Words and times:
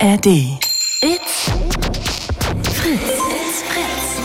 ARD. 0.00 0.26
It's 1.02 1.50
Fritz. 2.72 3.20
It's 3.30 3.62
Fritz. 3.62 4.20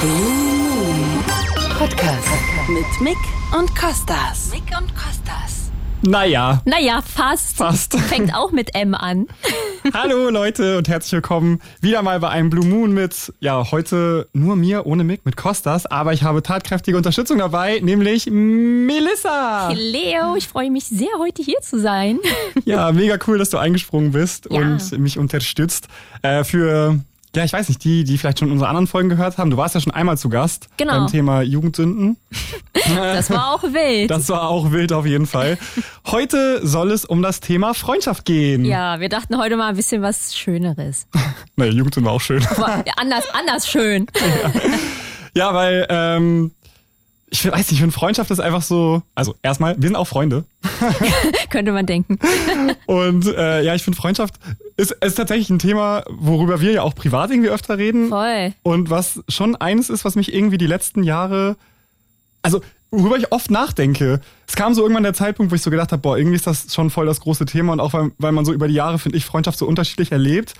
Blue 0.00 0.32
Moon 0.68 1.24
Podcast 1.78 2.28
mit 2.68 3.00
Mick 3.00 3.16
und 3.56 3.74
Kostas. 3.76 4.50
Mick 4.50 4.64
und 4.78 4.94
Kostas. 4.94 5.70
Naja, 6.02 6.60
Naja, 6.64 7.00
fast. 7.02 7.56
Fast. 7.56 7.98
Fängt 7.98 8.34
auch 8.34 8.50
mit 8.50 8.74
M 8.74 8.94
an. 8.94 9.26
hallo 9.92 10.30
Leute 10.30 10.78
und 10.78 10.88
herzlich 10.88 11.12
willkommen 11.12 11.60
wieder 11.80 12.02
mal 12.02 12.18
bei 12.18 12.28
einem 12.30 12.48
Blue 12.48 12.64
Moon 12.64 12.92
mit, 12.92 13.32
ja, 13.40 13.70
heute 13.70 14.28
nur 14.32 14.56
mir, 14.56 14.86
ohne 14.86 15.04
Mick, 15.04 15.26
mit 15.26 15.36
Kostas, 15.36 15.84
aber 15.86 16.12
ich 16.12 16.22
habe 16.22 16.42
tatkräftige 16.42 16.96
Unterstützung 16.96 17.38
dabei, 17.38 17.80
nämlich 17.80 18.26
Melissa. 18.30 19.70
Leo, 19.72 20.36
ich 20.36 20.48
freue 20.48 20.70
mich 20.70 20.84
sehr, 20.84 21.08
heute 21.18 21.42
hier 21.42 21.60
zu 21.60 21.78
sein. 21.78 22.18
Ja, 22.64 22.92
mega 22.92 23.18
cool, 23.26 23.36
dass 23.38 23.50
du 23.50 23.58
eingesprungen 23.58 24.12
bist 24.12 24.48
Ja. 24.50 24.58
und 24.60 24.98
mich 24.98 25.18
unterstützt. 25.18 25.88
Äh, 26.22 26.44
für, 26.44 26.98
ja, 27.34 27.44
ich 27.44 27.52
weiß 27.52 27.68
nicht, 27.68 27.82
die, 27.84 28.04
die 28.04 28.18
vielleicht 28.18 28.38
schon 28.38 28.50
unsere 28.50 28.68
anderen 28.68 28.86
Folgen 28.86 29.08
gehört 29.08 29.38
haben, 29.38 29.50
du 29.50 29.56
warst 29.56 29.74
ja 29.74 29.80
schon 29.80 29.92
einmal 29.92 30.16
zu 30.18 30.28
Gast 30.28 30.68
Genau. 30.76 30.92
beim 31.00 31.06
Thema 31.08 31.42
Jugendsünden. 31.42 32.16
Das 32.94 33.30
war 33.30 33.52
auch 33.54 33.62
wild. 33.62 34.10
Das 34.10 34.28
war 34.28 34.48
auch 34.48 34.70
wild 34.72 34.92
auf 34.92 35.06
jeden 35.06 35.26
Fall. 35.26 35.58
Heute 36.06 36.66
soll 36.66 36.90
es 36.92 37.04
um 37.04 37.22
das 37.22 37.40
Thema 37.40 37.72
Freundschaft 37.74 38.24
gehen. 38.24 38.64
ja, 38.64 39.00
wir 39.00 39.08
dachten 39.08 39.38
heute 39.38 39.56
mal 39.56 39.68
ein 39.68 39.76
bisschen 39.76 40.02
was 40.02 40.36
Schöneres. 40.36 41.06
Naja, 41.56 41.72
Jugendsünde 41.72 42.06
war 42.08 42.14
auch 42.14 42.20
schön. 42.20 42.40
Ja, 42.42 42.92
anders, 42.96 43.24
anders 43.32 43.68
schön. 43.68 44.06
Ja, 45.34 45.54
weil, 45.54 45.86
ähm, 45.88 46.52
ich 47.34 47.44
weiß 47.44 47.58
nicht, 47.58 47.72
ich 47.72 47.80
finde 47.80 47.92
Freundschaft 47.92 48.30
ist 48.30 48.38
einfach 48.38 48.62
so, 48.62 49.02
also 49.16 49.34
erstmal, 49.42 49.74
wir 49.76 49.88
sind 49.88 49.96
auch 49.96 50.06
Freunde. 50.06 50.44
Könnte 51.50 51.72
man 51.72 51.84
denken. 51.84 52.18
Und 52.86 53.26
äh, 53.26 53.62
ja, 53.62 53.74
ich 53.74 53.82
finde 53.82 53.96
Freundschaft 53.96 54.34
ist, 54.76 54.92
ist 54.92 55.16
tatsächlich 55.16 55.50
ein 55.50 55.58
Thema, 55.58 56.04
worüber 56.10 56.60
wir 56.60 56.70
ja 56.70 56.82
auch 56.82 56.94
privat 56.94 57.30
irgendwie 57.30 57.50
öfter 57.50 57.76
reden. 57.76 58.08
Voll. 58.08 58.52
Und 58.62 58.88
was 58.88 59.20
schon 59.28 59.56
eines 59.56 59.90
ist, 59.90 60.04
was 60.04 60.14
mich 60.14 60.32
irgendwie 60.32 60.58
die 60.58 60.68
letzten 60.68 61.02
Jahre, 61.02 61.56
also 62.42 62.60
worüber 62.92 63.16
ich 63.16 63.32
oft 63.32 63.50
nachdenke. 63.50 64.20
Es 64.46 64.54
kam 64.54 64.72
so 64.72 64.82
irgendwann 64.82 65.02
der 65.02 65.14
Zeitpunkt, 65.14 65.50
wo 65.50 65.56
ich 65.56 65.62
so 65.62 65.70
gedacht 65.70 65.90
habe, 65.90 66.02
boah, 66.02 66.16
irgendwie 66.16 66.36
ist 66.36 66.46
das 66.46 66.72
schon 66.72 66.90
voll 66.90 67.06
das 67.06 67.18
große 67.20 67.46
Thema 67.46 67.72
und 67.72 67.80
auch 67.80 67.92
weil, 67.94 68.12
weil 68.18 68.30
man 68.30 68.44
so 68.44 68.52
über 68.52 68.68
die 68.68 68.74
Jahre, 68.74 69.00
finde 69.00 69.18
ich, 69.18 69.24
Freundschaft 69.24 69.58
so 69.58 69.66
unterschiedlich 69.66 70.12
erlebt. 70.12 70.54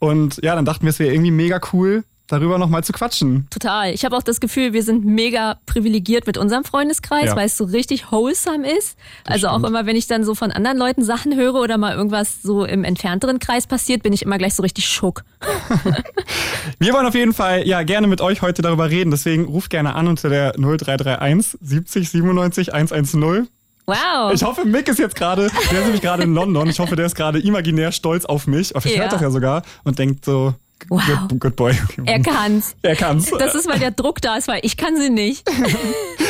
Und 0.00 0.40
ja, 0.42 0.56
dann 0.56 0.64
dachten 0.64 0.82
wir, 0.82 0.90
es 0.90 0.98
wäre 0.98 1.14
irgendwie 1.14 1.30
mega 1.30 1.60
cool, 1.72 2.02
darüber 2.28 2.58
nochmal 2.58 2.84
zu 2.84 2.92
quatschen. 2.92 3.46
Total. 3.50 3.92
Ich 3.92 4.04
habe 4.04 4.16
auch 4.16 4.22
das 4.22 4.38
Gefühl, 4.40 4.72
wir 4.72 4.82
sind 4.82 5.04
mega 5.04 5.58
privilegiert 5.66 6.26
mit 6.26 6.36
unserem 6.38 6.62
Freundeskreis, 6.64 7.26
Ja. 7.26 7.36
weil 7.36 7.46
es 7.46 7.56
so 7.56 7.64
richtig 7.64 8.12
wholesome 8.12 8.70
ist. 8.70 8.96
also 9.24 9.48
auch 9.48 9.52
stimmt. 9.54 9.66
immer, 9.68 9.86
wenn 9.86 9.96
ich 9.96 10.06
dann 10.06 10.24
so 10.24 10.34
von 10.34 10.52
anderen 10.52 10.78
Leuten 10.78 11.02
Sachen 11.02 11.34
höre 11.36 11.54
oder 11.54 11.78
mal 11.78 11.94
irgendwas 11.96 12.40
so 12.42 12.64
im 12.64 12.84
entfernteren 12.84 13.38
Kreis 13.38 13.66
passiert, 13.66 14.02
bin 14.02 14.12
ich 14.12 14.22
immer 14.22 14.38
gleich 14.38 14.54
so 14.54 14.62
richtig 14.62 14.86
schock. 14.86 15.24
Wir 16.78 16.92
wollen 16.92 17.06
auf 17.06 17.14
jeden 17.14 17.32
Fall 17.32 17.66
ja 17.66 17.82
gerne 17.82 18.06
mit 18.06 18.20
euch 18.20 18.42
heute 18.42 18.62
darüber 18.62 18.90
reden. 18.90 19.10
Deswegen 19.10 19.44
ruft 19.46 19.70
gerne 19.70 19.94
an 19.94 20.06
unter 20.08 20.28
der 20.28 20.52
0331 20.58 21.58
70 21.60 22.10
97 22.10 22.74
110. 22.74 23.48
Wow. 23.86 24.32
Ich 24.34 24.42
hoffe, 24.42 24.66
Mick 24.66 24.86
ist 24.88 24.98
jetzt 24.98 25.14
gerade, 25.16 25.50
der 25.70 25.78
ist 25.78 25.84
nämlich 25.84 26.02
gerade 26.02 26.22
in 26.22 26.34
London. 26.34 26.68
Ich 26.68 26.78
hoffe, 26.78 26.94
der 26.94 27.06
ist 27.06 27.14
gerade 27.14 27.38
imaginär 27.38 27.90
stolz 27.90 28.26
auf 28.26 28.46
mich. 28.46 28.76
Auf 28.76 28.84
ich 28.84 28.94
Ja. 28.94 29.02
hört 29.02 29.12
das 29.14 29.22
ja 29.22 29.30
sogar 29.30 29.62
und 29.84 29.98
denkt 29.98 30.26
so, 30.26 30.54
Wow. 30.88 31.00
good, 31.28 31.40
good 31.40 31.56
boy. 31.56 31.72
Er 32.04 32.20
kann's. 32.20 32.74
Er 32.82 32.96
kann's. 32.96 33.30
Das 33.30 33.54
ist, 33.54 33.68
weil 33.68 33.78
der 33.78 33.90
Druck 33.90 34.20
da 34.20 34.36
ist, 34.36 34.48
weil 34.48 34.60
ich 34.62 34.76
kann 34.76 34.96
sie 34.96 35.10
nicht. 35.10 35.48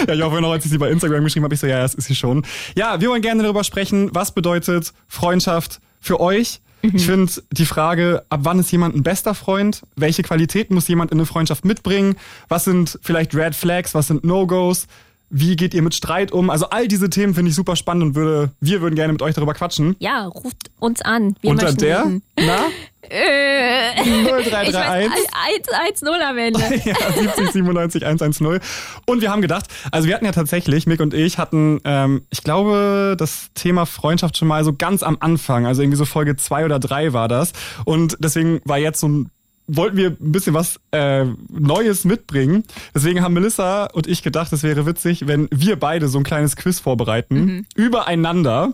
Ja, 0.07 0.15
ich 0.15 0.23
hoffe 0.23 0.41
noch, 0.41 0.53
als 0.53 0.65
ich 0.65 0.71
sie 0.71 0.79
bei 0.79 0.91
Instagram 0.91 1.25
geschrieben 1.25 1.45
habe, 1.45 1.55
ich 1.55 1.61
so, 1.61 1.67
ja, 1.67 1.81
das 1.81 1.95
ist 1.95 2.07
sie 2.07 2.15
schon. 2.15 2.47
Ja, 2.77 3.01
wir 3.01 3.11
wollen 3.11 3.21
gerne 3.21 3.43
darüber 3.43 3.65
sprechen, 3.65 4.11
was 4.15 4.31
bedeutet 4.31 4.93
Freundschaft 5.09 5.81
für 6.01 6.21
euch? 6.21 6.61
Ich 6.83 7.05
finde 7.07 7.33
die 7.51 7.67
Frage, 7.67 8.23
ab 8.29 8.41
wann 8.45 8.61
ist 8.61 8.71
jemand 8.71 8.95
ein 8.95 9.03
bester 9.03 9.35
Freund? 9.35 9.83
Welche 9.97 10.23
Qualitäten 10.23 10.75
muss 10.75 10.87
jemand 10.87 11.11
in 11.11 11.19
eine 11.19 11.27
Freundschaft 11.27 11.65
mitbringen? 11.65 12.15
Was 12.49 12.65
sind 12.65 12.99
vielleicht 13.03 13.35
Red 13.35 13.57
Flags? 13.57 13.95
Was 13.95 14.07
sind 14.07 14.25
No-Gos? 14.25 14.87
Wie 15.31 15.57
geht 15.57 15.75
ihr 15.75 15.83
mit 15.83 15.95
Streit 15.95 16.33
um? 16.33 16.51
Also 16.51 16.71
all 16.71 16.89
diese 16.89 17.11
Themen 17.11 17.35
finde 17.35 17.51
ich 17.51 17.55
super 17.55 17.77
spannend 17.77 18.05
und 18.05 18.15
würde, 18.15 18.51
wir 18.61 18.81
würden 18.81 18.95
gerne 18.95 19.13
mit 19.13 19.23
euch 19.23 19.35
darüber 19.35 19.55
quatschen. 19.55 19.97
Ja, 19.99 20.27
ruft 20.27 20.71
uns 20.81 21.03
an. 21.03 21.37
Wir 21.41 21.51
Unter 21.51 21.73
der, 21.73 22.11
na, 22.37 22.67
Äh, 23.11 24.03
ich 24.03 24.27
weiß, 24.31 24.49
0331 24.49 26.03
1-0 26.03 26.21
am 26.21 26.39
Ende. 26.39 26.61
ja, 26.85 27.13
70 27.13 27.53
97 27.53 28.05
110. 28.05 28.61
Und 29.07 29.23
wir 29.23 29.31
haben 29.31 29.41
gedacht, 29.41 29.67
also 29.91 30.09
wir 30.09 30.15
hatten 30.15 30.25
ja 30.25 30.33
tatsächlich, 30.33 30.87
Mick 30.87 31.01
und 31.01 31.15
ich 31.15 31.39
hatten, 31.39 31.81
ähm, 31.85 32.23
ich 32.31 32.43
glaube, 32.43 33.17
das 33.19 33.51
Thema 33.55 33.87
Freundschaft 33.87 34.37
schon 34.37 34.49
mal 34.49 34.65
so 34.65 34.75
ganz 34.75 35.03
am 35.03 35.17
Anfang, 35.21 35.67
also 35.67 35.83
irgendwie 35.83 35.97
so 35.97 36.05
Folge 36.05 36.37
zwei 36.37 36.65
oder 36.65 36.79
drei 36.79 37.13
war 37.13 37.29
das. 37.29 37.53
Und 37.85 38.17
deswegen 38.21 38.61
war 38.65 38.79
jetzt 38.79 39.01
so 39.01 39.09
ein 39.09 39.31
wollten 39.69 39.97
wir 39.97 40.09
ein 40.09 40.33
bisschen 40.33 40.55
was 40.55 40.81
äh, 40.91 41.25
Neues 41.51 42.05
mitbringen. 42.05 42.65
Deswegen 42.95 43.23
haben 43.23 43.35
Melissa 43.35 43.85
und 43.93 44.07
ich 44.07 44.23
gedacht, 44.23 44.53
es 44.53 44.63
wäre 44.63 44.87
witzig, 44.87 45.27
wenn 45.27 45.49
wir 45.53 45.79
beide 45.79 46.09
so 46.09 46.19
ein 46.19 46.25
kleines 46.25 46.57
Quiz 46.57 46.81
vorbereiten 46.81 47.67
übereinander, 47.77 48.73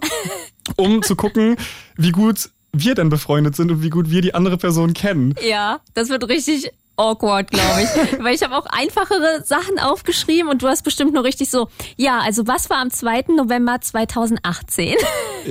um 0.77 1.03
zu 1.03 1.17
gucken, 1.17 1.57
wie 1.97 2.13
gut 2.13 2.49
wir 2.73 2.95
denn 2.95 3.09
befreundet 3.09 3.57
sind 3.57 3.71
und 3.71 3.83
wie 3.83 3.91
gut 3.91 4.11
wir 4.11 4.23
die 4.23 4.35
andere 4.35 4.57
Person 4.57 4.95
kennen. 4.95 5.35
Ja, 5.43 5.81
das 5.95 6.09
wird 6.09 6.29
richtig 6.29 6.71
awkward, 6.97 7.51
glaube 7.51 7.83
ich. 7.83 8.19
Weil 8.23 8.35
ich 8.35 8.43
habe 8.43 8.57
auch 8.57 8.67
einfachere 8.67 9.43
Sachen 9.45 9.79
aufgeschrieben 9.79 10.49
und 10.49 10.63
du 10.63 10.69
hast 10.69 10.83
bestimmt 10.83 11.13
nur 11.13 11.25
richtig 11.25 11.51
so, 11.51 11.69
ja, 11.97 12.21
also 12.21 12.47
was 12.47 12.71
war 12.71 12.79
am 12.79 12.91
2. 12.91 13.27
November 13.37 13.81
2018? 13.81 14.97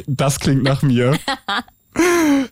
Das 0.08 0.40
klingt 0.40 0.64
nach 0.64 0.82
mir. 0.82 1.18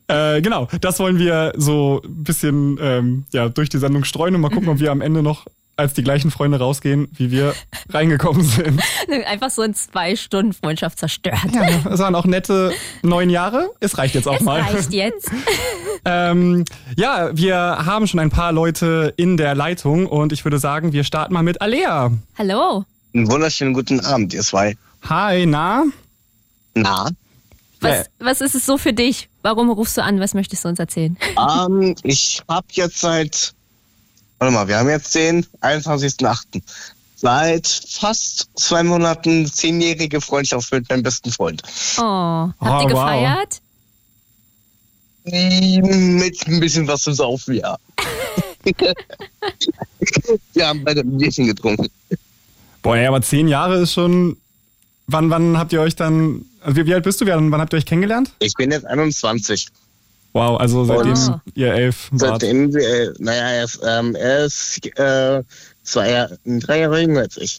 äh, 0.07 0.41
genau, 0.41 0.67
das 0.81 0.99
wollen 0.99 1.17
wir 1.19 1.53
so 1.57 2.01
ein 2.03 2.23
bisschen 2.23 2.77
ähm, 2.81 3.25
ja, 3.31 3.49
durch 3.49 3.69
die 3.69 3.77
Sendung 3.77 4.03
streuen 4.03 4.35
und 4.35 4.41
mal 4.41 4.49
gucken, 4.49 4.69
ob 4.69 4.79
wir 4.79 4.91
am 4.91 5.01
Ende 5.01 5.21
noch 5.23 5.45
als 5.77 5.93
die 5.93 6.03
gleichen 6.03 6.29
Freunde 6.29 6.59
rausgehen, 6.59 7.07
wie 7.13 7.31
wir 7.31 7.55
reingekommen 7.89 8.43
sind. 8.43 8.79
Einfach 9.25 9.49
so 9.49 9.63
in 9.63 9.73
zwei 9.73 10.15
Stunden 10.15 10.53
Freundschaft 10.53 10.99
zerstört. 10.99 11.39
Ja, 11.53 11.67
es 11.91 11.99
waren 11.99 12.13
auch 12.13 12.25
nette 12.25 12.71
neun 13.01 13.29
Jahre. 13.31 13.71
Es 13.79 13.97
reicht 13.97 14.13
jetzt 14.13 14.27
auch 14.27 14.35
Es 14.35 14.41
mal. 14.41 14.61
reicht 14.61 14.93
jetzt. 14.93 15.31
Ähm, 16.03 16.65
ja, 16.97 17.29
wir 17.37 17.55
haben 17.55 18.07
schon 18.07 18.19
ein 18.19 18.31
paar 18.31 18.51
Leute 18.51 19.13
in 19.17 19.37
der 19.37 19.53
Leitung 19.53 20.07
und 20.07 20.33
ich 20.33 20.43
würde 20.45 20.57
sagen, 20.57 20.93
wir 20.93 21.03
starten 21.03 21.31
mal 21.31 21.43
mit 21.43 21.61
Alea. 21.61 22.11
Hallo. 22.39 22.85
Einen 23.13 23.29
wunderschönen 23.29 23.75
guten 23.75 23.99
Abend, 23.99 24.33
ihr 24.33 24.41
zwei. 24.41 24.75
Hi, 25.07 25.45
na? 25.45 25.83
Na, 26.73 27.07
Was, 27.81 27.97
Ja. 27.97 28.03
was 28.17 28.41
ist 28.41 28.55
es 28.55 28.65
so 28.65 28.79
für 28.79 28.93
dich? 28.93 29.29
Warum 29.41 29.69
rufst 29.71 29.97
du 29.97 30.03
an? 30.03 30.19
Was 30.19 30.33
möchtest 30.33 30.63
du 30.63 30.69
uns 30.69 30.79
erzählen? 30.79 31.17
ähm, 31.67 31.95
ich 32.03 32.41
habe 32.47 32.67
jetzt 32.71 32.99
seit, 32.99 33.53
warte 34.39 34.53
mal, 34.53 34.67
wir 34.67 34.77
haben 34.77 34.89
jetzt 34.89 35.13
den 35.15 35.45
21.08. 35.61 36.61
Seit 37.15 37.67
fast 37.67 38.49
zwei 38.55 38.81
Monaten 38.83 39.45
zehnjährige 39.45 40.21
Freundschaft 40.21 40.71
mit 40.71 40.89
meinem 40.89 41.03
besten 41.03 41.31
Freund. 41.31 41.61
Oh, 41.97 42.01
habt 42.01 42.55
Oh, 42.59 42.65
ihr 42.65 42.71
wow. 42.71 42.89
gefeiert? 42.89 43.61
Mit 45.23 46.47
ein 46.47 46.59
bisschen 46.59 46.87
was 46.87 47.03
zu 47.03 47.13
saufen, 47.13 47.55
ja. 47.55 47.77
wir 50.53 50.67
haben 50.67 50.83
beide 50.83 51.01
ein 51.01 51.17
Bierchen 51.17 51.45
getrunken. 51.45 51.89
Boah, 52.81 52.97
ja, 52.97 53.07
aber 53.09 53.21
zehn 53.21 53.47
Jahre 53.47 53.77
ist 53.81 53.93
schon. 53.93 54.37
Wann, 55.07 55.29
wann 55.29 55.57
habt 55.59 55.73
ihr 55.73 55.81
euch 55.81 55.95
dann. 55.95 56.45
Also 56.61 56.77
wie, 56.77 56.85
wie 56.85 56.93
alt 56.93 57.03
bist 57.03 57.19
du? 57.21 57.25
Wann, 57.27 57.51
wann 57.51 57.59
habt 57.61 57.73
ihr 57.73 57.77
euch 57.77 57.85
kennengelernt? 57.85 58.31
Ich 58.39 58.53
bin 58.53 58.71
jetzt 58.71 58.85
21. 58.85 59.67
Wow, 60.33 60.59
also 60.59 60.85
seitdem 60.85 61.13
Wow. 61.13 61.39
ihr 61.55 61.73
elf 61.73 62.07
wart. 62.11 62.41
Seitdem 62.41 62.73
wir, 62.73 62.87
äh, 62.87 63.13
naja, 63.19 63.49
er 63.49 63.63
ist, 63.65 63.79
ähm, 63.85 64.15
er 64.15 64.45
ist 64.45 64.79
äh, 64.97 65.43
zwei 65.83 66.11
Jahre, 66.11 66.39
drei 66.45 66.79
Jahre 66.79 67.01
jünger 67.01 67.21
als 67.21 67.37
ich. 67.37 67.57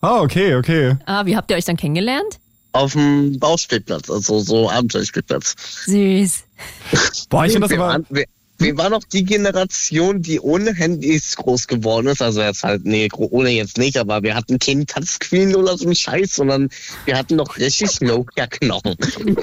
Ah, 0.00 0.20
okay, 0.20 0.54
okay. 0.54 0.96
Ah, 1.06 1.26
wie 1.26 1.36
habt 1.36 1.50
ihr 1.50 1.56
euch 1.56 1.64
dann 1.64 1.76
kennengelernt? 1.76 2.38
Auf 2.72 2.92
dem 2.92 3.38
Bauspielplatz, 3.40 4.08
also 4.10 4.38
so 4.40 4.70
Abenteuerspielplatz. 4.70 5.56
Süß. 5.86 6.44
Boah, 7.30 7.46
ich 7.46 7.52
finde 7.52 7.66
das 7.66 7.76
aber. 7.76 8.04
wir, 8.10 8.24
wir 8.58 8.76
waren 8.76 8.92
auch 8.92 9.04
die 9.04 9.24
Generation, 9.24 10.20
die 10.20 10.40
ohne 10.40 10.74
Handys 10.74 11.36
groß 11.36 11.68
geworden 11.68 12.08
ist. 12.08 12.20
Also 12.20 12.42
jetzt 12.42 12.64
halt, 12.64 12.84
nee, 12.84 13.08
ohne 13.16 13.50
jetzt 13.50 13.78
nicht, 13.78 13.96
aber 13.96 14.22
wir 14.22 14.34
hatten 14.34 14.58
kein 14.58 14.86
Touchscreen 14.86 15.54
oder 15.54 15.76
so 15.78 15.84
einen 15.84 15.94
Scheiß, 15.94 16.34
sondern 16.34 16.68
wir 17.04 17.16
hatten 17.16 17.36
noch 17.36 17.56
richtig 17.56 18.00
Nokia-Knochen. 18.00 18.96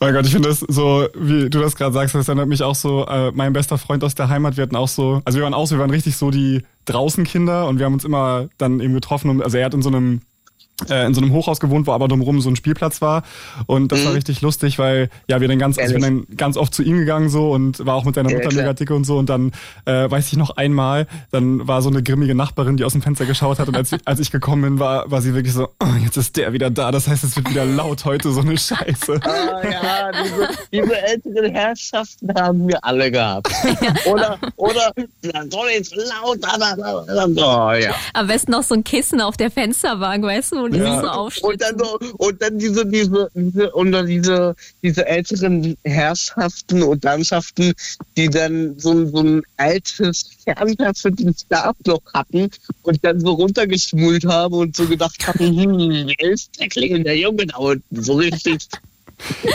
Mein 0.00 0.14
Gott, 0.14 0.26
ich 0.26 0.32
finde 0.32 0.48
das 0.48 0.60
so, 0.60 1.08
wie 1.14 1.48
du 1.50 1.60
das 1.60 1.76
gerade 1.76 1.92
sagst, 1.92 2.14
das 2.14 2.28
erinnert 2.28 2.48
mich 2.48 2.62
auch 2.62 2.74
so, 2.74 3.06
äh, 3.06 3.32
mein 3.32 3.52
bester 3.52 3.78
Freund 3.78 4.04
aus 4.04 4.14
der 4.14 4.28
Heimat, 4.28 4.56
wir 4.56 4.62
hatten 4.62 4.76
auch 4.76 4.88
so, 4.88 5.22
also 5.24 5.38
wir 5.38 5.44
waren 5.44 5.54
auch 5.54 5.66
so, 5.66 5.76
wir 5.76 5.80
waren 5.80 5.90
richtig 5.90 6.16
so 6.16 6.30
die 6.30 6.62
Draußenkinder 6.84 7.66
und 7.66 7.78
wir 7.78 7.86
haben 7.86 7.94
uns 7.94 8.04
immer 8.04 8.48
dann 8.58 8.80
eben 8.80 8.94
getroffen 8.94 9.30
und, 9.30 9.42
also 9.42 9.56
er 9.56 9.66
hat 9.66 9.74
in 9.74 9.82
so 9.82 9.88
einem 9.88 10.20
in 11.06 11.14
so 11.14 11.20
einem 11.20 11.32
Hochhaus 11.32 11.60
gewohnt, 11.60 11.86
wo 11.86 11.92
aber 11.92 12.08
drumherum 12.08 12.40
so 12.40 12.50
ein 12.50 12.56
Spielplatz 12.56 13.00
war. 13.00 13.22
Und 13.66 13.92
das 13.92 14.00
Mhm. 14.00 14.04
war 14.06 14.14
richtig 14.14 14.40
lustig, 14.40 14.78
weil 14.78 15.08
ja 15.28 15.40
wir 15.40 15.46
dann 15.48 15.58
ganz, 15.58 15.78
also 15.78 15.94
ich 15.94 16.00
bin 16.02 16.26
dann 16.26 16.36
ganz 16.36 16.56
oft 16.56 16.74
zu 16.74 16.82
ihm 16.82 16.98
gegangen 16.98 17.28
so 17.28 17.52
und 17.52 17.84
war 17.86 17.94
auch 17.94 18.04
mit 18.04 18.16
seiner 18.16 18.30
Ja, 18.30 18.36
Mutter 18.38 18.48
klar. 18.48 18.62
mega 18.62 18.72
dicke 18.74 18.94
und 18.94 19.04
so. 19.04 19.16
Und 19.18 19.28
dann 19.30 19.52
äh, 19.84 20.10
weiß 20.10 20.26
ich 20.28 20.36
noch 20.36 20.56
einmal, 20.56 21.06
dann 21.30 21.66
war 21.68 21.80
so 21.80 21.90
eine 21.90 22.02
grimmige 22.02 22.34
Nachbarin, 22.34 22.76
die 22.76 22.84
aus 22.84 22.92
dem 22.92 23.02
Fenster 23.02 23.24
geschaut 23.24 23.60
hat. 23.60 23.68
Und 23.68 23.76
als, 23.76 23.90
als 24.04 24.18
ich 24.20 24.32
gekommen 24.32 24.62
bin, 24.62 24.78
war, 24.80 25.08
war 25.10 25.22
sie 25.22 25.32
wirklich 25.34 25.52
so, 25.54 25.68
oh, 25.80 25.86
jetzt 26.02 26.16
ist 26.16 26.36
der 26.36 26.52
wieder 26.52 26.70
da. 26.70 26.90
Das 26.90 27.06
heißt, 27.06 27.22
es 27.22 27.36
wird 27.36 27.48
wieder 27.50 27.64
laut 27.64 28.04
heute, 28.04 28.32
so 28.32 28.40
eine 28.40 28.58
Scheiße. 28.58 29.20
Ah, 29.24 29.62
ja, 29.68 30.10
diese, 30.24 30.48
diese 30.72 31.02
älteren 31.02 31.52
Herrschaften 31.54 32.34
haben 32.36 32.66
wir 32.66 32.84
alle 32.84 33.10
gehabt. 33.12 33.48
Oder, 34.06 34.38
oder, 34.56 34.92
dann 35.22 35.50
soll 35.50 35.68
jetzt 35.70 35.94
laut, 35.94 36.38
aber, 36.42 37.04
oh, 37.06 37.72
ja. 37.72 37.94
Am 38.12 38.26
besten 38.26 38.50
noch 38.52 38.62
so 38.62 38.74
ein 38.74 38.84
Kissen 38.84 39.20
auf 39.20 39.36
der 39.36 39.50
Fensterbank, 39.50 40.24
weißt 40.24 40.52
du, 40.52 40.63
wo 40.64 40.68
die 40.68 40.78
Ja. 40.78 41.30
so 41.30 41.46
Und 41.48 41.60
dann 41.60 41.78
so, 41.78 41.98
und 42.18 42.40
dann 42.42 42.58
diese, 42.58 42.86
diese, 42.86 43.28
diese, 43.34 43.70
und 43.72 43.92
dann 43.92 44.06
diese, 44.06 44.54
diese 44.82 45.06
älteren 45.06 45.76
Herrschaften 45.84 46.82
und 46.82 47.04
Landschaften, 47.04 47.72
die 48.16 48.28
dann 48.28 48.78
so, 48.78 48.92
ein- 48.92 49.10
so 49.10 49.18
ein 49.20 49.42
altes 49.56 50.30
Fernseher 50.44 50.94
für 50.94 51.12
den 51.12 51.34
Schlafloch 51.34 52.02
hatten 52.12 52.50
und 52.82 52.98
dann 53.04 53.20
so 53.20 53.32
runtergeschmult 53.32 54.24
haben 54.26 54.54
und 54.54 54.76
so 54.76 54.86
gedacht 54.86 55.26
haben, 55.26 55.38
hm, 55.56 56.06
wer 56.18 56.30
ist 56.32 56.50
der 56.58 56.68
klingende 56.68 57.12
Junge 57.14 57.46
da 57.46 57.56
unten? 57.58 58.02
So 58.02 58.14
richtig. 58.14 58.66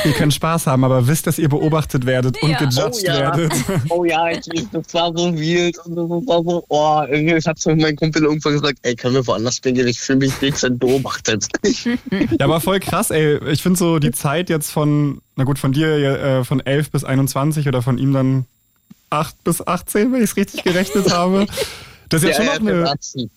Ihr 0.05 0.11
könnt 0.13 0.33
Spaß 0.33 0.67
haben, 0.67 0.83
aber 0.83 1.07
wisst, 1.07 1.27
dass 1.27 1.37
ihr 1.39 1.49
beobachtet 1.49 2.05
werdet 2.05 2.41
und 2.41 2.49
Ja. 2.49 2.57
gejudged 2.59 3.03
Oh 3.03 3.05
ja. 3.05 3.19
werdet. 3.19 3.53
Oh 3.89 4.05
ja, 4.05 4.29
ich, 4.29 4.41
das 4.71 4.93
war 4.93 5.11
so 5.15 5.37
wild 5.37 5.77
und 5.85 5.95
das 5.95 6.09
war 6.27 6.43
so, 6.43 6.63
oh, 6.69 7.01
irgendwie 7.09 7.35
hat 7.35 7.59
so 7.59 7.75
mein 7.75 7.95
Kumpel 7.95 8.23
irgendwann 8.23 8.53
gesagt, 8.53 8.79
ey, 8.83 8.95
können 8.95 9.15
wir 9.15 9.25
woanders 9.27 9.55
spielen 9.57 9.75
gehen? 9.75 9.87
Ich 9.87 9.99
fühle 9.99 10.19
mich 10.19 10.33
dezent 10.35 10.79
beobachtet. 10.79 11.47
Ja, 12.39 12.45
aber 12.45 12.59
voll 12.61 12.79
krass, 12.79 13.09
ey. 13.11 13.39
Ich 13.51 13.61
finde 13.61 13.77
so 13.77 13.99
die 13.99 14.11
Zeit 14.11 14.49
jetzt 14.49 14.71
von, 14.71 15.21
na 15.35 15.43
gut, 15.43 15.59
von 15.59 15.71
dir 15.71 15.87
äh, 15.87 16.43
von 16.43 16.59
11 16.59 16.91
bis 16.91 17.03
21 17.03 17.67
oder 17.67 17.81
von 17.81 17.97
ihm 17.97 18.13
dann 18.13 18.45
8 19.09 19.43
bis 19.43 19.65
18, 19.65 20.11
wenn 20.11 20.19
ich 20.23 20.31
es 20.31 20.37
richtig 20.37 20.63
gerechnet 20.63 21.11
habe. 21.11 21.45
Das 22.09 22.23
ist 22.23 22.29
ja, 22.29 22.35
schon 22.35 22.45
er 22.47 22.53
noch 22.59 22.67
eine. 22.67 22.71
erwachsen 22.81 23.29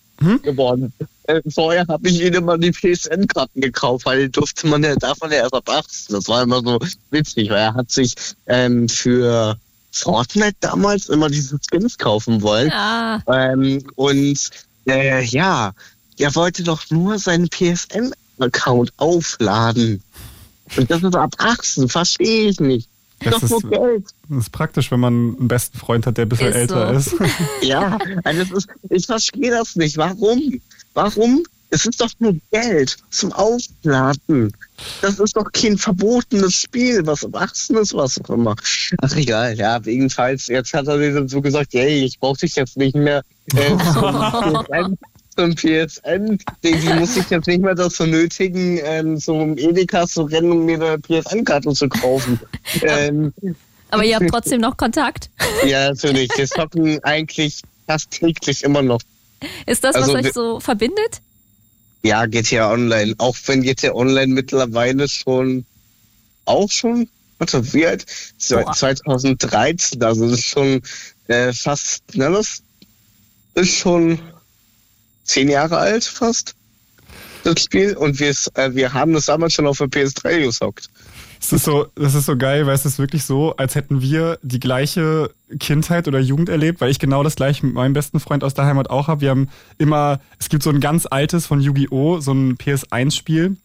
geworden. 0.43 0.93
Äh, 1.25 1.41
vorher 1.49 1.85
habe 1.87 2.09
ich 2.09 2.21
ihm 2.21 2.33
immer 2.33 2.57
die 2.57 2.71
PSN-Karten 2.71 3.61
gekauft, 3.61 4.05
weil 4.05 4.23
die 4.25 4.31
durfte 4.31 4.67
man 4.67 4.83
ja, 4.83 4.95
darf 4.95 5.19
man 5.21 5.31
ja 5.31 5.37
erst 5.37 5.53
ab 5.53 5.69
18. 5.69 6.15
Das 6.15 6.27
war 6.27 6.43
immer 6.43 6.61
so 6.61 6.79
witzig, 7.11 7.49
weil 7.49 7.59
er 7.59 7.73
hat 7.73 7.91
sich 7.91 8.13
ähm, 8.47 8.89
für 8.89 9.57
Fortnite 9.91 10.55
damals 10.59 11.07
immer 11.09 11.29
diese 11.29 11.57
Skins 11.69 11.97
kaufen 11.97 12.41
wollen. 12.41 12.71
Ah, 12.71 13.21
Ähm, 13.27 13.83
und 13.95 14.49
äh, 14.87 15.23
ja, 15.23 15.73
er 16.17 16.35
wollte 16.35 16.63
doch 16.63 16.89
nur 16.89 17.17
seinen 17.19 17.47
PSN-Account 17.49 18.91
aufladen. 18.97 20.03
Und 20.75 20.89
das 20.89 21.03
ist 21.03 21.15
ab 21.15 21.35
18, 21.37 21.89
verstehe 21.89 22.49
ich 22.49 22.59
nicht. 22.59 22.89
Das 23.23 23.43
ist. 23.43 23.51
Das 23.51 24.37
ist 24.37 24.51
praktisch, 24.51 24.91
wenn 24.91 24.99
man 24.99 25.35
einen 25.37 25.47
besten 25.47 25.77
Freund 25.77 26.05
hat, 26.05 26.17
der 26.17 26.25
ein 26.25 26.29
bisschen 26.29 26.49
Ist 26.49 26.55
älter 26.55 26.99
so. 26.99 27.17
ist. 27.17 27.31
Ja, 27.61 27.97
also 28.23 28.43
das 28.43 28.51
ist, 28.51 28.69
ich 28.89 29.05
verstehe 29.05 29.51
das 29.51 29.75
nicht. 29.75 29.97
Warum? 29.97 30.59
Warum? 30.93 31.43
Es 31.73 31.87
ist 31.87 31.99
doch 31.99 32.11
nur 32.19 32.35
Geld 32.51 32.97
zum 33.09 33.33
Aufladen. 33.33 34.53
Das 35.01 35.19
ist 35.19 35.35
doch 35.35 35.51
kein 35.51 35.75
verbotenes 35.75 36.53
Spiel, 36.53 37.01
was 37.07 37.25
ab 37.25 37.35
18 37.35 37.77
ist, 37.77 37.95
was 37.95 38.21
auch 38.21 38.29
immer. 38.29 38.55
Ach 39.01 39.15
egal, 39.15 39.57
ja, 39.57 39.81
jedenfalls, 39.83 40.47
jetzt 40.47 40.71
hat 40.75 40.87
er 40.87 40.97
mir 40.97 41.27
so 41.27 41.41
gesagt, 41.41 41.73
hey, 41.73 42.03
ich 42.03 42.19
brauche 42.19 42.37
dich 42.37 42.55
jetzt 42.55 42.77
nicht 42.77 42.95
mehr 42.95 43.23
äh, 43.55 43.75
zum 43.93 44.13
PSN, 44.65 44.97
zum 45.35 45.55
PSN. 45.55 46.37
Die, 46.63 46.75
muss 46.99 47.17
ich 47.17 47.27
jetzt 47.31 47.47
nicht 47.47 47.63
mehr 47.63 47.73
dazu 47.73 48.05
nötigen, 48.05 48.79
ähm, 48.83 49.19
zum 49.19 49.57
Edeka 49.57 50.05
zu 50.05 50.23
rennen, 50.23 50.51
um 50.51 50.65
mir 50.65 50.79
eine 50.79 50.99
PSN-Karte 50.99 51.73
zu 51.73 51.89
kaufen. 51.89 52.39
ähm, 52.83 53.33
aber 53.89 54.05
ihr 54.05 54.17
habt 54.17 54.29
trotzdem 54.29 54.61
noch 54.61 54.77
Kontakt. 54.77 55.31
ja, 55.65 55.89
natürlich. 55.89 56.29
Wir 56.35 56.45
zocken 56.47 57.03
eigentlich 57.03 57.63
fast 57.87 58.11
täglich 58.11 58.63
immer 58.63 58.83
noch 58.83 59.01
Ist 59.65 59.83
das, 59.83 59.95
was 59.95 60.03
Also 60.03 60.15
euch 60.15 60.23
wir- 60.25 60.33
so 60.33 60.59
verbindet? 60.59 61.21
Ja, 62.03 62.25
GTA 62.25 62.71
Online. 62.71 63.15
Auch 63.17 63.35
wenn 63.45 63.61
GTA 63.61 63.93
Online 63.93 64.33
mittlerweile 64.33 65.07
schon, 65.07 65.65
auch 66.45 66.69
schon, 66.69 67.07
warte, 67.37 67.73
wie 67.73 67.85
alt? 67.87 68.05
Seit 68.37 68.65
Boah. 68.65 68.73
2013, 68.73 70.03
also 70.03 70.29
das 70.29 70.39
ist 70.39 70.45
schon 70.45 70.81
äh, 71.27 71.53
fast, 71.53 72.03
na, 72.13 72.29
das 72.29 72.61
ist 73.55 73.77
schon 73.77 74.19
zehn 75.23 75.47
Jahre 75.47 75.77
alt 75.77 76.03
fast, 76.03 76.55
das 77.45 77.61
Spiel. 77.63 77.95
Und 77.95 78.19
wir, 78.19 78.33
äh, 78.55 78.73
wir 78.73 78.91
haben 78.93 79.13
das 79.13 79.25
damals 79.27 79.53
schon 79.53 79.67
auf 79.67 79.77
der 79.77 79.87
PS3 79.87 80.43
gesockt. 80.43 80.89
Das 81.43 81.51
ist 81.51 81.65
so, 81.65 81.87
das 81.95 82.15
ist 82.15 82.25
so 82.25 82.37
geil, 82.37 82.65
weil 82.67 82.73
es 82.73 82.85
ist 82.85 82.99
wirklich 82.99 83.25
so, 83.25 83.53
als 83.57 83.75
hätten 83.75 84.01
wir 84.01 84.39
die 84.43 84.61
gleiche 84.61 85.29
Kindheit 85.59 86.07
oder 86.07 86.19
Jugend 86.19 86.47
erlebt, 86.47 86.79
weil 86.79 86.89
ich 86.89 86.99
genau 86.99 87.21
das 87.21 87.35
gleiche 87.35 87.65
mit 87.65 87.75
meinem 87.75 87.91
besten 87.91 88.21
Freund 88.21 88.45
aus 88.45 88.53
der 88.53 88.65
Heimat 88.65 88.89
auch 88.89 89.09
habe. 89.09 89.19
Wir 89.19 89.31
haben 89.31 89.49
immer, 89.77 90.21
es 90.39 90.47
gibt 90.47 90.63
so 90.63 90.69
ein 90.69 90.79
ganz 90.79 91.05
altes 91.05 91.45
von 91.45 91.59
Yu-Gi-Oh!, 91.59 92.21
so 92.21 92.31
ein 92.31 92.57
PS1-Spiel. 92.57 93.57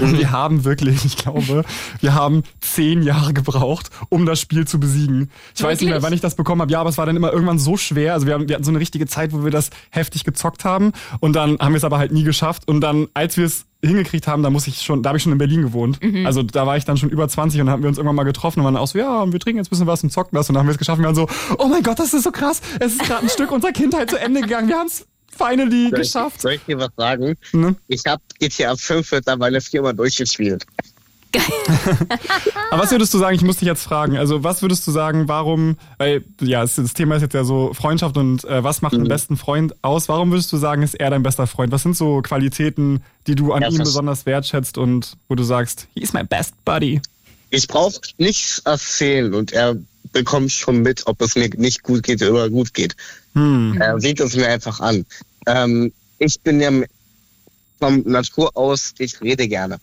Und 0.00 0.18
wir 0.18 0.30
haben 0.30 0.64
wirklich, 0.64 1.04
ich 1.04 1.16
glaube, 1.16 1.64
wir 2.00 2.14
haben 2.14 2.44
zehn 2.60 3.02
Jahre 3.02 3.34
gebraucht, 3.34 3.90
um 4.08 4.24
das 4.24 4.40
Spiel 4.40 4.66
zu 4.66 4.80
besiegen. 4.80 5.30
Ich 5.54 5.62
weiß 5.62 5.80
nicht 5.80 5.88
mehr, 5.88 5.96
Wirklich? 5.96 6.02
wann 6.04 6.12
ich 6.14 6.20
das 6.20 6.34
bekommen 6.34 6.62
habe. 6.62 6.72
Ja, 6.72 6.80
aber 6.80 6.90
es 6.90 6.98
war 6.98 7.06
dann 7.06 7.16
immer 7.16 7.32
irgendwann 7.32 7.58
so 7.58 7.76
schwer. 7.76 8.14
Also 8.14 8.26
wir, 8.26 8.34
haben, 8.34 8.48
wir 8.48 8.54
hatten 8.54 8.64
so 8.64 8.70
eine 8.70 8.80
richtige 8.80 9.06
Zeit, 9.06 9.32
wo 9.32 9.44
wir 9.44 9.50
das 9.50 9.70
heftig 9.90 10.24
gezockt 10.24 10.64
haben. 10.64 10.92
Und 11.20 11.34
dann 11.34 11.58
haben 11.58 11.72
wir 11.72 11.78
es 11.78 11.84
aber 11.84 11.98
halt 11.98 12.12
nie 12.12 12.24
geschafft. 12.24 12.66
Und 12.68 12.80
dann, 12.80 13.08
als 13.14 13.36
wir 13.36 13.44
es 13.44 13.66
hingekriegt 13.84 14.28
haben, 14.28 14.42
da 14.42 14.50
muss 14.50 14.66
ich 14.66 14.80
schon, 14.82 15.02
da 15.02 15.08
habe 15.08 15.18
ich 15.18 15.24
schon 15.24 15.32
in 15.32 15.38
Berlin 15.38 15.62
gewohnt. 15.62 15.98
Also 16.24 16.42
da 16.42 16.66
war 16.66 16.76
ich 16.76 16.84
dann 16.84 16.96
schon 16.96 17.10
über 17.10 17.28
20 17.28 17.60
und 17.60 17.66
dann 17.66 17.72
haben 17.72 17.82
wir 17.82 17.88
uns 17.88 17.98
irgendwann 17.98 18.14
mal 18.14 18.22
getroffen 18.22 18.60
und 18.60 18.64
waren 18.64 18.76
auch 18.76 18.86
so, 18.86 18.98
ja, 18.98 19.30
wir 19.30 19.40
trinken 19.40 19.58
jetzt 19.58 19.66
ein 19.66 19.70
bisschen 19.70 19.86
was 19.88 20.02
und 20.04 20.10
zocken 20.10 20.36
das. 20.36 20.48
Und 20.48 20.54
dann 20.54 20.60
haben 20.60 20.68
wir 20.68 20.72
es 20.72 20.78
geschafft 20.78 20.98
und 20.98 21.02
wir 21.02 21.08
waren 21.08 21.16
so, 21.16 21.28
oh 21.58 21.66
mein 21.66 21.82
Gott, 21.82 21.98
das 21.98 22.14
ist 22.14 22.22
so 22.22 22.30
krass. 22.30 22.62
Es 22.78 22.92
ist 22.92 23.02
gerade 23.02 23.22
ein 23.22 23.28
Stück 23.28 23.50
unserer 23.50 23.72
Kindheit 23.72 24.08
zu 24.08 24.18
Ende 24.18 24.40
gegangen. 24.40 24.68
Wir 24.68 24.76
haben 24.76 24.86
es 24.86 25.04
finally 25.36 25.90
Soll 25.90 26.00
ich, 26.00 26.06
geschafft. 26.06 26.40
soll 26.40 26.52
ich 26.52 26.62
dir 26.62 26.78
was 26.78 26.90
sagen? 26.96 27.36
Ne? 27.52 27.74
Ich 27.88 28.02
habe 28.06 28.22
GTA 28.38 28.76
5 28.76 29.10
mittlerweile 29.12 29.60
viermal 29.60 29.94
durchgespielt. 29.94 30.64
Aber 32.70 32.82
was 32.82 32.90
würdest 32.90 33.14
du 33.14 33.18
sagen, 33.18 33.34
ich 33.34 33.42
muss 33.42 33.56
dich 33.56 33.66
jetzt 33.66 33.82
fragen, 33.82 34.18
also 34.18 34.44
was 34.44 34.60
würdest 34.60 34.86
du 34.86 34.90
sagen, 34.90 35.28
warum, 35.28 35.76
weil 35.98 36.24
ja, 36.40 36.60
das 36.60 36.76
Thema 36.94 37.16
ist 37.16 37.22
jetzt 37.22 37.32
ja 37.34 37.44
so 37.44 37.72
Freundschaft 37.72 38.16
und 38.16 38.44
äh, 38.44 38.62
was 38.62 38.82
macht 38.82 38.94
einen 38.94 39.08
besten 39.08 39.36
Freund 39.38 39.74
aus? 39.82 40.08
Warum 40.08 40.30
würdest 40.30 40.52
du 40.52 40.58
sagen, 40.58 40.82
ist 40.82 40.94
er 40.94 41.10
dein 41.10 41.22
bester 41.22 41.46
Freund? 41.46 41.72
Was 41.72 41.82
sind 41.84 41.96
so 41.96 42.20
Qualitäten, 42.20 43.02
die 43.26 43.34
du 43.34 43.52
an 43.52 43.62
Ja, 43.62 43.68
ihm 43.68 43.78
besonders 43.78 44.26
wertschätzt 44.26 44.76
und 44.76 45.16
wo 45.28 45.34
du 45.34 45.42
sagst, 45.42 45.86
he's 45.94 46.12
my 46.12 46.22
best 46.22 46.54
buddy? 46.66 47.00
Ich 47.50 47.66
brauche 47.68 48.00
nichts 48.18 48.60
erzählen 48.60 49.32
und 49.34 49.52
er 49.52 49.76
bekommt 50.12 50.52
schon 50.52 50.82
mit, 50.82 51.06
ob 51.06 51.20
es 51.22 51.34
mir 51.34 51.48
nicht 51.56 51.82
gut 51.82 52.02
geht 52.02 52.22
oder 52.22 52.48
gut 52.50 52.74
geht. 52.74 52.96
Hm. 53.34 53.78
Er 53.80 54.00
sieht 54.00 54.20
es 54.20 54.36
mir 54.36 54.48
einfach 54.48 54.80
an. 54.80 55.06
Ähm, 55.46 55.92
ich 56.18 56.40
bin 56.40 56.60
ja 56.60 56.70
vom 57.78 58.02
Natur 58.06 58.56
aus, 58.56 58.94
ich 58.98 59.20
rede 59.20 59.48
gerne. 59.48 59.78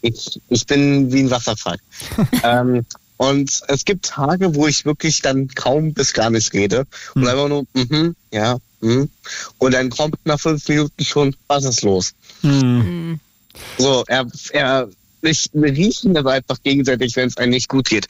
Ich, 0.00 0.40
ich 0.48 0.66
bin 0.66 1.12
wie 1.12 1.20
ein 1.20 1.30
Wasserfall. 1.30 1.78
ähm, 2.42 2.84
und 3.16 3.60
es 3.68 3.84
gibt 3.84 4.06
Tage, 4.06 4.54
wo 4.54 4.66
ich 4.66 4.84
wirklich 4.84 5.22
dann 5.22 5.48
kaum 5.48 5.94
bis 5.94 6.12
gar 6.12 6.30
nicht 6.30 6.52
rede. 6.52 6.84
Und 7.14 7.22
Hm. 7.22 7.28
einfach 7.28 7.48
nur, 7.48 7.64
mhm, 7.74 8.16
ja, 8.32 8.58
mhm. 8.80 9.08
Und 9.58 9.74
dann 9.74 9.90
kommt 9.90 10.16
nach 10.24 10.40
fünf 10.40 10.68
Minuten 10.68 11.04
schon, 11.04 11.36
was 11.46 11.64
ist 11.64 11.82
los? 11.82 12.12
Hm. 12.40 13.20
So, 13.78 14.04
er, 14.08 14.26
er, 14.50 14.88
ich, 15.22 15.48
wir 15.52 15.72
riechen 15.72 16.14
das 16.14 16.26
einfach 16.26 16.62
gegenseitig, 16.62 17.14
wenn 17.16 17.28
es 17.28 17.36
einem 17.36 17.50
nicht 17.50 17.68
gut 17.68 17.88
geht. 17.88 18.08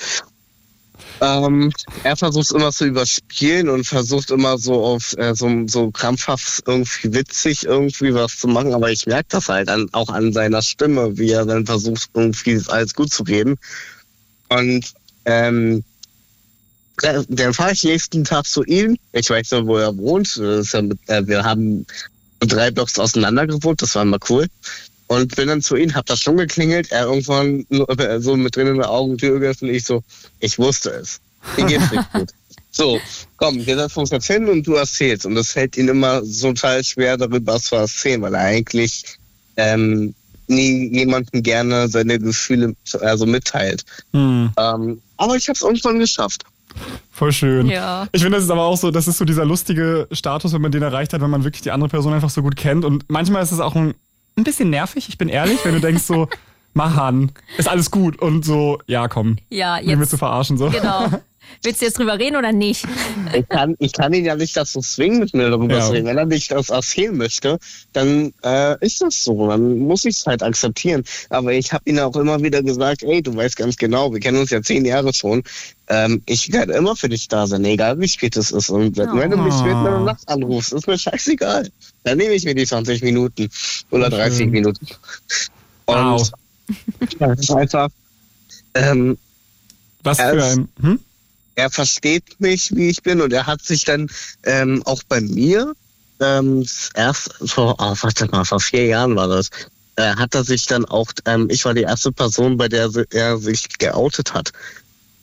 Ähm, 1.21 1.73
er 2.02 2.16
versucht 2.16 2.50
immer 2.52 2.73
zu 2.73 2.87
überspielen 2.87 3.68
und 3.68 3.87
versucht 3.87 4.30
immer 4.30 4.59
so 4.59 4.85
auf 4.85 5.16
äh, 5.16 5.35
so, 5.35 5.49
so 5.66 5.90
krampfhaft 5.90 6.62
irgendwie 6.66 7.14
witzig 7.14 7.64
irgendwie 7.64 8.12
was 8.14 8.37
zu 8.38 8.49
machen, 8.49 8.75
aber 8.75 8.90
ich 8.90 9.06
merke 9.06 9.28
das 9.30 9.49
halt 9.49 9.68
an, 9.68 9.88
auch 9.92 10.09
an 10.09 10.33
seiner 10.33 10.61
Stimme, 10.61 11.16
wie 11.16 11.30
er 11.30 11.47
dann 11.47 11.66
versucht, 11.66 12.11
irgendwie 12.14 12.61
alles 12.66 12.94
gut 12.94 13.12
zu 13.12 13.23
reden. 13.23 13.56
Und 14.49 14.92
ähm, 15.25 15.85
äh, 17.02 17.23
dann 17.28 17.54
fahre 17.54 17.73
ich 17.73 17.85
nächsten 17.85 18.25
Tag 18.25 18.47
zu 18.47 18.64
ihm. 18.64 18.97
Ich 19.12 19.30
weiß 19.30 19.52
noch, 19.52 19.66
wo 19.66 19.78
er 19.78 19.97
wohnt. 19.97 20.37
Ja 20.37 20.83
mit, 20.83 20.99
äh, 21.06 21.26
wir 21.26 21.44
haben 21.44 21.87
drei 22.40 22.71
Blocks 22.71 22.99
auseinander 22.99 23.47
gewohnt, 23.47 23.83
das 23.83 23.94
war 23.94 24.02
immer 24.02 24.18
cool. 24.28 24.47
Und 25.06 25.37
bin 25.37 25.49
dann 25.49 25.61
zu 25.61 25.76
ihm, 25.76 25.94
hab 25.94 26.06
das 26.06 26.20
schon 26.20 26.37
geklingelt, 26.37 26.90
er 26.90 27.04
irgendwann 27.04 27.66
nur, 27.68 27.88
äh, 28.00 28.20
so 28.20 28.37
mit 28.37 28.56
drin 28.56 28.68
in 28.68 28.76
der 28.76 28.90
Augentür 28.90 29.38
geöffnet, 29.38 29.73
ich 29.73 29.84
so, 29.84 30.02
ich 30.40 30.58
wusste 30.58 30.90
es. 30.90 31.20
Mir 31.56 31.66
geht's 31.66 31.90
nicht 31.90 32.12
gut. 32.12 32.30
So, 32.76 32.99
komm, 33.37 33.64
wir 33.64 33.76
setzen 33.76 34.00
uns 34.00 34.11
jetzt 34.11 34.26
hin 34.26 34.49
und 34.49 34.66
du 34.66 34.75
erzählst. 34.75 35.26
Und 35.26 35.37
es 35.37 35.52
fällt 35.52 35.76
ihm 35.76 35.88
immer 35.88 36.25
so 36.25 36.49
total 36.49 36.82
schwer, 36.82 37.16
darüber 37.16 37.61
zu 37.61 37.76
erzählen, 37.76 38.20
weil 38.20 38.34
er 38.34 38.40
eigentlich 38.40 39.04
ähm, 39.56 40.12
nie 40.49 40.92
jemandem 40.92 41.44
gerne 41.44 41.87
seine 41.87 42.18
Gefühle 42.18 42.75
also 43.00 43.26
mitteilt. 43.26 43.84
Hm. 44.12 44.50
Ähm, 44.56 45.00
aber 45.16 45.37
ich 45.37 45.49
habe 45.49 45.54
es 45.54 45.62
irgendwann 45.62 46.00
geschafft. 46.00 46.42
Voll 47.12 47.30
schön. 47.32 47.68
Ja. 47.68 48.08
Ich 48.11 48.23
finde, 48.23 48.38
das 48.38 48.44
ist 48.44 48.50
aber 48.50 48.64
auch 48.64 48.76
so, 48.76 48.90
das 48.90 49.06
ist 49.06 49.18
so 49.18 49.25
dieser 49.25 49.44
lustige 49.44 50.08
Status, 50.11 50.52
wenn 50.52 50.62
man 50.62 50.73
den 50.73 50.82
erreicht 50.82 51.12
hat, 51.12 51.20
wenn 51.20 51.30
man 51.30 51.44
wirklich 51.44 51.62
die 51.62 51.70
andere 51.70 51.88
Person 51.88 52.12
einfach 52.12 52.30
so 52.30 52.42
gut 52.42 52.56
kennt. 52.56 52.84
Und 52.84 53.04
manchmal 53.08 53.44
ist 53.44 53.52
es 53.52 53.61
auch 53.61 53.76
ein 53.76 53.94
ein 54.37 54.45
bisschen 54.45 54.71
nervig, 54.71 55.09
ich 55.09 55.19
bin 55.19 55.29
ehrlich, 55.29 55.64
wenn 55.64 55.75
du 55.75 55.81
denkst 55.81 56.03
so, 56.03 56.29
Mahan, 56.75 57.31
ist 57.57 57.69
alles 57.69 57.91
gut 57.91 58.21
und 58.21 58.45
so, 58.45 58.79
ja 58.87 59.07
komm, 59.09 59.37
Ja, 59.49 59.79
jetzt. 59.79 59.88
jetzt. 60.00 60.12
du 60.12 60.17
verarschen 60.17 60.57
so. 60.59 60.71
Genau. 60.71 61.07
Willst 61.62 61.80
du 61.80 61.86
jetzt 61.86 61.98
drüber 61.98 62.18
reden 62.18 62.36
oder 62.36 62.52
nicht? 62.52 62.84
Ich 63.34 63.48
kann, 63.48 63.74
ich 63.80 63.92
kann 63.92 64.12
ihn 64.12 64.24
ja 64.24 64.36
nicht 64.36 64.56
dazu 64.56 64.80
zwingen, 64.80 65.18
mit 65.18 65.34
mir 65.34 65.50
darüber 65.50 65.76
Ja. 65.78 65.86
zu 65.86 65.92
reden. 65.92 66.06
Wenn 66.06 66.18
er 66.18 66.26
nicht 66.26 66.50
das 66.52 66.68
erzählen 66.70 67.16
möchte, 67.16 67.58
dann 67.92 68.32
äh, 68.44 68.76
ist 68.84 69.00
das 69.00 69.24
so. 69.24 69.48
Dann 69.48 69.78
muss 69.78 70.04
ich 70.04 70.16
es 70.18 70.26
halt 70.26 70.42
akzeptieren. 70.42 71.02
Aber 71.30 71.52
ich 71.52 71.72
habe 71.72 71.82
ihm 71.90 71.98
auch 71.98 72.14
immer 72.16 72.40
wieder 72.42 72.62
gesagt, 72.62 73.02
ey, 73.02 73.22
du 73.22 73.34
weißt 73.34 73.56
ganz 73.56 73.76
genau, 73.76 74.12
wir 74.12 74.20
kennen 74.20 74.38
uns 74.38 74.50
ja 74.50 74.62
zehn 74.62 74.84
Jahre 74.84 75.12
schon. 75.12 75.42
Ähm, 75.88 76.22
ich 76.26 76.52
werde 76.52 76.74
immer 76.74 76.94
für 76.96 77.08
dich 77.08 77.26
da 77.28 77.46
sein, 77.46 77.64
egal 77.64 77.98
wie 77.98 78.08
spät 78.08 78.36
es 78.36 78.50
ist. 78.52 78.70
Und 78.70 78.96
wenn 78.96 79.30
du 79.30 79.36
mich 79.36 79.54
spät 79.54 79.72
in 79.72 79.84
der 79.84 80.00
Nacht 80.00 80.28
anrufst, 80.28 80.72
ist 80.72 80.86
mir 80.86 80.98
scheißegal. 80.98 81.68
Dann 82.04 82.18
nehme 82.18 82.34
ich 82.34 82.44
mir 82.44 82.54
die 82.54 82.66
20 82.66 83.02
Minuten 83.02 83.48
oder 83.90 84.10
30 84.10 84.38
Schön. 84.38 84.50
Minuten. 84.50 84.86
Und 85.86 85.96
Wow. 85.96 86.30
das 87.18 87.38
ist 87.40 87.50
einfach, 87.50 87.88
ähm, 88.74 89.18
Was 90.02 90.18
für 90.18 90.44
ein, 90.44 90.68
hm? 90.80 91.00
Er 91.54 91.70
versteht 91.70 92.40
mich, 92.40 92.75
wie 92.75 92.88
ich 92.88 93.02
bin 93.02 93.20
und 93.20 93.32
er 93.32 93.46
hat 93.46 93.62
sich 93.62 93.84
dann 93.84 94.08
ähm, 94.44 94.82
auch 94.84 95.02
bei 95.08 95.20
mir 95.20 95.75
ähm, 96.20 96.66
erst 96.94 97.34
vor, 97.46 97.76
oh, 97.78 97.94
warte 98.00 98.26
mal, 98.28 98.44
vor 98.44 98.61
vier 98.61 98.87
Jahren 98.87 99.16
war 99.16 99.28
das, 99.28 99.50
äh, 99.96 100.14
hat 100.16 100.34
er 100.34 100.44
sich 100.44 100.66
dann 100.66 100.84
auch, 100.84 101.11
ähm, 101.26 101.49
ich 101.50 101.64
war 101.64 101.75
die 101.75 101.82
erste 101.82 102.12
Person, 102.12 102.56
bei 102.56 102.68
der 102.68 102.90
er 103.11 103.38
sich 103.38 103.68
geoutet 103.78 104.34
hat. 104.34 104.52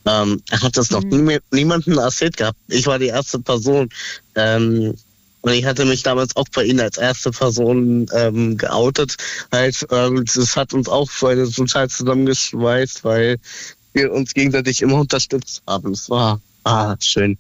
Ähm, 0.05 0.41
er 0.49 0.61
hat 0.61 0.77
das 0.77 0.89
noch 0.89 1.03
nie, 1.03 1.39
niemandem 1.51 1.97
erzählt 1.97 2.37
gehabt. 2.37 2.57
Ich 2.67 2.87
war 2.87 2.97
die 2.97 3.07
erste 3.07 3.39
Person. 3.39 3.89
Ähm, 4.35 4.95
und 5.41 5.53
ich 5.53 5.65
hatte 5.65 5.85
mich 5.85 6.03
damals 6.03 6.35
auch 6.35 6.47
bei 6.53 6.63
Ihnen 6.63 6.79
als 6.79 6.97
erste 6.97 7.31
Person 7.31 8.07
ähm, 8.13 8.57
geoutet. 8.57 9.15
Halt, 9.51 9.85
ähm, 9.91 10.23
das 10.33 10.55
hat 10.55 10.73
uns 10.73 10.87
auch 10.87 11.09
total 11.11 11.89
zusammengeschweißt, 11.89 13.03
weil 13.03 13.37
wir 13.93 14.11
uns 14.11 14.33
gegenseitig 14.33 14.81
immer 14.81 14.99
unterstützt 14.99 15.61
haben. 15.67 15.91
Es 15.93 16.09
war 16.09 16.39
ah, 16.63 16.95
schön. 16.99 17.37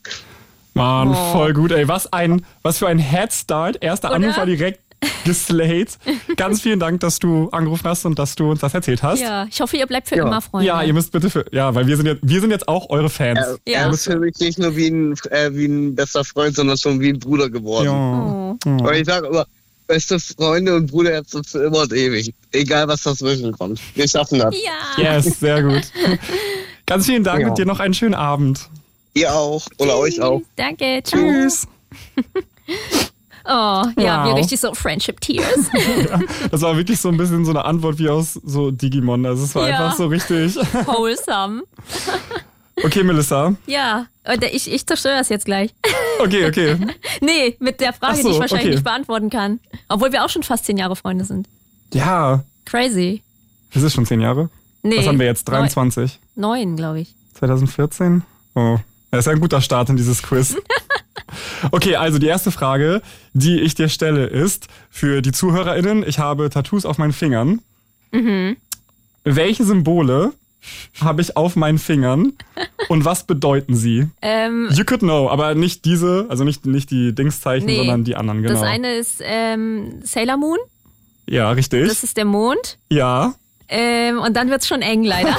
Mann, 0.73 1.09
Oh. 1.09 1.31
voll 1.33 1.53
gut, 1.53 1.71
ey. 1.71 1.87
Was 1.87 2.11
ein, 2.13 2.45
was 2.61 2.77
für 2.77 2.87
ein 2.87 2.99
Headstart. 2.99 3.77
Erster 3.81 4.07
Oder? 4.09 4.15
Anrufer 4.15 4.45
direkt 4.45 4.79
geslayed. 5.25 5.97
Ganz 6.37 6.61
vielen 6.61 6.79
Dank, 6.79 6.99
dass 6.99 7.19
du 7.19 7.49
angerufen 7.49 7.87
hast 7.87 8.05
und 8.05 8.19
dass 8.19 8.35
du 8.35 8.51
uns 8.51 8.59
das 8.61 8.73
erzählt 8.73 9.01
hast. 9.03 9.19
Ja, 9.19 9.45
ich 9.49 9.59
hoffe, 9.59 9.75
ihr 9.77 9.87
bleibt 9.87 10.07
für 10.09 10.15
Ja. 10.15 10.27
immer 10.27 10.41
Freunde. 10.41 10.67
Ja, 10.67 10.83
ihr 10.83 10.93
müsst 10.93 11.11
bitte 11.11 11.29
für, 11.29 11.45
ja, 11.51 11.73
weil 11.73 11.87
wir 11.87 11.97
sind 11.97 12.05
jetzt, 12.05 12.19
wir 12.21 12.39
sind 12.39 12.51
jetzt 12.51 12.67
auch 12.67 12.89
eure 12.89 13.09
Fans. 13.09 13.39
Er, 13.39 13.57
Ja. 13.73 13.79
er 13.81 13.89
ist 13.91 14.03
für 14.05 14.17
mich 14.17 14.37
nicht 14.39 14.59
nur 14.59 14.75
wie 14.75 14.87
ein, 14.87 15.13
äh, 15.31 15.49
wie 15.53 15.65
ein 15.65 15.95
bester 15.95 16.23
Freund, 16.23 16.55
sondern 16.55 16.77
schon 16.77 16.99
wie 16.99 17.09
ein 17.09 17.19
Bruder 17.19 17.49
geworden. 17.49 17.85
Ja. 17.85 18.57
Oh. 18.65 18.85
Und 18.85 18.93
ich 18.95 19.05
sage 19.07 19.27
immer, 19.27 19.45
beste 19.91 20.19
Freunde 20.19 20.75
und 20.75 20.87
Bruderherzen 20.87 21.43
für 21.43 21.65
immer 21.65 21.79
und 21.81 21.91
ewig. 21.93 22.33
Egal, 22.53 22.87
was 22.87 23.03
dazwischen 23.03 23.51
kommt. 23.51 23.79
Wir 23.95 24.07
schaffen 24.07 24.39
das. 24.39 24.55
Ja. 24.55 25.15
Yes, 25.17 25.39
sehr 25.39 25.61
gut. 25.61 25.83
Ganz 26.85 27.05
vielen 27.05 27.23
Dank 27.25 27.41
Ja. 27.41 27.49
und 27.49 27.57
dir 27.57 27.65
noch 27.65 27.79
einen 27.81 27.93
schönen 27.93 28.13
Abend. 28.15 28.69
Ihr 29.13 29.33
auch. 29.33 29.65
Oder 29.79 29.97
euch 29.97 30.21
auch. 30.21 30.41
Danke, 30.55 31.01
ciao. 31.03 31.19
Tschüss. 31.21 31.67
Oh, 33.43 33.83
ja, 33.97 34.23
Wow. 34.23 34.35
wie 34.35 34.39
richtig 34.39 34.59
so 34.59 34.71
Friendship 34.75 35.19
Tears. 35.19 35.67
Das 36.51 36.61
war 36.61 36.77
wirklich 36.77 37.01
so 37.01 37.09
ein 37.09 37.17
bisschen 37.17 37.43
so 37.43 37.49
eine 37.49 37.65
Antwort 37.65 37.97
wie 37.97 38.07
aus 38.07 38.33
so 38.45 38.69
Digimon. 38.69 39.25
Also 39.25 39.43
es 39.45 39.55
war 39.55 39.67
Ja. 39.67 39.77
einfach 39.85 39.97
so 39.97 40.05
richtig. 40.05 40.55
Wholesome. 40.85 41.63
Okay, 42.83 43.03
Melissa. 43.03 43.55
Ja, 43.67 44.07
ich, 44.51 44.71
ich 44.71 44.85
zerstöre 44.85 45.17
das 45.17 45.29
jetzt 45.29 45.45
gleich. 45.45 45.73
Okay, 46.19 46.47
okay. 46.47 46.77
Nee, 47.21 47.55
mit 47.59 47.79
der 47.79 47.93
Frage, 47.93 48.17
so, 48.17 48.29
die 48.29 48.33
ich 48.33 48.39
wahrscheinlich 48.39 48.67
okay. 48.67 48.75
nicht 48.75 48.83
beantworten 48.83 49.29
kann. 49.29 49.59
Obwohl 49.89 50.11
wir 50.11 50.23
auch 50.23 50.29
schon 50.29 50.43
fast 50.43 50.65
zehn 50.65 50.77
Jahre 50.77 50.95
Freunde 50.95 51.25
sind. 51.25 51.47
Ja, 51.93 52.43
Crazy. 52.65 53.23
das 53.73 53.83
ist 53.83 53.93
schon 53.93 54.05
zehn 54.05 54.21
Jahre. 54.21 54.49
Nee. 54.83 54.97
Was 54.97 55.07
haben 55.07 55.19
wir 55.19 55.25
jetzt? 55.27 55.45
23? 55.45 56.19
Neun, 56.35 56.59
neun 56.59 56.77
glaube 56.77 57.01
ich. 57.01 57.15
2014? 57.35 58.23
Oh, 58.55 58.77
das 59.11 59.25
ist 59.25 59.31
ein 59.31 59.39
guter 59.39 59.61
Start 59.61 59.89
in 59.89 59.97
dieses 59.97 60.21
Quiz. 60.23 60.55
Okay, 61.71 61.95
also 61.95 62.19
die 62.19 62.27
erste 62.27 62.51
Frage, 62.51 63.01
die 63.33 63.61
ich 63.61 63.75
dir 63.75 63.89
stelle, 63.89 64.25
ist 64.25 64.67
für 64.89 65.21
die 65.21 65.31
ZuhörerInnen, 65.31 66.03
ich 66.05 66.19
habe 66.19 66.49
Tattoos 66.49 66.85
auf 66.85 66.97
meinen 66.97 67.13
Fingern. 67.13 67.61
Mhm. 68.11 68.57
Welche 69.23 69.63
Symbole 69.63 70.33
habe 71.01 71.21
ich 71.21 71.35
auf 71.37 71.55
meinen 71.55 71.77
Fingern 71.77 72.33
und 72.89 73.05
was 73.05 73.25
bedeuten 73.25 73.75
sie? 73.75 74.07
Ähm, 74.21 74.69
You 74.71 74.83
could 74.85 75.01
know, 75.01 75.29
aber 75.29 75.55
nicht 75.55 75.85
diese, 75.85 76.25
also 76.29 76.43
nicht, 76.43 76.65
nicht 76.65 76.91
die 76.91 77.13
Dingszeichen, 77.15 77.65
Nee. 77.65 77.77
sondern 77.77 78.03
die 78.03 78.15
anderen, 78.15 78.41
genau. 78.41 78.53
Das 78.53 78.63
eine 78.63 78.93
ist 78.95 79.21
ähm, 79.23 80.01
Sailor 80.03 80.37
Moon, 80.37 80.57
ja, 81.27 81.51
richtig. 81.51 81.87
das 81.87 82.03
ist 82.03 82.17
der 82.17 82.25
Mond. 82.25 82.77
ja. 82.89 83.33
Ähm, 83.73 84.19
und 84.19 84.35
dann 84.35 84.49
wird's 84.49 84.67
schon 84.67 84.81
eng, 84.81 85.05
leider. 85.05 85.33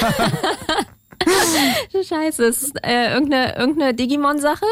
Scheiße, 1.93 2.45
ist 2.45 2.62
es 2.62 2.73
äh, 2.83 3.12
irgendeine, 3.12 3.57
irgendeine 3.57 3.95
Digimon-Sache? 3.95 4.64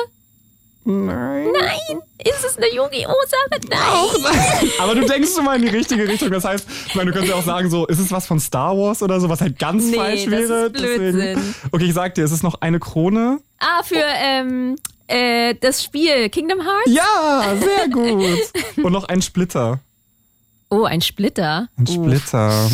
Nein. 0.85 1.49
Nein! 1.53 1.99
Ist 2.25 2.45
es 2.45 2.57
eine 2.57 2.67
Yu-Gi-Oh! 2.75 3.13
Sache? 3.29 3.61
Nein! 3.69 4.71
Aber 4.81 4.95
du 4.95 5.05
denkst 5.07 5.31
schon 5.35 5.45
mal 5.45 5.57
in 5.57 5.63
die 5.63 5.69
richtige 5.69 6.09
Richtung. 6.09 6.31
Das 6.31 6.45
heißt, 6.45 6.67
ich 6.89 6.95
meine, 6.95 7.11
du 7.11 7.13
könntest 7.19 7.33
ja 7.35 7.39
auch 7.41 7.45
sagen, 7.45 7.69
so, 7.71 7.87
ist 7.87 7.99
es 7.99 8.11
was 8.11 8.27
von 8.27 8.41
Star 8.41 8.77
Wars 8.77 9.03
oder 9.03 9.21
so, 9.21 9.29
was 9.29 9.41
halt 9.43 9.59
ganz 9.59 9.85
Nee, 9.85 9.97
falsch 9.97 10.25
das 10.25 10.31
wäre. 10.33 10.67
ist 10.67 10.73
Blödsinn. 10.73 11.55
okay, 11.73 11.85
ich 11.85 11.95
sag 11.95 12.15
dir, 12.15 12.25
es 12.25 12.33
ist 12.33 12.43
noch 12.43 12.61
eine 12.63 12.79
Krone. 12.81 13.41
Ah, 13.59 13.83
für 13.83 14.03
ähm, 14.03 14.77
äh, 15.07 15.55
das 15.61 15.85
Spiel 15.85 16.29
Kingdom 16.31 16.61
Hearts? 16.61 16.91
Ja, 16.91 17.55
sehr 17.61 17.89
gut. 17.89 18.39
Und 18.85 18.93
noch 18.93 19.05
ein 19.05 19.21
Splitter. 19.23 19.81
Oh, 20.71 20.85
ein 20.85 21.03
Splitter. 21.03 21.69
Ein 21.77 21.87
Splitter. 21.87 22.71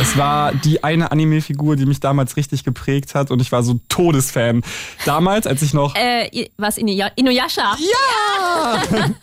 Es 0.00 0.16
war 0.16 0.52
die 0.54 0.82
eine 0.84 1.10
Anime-Figur, 1.12 1.76
die 1.76 1.86
mich 1.86 2.00
damals 2.00 2.36
richtig 2.36 2.64
geprägt 2.64 3.14
hat 3.14 3.30
und 3.30 3.40
ich 3.40 3.52
war 3.52 3.62
so 3.62 3.80
Todesfan. 3.88 4.62
Damals, 5.04 5.46
als 5.46 5.62
ich 5.62 5.72
noch. 5.74 5.94
Äh, 5.94 6.48
was, 6.56 6.76
Inuya 6.78 7.08
Inuyasha? 7.16 7.76
Ja! 7.78 8.82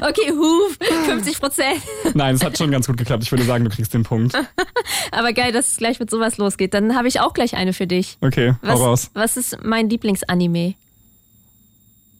Okay, 0.00 0.32
Huf, 0.32 0.78
50 1.06 1.38
Prozent. 1.38 1.80
Nein, 2.14 2.34
es 2.34 2.42
hat 2.42 2.58
schon 2.58 2.70
ganz 2.72 2.86
gut 2.88 2.96
geklappt. 2.96 3.22
Ich 3.22 3.30
würde 3.30 3.44
sagen, 3.44 3.62
du 3.64 3.70
kriegst 3.70 3.94
den 3.94 4.02
Punkt. 4.02 4.34
Aber 5.12 5.32
geil, 5.32 5.52
dass 5.52 5.68
es 5.72 5.76
gleich 5.76 6.00
mit 6.00 6.10
sowas 6.10 6.38
losgeht. 6.38 6.74
Dann 6.74 6.96
habe 6.96 7.06
ich 7.06 7.20
auch 7.20 7.34
gleich 7.34 7.54
eine 7.54 7.72
für 7.72 7.86
dich. 7.86 8.16
Okay, 8.20 8.54
hau 8.62 8.68
Was, 8.68 8.80
raus. 8.80 9.10
was 9.14 9.36
ist 9.36 9.58
mein 9.62 9.88
Lieblingsanime? 9.88 10.74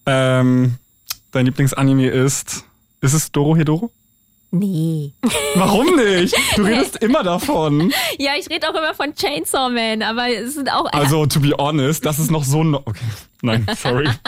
Ähm, 0.07 0.75
dein 1.33 1.47
Lieblingsanime 1.47 2.09
ist. 2.09 2.65
Ist 3.01 3.15
es 3.15 3.33
Doro 3.33 3.57
Hedoro? 3.57 3.91
Nee. 4.55 5.15
Warum 5.55 5.97
nicht? 5.97 6.37
Du 6.57 6.63
redest 6.63 6.99
immer 6.99 7.23
davon. 7.23 7.91
Ja, 8.19 8.33
ich 8.39 8.51
rede 8.51 8.69
auch 8.69 8.75
immer 8.75 8.95
von 8.95 9.15
Chainsaw 9.15 9.71
Man, 9.71 10.03
aber 10.03 10.29
es 10.29 10.55
sind 10.55 10.71
auch. 10.71 10.93
Also, 10.93 11.25
to 11.25 11.41
be 11.41 11.55
honest, 11.57 12.05
das 12.05 12.19
ist 12.19 12.31
noch 12.31 12.45
so. 12.45 12.63
No 12.63 12.83
okay. 12.85 13.01
Nein, 13.41 13.67
sorry. 13.75 14.11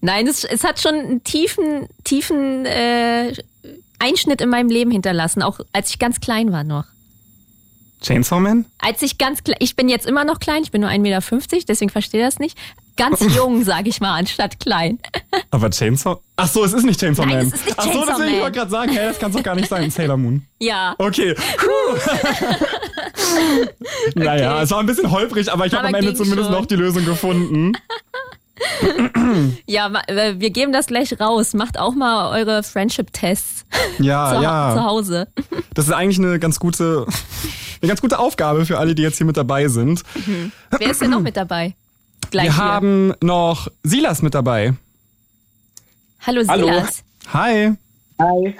Nein, 0.00 0.28
es, 0.28 0.44
es 0.44 0.62
hat 0.62 0.80
schon 0.80 0.94
einen 0.94 1.24
tiefen, 1.24 1.88
tiefen 2.04 2.64
äh, 2.64 3.34
Einschnitt 3.98 4.40
in 4.40 4.50
meinem 4.50 4.70
Leben 4.70 4.92
hinterlassen, 4.92 5.42
auch 5.42 5.58
als 5.72 5.90
ich 5.90 5.98
ganz 5.98 6.20
klein 6.20 6.52
war 6.52 6.62
noch. 6.62 6.84
Chainsaw 8.02 8.40
Man? 8.40 8.64
Als 8.78 9.02
ich 9.02 9.18
ganz 9.18 9.44
klein, 9.44 9.56
ich 9.60 9.76
bin 9.76 9.88
jetzt 9.88 10.06
immer 10.06 10.24
noch 10.24 10.40
klein, 10.40 10.62
ich 10.62 10.70
bin 10.70 10.80
nur 10.80 10.90
1,50 10.90 11.00
Meter, 11.00 11.64
deswegen 11.68 11.90
verstehe 11.90 12.24
das 12.24 12.38
nicht. 12.38 12.56
Ganz 12.96 13.20
jung, 13.36 13.62
sage 13.64 13.88
ich 13.88 14.00
mal, 14.00 14.16
anstatt 14.18 14.58
klein. 14.60 14.98
Aber 15.50 15.70
Chainsaw? 15.70 16.18
Ach 16.36 16.48
so, 16.48 16.64
es 16.64 16.72
ist 16.72 16.84
nicht 16.84 16.98
Chainsaw 17.00 17.26
Nein, 17.26 17.36
Man. 17.36 17.46
es 17.48 17.54
ist 17.54 17.66
nicht 17.66 17.78
Ach 17.78 17.84
so, 17.84 17.90
Chainsaw 17.90 18.06
deswegen 18.08 18.26
ich 18.28 18.32
Man. 18.34 18.42
wollte 18.42 18.58
gerade 18.58 18.70
sagen, 18.70 18.92
hey, 18.92 19.08
das 19.08 19.18
kann 19.18 19.32
doch 19.32 19.42
gar 19.42 19.54
nicht 19.54 19.68
sein. 19.68 19.90
Sailor 19.90 20.16
Moon. 20.16 20.46
Ja. 20.60 20.94
Okay. 20.98 21.34
Naja, 24.14 24.62
es 24.62 24.70
war 24.70 24.80
ein 24.80 24.86
bisschen 24.86 25.10
holprig, 25.10 25.50
aber 25.52 25.66
ich 25.66 25.74
habe 25.74 25.88
am 25.88 25.94
Ende 25.94 26.14
zumindest 26.14 26.48
schon. 26.50 26.58
noch 26.58 26.66
die 26.66 26.76
Lösung 26.76 27.04
gefunden. 27.04 27.72
Ja, 29.66 29.90
äh, 30.06 30.34
wir 30.38 30.50
geben 30.50 30.72
das 30.72 30.86
gleich 30.86 31.18
raus. 31.18 31.54
Macht 31.54 31.78
auch 31.78 31.94
mal 31.94 32.30
eure 32.38 32.62
Friendship-Tests 32.62 33.64
Ja, 33.98 34.34
zu, 34.36 34.42
ja. 34.42 34.74
zu 34.74 34.84
Hause. 34.84 35.28
Das 35.74 35.86
ist 35.86 35.92
eigentlich 35.92 36.18
eine 36.18 36.38
ganz 36.38 36.58
gute, 36.60 37.06
eine 37.80 37.88
ganz 37.88 38.00
gute 38.00 38.18
Aufgabe 38.18 38.66
für 38.66 38.78
alle, 38.78 38.94
die 38.94 39.02
jetzt 39.02 39.16
hier 39.18 39.26
mit 39.26 39.36
dabei 39.36 39.68
sind. 39.68 40.02
Wer 40.78 40.90
ist 40.90 41.00
denn 41.00 41.10
noch 41.10 41.20
mit 41.20 41.36
dabei? 41.36 41.74
Gleich 42.30 42.46
Wir 42.46 42.54
hier. 42.54 42.64
haben 42.64 43.14
noch 43.20 43.68
Silas 43.82 44.22
mit 44.22 44.34
dabei. 44.34 44.74
Hallo 46.20 46.42
Hallo. 46.46 46.66
Silas. 46.66 47.02
Hi. 47.32 47.72
Hi. 48.18 48.54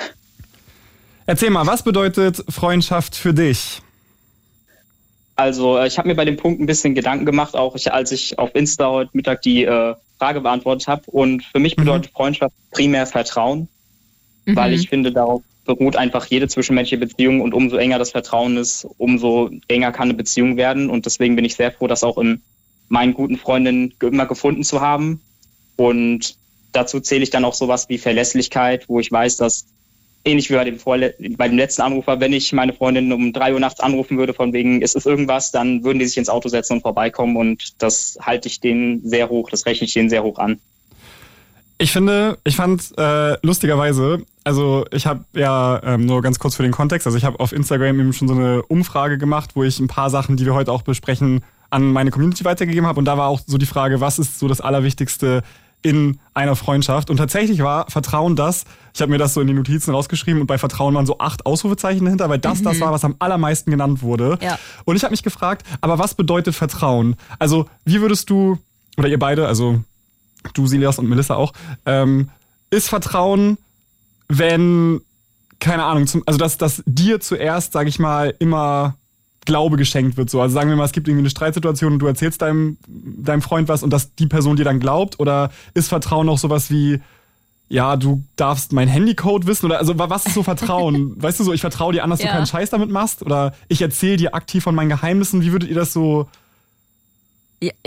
Erzähl 1.27 1.51
mal, 1.51 1.67
was 1.67 1.83
bedeutet 1.83 2.43
Freundschaft 2.49 3.15
für 3.15 3.35
dich? 3.35 3.83
Also 5.37 5.79
äh, 5.79 5.87
ich 5.87 5.99
habe 5.99 6.09
mir 6.09 6.15
bei 6.15 6.25
dem 6.25 6.37
Punkt 6.37 6.61
ein 6.61 6.67
bisschen 6.67 6.95
Gedanken 6.95 7.25
gemacht, 7.27 7.55
auch 7.55 7.77
ich, 7.77 7.93
als 7.93 8.13
ich 8.13 8.39
auf 8.39 8.55
Insta 8.55 8.89
heute 8.91 9.11
Mittag 9.13 9.43
die 9.43 9.65
äh, 9.65 9.95
Frage 10.19 10.41
beantwortet 10.41 10.89
habe. 10.89 11.03
Und 11.07 11.45
für 11.45 11.59
mich 11.59 11.77
bedeutet 11.77 12.13
Freundschaft 12.13 12.55
primär 12.71 13.07
Vertrauen, 13.07 13.69
weil 14.47 14.73
ich 14.73 14.89
finde, 14.89 15.13
darauf 15.13 15.43
beruht 15.65 15.97
einfach 15.97 16.27
jede 16.27 16.49
zwischenmenschliche 16.49 17.05
Beziehung 17.05 17.41
und 17.41 17.55
umso 17.55 17.77
enger 17.77 17.99
das 17.99 18.11
Vertrauen 18.11 18.57
ist, 18.57 18.87
umso 18.99 19.51
enger 19.69 19.93
kann 19.93 20.09
eine 20.09 20.15
Beziehung 20.15 20.57
werden. 20.57 20.91
Und 20.91 21.07
deswegen 21.07 21.37
bin 21.37 21.45
ich 21.45 21.55
sehr 21.55 21.73
froh, 21.73 21.87
das 21.87 22.05
auch 22.05 22.19
in 22.19 22.43
meinen 22.89 23.15
guten 23.15 23.37
Freundinnen 23.37 23.95
immer 24.01 24.27
gefunden 24.27 24.65
zu 24.65 24.81
haben. 24.81 25.21
Und 25.77 26.37
dazu 26.73 27.01
zähle 27.01 27.23
ich 27.23 27.31
dann 27.31 27.45
auch 27.45 27.55
sowas 27.55 27.89
wie 27.89 27.99
Verlässlichkeit, 27.99 28.89
wo 28.89 29.01
ich 29.01 29.11
weiß, 29.11 29.37
dass 29.37 29.67
ähnlich 30.25 30.51
wie 30.51 30.55
bei 30.55 30.65
dem, 30.65 30.79
bei 31.37 31.49
dem 31.49 31.57
letzten 31.57 31.83
Anrufer, 31.83 32.21
wenn 32.21 32.33
ich 32.33 32.53
meine 32.53 32.73
Freundin 32.73 33.13
um 33.13 33.33
drei 33.33 33.55
Uhr 33.55 33.61
nachts 33.61 33.81
anrufen 33.81 34.19
würde, 34.19 34.35
von 34.35 34.53
wegen, 34.53 34.83
ist 34.83 34.97
es 34.97 35.07
irgendwas, 35.07 35.51
dann 35.51 35.83
würden 35.85 35.99
die 35.99 36.07
sich 36.07 36.19
ins 36.19 36.29
Auto 36.29 36.49
setzen 36.49 36.75
und 36.75 36.83
vorbeikommen 36.83 37.37
und 37.37 37.83
das 37.83 38.19
halte 38.21 38.49
ich 38.49 38.61
denen 38.61 39.09
sehr 39.09 39.29
hoch, 39.31 39.49
das 39.51 39.67
rechne 39.67 39.87
ich 39.87 39.95
denen 39.95 40.11
sehr 40.11 40.23
hoch 40.23 40.39
an. 40.39 40.61
Ich 41.81 41.93
finde, 41.93 42.37
ich 42.45 42.57
fand 42.57 42.93
äh, 42.99 43.39
lustigerweise, 43.41 44.23
also 44.45 44.85
ich 44.93 45.07
habe 45.07 45.25
ja 45.33 45.81
ähm, 45.83 46.05
nur 46.05 46.21
ganz 46.21 46.39
kurz 46.39 46.55
für 46.55 46.63
den 46.63 46.73
Kontext, 46.73 47.07
also 47.07 47.17
ich 47.17 47.25
habe 47.25 47.41
auf 47.41 47.53
Instagram 47.53 47.99
eben 47.99 48.13
schon 48.13 48.29
so 48.29 48.35
eine 48.35 48.63
Umfrage 48.65 49.17
gemacht, 49.17 49.53
wo 49.55 49.65
ich 49.65 49.81
ein 49.81 49.87
paar 49.87 50.11
Sachen, 50.11 50.37
die 50.37 50.45
wir 50.45 50.53
heute 50.53 50.73
auch 50.73 50.83
besprechen, 50.83 51.43
an 51.71 51.91
meine 51.91 52.11
Community 52.11 52.45
weitergegeben 52.45 52.87
habe 52.87 52.99
und 52.99 53.07
da 53.07 53.17
war 53.17 53.29
auch 53.29 53.41
so 53.47 53.57
die 53.57 53.65
Frage, 53.65 53.99
was 54.03 54.19
ist 54.19 54.39
so 54.39 54.47
das 54.47 54.61
Allerwichtigste 54.61 55.43
in 55.81 56.21
einer 56.35 56.55
Freundschaft. 56.55 57.09
Und 57.09 57.17
tatsächlich 57.17 57.63
war 57.63 57.91
Vertrauen 57.91 58.37
das, 58.37 58.67
ich 58.93 59.01
habe 59.01 59.11
mir 59.11 59.17
das 59.17 59.33
so 59.33 59.41
in 59.41 59.47
die 59.47 59.55
Notizen 59.55 59.95
rausgeschrieben 59.95 60.43
und 60.43 60.47
bei 60.49 60.59
Vertrauen 60.59 60.95
waren 60.95 61.07
so 61.07 61.17
acht 61.17 61.47
Ausrufezeichen 61.47 62.05
dahinter, 62.05 62.29
weil 62.29 62.41
das 62.41 62.61
mhm. 62.61 62.65
das 62.65 62.81
war, 62.83 62.93
was 62.93 63.07
am 63.07 63.17
allermeisten 63.21 63.71
genannt 63.71 64.03
wurde. 64.03 64.39
Ja. 64.43 64.59
Und 64.85 64.97
ich 64.97 65.03
habe 65.03 65.13
mich 65.13 65.23
gefragt, 65.23 65.67
aber 65.81 65.99
was 65.99 66.15
bedeutet 66.15 66.55
Vertrauen? 66.55 67.17
Also 67.39 67.71
wie 67.87 68.03
würdest 68.03 68.29
du, 68.29 68.59
oder 68.99 69.09
ihr 69.09 69.19
beide, 69.19 69.49
also 69.49 69.83
du 70.55 70.67
Silias 70.67 70.99
und 70.99 71.09
Melissa 71.09 71.35
auch, 71.35 71.53
ähm, 71.87 72.31
ist 72.71 72.89
Vertrauen, 72.89 73.59
wenn, 74.29 75.01
keine 75.59 75.85
Ahnung, 75.85 76.07
zum, 76.07 76.23
also 76.27 76.39
dass, 76.39 76.59
dass 76.59 76.83
dir 76.87 77.21
zuerst, 77.21 77.73
sage 77.73 77.89
ich 77.89 77.99
mal, 77.99 78.35
immer 78.39 78.97
Glaube 79.47 79.77
geschenkt 79.77 80.17
wird. 80.17 80.31
So. 80.31 80.41
Also 80.41 80.55
sagen 80.55 80.69
wir 80.69 80.77
mal, 80.77 80.85
es 80.85 80.93
gibt 80.93 81.09
irgendwie 81.09 81.23
eine 81.23 81.31
Streitsituation 81.31 81.95
und 81.95 81.99
du 81.99 82.07
erzählst 82.07 82.43
deinem, 82.43 82.77
deinem 82.87 83.43
Freund 83.43 83.69
was 83.69 83.83
und 83.83 83.91
dass 83.91 84.15
die 84.15 84.27
Person 84.27 84.57
dir 84.57 84.65
dann 84.65 84.81
glaubt? 84.81 85.19
Oder 85.19 85.51
ist 85.75 85.89
Vertrauen 85.89 86.29
auch 86.29 86.39
sowas 86.39 86.71
wie, 86.71 87.01
ja, 87.69 87.97
du 87.97 88.23
darfst 88.37 88.73
mein 88.73 88.87
Handycode 88.87 89.47
wissen? 89.47 89.67
Oder 89.67 89.79
also 89.79 89.99
was 89.99 90.27
ist 90.27 90.35
so 90.35 90.43
Vertrauen? 90.43 91.15
weißt 91.23 91.41
du 91.41 91.45
so, 91.45 91.53
ich 91.53 91.63
vertraue 91.63 91.93
dir 91.93 92.05
an, 92.05 92.11
dass 92.11 92.21
ja. 92.21 92.27
du 92.27 92.33
keinen 92.33 92.47
Scheiß 92.47 92.71
damit 92.71 92.91
machst? 92.91 93.23
Oder 93.23 93.55
ich 93.69 93.81
erzähle 93.81 94.19
dir 94.19 94.35
aktiv 94.35 94.63
von 94.63 94.75
meinen 94.75 94.91
Geheimnissen. 94.91 95.43
Wie 95.43 95.53
würdet 95.53 95.71
ihr 95.71 95.77
das 95.77 95.93
so 95.93 96.29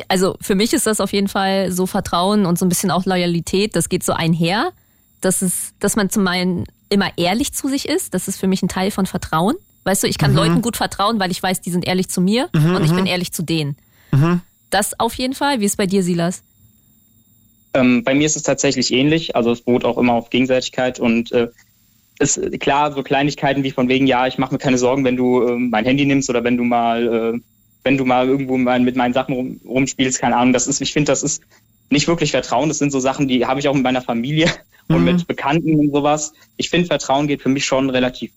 also 0.08 0.36
für 0.40 0.56
mich 0.56 0.74
ist 0.74 0.86
das 0.86 1.00
auf 1.00 1.14
jeden 1.14 1.28
Fall 1.28 1.72
so 1.72 1.86
Vertrauen 1.86 2.46
und 2.46 2.60
so 2.60 2.66
ein 2.66 2.70
bisschen 2.70 2.92
auch 2.92 3.06
Loyalität. 3.06 3.76
Das 3.76 3.90
geht 3.90 4.04
so 4.04 4.14
einher. 4.14 4.72
Das 5.22 5.42
ist, 5.42 5.74
dass 5.80 5.96
man 5.96 6.10
zum 6.10 6.28
einen 6.28 6.66
immer 6.90 7.10
ehrlich 7.18 7.54
zu 7.54 7.68
sich 7.68 7.88
ist. 7.88 8.14
Das 8.14 8.28
ist 8.28 8.38
für 8.38 8.48
mich 8.48 8.62
ein 8.62 8.68
Teil 8.68 8.92
von 8.92 9.06
Vertrauen. 9.06 9.56
Weißt 9.84 10.04
du, 10.04 10.08
ich 10.08 10.18
kann 10.18 10.32
mhm. 10.32 10.38
Leuten 10.38 10.62
gut 10.62 10.78
vertrauen, 10.78 11.20
weil 11.20 11.32
ich 11.32 11.42
weiß, 11.42 11.62
die 11.62 11.72
sind 11.72 11.86
ehrlich 11.88 12.10
zu 12.10 12.22
mir 12.22 12.50
mhm, 12.54 12.76
und 12.76 12.84
ich 12.84 12.92
bin 12.92 13.02
mhm. 13.02 13.08
ehrlich 13.08 13.34
zu 13.34 13.44
denen. 13.44 13.76
Mhm. 14.12 14.42
Das 14.70 15.00
auf 15.00 15.16
jeden 15.16 15.34
Fall. 15.34 15.60
Wie 15.60 15.66
ist 15.66 15.78
bei 15.78 15.88
dir, 15.88 16.04
Silas? 16.04 16.44
Ähm, 17.74 18.04
bei 18.04 18.14
mir 18.14 18.26
ist 18.26 18.36
es 18.36 18.44
tatsächlich 18.44 18.94
ähnlich. 18.94 19.36
Also 19.36 19.52
es 19.52 19.62
beruht 19.62 19.86
auch 19.86 19.98
immer 19.98 20.14
auf 20.14 20.30
Gegenseitigkeit 20.30 21.00
und 21.00 21.32
äh, 21.32 21.50
ist 22.20 22.40
klar, 22.60 22.94
so 22.94 23.04
Kleinigkeiten 23.04 23.64
wie 23.64 23.72
von 23.72 23.90
wegen, 23.90 24.08
ja, 24.08 24.28
ich 24.28 24.38
mache 24.38 24.54
mir 24.54 24.60
keine 24.60 24.78
Sorgen, 24.78 25.04
wenn 25.04 25.16
du 25.16 25.42
äh, 25.42 25.58
mein 25.58 25.86
Handy 25.86 26.06
nimmst 26.06 26.30
oder 26.30 26.44
wenn 26.44 26.58
du 26.58 26.64
mal 26.64 27.34
äh, 27.36 27.40
wenn 27.84 27.98
du 27.98 28.06
mal 28.06 28.28
irgendwo 28.28 28.58
mit 28.58 28.96
meinen 28.96 29.14
Sachen 29.14 29.36
rum, 29.36 29.60
rumspielst, 29.66 30.20
keine 30.20 30.38
Ahnung, 30.38 30.54
das 30.54 30.68
ist, 30.68 30.82
ich 30.82 30.94
finde, 30.94 31.12
das 31.12 31.24
ist 31.24 31.44
nicht 31.90 32.08
wirklich 32.08 32.32
Vertrauen. 32.32 32.70
Das 32.70 32.80
sind 32.80 32.92
so 32.92 33.00
Sachen, 33.00 33.28
die 33.28 33.46
habe 33.46 33.60
ich 33.60 33.68
auch 33.68 33.74
mit 33.74 33.84
meiner 33.84 34.02
Familie 34.02 34.48
mhm. 34.88 34.96
und 34.96 35.04
mit 35.06 35.28
Bekannten 35.28 35.76
und 35.80 35.92
sowas. 35.92 36.34
Ich 36.58 36.70
finde, 36.70 36.88
Vertrauen 36.88 37.28
geht 37.28 37.42
für 37.42 37.50
mich 37.50 37.66
schon 37.66 37.90
relativ 37.90 38.32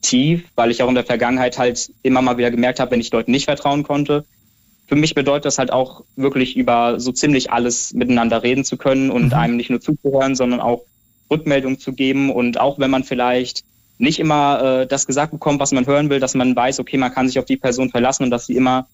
tief, 0.00 0.44
weil 0.56 0.70
ich 0.70 0.82
auch 0.82 0.88
in 0.88 0.94
der 0.94 1.04
Vergangenheit 1.04 1.58
halt 1.58 1.90
immer 2.02 2.22
mal 2.22 2.36
wieder 2.36 2.50
gemerkt 2.50 2.80
habe, 2.80 2.90
wenn 2.90 3.00
ich 3.00 3.12
Leuten 3.12 3.30
nicht 3.30 3.44
vertrauen 3.44 3.84
konnte. 3.84 4.24
Für 4.88 4.96
mich 4.96 5.14
bedeutet 5.14 5.44
das 5.44 5.58
halt 5.58 5.72
auch 5.72 6.04
wirklich 6.16 6.56
über 6.56 6.98
so 6.98 7.12
ziemlich 7.12 7.52
alles 7.52 7.94
miteinander 7.94 8.42
reden 8.42 8.64
zu 8.64 8.76
können 8.76 9.10
und 9.10 9.26
mhm. 9.26 9.34
einem 9.34 9.56
nicht 9.56 9.70
nur 9.70 9.80
zuzuhören, 9.80 10.34
sondern 10.34 10.60
auch 10.60 10.82
Rückmeldung 11.30 11.78
zu 11.78 11.92
geben 11.92 12.30
und 12.30 12.60
auch 12.60 12.78
wenn 12.78 12.90
man 12.90 13.04
vielleicht 13.04 13.64
nicht 13.98 14.18
immer 14.18 14.80
äh, 14.82 14.86
das 14.86 15.06
gesagt 15.06 15.32
bekommt, 15.32 15.60
was 15.60 15.72
man 15.72 15.86
hören 15.86 16.10
will, 16.10 16.20
dass 16.20 16.34
man 16.34 16.54
weiß, 16.56 16.80
okay, 16.80 16.96
man 16.96 17.12
kann 17.12 17.28
sich 17.28 17.38
auf 17.38 17.44
die 17.44 17.56
Person 17.56 17.90
verlassen 17.90 18.24
und 18.24 18.30
dass 18.30 18.46
sie 18.46 18.56
immer 18.56 18.86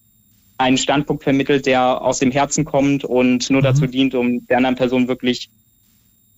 einen 0.57 0.77
Standpunkt 0.77 1.23
vermittelt, 1.23 1.65
der 1.65 2.01
aus 2.01 2.19
dem 2.19 2.31
Herzen 2.31 2.65
kommt 2.65 3.05
und 3.05 3.49
nur 3.49 3.61
mhm. 3.61 3.65
dazu 3.65 3.87
dient, 3.87 4.13
um 4.13 4.45
der 4.47 4.57
anderen 4.57 4.75
Person 4.75 5.07
wirklich 5.07 5.49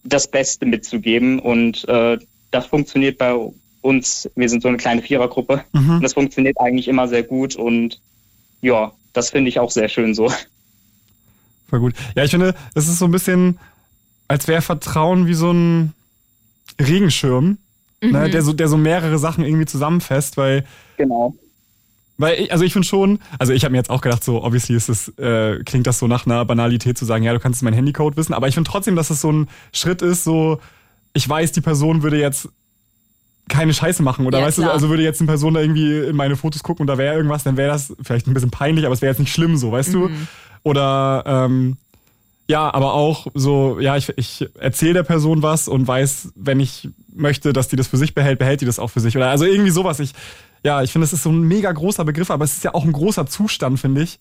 das 0.04 0.30
Beste 0.30 0.66
mitzugeben. 0.66 1.40
Und 1.40 1.88
äh, 1.90 2.20
das 2.52 2.68
funktioniert 2.68 3.18
bei 3.18 3.36
uns. 3.82 4.30
Wir 4.36 4.48
sind 4.48 4.62
so 4.62 4.68
eine 4.68 4.78
kleine 4.78 5.02
Vierergruppe. 5.02 5.64
Mhm. 5.74 5.96
Und 5.96 6.04
das 6.04 6.14
funktioniert 6.14 6.60
eigentlich 6.60 6.88
immer 6.88 7.08
sehr 7.08 7.24
gut. 7.24 7.56
Und 7.56 8.00
ja, 8.62 8.92
das 9.14 9.32
finde 9.32 9.50
ich 9.50 9.60
auch 9.60 9.72
sehr 9.72 9.90
schön 9.90 10.14
so. 10.14 10.32
Voll 11.70 11.80
gut. 11.80 11.94
Ja, 12.16 12.24
ich 12.24 12.32
finde, 12.32 12.54
es 12.76 12.88
ist 12.88 13.00
so 13.00 13.06
ein 13.06 13.12
bisschen, 13.12 13.60
als 14.28 14.48
wäre 14.48 14.62
Vertrauen 14.62 15.26
wie 15.26 15.34
so 15.34 15.52
ein 15.52 15.94
Regenschirm, 16.80 17.58
mhm. 18.02 18.12
ne, 18.12 18.30
der, 18.30 18.42
so, 18.42 18.54
der 18.54 18.68
so 18.68 18.78
mehrere 18.78 19.18
Sachen 19.18 19.44
irgendwie 19.44 19.66
zusammenfasst, 19.66 20.38
weil. 20.38 20.66
Genau. 20.98 21.36
Weil 22.18 22.40
ich, 22.40 22.52
also 22.52 22.64
ich 22.64 22.74
finde 22.74 22.88
schon, 22.88 23.20
also 23.40 23.52
ich 23.52 23.64
habe 23.64 23.72
mir 23.72 23.80
jetzt 23.80 23.90
auch 23.90 24.02
gedacht, 24.02 24.24
so 24.24 24.44
obviously 24.44 24.76
ist 24.76 24.90
es, 24.90 25.08
äh, 25.18 25.64
klingt 25.64 25.88
das 25.88 25.98
so 25.98 26.08
nach 26.08 26.28
einer 26.28 26.46
Banalität 26.46 26.98
zu 26.98 27.06
sagen, 27.06 27.24
ja, 27.24 27.34
du 27.34 27.40
kannst 27.40 27.64
mein 27.64 27.74
Handycode 27.74 28.16
wissen, 28.16 28.34
aber 28.34 28.48
ich 28.48 28.54
finde 28.54 28.70
trotzdem, 28.70 28.96
dass 28.96 29.10
es 29.10 29.22
so 29.22 29.32
ein 29.32 29.50
Schritt 29.74 30.04
ist, 30.04 30.24
so 30.24 30.60
ich 31.14 31.28
weiß, 31.28 31.52
die 31.52 31.62
Person 31.62 32.04
würde 32.04 32.20
jetzt 32.20 32.50
keine 33.50 33.74
Scheiße 33.74 34.04
machen 34.04 34.26
oder 34.26 34.40
ja, 34.40 34.46
weißt 34.46 34.58
klar. 34.58 34.70
du, 34.70 34.74
also 34.74 34.90
würde 34.90 35.04
jetzt 35.04 35.20
eine 35.20 35.28
Person 35.28 35.54
da 35.54 35.62
irgendwie 35.62 35.98
in 35.98 36.16
meine 36.16 36.36
Fotos 36.36 36.64
gucken 36.64 36.84
und 36.84 36.88
da 36.88 36.98
wäre 36.98 37.16
irgendwas, 37.16 37.44
dann 37.44 37.58
wäre 37.58 37.72
das 37.72 37.94
vielleicht 38.02 38.28
ein 38.28 38.34
bisschen 38.34 38.52
peinlich, 38.52 38.86
aber 38.86 38.94
es 38.94 39.02
wäre 39.02 39.12
jetzt 39.12 39.20
nicht 39.20 39.34
schlimm, 39.34 39.58
so, 39.58 39.72
weißt 39.72 39.94
mhm. 39.94 39.94
du? 39.94 40.10
Oder 40.64 41.24
ähm, 41.26 41.78
ja, 42.52 42.74
aber 42.74 42.94
auch 42.94 43.28
so, 43.34 43.80
ja, 43.80 43.96
ich, 43.96 44.10
ich 44.18 44.46
erzähle 44.60 44.96
der 44.96 45.04
Person 45.04 45.42
was 45.42 45.70
und 45.70 45.88
weiß, 45.88 46.34
wenn 46.36 46.60
ich 46.60 46.90
möchte, 47.14 47.54
dass 47.54 47.70
die 47.70 47.78
das 47.78 47.88
für 47.88 47.96
sich 47.96 48.14
behält, 48.14 48.40
behält 48.40 48.60
die 48.60 48.66
das 48.66 48.78
auch 48.78 48.90
für 48.90 49.00
sich. 49.00 49.16
Oder 49.16 49.30
also 49.30 49.46
irgendwie 49.46 49.72
sowas. 49.72 50.02
Ich, 50.02 50.12
ja, 50.62 50.84
ich 50.84 50.92
finde, 50.92 51.06
es 51.06 51.14
ist 51.14 51.24
so 51.24 51.30
ein 51.30 51.40
mega 51.44 51.72
großer 51.72 52.04
Begriff, 52.04 52.30
aber 52.30 52.44
es 52.44 52.58
ist 52.58 52.66
ja 52.66 52.74
auch 52.74 52.84
ein 52.84 52.92
großer 52.92 53.26
Zustand, 53.26 53.80
finde 53.80 54.04
ich. 54.04 54.20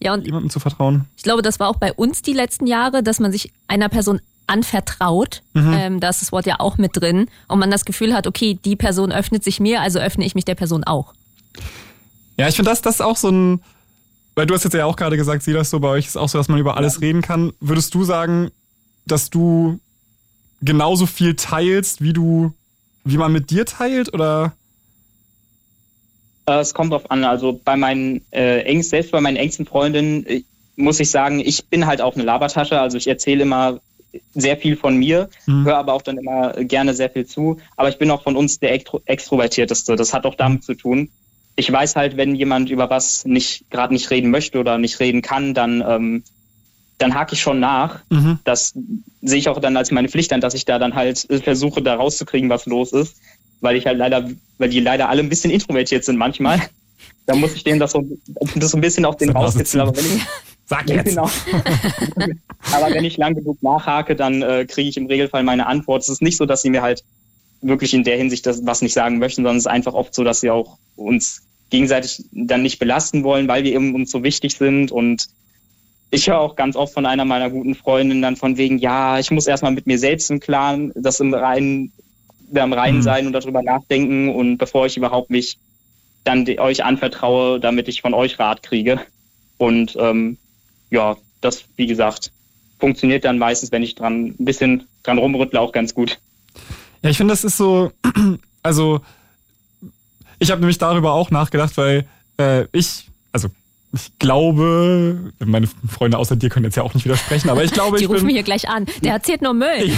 Ja, 0.00 0.14
und 0.14 0.26
jemandem 0.26 0.50
zu 0.50 0.58
vertrauen. 0.58 1.04
Ich 1.16 1.22
glaube, 1.22 1.42
das 1.42 1.60
war 1.60 1.68
auch 1.68 1.76
bei 1.76 1.92
uns 1.92 2.22
die 2.22 2.32
letzten 2.32 2.66
Jahre, 2.66 3.04
dass 3.04 3.20
man 3.20 3.30
sich 3.30 3.52
einer 3.68 3.88
Person 3.88 4.20
anvertraut. 4.48 5.42
Mhm. 5.52 5.72
Ähm, 5.72 6.00
da 6.00 6.08
ist 6.08 6.22
das 6.22 6.32
Wort 6.32 6.46
ja 6.46 6.56
auch 6.58 6.76
mit 6.76 6.96
drin. 6.96 7.28
Und 7.46 7.60
man 7.60 7.70
das 7.70 7.84
Gefühl 7.84 8.14
hat, 8.14 8.26
okay, 8.26 8.58
die 8.64 8.74
Person 8.74 9.12
öffnet 9.12 9.44
sich 9.44 9.60
mir, 9.60 9.80
also 9.80 10.00
öffne 10.00 10.24
ich 10.24 10.34
mich 10.34 10.44
der 10.44 10.56
Person 10.56 10.82
auch. 10.82 11.14
Ja, 12.36 12.48
ich 12.48 12.56
finde, 12.56 12.72
das, 12.72 12.82
das 12.82 12.96
ist 12.96 13.00
auch 13.00 13.16
so 13.16 13.28
ein, 13.28 13.62
weil 14.40 14.46
du 14.46 14.54
hast 14.54 14.64
jetzt 14.64 14.72
ja 14.72 14.86
auch 14.86 14.96
gerade 14.96 15.18
gesagt, 15.18 15.42
sieh 15.42 15.52
das 15.52 15.68
so, 15.68 15.80
bei 15.80 15.88
euch 15.88 16.06
ist 16.06 16.16
auch 16.16 16.30
so, 16.30 16.38
dass 16.38 16.48
man 16.48 16.58
über 16.58 16.78
alles 16.78 16.94
ja. 16.94 17.00
reden 17.00 17.20
kann. 17.20 17.52
Würdest 17.60 17.92
du 17.92 18.04
sagen, 18.04 18.50
dass 19.04 19.28
du 19.28 19.80
genauso 20.62 21.04
viel 21.04 21.36
teilst, 21.36 22.00
wie 22.00 22.14
du, 22.14 22.54
wie 23.04 23.18
man 23.18 23.34
mit 23.34 23.50
dir 23.50 23.66
teilt, 23.66 24.14
oder? 24.14 24.54
Äh, 26.46 26.60
es 26.60 26.72
kommt 26.72 26.94
drauf 26.94 27.10
an. 27.10 27.22
Also 27.24 27.60
bei 27.62 27.76
meinen 27.76 28.22
äh, 28.30 28.60
engsten, 28.62 28.88
selbst 28.88 29.12
bei 29.12 29.20
meinen 29.20 29.36
engsten 29.36 29.66
Freundinnen 29.66 30.24
äh, 30.24 30.42
muss 30.74 31.00
ich 31.00 31.10
sagen, 31.10 31.40
ich 31.40 31.66
bin 31.66 31.84
halt 31.84 32.00
auch 32.00 32.14
eine 32.14 32.24
Labertasche. 32.24 32.80
Also 32.80 32.96
ich 32.96 33.08
erzähle 33.08 33.42
immer 33.42 33.78
sehr 34.32 34.56
viel 34.56 34.74
von 34.74 34.96
mir, 34.96 35.28
mhm. 35.44 35.66
höre 35.66 35.76
aber 35.76 35.92
auch 35.92 36.00
dann 36.00 36.16
immer 36.16 36.54
gerne 36.64 36.94
sehr 36.94 37.10
viel 37.10 37.26
zu. 37.26 37.58
Aber 37.76 37.90
ich 37.90 37.98
bin 37.98 38.10
auch 38.10 38.22
von 38.22 38.36
uns 38.36 38.58
der 38.58 38.72
extrovertierteste. 38.72 39.96
Das 39.96 40.14
hat 40.14 40.24
auch 40.24 40.34
damit 40.34 40.64
zu 40.64 40.72
tun, 40.72 41.10
ich 41.60 41.70
weiß 41.70 41.96
halt, 41.96 42.16
wenn 42.16 42.34
jemand 42.34 42.70
über 42.70 42.90
was 42.90 43.24
nicht 43.24 43.70
gerade 43.70 43.92
nicht 43.92 44.10
reden 44.10 44.30
möchte 44.30 44.58
oder 44.58 44.78
nicht 44.78 44.98
reden 45.00 45.22
kann, 45.22 45.54
dann 45.54 45.84
ähm, 45.86 46.24
dann 46.98 47.14
hake 47.14 47.34
ich 47.34 47.40
schon 47.40 47.60
nach. 47.60 48.00
Mhm. 48.10 48.40
Das 48.44 48.74
sehe 49.22 49.38
ich 49.38 49.48
auch 49.48 49.60
dann 49.60 49.76
als 49.76 49.90
meine 49.90 50.08
Pflicht 50.08 50.32
an, 50.32 50.40
dass 50.40 50.54
ich 50.54 50.64
da 50.64 50.78
dann 50.78 50.94
halt 50.94 51.26
versuche, 51.42 51.80
da 51.82 51.94
rauszukriegen, 51.94 52.50
was 52.50 52.66
los 52.66 52.92
ist, 52.92 53.16
weil 53.60 53.76
ich 53.76 53.86
halt 53.86 53.98
leider, 53.98 54.28
weil 54.58 54.68
die 54.68 54.80
leider 54.80 55.08
alle 55.08 55.22
ein 55.22 55.28
bisschen 55.28 55.50
introvertiert 55.50 56.04
sind 56.04 56.16
manchmal. 56.16 56.60
Da 57.26 57.36
muss 57.36 57.54
ich 57.54 57.62
denen 57.62 57.78
das 57.78 57.92
so, 57.92 58.04
das 58.56 58.72
so 58.72 58.78
ein 58.78 58.80
bisschen 58.80 59.04
auf 59.04 59.16
den 59.16 59.30
rauskitzeln. 59.30 59.82
Aber 59.82 59.96
wenn 59.96 60.04
ich, 60.04 60.22
Sag 60.66 60.88
jetzt. 60.88 61.04
Genau. 61.04 61.30
aber 62.72 62.92
wenn 62.92 63.04
ich 63.04 63.16
lang 63.18 63.34
genug 63.34 63.62
nachhake, 63.62 64.16
dann 64.16 64.42
äh, 64.42 64.66
kriege 64.66 64.88
ich 64.88 64.96
im 64.96 65.06
Regelfall 65.06 65.44
meine 65.44 65.66
Antwort. 65.66 66.02
Es 66.02 66.08
ist 66.08 66.22
nicht 66.22 66.36
so, 66.36 66.46
dass 66.46 66.62
sie 66.62 66.70
mir 66.70 66.82
halt 66.82 67.04
wirklich 67.60 67.94
in 67.94 68.04
der 68.04 68.16
Hinsicht 68.16 68.46
das, 68.46 68.64
was 68.66 68.82
nicht 68.82 68.94
sagen 68.94 69.18
möchten, 69.18 69.42
sondern 69.42 69.56
es 69.56 69.64
ist 69.64 69.70
einfach 69.70 69.94
oft 69.94 70.14
so, 70.14 70.24
dass 70.24 70.40
sie 70.40 70.50
auch 70.50 70.78
uns 70.96 71.42
gegenseitig 71.70 72.24
dann 72.32 72.62
nicht 72.62 72.78
belasten 72.78 73.24
wollen, 73.24 73.48
weil 73.48 73.64
wir 73.64 73.72
eben 73.72 73.94
uns 73.94 74.10
so 74.10 74.22
wichtig 74.22 74.56
sind. 74.56 74.92
Und 74.92 75.28
ich 76.10 76.28
höre 76.28 76.40
auch 76.40 76.56
ganz 76.56 76.76
oft 76.76 76.92
von 76.92 77.06
einer 77.06 77.24
meiner 77.24 77.50
guten 77.50 77.74
Freundinnen 77.74 78.22
dann 78.22 78.36
von 78.36 78.56
wegen, 78.56 78.78
ja, 78.78 79.18
ich 79.18 79.30
muss 79.30 79.46
erstmal 79.46 79.72
mit 79.72 79.86
mir 79.86 79.98
selbst 79.98 80.30
im 80.30 80.40
Klaren, 80.40 80.92
das 80.94 81.20
im 81.20 81.32
Reinen, 81.32 81.92
am 82.54 82.72
Reinen 82.72 82.98
mhm. 82.98 83.02
sein 83.02 83.26
und 83.26 83.32
darüber 83.32 83.62
nachdenken 83.62 84.28
und 84.28 84.58
bevor 84.58 84.86
ich 84.86 84.96
überhaupt 84.96 85.30
mich 85.30 85.58
dann 86.24 86.46
euch 86.58 86.84
anvertraue, 86.84 87.60
damit 87.60 87.88
ich 87.88 88.02
von 88.02 88.12
euch 88.12 88.38
Rat 88.38 88.62
kriege. 88.62 89.00
Und 89.56 89.96
ähm, 89.98 90.36
ja, 90.90 91.16
das, 91.40 91.64
wie 91.76 91.86
gesagt, 91.86 92.32
funktioniert 92.78 93.24
dann 93.24 93.38
meistens, 93.38 93.72
wenn 93.72 93.82
ich 93.82 93.94
dran 93.94 94.34
ein 94.38 94.44
bisschen 94.44 94.88
dran 95.02 95.18
rumrüttle, 95.18 95.60
auch 95.60 95.72
ganz 95.72 95.94
gut. 95.94 96.18
Ja, 97.02 97.10
ich 97.10 97.16
finde, 97.16 97.32
das 97.32 97.44
ist 97.44 97.56
so, 97.56 97.92
also 98.62 99.00
ich 100.40 100.50
habe 100.50 100.60
nämlich 100.60 100.78
darüber 100.78 101.12
auch 101.12 101.30
nachgedacht, 101.30 101.76
weil 101.76 102.06
äh, 102.38 102.66
ich, 102.72 103.08
also 103.30 103.48
ich 103.92 104.18
glaube, 104.20 105.32
meine 105.44 105.68
Freunde 105.88 106.16
außer 106.16 106.36
dir 106.36 106.48
können 106.48 106.64
jetzt 106.64 106.76
ja 106.76 106.84
auch 106.84 106.94
nicht 106.94 107.04
widersprechen, 107.04 107.50
aber 107.50 107.64
ich 107.64 107.72
glaube, 107.72 107.98
Die 107.98 108.04
ich 108.04 108.10
rufen 108.10 108.26
bin, 108.26 108.34
hier 108.34 108.44
gleich 108.44 108.68
an. 108.68 108.86
Der 109.02 109.14
erzählt 109.14 109.42
nur 109.42 109.52
Müll. 109.52 109.90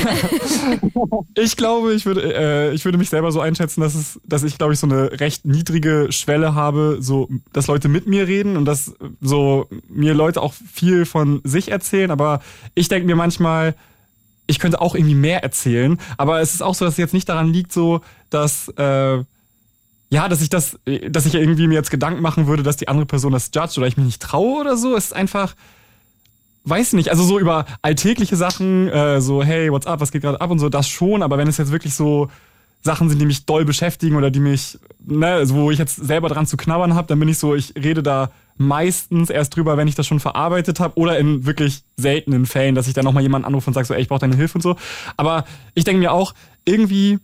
ich 1.39 1.57
glaube, 1.57 1.93
ich 1.93 2.07
würde, 2.07 2.35
äh, 2.35 2.73
ich 2.73 2.87
würde 2.87 2.97
mich 2.97 3.11
selber 3.11 3.31
so 3.33 3.41
einschätzen, 3.41 3.83
dass 3.83 3.95
es, 3.95 4.19
dass 4.25 4.45
ich, 4.45 4.57
glaube 4.57 4.73
ich, 4.73 4.79
so 4.79 4.87
eine 4.87 5.21
recht 5.21 5.45
niedrige 5.45 6.09
Schwelle 6.11 6.55
habe, 6.55 6.99
so, 7.01 7.29
dass 7.53 7.67
Leute 7.67 7.89
mit 7.89 8.07
mir 8.07 8.27
reden 8.27 8.57
und 8.57 8.65
dass 8.65 8.95
so 9.21 9.69
mir 9.89 10.15
Leute 10.15 10.41
auch 10.41 10.55
viel 10.55 11.05
von 11.05 11.43
sich 11.45 11.71
erzählen. 11.71 12.11
Aber 12.11 12.41
ich 12.75 12.89
denke 12.89 13.07
mir 13.07 13.17
manchmal, 13.17 13.75
ich 14.47 14.59
könnte 14.59 14.81
auch 14.81 14.95
irgendwie 14.95 15.15
mehr 15.15 15.43
erzählen. 15.43 15.99
Aber 16.17 16.41
es 16.41 16.55
ist 16.55 16.63
auch 16.63 16.75
so, 16.75 16.87
dass 16.87 16.95
es 16.95 16.99
jetzt 16.99 17.15
nicht 17.15 17.29
daran 17.29 17.53
liegt, 17.53 17.73
so, 17.75 18.01
dass 18.31 18.69
äh, 18.69 19.23
ja, 20.13 20.29
dass 20.29 20.43
ich 20.43 20.51
das, 20.51 20.79
dass 21.09 21.25
ich 21.25 21.35
irgendwie 21.35 21.67
mir 21.67 21.75
jetzt 21.75 21.91
Gedanken 21.91 22.21
machen 22.21 22.47
würde, 22.47 22.63
dass 22.63 22.77
die 22.77 22.87
andere 22.87 23.07
Person 23.07 23.33
das 23.33 23.51
judgt 23.55 23.79
oder 23.79 23.87
ich 23.87 23.97
mich 23.97 24.05
nicht 24.05 24.21
traue 24.21 24.61
oder 24.61 24.77
so. 24.77 24.95
Ist 24.95 25.15
einfach, 25.15 25.55
weiß 26.65 26.93
nicht, 26.93 27.09
also 27.09 27.25
so 27.25 27.39
über 27.39 27.65
alltägliche 27.81 28.37
Sachen, 28.37 28.89
äh, 28.89 29.23
so, 29.23 29.43
hey, 29.43 29.73
what's 29.73 29.87
up, 29.87 30.01
was 30.01 30.13
geht 30.13 30.21
gerade 30.21 30.39
ab 30.39 30.51
und 30.51 30.59
so, 30.59 30.69
das 30.69 30.87
schon, 30.87 31.23
aber 31.23 31.39
wenn 31.39 31.49
es 31.49 31.57
jetzt 31.57 31.73
wirklich 31.73 31.95
so 31.95 32.29
Sachen 32.83 33.09
sind, 33.09 33.21
die 33.21 33.25
mich 33.25 33.47
doll 33.47 33.65
beschäftigen 33.65 34.17
oder 34.17 34.31
die 34.31 34.41
mich, 34.41 34.79
ne, 35.03 35.29
also 35.29 35.55
wo 35.55 35.71
ich 35.71 35.79
jetzt 35.79 35.97
selber 35.97 36.29
dran 36.29 36.47
zu 36.47 36.59
knabbern 36.59 36.95
habe, 36.95 37.09
dann 37.09 37.19
bin 37.19 37.31
ich 37.31 37.39
so, 37.39 37.55
ich 37.55 37.73
rede 37.75 38.03
da 38.03 38.33
meistens 38.59 39.31
erst 39.31 39.57
drüber, 39.57 39.79
wenn 39.79 39.89
ich 39.89 39.95
das 39.95 40.07
schon 40.07 40.21
verarbeitet 40.21 40.79
habe 40.79 40.99
oder 40.99 41.19
in 41.19 41.47
wirklich 41.47 41.85
seltenen 41.97 42.45
Fällen, 42.45 42.75
dass 42.75 42.87
ich 42.87 42.93
dann 42.93 43.07
nochmal 43.07 43.23
jemanden 43.23 43.47
anrufe 43.47 43.71
und 43.71 43.73
sage 43.73 43.87
so, 43.87 43.95
ey, 43.95 44.03
ich 44.03 44.09
brauche 44.09 44.21
deine 44.21 44.37
Hilfe 44.37 44.59
und 44.59 44.63
so. 44.63 44.77
Aber 45.17 45.47
ich 45.73 45.85
denke 45.85 46.01
mir 46.01 46.13
auch, 46.13 46.35
irgendwie 46.67 47.19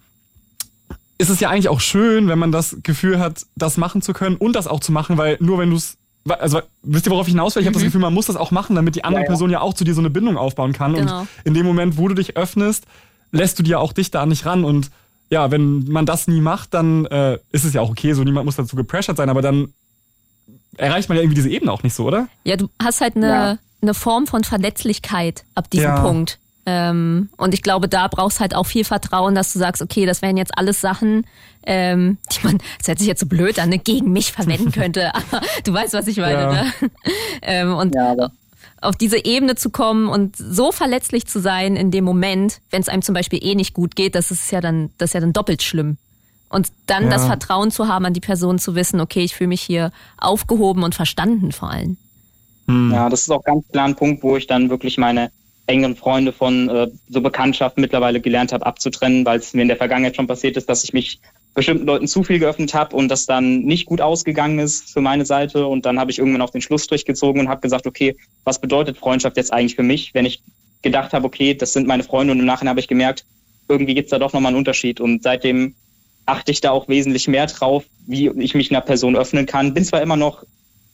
ist 1.18 1.30
es 1.30 1.40
ja 1.40 1.50
eigentlich 1.50 1.68
auch 1.68 1.80
schön, 1.80 2.28
wenn 2.28 2.38
man 2.38 2.52
das 2.52 2.76
Gefühl 2.82 3.18
hat, 3.18 3.44
das 3.56 3.76
machen 3.76 4.02
zu 4.02 4.12
können 4.12 4.36
und 4.36 4.54
das 4.54 4.66
auch 4.66 4.80
zu 4.80 4.92
machen, 4.92 5.18
weil 5.18 5.36
nur 5.40 5.58
wenn 5.58 5.70
du 5.70 5.76
es 5.76 5.96
also 6.28 6.60
wisst 6.82 7.06
ihr, 7.06 7.10
worauf 7.12 7.26
ich 7.26 7.32
hinaus 7.32 7.54
will? 7.54 7.62
Ich 7.62 7.66
habe 7.66 7.74
das 7.74 7.82
Gefühl, 7.82 8.02
man 8.02 8.12
muss 8.12 8.26
das 8.26 8.36
auch 8.36 8.50
machen, 8.50 8.76
damit 8.76 8.94
die 8.96 9.04
andere 9.04 9.22
Ja, 9.22 9.24
ja. 9.24 9.28
Person 9.30 9.50
ja 9.50 9.60
auch 9.62 9.72
zu 9.72 9.84
dir 9.84 9.94
so 9.94 10.00
eine 10.02 10.10
Bindung 10.10 10.36
aufbauen 10.36 10.74
kann. 10.74 10.92
Genau. 10.94 11.20
Und 11.20 11.28
in 11.44 11.54
dem 11.54 11.64
Moment, 11.64 11.96
wo 11.96 12.06
du 12.06 12.14
dich 12.14 12.36
öffnest, 12.36 12.84
lässt 13.32 13.58
du 13.58 13.62
dir 13.62 13.80
auch 13.80 13.94
dich 13.94 14.10
da 14.10 14.26
nicht 14.26 14.44
ran. 14.44 14.62
Und 14.62 14.90
ja, 15.30 15.50
wenn 15.50 15.84
man 15.88 16.04
das 16.04 16.28
nie 16.28 16.40
macht, 16.42 16.74
dann 16.74 17.06
äh, 17.06 17.38
ist 17.50 17.64
es 17.64 17.72
ja 17.72 17.80
auch 17.80 17.88
okay, 17.90 18.12
so 18.12 18.24
niemand 18.24 18.44
muss 18.44 18.56
dazu 18.56 18.76
gepressured 18.76 19.16
sein, 19.16 19.30
aber 19.30 19.40
dann 19.40 19.72
erreicht 20.76 21.08
man 21.08 21.16
ja 21.16 21.22
irgendwie 21.22 21.36
diese 21.36 21.48
Ebene 21.50 21.72
auch 21.72 21.82
nicht 21.82 21.94
so, 21.94 22.04
oder? 22.04 22.28
Ja, 22.44 22.56
du 22.56 22.68
hast 22.82 23.00
halt 23.00 23.16
eine, 23.16 23.28
Ja. 23.28 23.58
eine 23.80 23.94
Form 23.94 24.26
von 24.26 24.44
Verletzlichkeit 24.44 25.44
ab 25.54 25.70
diesem 25.70 25.86
Ja. 25.88 26.00
Punkt. 26.02 26.38
Ähm, 26.70 27.30
und 27.38 27.54
ich 27.54 27.62
glaube, 27.62 27.88
da 27.88 28.08
brauchst 28.08 28.40
halt 28.40 28.54
auch 28.54 28.66
viel 28.66 28.84
Vertrauen, 28.84 29.34
dass 29.34 29.54
du 29.54 29.58
sagst, 29.58 29.80
okay, 29.80 30.04
das 30.04 30.20
wären 30.20 30.36
jetzt 30.36 30.52
alles 30.58 30.82
Sachen, 30.82 31.26
ähm, 31.64 32.18
die 32.30 32.46
man, 32.46 32.58
das 32.78 32.88
hört 32.88 32.98
sich 32.98 33.08
jetzt 33.08 33.20
so 33.20 33.26
blöd 33.26 33.58
an, 33.58 33.70
ne, 33.70 33.78
gegen 33.78 34.12
mich 34.12 34.32
verwenden 34.32 34.70
könnte, 34.70 35.14
aber 35.14 35.40
du 35.64 35.72
weißt, 35.72 35.94
was 35.94 36.06
ich 36.08 36.18
meine. 36.18 36.42
Ja. 36.42 36.52
Ne? 36.52 36.72
Ähm, 37.40 37.74
und 37.74 37.94
Ja, 37.94 38.14
auf 38.82 38.96
diese 38.96 39.24
Ebene 39.24 39.54
zu 39.54 39.70
kommen 39.70 40.08
und 40.08 40.36
so 40.36 40.70
verletzlich 40.70 41.26
zu 41.26 41.40
sein 41.40 41.74
in 41.74 41.90
dem 41.90 42.04
Moment, 42.04 42.60
wenn 42.70 42.82
es 42.82 42.90
einem 42.90 43.02
zum 43.02 43.14
Beispiel 43.14 43.42
eh 43.42 43.54
nicht 43.54 43.72
gut 43.72 43.96
geht, 43.96 44.14
das 44.14 44.30
ist 44.30 44.52
ja 44.52 44.60
dann, 44.60 44.90
das 44.98 45.10
ist 45.10 45.14
ja 45.14 45.20
dann 45.20 45.32
doppelt 45.32 45.62
schlimm. 45.62 45.96
Und 46.50 46.68
dann 46.86 47.04
Ja. 47.04 47.10
das 47.10 47.24
Vertrauen 47.24 47.70
zu 47.70 47.88
haben, 47.88 48.04
an 48.04 48.12
die 48.12 48.20
Person 48.20 48.58
zu 48.58 48.74
wissen, 48.74 49.00
okay, 49.00 49.20
ich 49.24 49.34
fühle 49.34 49.48
mich 49.48 49.62
hier 49.62 49.90
aufgehoben 50.18 50.82
und 50.82 50.94
verstanden 50.94 51.50
vor 51.52 51.70
allem. 51.70 51.96
Ja, 52.68 53.08
das 53.08 53.22
ist 53.22 53.30
auch 53.30 53.42
ganz 53.44 53.66
klar 53.68 53.86
ein 53.86 53.96
Punkt, 53.96 54.22
wo 54.22 54.36
ich 54.36 54.46
dann 54.46 54.68
wirklich 54.68 54.98
meine 54.98 55.30
engen 55.68 55.96
Freunde 55.96 56.32
von 56.32 56.68
äh, 56.68 56.88
so 57.08 57.20
Bekanntschaften 57.20 57.80
mittlerweile 57.80 58.20
gelernt 58.20 58.52
habe 58.52 58.66
abzutrennen, 58.66 59.24
weil 59.24 59.38
es 59.38 59.52
mir 59.52 59.62
in 59.62 59.68
der 59.68 59.76
Vergangenheit 59.76 60.16
schon 60.16 60.26
passiert 60.26 60.56
ist, 60.56 60.68
dass 60.68 60.82
ich 60.82 60.92
mich 60.92 61.20
bestimmten 61.54 61.86
Leuten 61.86 62.08
zu 62.08 62.22
viel 62.22 62.38
geöffnet 62.38 62.72
habe 62.72 62.96
und 62.96 63.08
das 63.08 63.26
dann 63.26 63.60
nicht 63.60 63.86
gut 63.86 64.00
ausgegangen 64.00 64.58
ist 64.58 64.90
für 64.90 65.00
meine 65.00 65.26
Seite. 65.26 65.66
Und 65.66 65.84
dann 65.84 65.98
habe 66.00 66.10
ich 66.10 66.18
irgendwann 66.18 66.42
auf 66.42 66.52
den 66.52 66.62
Schlussstrich 66.62 67.04
gezogen 67.04 67.40
und 67.40 67.48
habe 67.48 67.60
gesagt, 67.60 67.86
okay, 67.86 68.16
was 68.44 68.60
bedeutet 68.60 68.96
Freundschaft 68.96 69.36
jetzt 69.36 69.52
eigentlich 69.52 69.76
für 69.76 69.82
mich, 69.82 70.14
wenn 70.14 70.24
ich 70.24 70.42
gedacht 70.82 71.12
habe, 71.12 71.26
okay, 71.26 71.54
das 71.54 71.72
sind 71.72 71.86
meine 71.86 72.04
Freunde 72.04 72.32
und 72.32 72.40
im 72.40 72.46
Nachhinein 72.46 72.70
habe 72.70 72.80
ich 72.80 72.88
gemerkt, 72.88 73.26
irgendwie 73.68 73.94
gibt's 73.94 74.10
da 74.10 74.18
doch 74.18 74.32
nochmal 74.32 74.50
einen 74.50 74.58
Unterschied. 74.58 75.00
Und 75.00 75.22
seitdem 75.22 75.74
achte 76.24 76.52
ich 76.52 76.60
da 76.60 76.70
auch 76.70 76.88
wesentlich 76.88 77.28
mehr 77.28 77.46
drauf, 77.46 77.84
wie 78.06 78.28
ich 78.28 78.54
mich 78.54 78.70
einer 78.70 78.80
Person 78.80 79.16
öffnen 79.16 79.46
kann. 79.46 79.74
Bin 79.74 79.84
zwar 79.84 80.00
immer 80.00 80.16
noch 80.16 80.44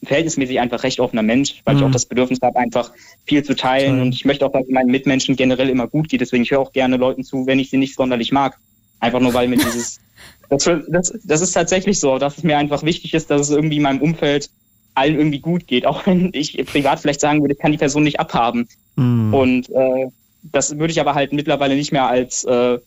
verhältnismäßig 0.05 0.59
einfach 0.59 0.83
recht 0.83 0.99
offener 0.99 1.23
Mensch, 1.23 1.61
weil 1.65 1.75
ich 1.75 1.81
Mhm. 1.81 1.87
auch 1.87 1.91
das 1.91 2.05
Bedürfnis 2.05 2.39
habe, 2.41 2.57
einfach 2.57 2.91
viel 3.25 3.43
zu 3.43 3.55
teilen. 3.55 4.01
Und 4.01 4.15
ich 4.15 4.25
möchte 4.25 4.45
auch, 4.45 4.51
dass 4.51 4.63
es 4.63 4.69
meinen 4.69 4.91
Mitmenschen 4.91 5.35
generell 5.35 5.69
immer 5.69 5.87
gut 5.87 6.09
geht. 6.09 6.21
Deswegen 6.21 6.43
ich 6.43 6.51
höre 6.51 6.59
auch 6.59 6.71
gerne 6.71 6.97
Leuten 6.97 7.23
zu, 7.23 7.45
wenn 7.45 7.59
ich 7.59 7.69
sie 7.69 7.77
nicht 7.77 7.95
sonderlich 7.95 8.31
mag. 8.31 8.57
Einfach 8.99 9.19
nur, 9.19 9.33
weil 9.33 9.47
mir 9.47 9.57
dieses. 9.57 9.99
Das, 10.47 10.69
das, 10.89 11.11
das 11.23 11.41
ist 11.41 11.53
tatsächlich 11.53 11.99
so, 11.99 12.19
dass 12.19 12.37
es 12.37 12.43
mir 12.43 12.59
einfach 12.59 12.83
wichtig 12.83 13.15
ist, 13.15 13.31
dass 13.31 13.41
es 13.41 13.49
irgendwie 13.49 13.77
in 13.77 13.81
meinem 13.81 13.99
Umfeld 13.99 14.51
allen 14.93 15.15
irgendwie 15.15 15.39
gut 15.39 15.65
geht. 15.65 15.87
Auch 15.87 16.05
wenn 16.05 16.29
ich 16.33 16.55
privat 16.67 16.99
vielleicht 16.99 17.19
sagen 17.19 17.41
würde, 17.41 17.55
ich 17.55 17.59
kann 17.59 17.71
die 17.71 17.79
Person 17.79 18.03
nicht 18.03 18.19
abhaben. 18.19 18.67
Hm. 18.95 19.33
Und 19.33 19.69
äh, 19.71 20.07
das 20.43 20.77
würde 20.77 20.91
ich 20.91 21.01
aber 21.01 21.15
halt 21.15 21.33
mittlerweile 21.33 21.75
nicht 21.75 21.91
mehr 21.91 22.07
als 22.07 22.43
äh, 22.43 22.77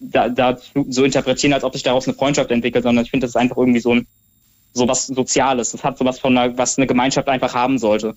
da, 0.00 0.28
da 0.28 0.58
so 0.88 1.04
interpretieren, 1.04 1.54
als 1.54 1.64
ob 1.64 1.72
sich 1.72 1.82
daraus 1.82 2.06
eine 2.06 2.14
Freundschaft 2.14 2.50
entwickelt, 2.50 2.84
sondern 2.84 3.04
ich 3.04 3.10
finde, 3.10 3.24
das 3.24 3.30
ist 3.30 3.36
einfach 3.36 3.56
irgendwie 3.56 3.80
so 3.80 3.94
ein 3.94 4.06
so 4.78 4.88
was 4.88 5.06
Soziales. 5.06 5.72
Das 5.72 5.84
hat 5.84 5.98
sowas 5.98 6.18
von 6.18 6.36
einer, 6.36 6.56
was 6.56 6.78
eine 6.78 6.86
Gemeinschaft 6.86 7.28
einfach 7.28 7.54
haben 7.54 7.78
sollte. 7.78 8.14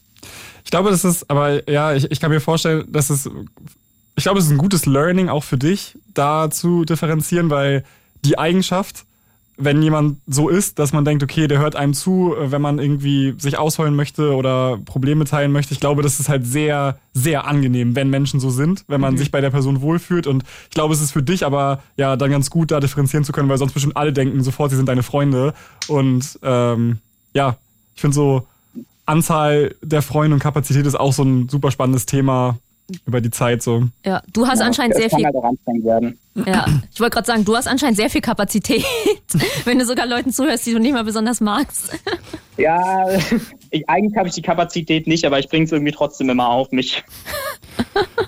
Ich 0.64 0.72
glaube, 0.72 0.90
das 0.90 1.04
ist, 1.04 1.30
aber 1.30 1.70
ja, 1.70 1.94
ich, 1.94 2.10
ich 2.10 2.20
kann 2.20 2.32
mir 2.32 2.40
vorstellen, 2.40 2.86
dass 2.90 3.10
es, 3.10 3.30
ich 4.16 4.24
glaube, 4.24 4.40
es 4.40 4.46
ist 4.46 4.52
ein 4.52 4.58
gutes 4.58 4.86
Learning 4.86 5.30
auch 5.30 5.44
für 5.44 5.58
dich, 5.58 5.98
da 6.14 6.50
zu 6.50 6.86
differenzieren, 6.86 7.50
weil 7.50 7.84
die 8.24 8.38
Eigenschaft, 8.38 9.06
wenn 9.64 9.82
jemand 9.82 10.18
so 10.28 10.50
ist, 10.50 10.80
dass 10.80 10.92
man 10.92 11.06
denkt, 11.06 11.24
okay, 11.24 11.48
der 11.48 11.60
hört 11.60 11.76
einem 11.76 11.94
zu, 11.94 12.36
äh, 12.36 12.52
wenn 12.52 12.62
man 12.62 12.80
irgendwie 12.80 13.36
sich 13.38 13.58
ausholen 13.58 13.96
möchte 13.96 14.36
oder 14.36 14.80
Probleme 14.86 15.26
teilen 15.26 15.52
möchte, 15.52 15.74
ich 15.74 15.80
glaube, 15.80 16.02
das 16.02 16.20
ist 16.20 16.30
halt 16.30 16.46
sehr, 16.46 16.98
sehr 17.14 17.46
angenehm, 17.46 17.96
wenn 17.96 18.10
Menschen 18.10 18.40
so 18.40 18.50
sind, 18.50 18.84
wenn 18.88 19.02
man 19.02 19.18
sich 19.18 19.30
bei 19.32 19.42
der 19.42 19.52
Person 19.52 19.82
wohlfühlt. 19.82 20.26
Und 20.26 20.44
ich 20.64 20.72
glaube, 20.72 20.94
es 20.94 21.02
ist 21.02 21.12
für 21.12 21.24
dich 21.24 21.46
aber 21.46 21.84
ja 21.96 22.16
dann 22.16 22.32
ganz 22.32 22.50
gut, 22.50 22.72
da 22.72 22.80
differenzieren 22.80 23.24
zu 23.24 23.32
können, 23.32 23.50
weil 23.50 23.58
sonst 23.58 23.74
bestimmt 23.74 23.98
alle 23.98 24.14
denken 24.14 24.44
sofort, 24.44 24.72
sie 24.72 24.78
sind 24.78 24.90
deine 24.90 25.04
Freunde. 25.04 25.54
Und 25.88 26.40
ähm, 26.42 26.98
ja, 27.34 27.58
ich 27.96 28.02
finde 28.02 28.16
so, 28.16 28.48
Anzahl 29.06 29.76
der 29.82 30.02
Freunde 30.02 30.36
und 30.36 30.40
Kapazität 30.40 30.86
ist 30.86 31.00
auch 31.00 31.14
so 31.14 31.24
ein 31.24 31.50
super 31.50 31.72
spannendes 31.72 32.06
Thema 32.06 32.58
über 33.06 33.22
die 33.22 33.32
Zeit 33.32 33.62
so. 33.62 33.84
Ja, 34.06 34.22
du 34.34 34.48
hast 34.48 34.60
Ja, 34.60 34.66
anscheinend 34.66 34.96
sehr 34.96 35.10
viel. 35.10 35.28
Ja, 36.46 36.66
ich 36.94 37.00
wollte 37.00 37.16
gerade 37.16 37.28
sagen, 37.28 37.46
du 37.46 37.56
hast 37.56 37.68
anscheinend 37.68 37.98
sehr 37.98 38.10
viel 38.10 38.22
Kapazität, 38.22 38.86
wenn 39.66 39.80
du 39.80 39.86
sogar 39.86 40.06
Leuten 40.06 40.32
zuhörst, 40.32 40.66
die 40.66 40.74
du 40.74 40.80
nicht 40.80 40.94
mal 40.94 41.04
besonders 41.04 41.42
magst. 41.42 41.92
Ja, 42.58 43.08
ich, 43.72 43.90
eigentlich 43.90 44.18
habe 44.18 44.28
ich 44.28 44.36
die 44.36 44.42
Kapazität 44.42 45.08
nicht, 45.08 45.26
aber 45.26 45.40
ich 45.40 45.50
bringe 45.50 45.66
es 45.66 45.72
irgendwie 45.72 45.92
trotzdem 45.92 46.30
immer 46.30 46.48
auf 46.48 46.72
mich. 46.72 47.04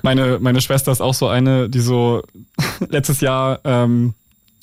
Meine, 0.01 0.39
meine 0.39 0.61
Schwester 0.61 0.91
ist 0.91 1.01
auch 1.01 1.13
so 1.13 1.27
eine, 1.27 1.69
die 1.69 1.79
so 1.79 2.21
letztes 2.89 3.21
Jahr 3.21 3.59
ähm, 3.63 4.13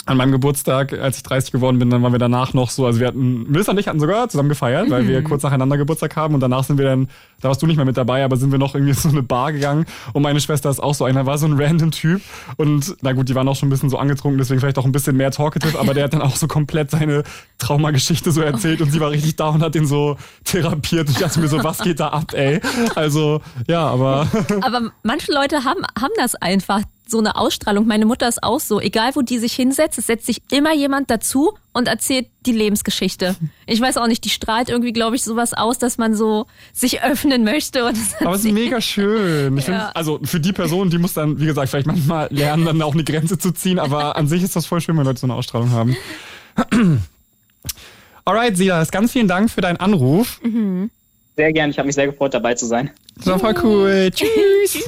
an 0.06 0.16
meinem 0.16 0.32
Geburtstag, 0.32 0.92
als 0.94 1.18
ich 1.18 1.22
30 1.22 1.52
geworden 1.52 1.78
bin, 1.78 1.90
dann 1.90 2.02
waren 2.02 2.12
wir 2.12 2.18
danach 2.18 2.54
noch 2.54 2.70
so, 2.70 2.86
also 2.86 3.00
wir 3.00 3.06
hatten, 3.06 3.44
Melissa 3.50 3.72
und 3.72 3.78
ich 3.78 3.86
hatten 3.86 4.00
sogar 4.00 4.28
zusammen 4.28 4.48
gefeiert, 4.48 4.90
weil 4.90 5.06
wir 5.06 5.22
kurz 5.22 5.42
nacheinander 5.42 5.76
Geburtstag 5.76 6.16
haben 6.16 6.34
und 6.34 6.40
danach 6.40 6.64
sind 6.64 6.78
wir 6.78 6.86
dann, 6.86 7.08
da 7.40 7.48
warst 7.48 7.62
du 7.62 7.66
nicht 7.66 7.76
mehr 7.76 7.84
mit 7.84 7.96
dabei, 7.96 8.24
aber 8.24 8.36
sind 8.36 8.50
wir 8.50 8.58
noch 8.58 8.74
irgendwie 8.74 8.92
in 8.92 8.96
so 8.96 9.08
eine 9.08 9.22
Bar 9.22 9.52
gegangen 9.52 9.84
und 10.12 10.22
meine 10.22 10.40
Schwester 10.40 10.70
ist 10.70 10.80
auch 10.80 10.94
so 10.94 11.04
einer, 11.04 11.26
war 11.26 11.38
so 11.38 11.46
ein 11.46 11.52
random 11.52 11.90
Typ 11.90 12.22
und 12.56 12.96
na 13.02 13.12
gut, 13.12 13.28
die 13.28 13.34
waren 13.34 13.46
auch 13.46 13.56
schon 13.56 13.68
ein 13.68 13.70
bisschen 13.70 13.90
so 13.90 13.98
angetrunken, 13.98 14.38
deswegen 14.38 14.60
vielleicht 14.60 14.78
auch 14.78 14.86
ein 14.86 14.92
bisschen 14.92 15.16
mehr 15.16 15.30
talkative, 15.30 15.78
aber 15.78 15.94
der 15.94 16.04
hat 16.04 16.14
dann 16.14 16.22
auch 16.22 16.34
so 16.34 16.48
komplett 16.48 16.90
seine 16.90 17.22
Traumageschichte 17.58 18.32
so 18.32 18.40
erzählt 18.40 18.80
und 18.80 18.90
sie 18.90 19.00
war 19.00 19.10
richtig 19.10 19.36
da 19.36 19.48
und 19.50 19.62
hat 19.62 19.74
den 19.74 19.86
so 19.86 20.16
therapiert 20.44 21.08
und 21.08 21.14
ich 21.14 21.18
dachte 21.18 21.40
mir 21.40 21.48
so, 21.48 21.62
was 21.62 21.78
geht 21.78 22.00
da 22.00 22.08
ab, 22.08 22.32
ey? 22.32 22.60
Also, 22.94 23.40
ja, 23.68 23.86
aber 23.86 24.26
Aber 24.62 24.90
manche 25.02 25.32
Leute 25.32 25.64
haben, 25.64 25.82
haben 26.00 26.12
das 26.16 26.34
einfach, 26.36 26.80
so 27.11 27.18
eine 27.18 27.37
Ausstrahlung. 27.37 27.87
Meine 27.87 28.07
Mutter 28.07 28.29
ist 28.29 28.42
auch 28.42 28.61
so. 28.61 28.81
Egal, 28.81 29.11
wo 29.14 29.23
die 29.23 29.38
sich 29.38 29.53
hinsetzt, 29.55 29.99
es 29.99 30.07
setzt 30.07 30.27
sich 30.27 30.42
immer 30.51 30.75
jemand 30.75 31.11
dazu 31.11 31.53
und 31.73 31.88
erzählt 31.88 32.27
die 32.46 32.53
Lebensgeschichte. 32.53 33.37
Ich 33.66 33.81
weiß 33.81 33.96
auch 33.96 34.07
nicht, 34.07 34.25
die 34.25 34.29
strahlt 34.31 34.68
irgendwie, 34.68 34.92
glaube 34.92 35.16
ich, 35.16 35.23
sowas 35.25 35.53
aus, 35.55 35.79
dass 35.79 35.99
man 35.99 36.14
so 36.14 36.46
sich 36.73 37.03
öffnen 37.03 37.44
möchte. 37.44 37.85
Und 37.87 37.96
Aber 38.20 38.35
es 38.35 38.44
ist 38.44 38.53
mega 38.53 38.81
schön. 38.81 39.57
Ich 39.59 39.66
Ja. 39.66 39.81
find, 39.87 39.96
also 39.96 40.20
für 40.25 40.40
die 40.40 40.53
Person, 40.53 40.90
die 40.90 40.99
muss 40.99 41.14
dann, 41.14 41.38
wie 41.40 41.46
gesagt, 41.46 41.68
vielleicht 41.70 41.87
manchmal 41.87 42.29
lernen, 42.31 42.64
dann 42.64 42.83
auch 42.83 42.94
eine 42.94 43.05
Grenze 43.05 43.38
zu 43.38 43.53
ziehen, 43.53 43.79
aber 43.79 44.16
an 44.16 44.29
sich 44.29 44.42
ist 44.42 44.57
das 44.57 44.66
voll 44.66 44.81
schön, 44.81 44.96
wenn 44.96 45.05
Leute 45.05 45.20
so 45.20 45.27
eine 45.27 45.35
Ausstrahlung 45.35 45.70
haben. 45.70 45.96
Alright, 48.25 48.57
Silas, 48.57 48.90
ganz 48.90 49.12
vielen 49.12 49.29
Dank 49.29 49.51
für 49.51 49.61
deinen 49.61 49.79
Anruf. 49.79 50.40
Sehr 51.37 51.53
gern, 51.53 51.70
ich 51.70 51.79
habe 51.79 51.87
mich 51.87 51.94
sehr 51.94 52.07
gefreut, 52.07 52.35
dabei 52.35 52.55
zu 52.55 52.66
sein. 52.66 52.90
Das 53.16 53.27
war 53.27 53.38
voll 53.38 53.55
cool. 53.62 54.11
Tschüss. 54.12 54.85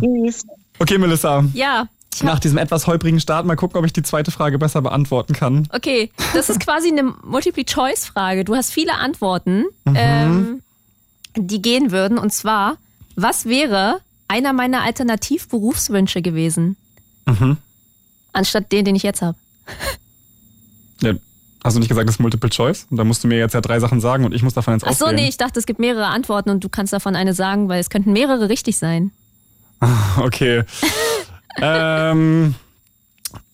Tschüss. 0.00 0.44
Okay, 0.82 0.98
Melissa. 0.98 1.44
ja, 1.54 1.86
Nach 2.22 2.40
diesem 2.40 2.58
etwas 2.58 2.88
holprigen 2.88 3.20
Start 3.20 3.46
mal 3.46 3.54
gucken, 3.54 3.78
ob 3.78 3.84
ich 3.86 3.92
die 3.92 4.02
zweite 4.02 4.32
Frage 4.32 4.58
besser 4.58 4.82
beantworten 4.82 5.32
kann. 5.32 5.68
okay, 5.72 6.10
das 6.34 6.50
ist 6.50 6.58
quasi 6.60 6.88
eine 6.88 7.04
Multiple-Choice-Frage. 7.04 8.44
Du 8.44 8.56
hast 8.56 8.72
viele 8.72 8.94
Antworten, 8.94 9.64
ähm, 9.94 10.60
die 11.36 11.62
gehen 11.62 11.92
würden. 11.92 12.18
Und 12.18 12.32
zwar, 12.32 12.78
was 13.14 13.44
wäre 13.46 14.00
einer 14.26 14.52
meiner 14.52 14.82
Alternativberufswünsche 14.82 16.20
gewesen? 16.20 16.76
Mhm. 17.26 17.58
Anstatt 18.32 18.72
den, 18.72 18.84
den 18.84 18.96
ich 18.96 19.04
jetzt 19.04 19.22
habe. 19.22 19.38
Ja, 21.00 21.12
Hast 21.64 21.74
du 21.76 21.78
nicht 21.78 21.88
gesagt, 21.90 22.08
das 22.08 22.16
ist 22.16 22.20
Multiple 22.20 22.50
Choice? 22.50 22.88
Und 22.90 22.96
da 22.96 23.04
musst 23.04 23.22
du 23.22 23.28
mir 23.28 23.38
jetzt 23.38 23.52
ja 23.54 23.60
drei 23.60 23.78
Sachen 23.78 24.00
sagen 24.00 24.24
und 24.24 24.34
ich 24.34 24.42
muss 24.42 24.52
davon 24.52 24.74
jetzt 24.74 24.82
Ach 24.84 24.92
so, 24.94 25.04
auswählen. 25.04 25.22
nee, 25.22 25.28
ich 25.28 25.36
dachte, 25.36 25.60
es 25.60 25.66
gibt 25.66 25.78
mehrere 25.78 26.06
Antworten 26.06 26.50
und 26.50 26.64
du 26.64 26.68
kannst 26.68 26.92
davon 26.92 27.14
eine 27.14 27.34
sagen, 27.34 27.68
weil 27.68 27.78
es 27.78 27.88
könnten 27.88 28.12
mehrere 28.12 28.48
richtig 28.48 28.78
sein. 28.78 29.12
Okay. 30.18 30.62
ähm, 31.60 32.54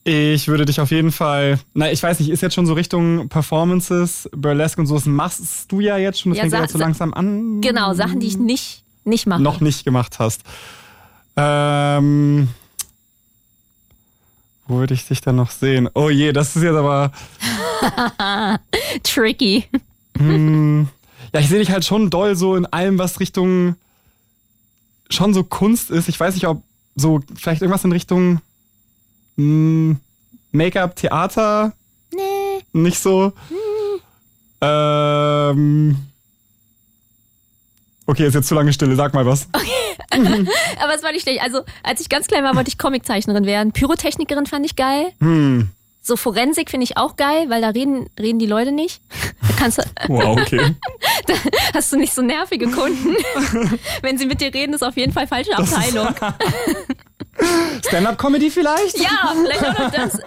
ich 0.05 0.49
würde 0.49 0.65
dich 0.65 0.81
auf 0.81 0.91
jeden 0.91 1.13
Fall, 1.13 1.59
na, 1.75 1.91
ich 1.91 2.03
weiß 2.03 2.21
nicht, 2.21 2.31
ist 2.31 2.41
jetzt 2.43 2.55
schon 2.55 2.67
so 2.67 2.73
Richtung 2.75 3.29
Performances, 3.29 4.29
Burlesque 4.35 4.81
und 4.81 4.87
so, 4.87 4.95
das 4.95 5.07
machst 5.07 5.71
du 5.71 5.81
ja 5.81 5.97
jetzt 5.99 6.21
schon, 6.21 6.31
das 6.33 6.37
Ja, 6.39 6.43
fängt 6.45 6.55
ja 6.55 6.69
so 6.69 6.79
sa- 6.79 6.85
langsam 6.85 7.13
an. 7.15 7.61
Genau, 7.61 7.93
Sachen, 7.95 8.21
die 8.21 8.27
ich 8.29 8.37
nicht, 8.39 8.85
nicht 9.05 9.27
mache. 9.27 9.43
Noch 9.43 9.61
nicht 9.61 9.85
gemacht 9.85 10.19
hast. 10.19 10.43
Ähm, 11.37 12.49
wo 14.67 14.77
würde 14.79 14.95
ich 14.95 15.07
dich 15.07 15.21
dann 15.21 15.37
noch 15.37 15.51
sehen? 15.51 15.89
Oh 15.95 16.09
je, 16.11 16.33
das 16.33 16.57
ist 16.57 16.63
jetzt 16.63 16.75
aber, 16.77 17.13
Tricky. 19.03 19.65
hm, 20.17 20.89
ja, 21.33 21.41
ich 21.41 21.49
sehe 21.49 21.59
dich 21.59 21.71
halt 21.71 21.85
schon 21.85 22.11
doll 22.11 22.35
so 22.37 22.57
in 22.57 22.67
allem, 22.67 22.99
was 22.99 23.21
Richtung 23.21 23.77
schon 25.11 25.35
so 25.35 25.45
Kunst 25.45 25.91
ist. 25.91 26.09
Ich 26.09 26.19
weiß 26.19 26.35
nicht, 26.35 26.47
ob 26.47 26.63
so 26.97 27.21
vielleicht 27.37 27.63
irgendwas 27.63 27.85
in 27.85 27.93
Richtung 27.93 28.41
hm, 29.37 29.99
Make-up, 30.53 30.97
Theater, 30.97 31.73
Nee. 32.13 32.63
nicht 32.73 32.99
so. 32.99 33.33
Ähm, 34.61 35.97
okay, 38.07 38.27
ist 38.27 38.35
jetzt 38.35 38.49
zu 38.49 38.55
lange 38.55 38.73
Stille. 38.73 38.97
Sag 38.97 39.15
mal 39.15 39.27
was. 39.27 39.49
Aber 40.11 40.95
es 40.95 41.03
war 41.03 41.13
nicht 41.13 41.23
schlecht. 41.23 41.43
Also, 41.43 41.63
als 41.83 42.01
ich 42.01 42.09
ganz 42.09 42.27
klein 42.27 42.43
war, 42.45 42.57
wollte 42.57 42.69
ich 42.69 42.79
Comiczeichnerin 42.79 43.45
werden. 43.47 43.73
Pyrotechnikerin 43.73 44.47
fand 44.47 44.67
ich 44.67 44.75
geil. 44.75 45.13
Hm. 45.21 45.71
So 46.09 46.17
Forensik 46.17 46.71
finde 46.71 46.85
ich 46.85 46.97
auch 46.97 47.17
geil, 47.17 47.51
weil 47.51 47.61
da 47.61 47.69
reden, 47.69 48.09
reden 48.19 48.39
die 48.39 48.47
Leute 48.47 48.73
nicht. 48.73 49.03
Da 49.41 49.55
kannst 49.65 49.79
du, 49.79 49.83
Wow, 50.09 50.39
okay. 50.41 50.75
hast 51.75 51.93
du 51.93 51.97
nicht 51.97 52.15
so 52.15 52.23
nervige 52.23 52.69
Kunden. 52.69 53.17
Wenn 54.03 54.17
sie 54.19 54.27
mit 54.27 54.41
dir 54.41 54.53
reden, 54.53 54.73
ist 54.73 54.83
auf 54.83 54.97
jeden 54.97 55.13
Fall 55.13 55.27
falsche 55.27 55.57
Abteilung. 55.57 56.09
Stand-up-Comedy 57.87 58.51
vielleicht? 58.51 58.99
Ja, 58.99 59.35
vielleicht 59.35 59.65
auch 59.65 59.79
noch 59.79 59.91
das. 59.91 60.19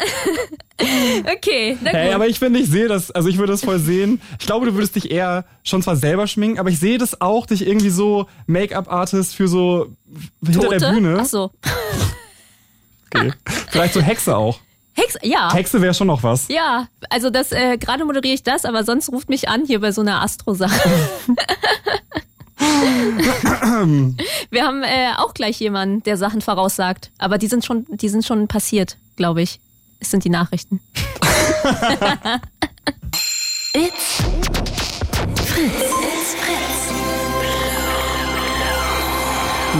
Okay, 1.35 1.77
na 1.81 1.91
gut. 1.91 1.99
Hey, 1.99 2.13
aber 2.13 2.27
ich 2.27 2.39
finde, 2.39 2.59
ich 2.59 2.69
sehe 2.69 2.87
das, 2.87 3.11
also 3.11 3.29
ich 3.29 3.37
würde 3.37 3.53
das 3.53 3.63
voll 3.63 3.79
sehen. 3.79 4.21
Ich 4.39 4.45
glaube, 4.45 4.65
du 4.65 4.73
würdest 4.73 4.95
dich 4.95 5.11
eher 5.11 5.45
schon 5.63 5.81
zwar 5.81 5.95
selber 5.95 6.27
schminken, 6.27 6.59
aber 6.59 6.69
ich 6.69 6.79
sehe 6.79 6.97
das 6.97 7.21
auch, 7.21 7.45
dich 7.45 7.65
irgendwie 7.65 7.89
so 7.89 8.27
Make-up-Artist 8.47 9.35
für 9.35 9.47
so 9.47 9.87
hinter 10.45 10.69
der 10.69 10.79
Tote? 10.79 10.93
Bühne. 10.93 11.17
Ach 11.21 11.25
so. 11.25 11.51
Okay. 13.13 13.33
Vielleicht 13.69 13.93
so 13.93 14.01
Hexe 14.01 14.35
auch. 14.35 14.59
Hex, 14.93 15.17
ja. 15.21 15.53
Hexe 15.53 15.81
wäre 15.81 15.93
schon 15.93 16.07
noch 16.07 16.23
was. 16.23 16.47
Ja, 16.49 16.87
also 17.09 17.29
das, 17.29 17.51
äh, 17.51 17.77
gerade 17.77 18.03
moderiere 18.05 18.33
ich 18.33 18.43
das, 18.43 18.65
aber 18.65 18.83
sonst 18.83 19.09
ruft 19.11 19.29
mich 19.29 19.47
an 19.47 19.65
hier 19.65 19.79
bei 19.79 19.91
so 19.91 20.01
einer 20.01 20.21
Astro-Sache. 20.21 20.89
Wir 24.51 24.65
haben 24.65 24.83
äh, 24.83 25.13
auch 25.17 25.33
gleich 25.33 25.59
jemanden, 25.59 26.03
der 26.03 26.17
Sachen 26.17 26.41
voraussagt, 26.41 27.09
aber 27.17 27.37
die 27.37 27.47
sind 27.47 27.65
schon, 27.65 27.85
die 27.89 28.09
sind 28.09 28.25
schon 28.25 28.47
passiert, 28.47 28.97
glaube 29.15 29.41
ich. 29.41 29.59
Es 29.99 30.11
sind 30.11 30.23
die 30.23 30.29
Nachrichten. 30.29 30.79
It's 33.73 34.17
Fritz. 35.45 35.95
It's 36.01 36.35
Fritz. 36.35 36.91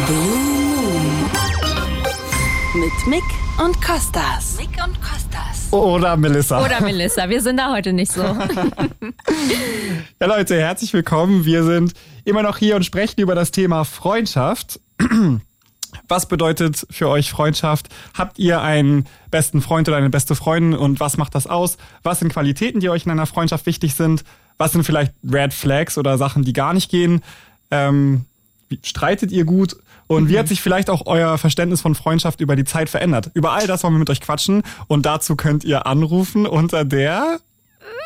Blue. 0.08 0.51
Mit 2.74 3.06
Mick 3.06 3.24
und 3.62 3.82
Kostas. 3.82 4.56
Mick 4.58 4.70
und 4.82 4.98
Kostas. 5.02 5.74
Oder 5.74 6.16
Melissa. 6.16 6.64
Oder 6.64 6.80
Melissa, 6.80 7.28
wir 7.28 7.42
sind 7.42 7.58
da 7.58 7.74
heute 7.74 7.92
nicht 7.92 8.14
so. 8.14 8.22
Ja, 10.22 10.28
Leute, 10.28 10.58
herzlich 10.58 10.94
willkommen. 10.94 11.44
Wir 11.44 11.66
sind 11.66 11.94
immer 12.24 12.44
noch 12.44 12.58
hier 12.58 12.78
und 12.78 12.86
sprechen 12.86 13.20
über 13.20 13.36
das 13.36 13.52
Thema 13.52 13.84
Freundschaft. 13.84 14.80
Was 16.08 16.28
bedeutet 16.28 16.88
für 16.90 17.10
euch 17.10 17.32
Freundschaft? 17.32 17.90
Habt 18.14 18.40
ihr 18.40 18.62
einen 18.62 19.06
besten 19.32 19.62
Freund 19.62 19.90
oder 19.90 19.98
eine 19.98 20.10
beste 20.10 20.36
Freundin 20.36 20.80
und 20.80 21.02
was 21.02 21.18
macht 21.18 21.36
das 21.36 21.48
aus? 21.48 21.78
Was 22.04 22.20
sind 22.20 22.32
Qualitäten, 22.32 22.80
die 22.80 22.90
euch 22.90 23.06
in 23.06 23.12
einer 23.12 23.26
Freundschaft 23.26 23.66
wichtig 23.66 23.96
sind? 23.96 24.24
Was 24.58 24.72
sind 24.72 24.84
vielleicht 24.84 25.14
Red 25.30 25.54
Flags 25.54 25.98
oder 25.98 26.18
Sachen, 26.18 26.44
die 26.44 26.54
gar 26.54 26.74
nicht 26.74 26.90
gehen? 26.90 27.22
Ähm, 27.70 28.26
wie, 28.70 28.80
streitet 28.84 29.32
ihr 29.32 29.44
gut? 29.44 29.76
Und 30.16 30.30
wie 30.30 30.38
hat 30.40 30.48
sich 30.48 30.62
vielleicht 30.62 30.90
auch 30.90 31.06
euer 31.06 31.38
Verständnis 31.38 31.82
von 31.82 31.96
Freundschaft 31.96 32.42
über 32.42 32.56
die 32.56 32.64
Zeit 32.66 32.90
verändert? 32.90 33.32
Über 33.34 33.54
all 33.54 33.68
das 33.68 33.84
wollen 33.84 33.94
wir 33.94 34.00
mit 34.00 34.10
euch 34.10 34.22
quatschen 34.22 34.64
und 34.88 35.06
dazu 35.06 35.36
könnt 35.36 35.64
ihr 35.64 35.86
anrufen 35.88 36.46
unter 36.46 36.84
der 36.86 37.40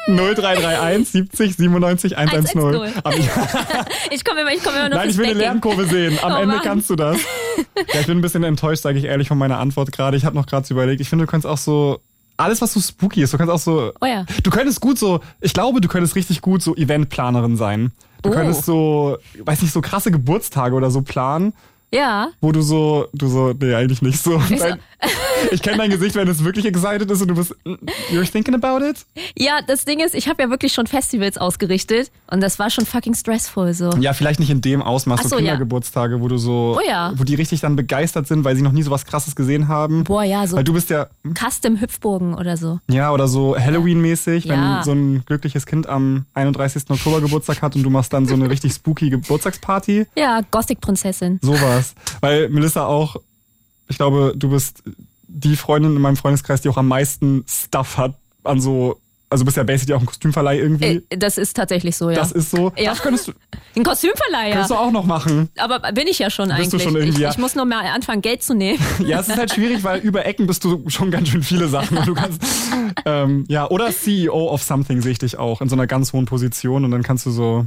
0331 0.07 1.09
70 1.09 1.55
97 1.57 2.17
110. 2.17 2.59
110. 2.61 3.01
Aber 3.03 3.17
ich, 3.17 3.27
Ich 4.11 4.23
komme 4.23 4.41
immer, 4.41 4.51
ich 4.53 4.63
komme 4.63 4.77
immer 4.77 4.89
nur 4.89 4.97
nein, 4.99 5.09
ich 5.09 5.17
will 5.17 5.25
eine. 5.25 5.33
Lernkurve 5.39 5.85
sehen. 5.87 6.17
Am 6.21 6.31
Oh 6.31 6.35
Ende 6.35 6.55
Mann. 6.55 6.63
kannst 6.63 6.89
du 6.89 6.95
das. 6.95 7.17
Ja, 7.93 7.99
ich 8.01 8.07
bin 8.07 8.17
ein 8.17 8.21
bisschen 8.21 8.43
enttäuscht, 8.43 8.83
sage 8.83 8.97
ich 8.99 9.05
ehrlich, 9.05 9.27
von 9.27 9.37
meiner 9.37 9.59
Antwort 9.59 9.91
gerade. 9.91 10.15
Ich 10.17 10.25
habe 10.25 10.35
noch 10.35 10.45
gerade 10.45 10.67
überlegt. 10.71 11.01
Ich 11.01 11.09
finde, 11.09 11.25
du 11.25 11.31
kannst 11.31 11.47
auch 11.47 11.57
so 11.57 11.99
alles, 12.37 12.61
was 12.61 12.73
so 12.73 12.79
spooky 12.81 13.21
ist, 13.23 13.33
du 13.33 13.37
kannst 13.37 13.51
auch 13.51 13.59
so. 13.59 13.93
Oh 14.01 14.05
ja. 14.05 14.25
Du 14.43 14.51
könntest 14.51 14.81
gut 14.81 14.99
so, 14.99 15.21
ich 15.41 15.53
glaube, 15.53 15.81
du 15.81 15.87
könntest 15.87 16.15
richtig 16.15 16.41
gut 16.41 16.61
so 16.61 16.75
Eventplanerin 16.75 17.55
sein. 17.57 17.91
Du 18.21 18.29
Oh. 18.29 18.33
könntest 18.33 18.65
so, 18.65 19.17
weiß 19.43 19.61
nicht, 19.61 19.71
so 19.73 19.81
krasse 19.81 20.11
Geburtstage 20.11 20.75
oder 20.75 20.91
so 20.91 21.01
planen, 21.01 21.53
Ja, 21.95 22.31
wo 22.41 22.51
du 22.51 22.61
so, 22.61 23.07
du 23.13 23.27
so, 23.29 23.53
nee, 23.53 23.73
eigentlich 23.73 24.01
nicht 24.01 24.21
so. 24.21 24.37
Dein, 24.49 24.79
ich 25.51 25.61
kenne 25.61 25.77
dein 25.77 25.89
Gesicht, 25.89 26.15
wenn 26.15 26.27
es 26.27 26.43
wirklich 26.43 26.65
excited 26.65 27.09
ist 27.09 27.21
und 27.21 27.27
du 27.29 27.35
bist, 27.35 27.55
you're 28.11 28.29
thinking 28.31 28.53
about 28.55 28.85
it? 28.85 29.05
ja, 29.37 29.59
das 29.65 29.85
Ding 29.85 29.99
ist, 29.99 30.15
ich 30.15 30.27
habe 30.27 30.41
ja 30.43 30.49
wirklich 30.49 30.73
schon 30.73 30.87
Festivals 30.87 31.37
ausgerichtet 31.37 32.11
und 32.31 32.41
das 32.41 32.59
war 32.59 32.69
schon 32.69 32.85
fucking 32.85 33.13
stressful 33.15 33.73
so. 33.73 33.91
Ja, 33.99 34.13
vielleicht 34.13 34.39
nicht 34.39 34.49
in 34.49 34.61
dem 34.61 34.81
Ausmaß, 34.81 35.23
so 35.23 35.29
so, 35.29 35.35
ja. 35.35 35.41
Kindergeburtstage, 35.41 36.21
wo 36.21 36.27
du 36.27 36.37
so, 36.37 36.77
Oh 36.79 36.87
ja. 36.87 37.13
wo 37.15 37.23
die 37.23 37.35
richtig 37.35 37.61
dann 37.61 37.75
begeistert 37.75 38.27
sind, 38.27 38.43
weil 38.43 38.55
sie 38.55 38.61
noch 38.61 38.71
nie 38.71 38.83
so 38.83 38.91
was 38.91 39.05
krasses 39.05 39.35
gesehen 39.35 39.67
haben. 39.67 40.03
Boah, 40.03 40.23
ja, 40.23 40.45
so 40.47 40.57
Weil 40.57 40.63
du 40.63 40.73
bist 40.73 40.89
ja, 40.89 41.07
Custom 41.37 41.79
Hüpfbogen 41.79 42.33
oder 42.35 42.57
so. 42.57 42.79
ja, 42.89 43.11
oder 43.11 43.27
so 43.27 43.55
Halloween-mäßig, 43.57 44.47
wenn 44.47 44.59
Ja. 44.59 44.81
so 44.83 44.91
ein 44.91 45.23
glückliches 45.25 45.65
Kind 45.65 45.87
am 45.87 46.25
31. 46.33 46.83
Oktober 46.89 47.21
Geburtstag 47.21 47.61
hat 47.61 47.75
und 47.75 47.83
du 47.83 47.89
machst 47.89 48.13
dann 48.13 48.25
so 48.25 48.33
eine 48.33 48.49
richtig 48.49 48.73
spooky 48.73 49.09
Geburtstagsparty. 49.09 50.05
Ja, 50.15 50.41
Gothic-Prinzessin. 50.51 51.39
Sowas. 51.41 51.93
Weil 52.21 52.49
Melissa 52.49 52.85
auch, 52.85 53.15
ich 53.87 53.97
glaube, 53.97 54.33
du 54.35 54.49
bist 54.49 54.83
die 55.35 55.55
Freundin 55.55 55.95
in 55.95 56.01
meinem 56.01 56.15
Freundeskreis, 56.15 56.61
die 56.61 56.69
auch 56.69 56.77
am 56.77 56.87
meisten 56.87 57.43
Stuff 57.47 57.97
hat 57.97 58.15
an 58.43 58.61
so, 58.61 59.01
also 59.29 59.43
du 59.43 59.45
bist 59.45 59.57
ja 59.57 59.63
basically 59.63 59.93
auch 59.95 59.99
ein 59.99 60.05
Kostümverleih 60.05 60.59
irgendwie. 60.59 61.03
Äh, 61.09 61.17
das 61.17 61.37
ist 61.37 61.55
tatsächlich 61.55 61.97
so, 61.97 62.09
ja. 62.09 62.15
Das 62.15 62.31
ist 62.31 62.51
so. 62.51 62.71
Ja. 62.77 62.91
Das 62.91 63.01
könntest 63.01 63.27
du, 63.27 63.33
Ein 63.75 63.83
Kostümverleih, 63.83 64.47
ja. 64.47 64.51
könntest 64.51 64.71
du 64.71 64.75
auch 64.75 64.91
noch 64.91 65.05
machen. 65.05 65.49
Aber 65.57 65.79
bin 65.91 66.07
ich 66.07 66.19
ja 66.19 66.29
schon 66.29 66.47
Bist 66.49 66.71
du 66.71 66.77
eigentlich. 66.77 66.83
schon 66.83 66.95
irgendwie, 66.95 67.17
ich, 67.17 67.21
ja. 67.23 67.31
ich 67.31 67.37
muss 67.37 67.55
nur 67.55 67.65
mal 67.65 67.85
anfangen, 67.85 68.21
Geld 68.21 68.43
zu 68.43 68.53
nehmen. 68.53 68.79
Ja, 69.05 69.19
es 69.19 69.27
ist 69.27 69.37
halt 69.37 69.53
schwierig, 69.53 69.83
weil 69.83 69.99
über 69.99 70.25
Ecken 70.25 70.47
bist 70.47 70.63
du 70.63 70.83
schon 70.87 71.11
ganz 71.11 71.29
schön 71.29 71.43
viele 71.43 71.67
Sachen. 71.67 71.97
Und 71.97 72.07
du 72.07 72.13
kannst, 72.13 72.41
ähm, 73.05 73.43
ja, 73.49 73.69
oder 73.69 73.91
CEO 73.91 74.49
of 74.49 74.63
something 74.63 75.01
sehe 75.01 75.11
ich 75.11 75.19
dich 75.19 75.37
auch 75.37 75.61
in 75.61 75.69
so 75.69 75.75
einer 75.75 75.85
ganz 75.85 76.13
hohen 76.13 76.25
Position 76.25 76.85
und 76.85 76.91
dann 76.91 77.03
kannst 77.03 77.25
du 77.25 77.31
so 77.31 77.65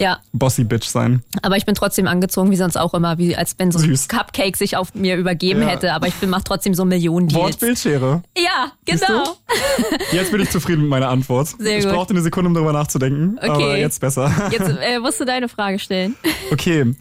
Ja, 0.00 0.20
bossy 0.32 0.62
Bitch 0.62 0.86
sein. 0.86 1.24
aber 1.42 1.56
ich 1.56 1.66
bin 1.66 1.74
trotzdem 1.74 2.06
angezogen, 2.06 2.50
wie 2.52 2.56
sonst 2.56 2.76
auch 2.76 2.94
immer, 2.94 3.18
wie 3.18 3.34
als 3.36 3.56
wenn 3.58 3.72
so 3.72 3.80
ein 3.80 3.84
Süß. 3.86 4.06
Cupcake 4.08 4.56
sich 4.56 4.76
auf 4.76 4.94
mir 4.94 5.16
übergeben 5.16 5.62
Ja. 5.62 5.68
hätte. 5.68 5.92
Aber 5.92 6.06
ich 6.06 6.14
bin, 6.14 6.30
mach 6.30 6.42
trotzdem 6.42 6.72
so 6.74 6.84
Millionen 6.84 7.26
Deals. 7.26 7.42
Wortbildschere. 7.42 8.22
Ja, 8.36 8.72
genau. 8.84 9.36
Jetzt 10.12 10.30
bin 10.30 10.40
ich 10.40 10.50
zufrieden 10.50 10.82
mit 10.82 10.90
meiner 10.90 11.08
Antwort. 11.08 11.48
Sehr 11.58 11.78
ich 11.78 11.84
gut. 11.84 11.92
brauchte 11.94 12.12
eine 12.12 12.22
Sekunde, 12.22 12.48
um 12.48 12.54
darüber 12.54 12.72
nachzudenken, 12.72 13.38
Okay. 13.38 13.50
aber 13.50 13.76
jetzt 13.76 14.00
besser. 14.00 14.30
Jetzt 14.52 14.68
äh, 14.80 14.98
musst 15.00 15.20
du 15.20 15.24
deine 15.24 15.48
Frage 15.48 15.78
stellen. 15.78 16.14
Okay. 16.52 16.94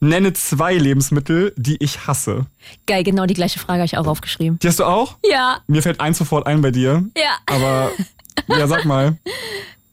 Nenne 0.00 0.34
zwei 0.34 0.74
Lebensmittel, 0.74 1.54
die 1.56 1.82
ich 1.82 2.06
hasse. 2.06 2.44
Geil, 2.86 3.02
genau 3.02 3.24
die 3.24 3.32
gleiche 3.32 3.58
Frage 3.58 3.78
habe 3.78 3.86
ich 3.86 3.96
auch 3.96 4.06
aufgeschrieben. 4.06 4.58
Die 4.58 4.68
hast 4.68 4.78
du 4.78 4.84
auch? 4.84 5.16
Ja, 5.24 5.60
Mir 5.68 5.82
fällt 5.82 6.00
eins 6.00 6.18
sofort 6.18 6.46
ein 6.46 6.60
bei 6.60 6.70
dir. 6.70 7.02
ja. 7.16 7.30
Aber 7.46 7.90
ja, 8.46 8.66
sag 8.66 8.84
mal. 8.84 9.16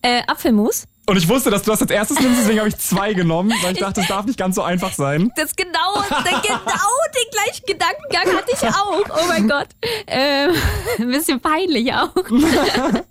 Äh, 0.01 0.21
Apfelmus. 0.27 0.84
Und 1.05 1.17
ich 1.17 1.27
wusste, 1.27 1.49
dass 1.49 1.63
du 1.63 1.71
das 1.71 1.81
als 1.81 1.91
erstes 1.91 2.19
nimmst, 2.19 2.41
deswegen 2.41 2.59
habe 2.59 2.69
ich 2.69 2.77
zwei 2.77 3.13
genommen, 3.13 3.53
weil 3.61 3.73
ich 3.73 3.79
dachte, 3.79 4.01
es 4.01 4.07
darf 4.07 4.25
nicht 4.25 4.39
ganz 4.39 4.55
so 4.55 4.61
einfach 4.61 4.93
sein. 4.93 5.31
Das 5.35 5.53
genau, 5.55 6.01
der, 6.09 6.39
genau 6.39 6.93
den 7.13 7.31
gleichen 7.31 7.65
Gedankengang 7.67 8.37
hatte 8.37 8.51
ich 8.53 8.63
auch. 8.69 9.03
Oh 9.09 9.27
mein 9.27 9.49
Gott. 9.49 9.67
Ähm, 10.07 10.51
ein 10.99 11.07
bisschen 11.09 11.41
peinlich 11.41 11.93
auch. 11.93 12.13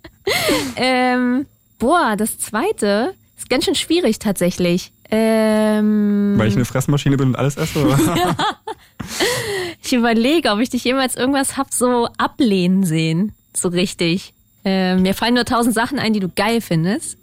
ähm, 0.75 1.45
boah, 1.77 2.15
das 2.17 2.39
zweite 2.39 3.13
ist 3.37 3.49
ganz 3.49 3.65
schön 3.65 3.75
schwierig 3.75 4.17
tatsächlich. 4.17 4.91
Ähm, 5.11 6.33
Weil 6.37 6.47
ich 6.47 6.55
eine 6.55 6.65
Fressmaschine 6.65 7.17
bin 7.17 7.27
und 7.29 7.35
alles 7.35 7.57
esse. 7.57 7.85
Oder? 7.85 7.99
ich 9.83 9.93
überlege, 9.93 10.49
ob 10.49 10.59
ich 10.59 10.71
dich 10.71 10.83
jemals 10.83 11.15
irgendwas 11.15 11.57
hab 11.57 11.71
so 11.71 12.07
ablehnen 12.17 12.83
sehen. 12.83 13.33
So 13.55 13.67
richtig. 13.67 14.33
Ähm, 14.65 15.03
mir 15.03 15.13
fallen 15.13 15.35
nur 15.35 15.45
tausend 15.45 15.75
Sachen 15.75 15.99
ein, 15.99 16.13
die 16.13 16.19
du 16.19 16.29
geil 16.29 16.61
findest. 16.61 17.19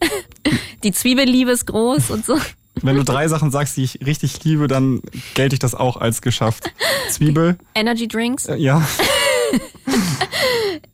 Die 0.83 0.93
Zwiebelliebe 0.93 1.51
ist 1.51 1.67
groß 1.67 2.11
und 2.11 2.25
so. 2.25 2.39
Wenn 2.83 2.97
du 2.97 3.05
drei 3.05 3.29
Sachen 3.29 3.51
sagst, 3.51 3.77
die 3.77 3.85
ich 3.85 3.99
richtig 4.07 4.43
liebe, 4.45 4.67
dann 4.69 5.03
gelte 5.35 5.55
ich 5.55 5.59
das 5.59 5.75
auch 5.75 5.97
als 5.97 6.23
geschafft. 6.23 6.73
Zwiebel, 7.11 7.59
Energy 7.75 8.09
Drinks. 8.09 8.47
äh, 8.47 8.57
ja. 8.57 8.87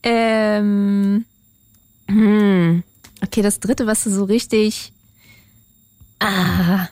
Ähm, 0.02 1.24
Hm. 2.08 2.82
Okay, 3.24 3.42
das 3.42 3.60
dritte, 3.60 3.86
was 3.86 4.04
du 4.04 4.10
so 4.10 4.24
richtig. 4.24 4.92
Ah, 6.20 6.86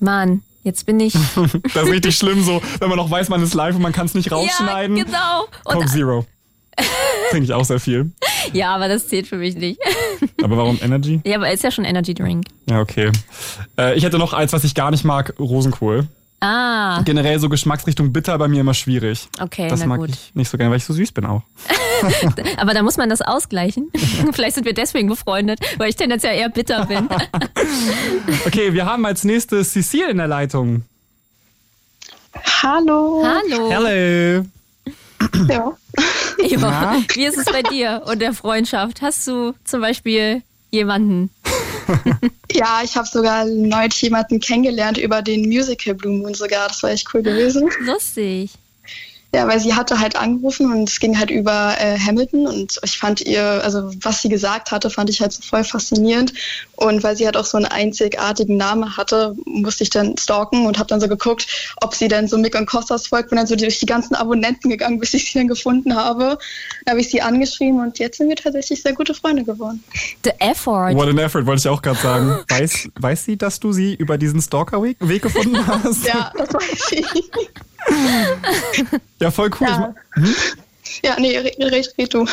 Mann, 0.00 0.42
jetzt 0.62 0.86
bin 0.86 0.98
ich. 1.00 1.12
das 1.74 1.84
ist 1.84 1.92
richtig 1.92 2.16
schlimm, 2.16 2.42
so, 2.42 2.62
wenn 2.80 2.88
man 2.88 2.96
noch 2.96 3.10
weiß, 3.10 3.28
man 3.28 3.42
ist 3.42 3.54
live 3.54 3.76
und 3.76 3.82
man 3.82 3.92
kann 3.92 4.06
es 4.06 4.14
nicht 4.14 4.32
rausschneiden. 4.32 4.96
Ja, 4.96 5.04
genau. 5.04 5.44
Coke 5.64 5.78
Und, 5.78 5.88
Zero. 5.88 6.26
Trinke 7.30 7.44
ich 7.44 7.52
auch 7.52 7.64
sehr 7.64 7.80
viel. 7.80 8.10
ja, 8.52 8.74
aber 8.74 8.88
das 8.88 9.08
zählt 9.08 9.26
für 9.26 9.36
mich 9.36 9.56
nicht. 9.56 9.80
Aber 10.42 10.56
warum 10.56 10.78
Energy? 10.82 11.20
Ja, 11.24 11.36
aber 11.36 11.50
ist 11.50 11.64
ja 11.64 11.70
schon 11.70 11.84
Energy 11.84 12.14
Drink. 12.14 12.44
Ja, 12.68 12.80
okay. 12.80 13.10
Äh, 13.78 13.94
ich 13.96 14.04
hätte 14.04 14.18
noch 14.18 14.32
eins, 14.32 14.52
was 14.52 14.62
ich 14.64 14.74
gar 14.74 14.90
nicht 14.90 15.04
mag, 15.04 15.34
Rosenkohl. 15.38 16.06
Ah, 16.40 17.00
Generell 17.02 17.38
so 17.38 17.48
Geschmacksrichtung 17.48 18.12
bitter 18.12 18.36
bei 18.36 18.48
mir 18.48 18.60
immer 18.60 18.74
schwierig. 18.74 19.28
okay, 19.40 19.68
Das 19.68 19.80
na 19.80 19.86
mag 19.86 20.00
gut. 20.00 20.10
ich 20.10 20.34
nicht 20.34 20.50
so 20.50 20.58
gerne, 20.58 20.70
weil 20.70 20.76
ich 20.78 20.84
so 20.84 20.92
süß 20.92 21.12
bin 21.12 21.24
auch. 21.24 21.42
Aber 22.58 22.74
da 22.74 22.82
muss 22.82 22.98
man 22.98 23.08
das 23.08 23.22
ausgleichen. 23.22 23.90
Vielleicht 24.32 24.54
sind 24.56 24.66
wir 24.66 24.74
deswegen 24.74 25.08
befreundet, 25.08 25.60
weil 25.78 25.88
ich 25.88 25.96
tendenziell 25.96 26.36
eher 26.36 26.50
bitter 26.50 26.84
bin. 26.86 27.08
Okay, 28.46 28.74
wir 28.74 28.84
haben 28.84 29.06
als 29.06 29.24
nächstes 29.24 29.72
Cecile 29.72 30.10
in 30.10 30.18
der 30.18 30.28
Leitung. 30.28 30.82
Hallo. 32.62 33.24
Hallo. 33.24 33.70
Hello. 33.70 34.44
Ja. 35.48 35.76
Ja. 36.38 37.02
Wie 37.14 37.24
ist 37.24 37.38
es 37.38 37.44
bei 37.46 37.62
dir 37.62 38.02
und 38.06 38.20
der 38.20 38.34
Freundschaft? 38.34 39.02
Hast 39.02 39.26
du 39.26 39.54
zum 39.64 39.80
Beispiel 39.80 40.42
jemanden? 40.70 41.30
ja, 42.52 42.80
ich 42.82 42.96
habe 42.96 43.06
sogar 43.06 43.44
neulich 43.44 44.00
jemanden 44.02 44.40
kennengelernt 44.40 44.98
über 44.98 45.22
den 45.22 45.48
Musical 45.48 45.94
Blue 45.94 46.12
Moon 46.12 46.34
sogar. 46.34 46.68
Das 46.68 46.82
war 46.82 46.90
echt 46.90 47.08
cool 47.14 47.22
gewesen. 47.22 47.70
Lustig. 47.80 48.50
Ja, 49.34 49.48
weil 49.48 49.58
sie 49.58 49.74
hatte 49.74 49.98
halt 49.98 50.14
angerufen 50.14 50.70
und 50.70 50.88
es 50.88 51.00
ging 51.00 51.18
halt 51.18 51.30
über 51.30 51.74
äh, 51.78 51.98
Hamilton 51.98 52.46
und 52.46 52.78
ich 52.84 52.96
fand 52.96 53.20
ihr, 53.20 53.42
also 53.42 53.90
was 54.00 54.22
sie 54.22 54.28
gesagt 54.28 54.70
hatte, 54.70 54.90
fand 54.90 55.10
ich 55.10 55.20
halt 55.20 55.32
so 55.32 55.42
voll 55.42 55.64
faszinierend. 55.64 56.32
Und 56.76 57.02
weil 57.02 57.16
sie 57.16 57.26
halt 57.26 57.36
auch 57.36 57.44
so 57.44 57.56
einen 57.56 57.66
einzigartigen 57.66 58.56
Namen 58.56 58.96
hatte, 58.96 59.34
musste 59.44 59.82
ich 59.82 59.90
dann 59.90 60.16
stalken 60.16 60.66
und 60.66 60.78
habe 60.78 60.86
dann 60.86 61.00
so 61.00 61.08
geguckt, 61.08 61.74
ob 61.82 61.94
sie 61.94 62.06
dann 62.06 62.28
so 62.28 62.38
Mick 62.38 62.54
und 62.54 62.66
Costas 62.66 63.08
folgt. 63.08 63.30
Bin 63.30 63.36
dann 63.38 63.48
so 63.48 63.56
durch 63.56 63.80
die 63.80 63.86
ganzen 63.86 64.14
Abonnenten 64.14 64.70
gegangen, 64.70 64.98
bis 65.00 65.14
ich 65.14 65.32
sie 65.32 65.38
dann 65.38 65.48
gefunden 65.48 65.96
habe. 65.96 66.38
Dann 66.84 66.92
habe 66.92 67.00
ich 67.00 67.10
sie 67.10 67.20
angeschrieben 67.20 67.80
und 67.80 67.98
jetzt 67.98 68.18
sind 68.18 68.28
wir 68.28 68.36
tatsächlich 68.36 68.82
sehr 68.82 68.92
gute 68.92 69.14
Freunde 69.14 69.42
geworden. 69.42 69.82
The 70.22 70.30
Effort. 70.38 70.94
What 70.94 71.08
an 71.08 71.18
effort, 71.18 71.44
wollte 71.46 71.60
ich 71.60 71.68
auch 71.68 71.82
gerade 71.82 71.98
sagen. 71.98 72.38
Weiß, 72.48 72.88
weiß 73.00 73.24
sie, 73.24 73.36
dass 73.36 73.58
du 73.58 73.72
sie 73.72 73.94
über 73.94 74.16
diesen 74.16 74.40
Stalker-Weg 74.40 74.96
Weg 75.00 75.22
gefunden 75.22 75.66
hast? 75.66 76.06
Ja, 76.06 76.32
das 76.36 76.52
weiß 76.54 76.92
ich. 76.92 77.32
Ja, 79.20 79.30
voll 79.30 79.50
cool. 79.60 79.66
Ja. 79.68 79.94
Ja, 81.02 81.16
nee, 81.18 81.36
red, 81.38 81.56
red, 81.58 81.94
red 81.98 82.14
du. 82.14 82.26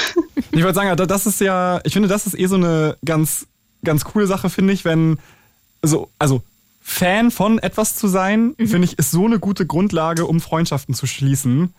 Ich, 0.52 0.62
wollte 0.64 0.76
sagen, 0.76 0.96
da- 0.98 1.06
das 1.06 1.26
ist 1.26 1.40
ja, 1.42 1.80
ich 1.84 1.94
finde, 1.94 2.08
das 2.08 2.28
ist 2.28 2.38
eh 2.38 2.46
so 2.48 2.56
eine 2.56 2.98
ganz, 3.06 3.48
ganz 3.84 4.04
coole 4.04 4.28
Sache, 4.28 4.50
finde 4.50 4.74
ich, 4.74 4.84
wenn 4.86 5.18
so, 5.82 6.10
also 6.20 6.42
Fan 6.82 7.32
von 7.32 7.60
etwas 7.60 7.96
zu 7.96 8.08
sein, 8.08 8.54
finde 8.58 8.84
ich, 8.86 8.98
ist 9.00 9.12
so 9.12 9.26
eine 9.26 9.40
gute 9.40 9.66
Grundlage, 9.66 10.26
um 10.26 10.42
Freundschaften 10.42 10.94
zu 10.96 11.08
schließen. 11.08 11.74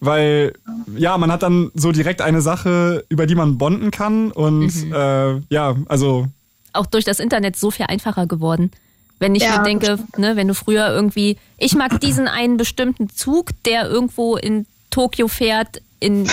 Weil, 0.00 0.52
ja, 0.96 1.16
man 1.18 1.32
hat 1.32 1.42
dann 1.42 1.70
so 1.74 1.90
direkt 1.90 2.20
eine 2.22 2.40
Sache, 2.40 3.04
über 3.08 3.26
die 3.26 3.34
man 3.34 3.58
bonden 3.58 3.90
kann 3.90 4.30
und 4.30 4.70
äh, 4.92 5.40
ja, 5.48 5.76
also 5.88 6.28
Auch 6.72 6.86
durch 6.86 7.04
das 7.04 7.18
Internet 7.18 7.56
so 7.56 7.70
viel 7.72 7.86
einfacher 7.88 8.26
geworden. 8.26 8.70
Wenn 9.18 9.34
ich 9.34 9.42
Ja, 9.42 9.58
mir 9.58 9.64
denke, 9.64 9.98
ne, 10.16 10.36
wenn 10.36 10.48
du 10.48 10.54
früher 10.54 10.88
irgendwie, 10.88 11.38
ich 11.56 11.74
mag 11.74 12.00
diesen 12.00 12.28
einen 12.28 12.56
bestimmten 12.56 13.10
Zug, 13.10 13.50
der 13.64 13.88
irgendwo 13.88 14.36
in 14.36 14.66
Tokio 14.90 15.28
fährt, 15.28 15.82
in 16.00 16.28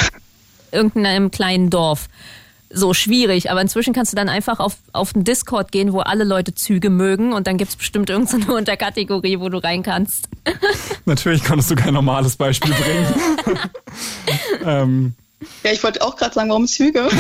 irgendeinem 0.71 1.31
kleinen 1.31 1.69
Dorf. 1.69 2.07
So 2.69 2.93
schwierig, 2.93 3.49
aber 3.51 3.61
inzwischen 3.61 3.93
kannst 3.93 4.11
du 4.11 4.15
dann 4.17 4.27
einfach 4.27 4.59
auf, 4.59 4.77
auf 4.91 5.13
den 5.13 5.23
Discord 5.23 5.71
gehen, 5.71 5.93
wo 5.93 5.99
alle 5.99 6.23
Leute 6.23 6.53
Züge 6.53 6.89
mögen 6.89 7.31
und 7.31 7.47
dann 7.47 7.57
gibt's 7.57 7.75
bestimmt 7.75 8.09
irgendeine 8.09 8.53
Unterkategorie, 8.53 9.39
wo 9.39 9.49
du 9.49 9.57
rein 9.63 9.81
kannst. 9.81 10.27
natürlich 11.05 11.43
konntest 11.43 11.71
du 11.71 11.75
kein 11.75 11.93
normales 11.93 12.35
Beispiel 12.35 12.73
bringen. 12.73 13.07
ähm, 14.65 15.13
Ja, 15.63 15.71
ich 15.71 15.83
wollte 15.83 16.01
auch 16.01 16.15
gerade 16.15 16.33
sagen, 16.33 16.49
warum 16.49 16.67
Züge? 16.67 17.09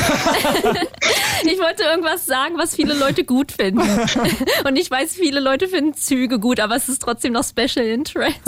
Ich 1.43 1.59
wollte 1.59 1.83
irgendwas 1.83 2.25
sagen, 2.25 2.57
was 2.57 2.75
viele 2.75 2.93
Leute 2.93 3.23
gut 3.23 3.51
finden. 3.51 3.81
Und 4.67 4.75
ich 4.77 4.89
weiß, 4.89 5.13
viele 5.13 5.39
Leute 5.39 5.67
finden 5.67 5.93
Züge 5.93 6.39
gut, 6.39 6.59
aber 6.59 6.75
es 6.75 6.89
ist 6.89 7.01
trotzdem 7.01 7.33
noch 7.33 7.43
Special 7.43 7.85
Interest. 7.85 8.39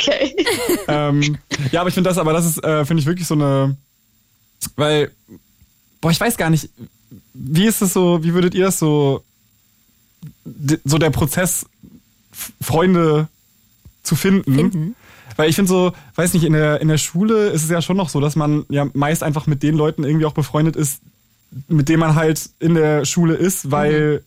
Okay. 0.00 0.34
ähm, 0.88 1.36
ja, 1.72 1.80
aber 1.82 1.88
ich 1.88 1.94
finde 1.94 2.08
das, 2.08 2.16
aber 2.16 2.32
das 2.32 2.46
ist, 2.46 2.64
äh, 2.64 2.86
finde 2.86 3.02
ich 3.02 3.06
wirklich 3.06 3.26
so 3.26 3.34
eine, 3.34 3.76
weil, 4.76 5.10
boah, 6.00 6.10
ich 6.10 6.18
weiß 6.18 6.38
gar 6.38 6.48
nicht, 6.48 6.70
wie 7.34 7.66
ist 7.66 7.82
es 7.82 7.92
so, 7.92 8.22
wie 8.24 8.32
würdet 8.32 8.54
ihr 8.54 8.64
das 8.64 8.78
so, 8.78 9.22
so 10.84 10.96
der 10.96 11.10
Prozess, 11.10 11.66
Freunde 12.62 13.28
zu 14.02 14.16
finden? 14.16 14.54
Finden. 14.54 14.96
Weil 15.36 15.48
ich 15.48 15.56
finde 15.56 15.68
so, 15.68 15.92
weiß 16.14 16.34
nicht, 16.34 16.44
in 16.44 16.52
der, 16.52 16.80
in 16.80 16.88
der 16.88 16.98
Schule 16.98 17.48
ist 17.48 17.64
es 17.64 17.70
ja 17.70 17.82
schon 17.82 17.96
noch 17.96 18.08
so, 18.08 18.20
dass 18.20 18.36
man 18.36 18.64
ja 18.68 18.86
meist 18.94 19.22
einfach 19.22 19.46
mit 19.46 19.62
den 19.62 19.76
Leuten 19.76 20.04
irgendwie 20.04 20.26
auch 20.26 20.32
befreundet 20.32 20.76
ist, 20.76 21.00
mit 21.68 21.88
denen 21.88 22.00
man 22.00 22.14
halt 22.14 22.50
in 22.58 22.74
der 22.74 23.04
Schule 23.04 23.34
ist, 23.34 23.70
weil, 23.70 24.22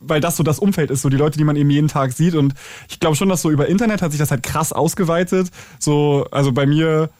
weil 0.00 0.20
das 0.20 0.36
so 0.36 0.42
das 0.42 0.58
Umfeld 0.58 0.90
ist, 0.90 1.02
so 1.02 1.08
die 1.08 1.16
Leute, 1.16 1.38
die 1.38 1.44
man 1.44 1.56
eben 1.56 1.70
jeden 1.70 1.88
Tag 1.88 2.12
sieht. 2.12 2.34
Und 2.34 2.54
ich 2.88 3.00
glaube 3.00 3.16
schon, 3.16 3.28
dass 3.28 3.42
so 3.42 3.50
über 3.50 3.68
Internet 3.68 4.02
hat 4.02 4.12
sich 4.12 4.20
das 4.20 4.30
halt 4.30 4.42
krass 4.42 4.72
ausgeweitet. 4.72 5.50
So, 5.78 6.26
also 6.30 6.52
bei 6.52 6.66
mir, 6.66 7.10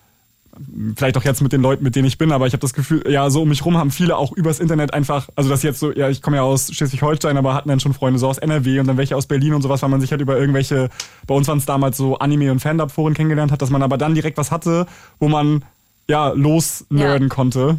vielleicht 0.96 1.16
auch 1.16 1.24
jetzt 1.24 1.40
mit 1.42 1.52
den 1.52 1.62
Leuten, 1.62 1.84
mit 1.84 1.96
denen 1.96 2.06
ich 2.06 2.18
bin, 2.18 2.32
aber 2.32 2.46
ich 2.46 2.52
habe 2.52 2.60
das 2.60 2.74
Gefühl, 2.74 3.04
ja, 3.08 3.30
so 3.30 3.42
um 3.42 3.48
mich 3.48 3.64
rum 3.64 3.76
haben 3.78 3.90
viele 3.90 4.16
auch 4.16 4.32
übers 4.32 4.58
Internet 4.60 4.92
einfach, 4.92 5.28
also 5.36 5.48
das 5.48 5.62
jetzt 5.62 5.78
so, 5.78 5.92
ja, 5.92 6.08
ich 6.08 6.22
komme 6.22 6.36
ja 6.38 6.42
aus 6.42 6.72
Schleswig-Holstein, 6.74 7.36
aber 7.36 7.54
hatten 7.54 7.68
dann 7.68 7.80
schon 7.80 7.94
Freunde 7.94 8.18
so 8.18 8.28
aus 8.28 8.38
NRW 8.38 8.80
und 8.80 8.86
dann 8.86 8.96
welche 8.96 9.16
aus 9.16 9.26
Berlin 9.26 9.54
und 9.54 9.62
sowas, 9.62 9.82
weil 9.82 9.88
man 9.88 10.00
sich 10.00 10.10
halt 10.10 10.20
über 10.20 10.36
irgendwelche, 10.38 10.90
bei 11.26 11.34
uns 11.34 11.46
waren 11.48 11.58
es 11.58 11.66
damals 11.66 11.96
so 11.96 12.18
Anime- 12.18 12.50
und 12.50 12.60
Fan-Dub-Foren 12.60 13.14
kennengelernt 13.14 13.52
hat, 13.52 13.62
dass 13.62 13.70
man 13.70 13.82
aber 13.82 13.96
dann 13.96 14.14
direkt 14.14 14.38
was 14.38 14.50
hatte, 14.50 14.86
wo 15.18 15.28
man 15.28 15.64
ja 16.08 16.30
losnerden 16.30 17.28
Ja. 17.28 17.34
konnte. 17.34 17.78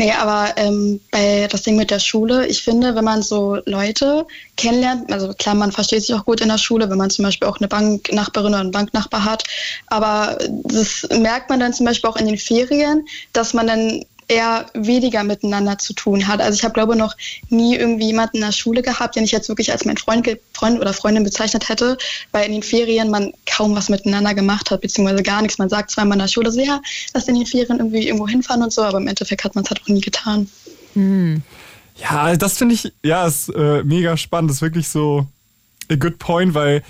Nee, 0.00 0.12
aber 0.12 0.54
ähm, 0.56 0.98
bei 1.10 1.46
das 1.50 1.60
Ding 1.60 1.76
mit 1.76 1.90
der 1.90 1.98
Schule, 1.98 2.46
ich 2.46 2.62
finde, 2.62 2.94
wenn 2.94 3.04
man 3.04 3.20
so 3.20 3.58
Leute 3.66 4.26
kennenlernt, 4.56 5.12
also 5.12 5.34
klar, 5.34 5.54
man 5.54 5.72
versteht 5.72 6.00
sich 6.00 6.14
auch 6.14 6.24
gut 6.24 6.40
in 6.40 6.48
der 6.48 6.56
Schule, 6.56 6.88
wenn 6.88 6.96
man 6.96 7.10
zum 7.10 7.26
Beispiel 7.26 7.46
auch 7.46 7.58
eine 7.58 7.68
Banknachbarin 7.68 8.54
oder 8.54 8.60
einen 8.60 8.70
Banknachbar 8.70 9.26
hat, 9.26 9.44
aber 9.88 10.38
das 10.48 11.06
merkt 11.18 11.50
man 11.50 11.60
dann 11.60 11.74
zum 11.74 11.84
Beispiel 11.84 12.08
auch 12.08 12.16
in 12.16 12.24
den 12.24 12.38
Ferien, 12.38 13.06
dass 13.34 13.52
man 13.52 13.66
dann 13.66 14.02
eher 14.30 14.66
weniger 14.74 15.24
miteinander 15.24 15.76
zu 15.78 15.92
tun 15.92 16.28
hat. 16.28 16.40
Also 16.40 16.56
ich 16.56 16.64
habe, 16.64 16.72
glaube 16.72 16.94
noch 16.96 17.16
nie 17.48 17.76
irgendwie 17.76 18.06
jemanden 18.06 18.36
in 18.36 18.42
der 18.42 18.52
Schule 18.52 18.80
gehabt, 18.80 19.16
den 19.16 19.24
ich 19.24 19.32
jetzt 19.32 19.48
wirklich 19.48 19.72
als 19.72 19.84
mein 19.84 19.96
Freund, 19.96 20.28
Freund 20.52 20.80
oder 20.80 20.92
Freundin 20.92 21.24
bezeichnet 21.24 21.68
hätte, 21.68 21.98
weil 22.32 22.46
in 22.46 22.52
den 22.52 22.62
Ferien 22.62 23.10
man 23.10 23.32
kaum 23.46 23.74
was 23.74 23.88
miteinander 23.88 24.34
gemacht 24.34 24.70
hat, 24.70 24.80
beziehungsweise 24.80 25.22
gar 25.22 25.42
nichts. 25.42 25.58
Man 25.58 25.68
sagt 25.68 25.90
zweimal 25.90 26.16
in 26.16 26.20
der 26.20 26.28
Schule 26.28 26.52
so, 26.52 26.60
ja, 26.60 26.80
lass 27.12 27.28
in 27.28 27.34
den 27.34 27.46
Ferien 27.46 27.78
irgendwie 27.78 28.06
irgendwo 28.06 28.28
hinfahren 28.28 28.62
und 28.62 28.72
so, 28.72 28.82
aber 28.82 28.98
im 28.98 29.08
Endeffekt 29.08 29.44
hat 29.44 29.54
man 29.54 29.64
es 29.64 29.70
halt 29.70 29.82
auch 29.82 29.88
nie 29.88 30.00
getan. 30.00 30.48
Ja, 31.96 32.36
das 32.36 32.56
finde 32.56 32.76
ich, 32.76 32.92
ja, 33.02 33.26
ist 33.26 33.48
äh, 33.50 33.82
mega 33.82 34.16
spannend. 34.16 34.50
Das 34.50 34.58
ist 34.58 34.62
wirklich 34.62 34.88
so 34.88 35.26
a 35.90 35.96
good 35.96 36.18
point, 36.18 36.54
weil, 36.54 36.82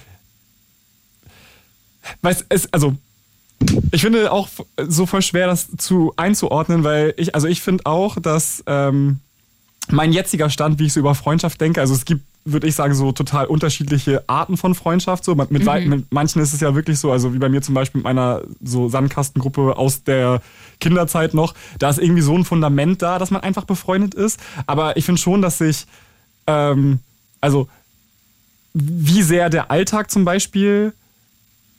weiß 2.22 2.44
es, 2.50 2.72
also, 2.72 2.94
ich 3.92 4.01
finde 4.01 4.33
auch 4.33 4.49
so 4.87 5.07
voll 5.07 5.23
schwer, 5.23 5.46
das 5.46 5.68
zu 5.77 6.12
einzuordnen, 6.16 6.85
weil 6.85 7.14
ich, 7.16 7.35
also 7.35 7.46
ich 7.46 7.61
finde 7.61 7.87
auch, 7.87 8.18
dass 8.20 8.62
ähm, 8.66 9.20
mein 9.90 10.12
jetziger 10.12 10.51
Stand, 10.51 10.79
wie 10.79 10.87
ich 10.87 10.92
so 10.92 11.01
über 11.01 11.14
Freundschaft 11.14 11.61
denke, 11.61 11.81
also 11.81 11.94
es 11.94 12.05
gibt, 12.05 12.23
würde 12.44 12.66
ich 12.66 12.75
sagen, 12.75 12.94
so 12.94 13.12
total 13.12 13.46
unterschiedliche 13.46 14.25
Arten 14.27 14.57
von 14.57 14.75
Freundschaft. 14.75 15.25
So 15.25 15.35
mit, 15.35 15.51
mit, 15.51 15.66
wei- 15.66 15.85
mit 15.85 16.11
manchen 16.11 16.40
ist 16.40 16.55
es 16.55 16.61
ja 16.61 16.75
wirklich 16.75 16.99
so, 16.99 17.12
also 17.12 17.35
wie 17.35 17.38
bei 17.38 17.51
mir 17.51 17.61
zum 17.61 17.75
Beispiel 17.75 17.99
mit 17.99 18.05
meiner 18.05 18.40
so 18.64 18.88
Sandkastengruppe 18.88 19.77
aus 19.77 20.05
der 20.05 20.40
Kinderzeit 20.81 21.35
noch, 21.35 21.55
da 21.79 21.90
ist 21.90 21.99
irgendwie 21.99 22.23
so 22.23 22.35
ein 22.35 22.46
Fundament 22.46 23.03
da, 23.03 23.18
dass 23.18 23.31
man 23.31 23.42
einfach 23.42 23.64
befreundet 23.64 24.14
ist. 24.14 24.40
Aber 24.66 24.96
ich 24.96 25.05
finde 25.05 25.20
schon, 25.20 25.42
dass 25.42 25.59
sich, 25.59 25.87
ähm, 26.46 27.01
also 27.42 27.68
wie 28.73 29.23
sehr 29.23 29.51
der 29.51 29.70
Alltag 29.70 30.11
zum 30.11 30.25
Beispiel 30.25 30.94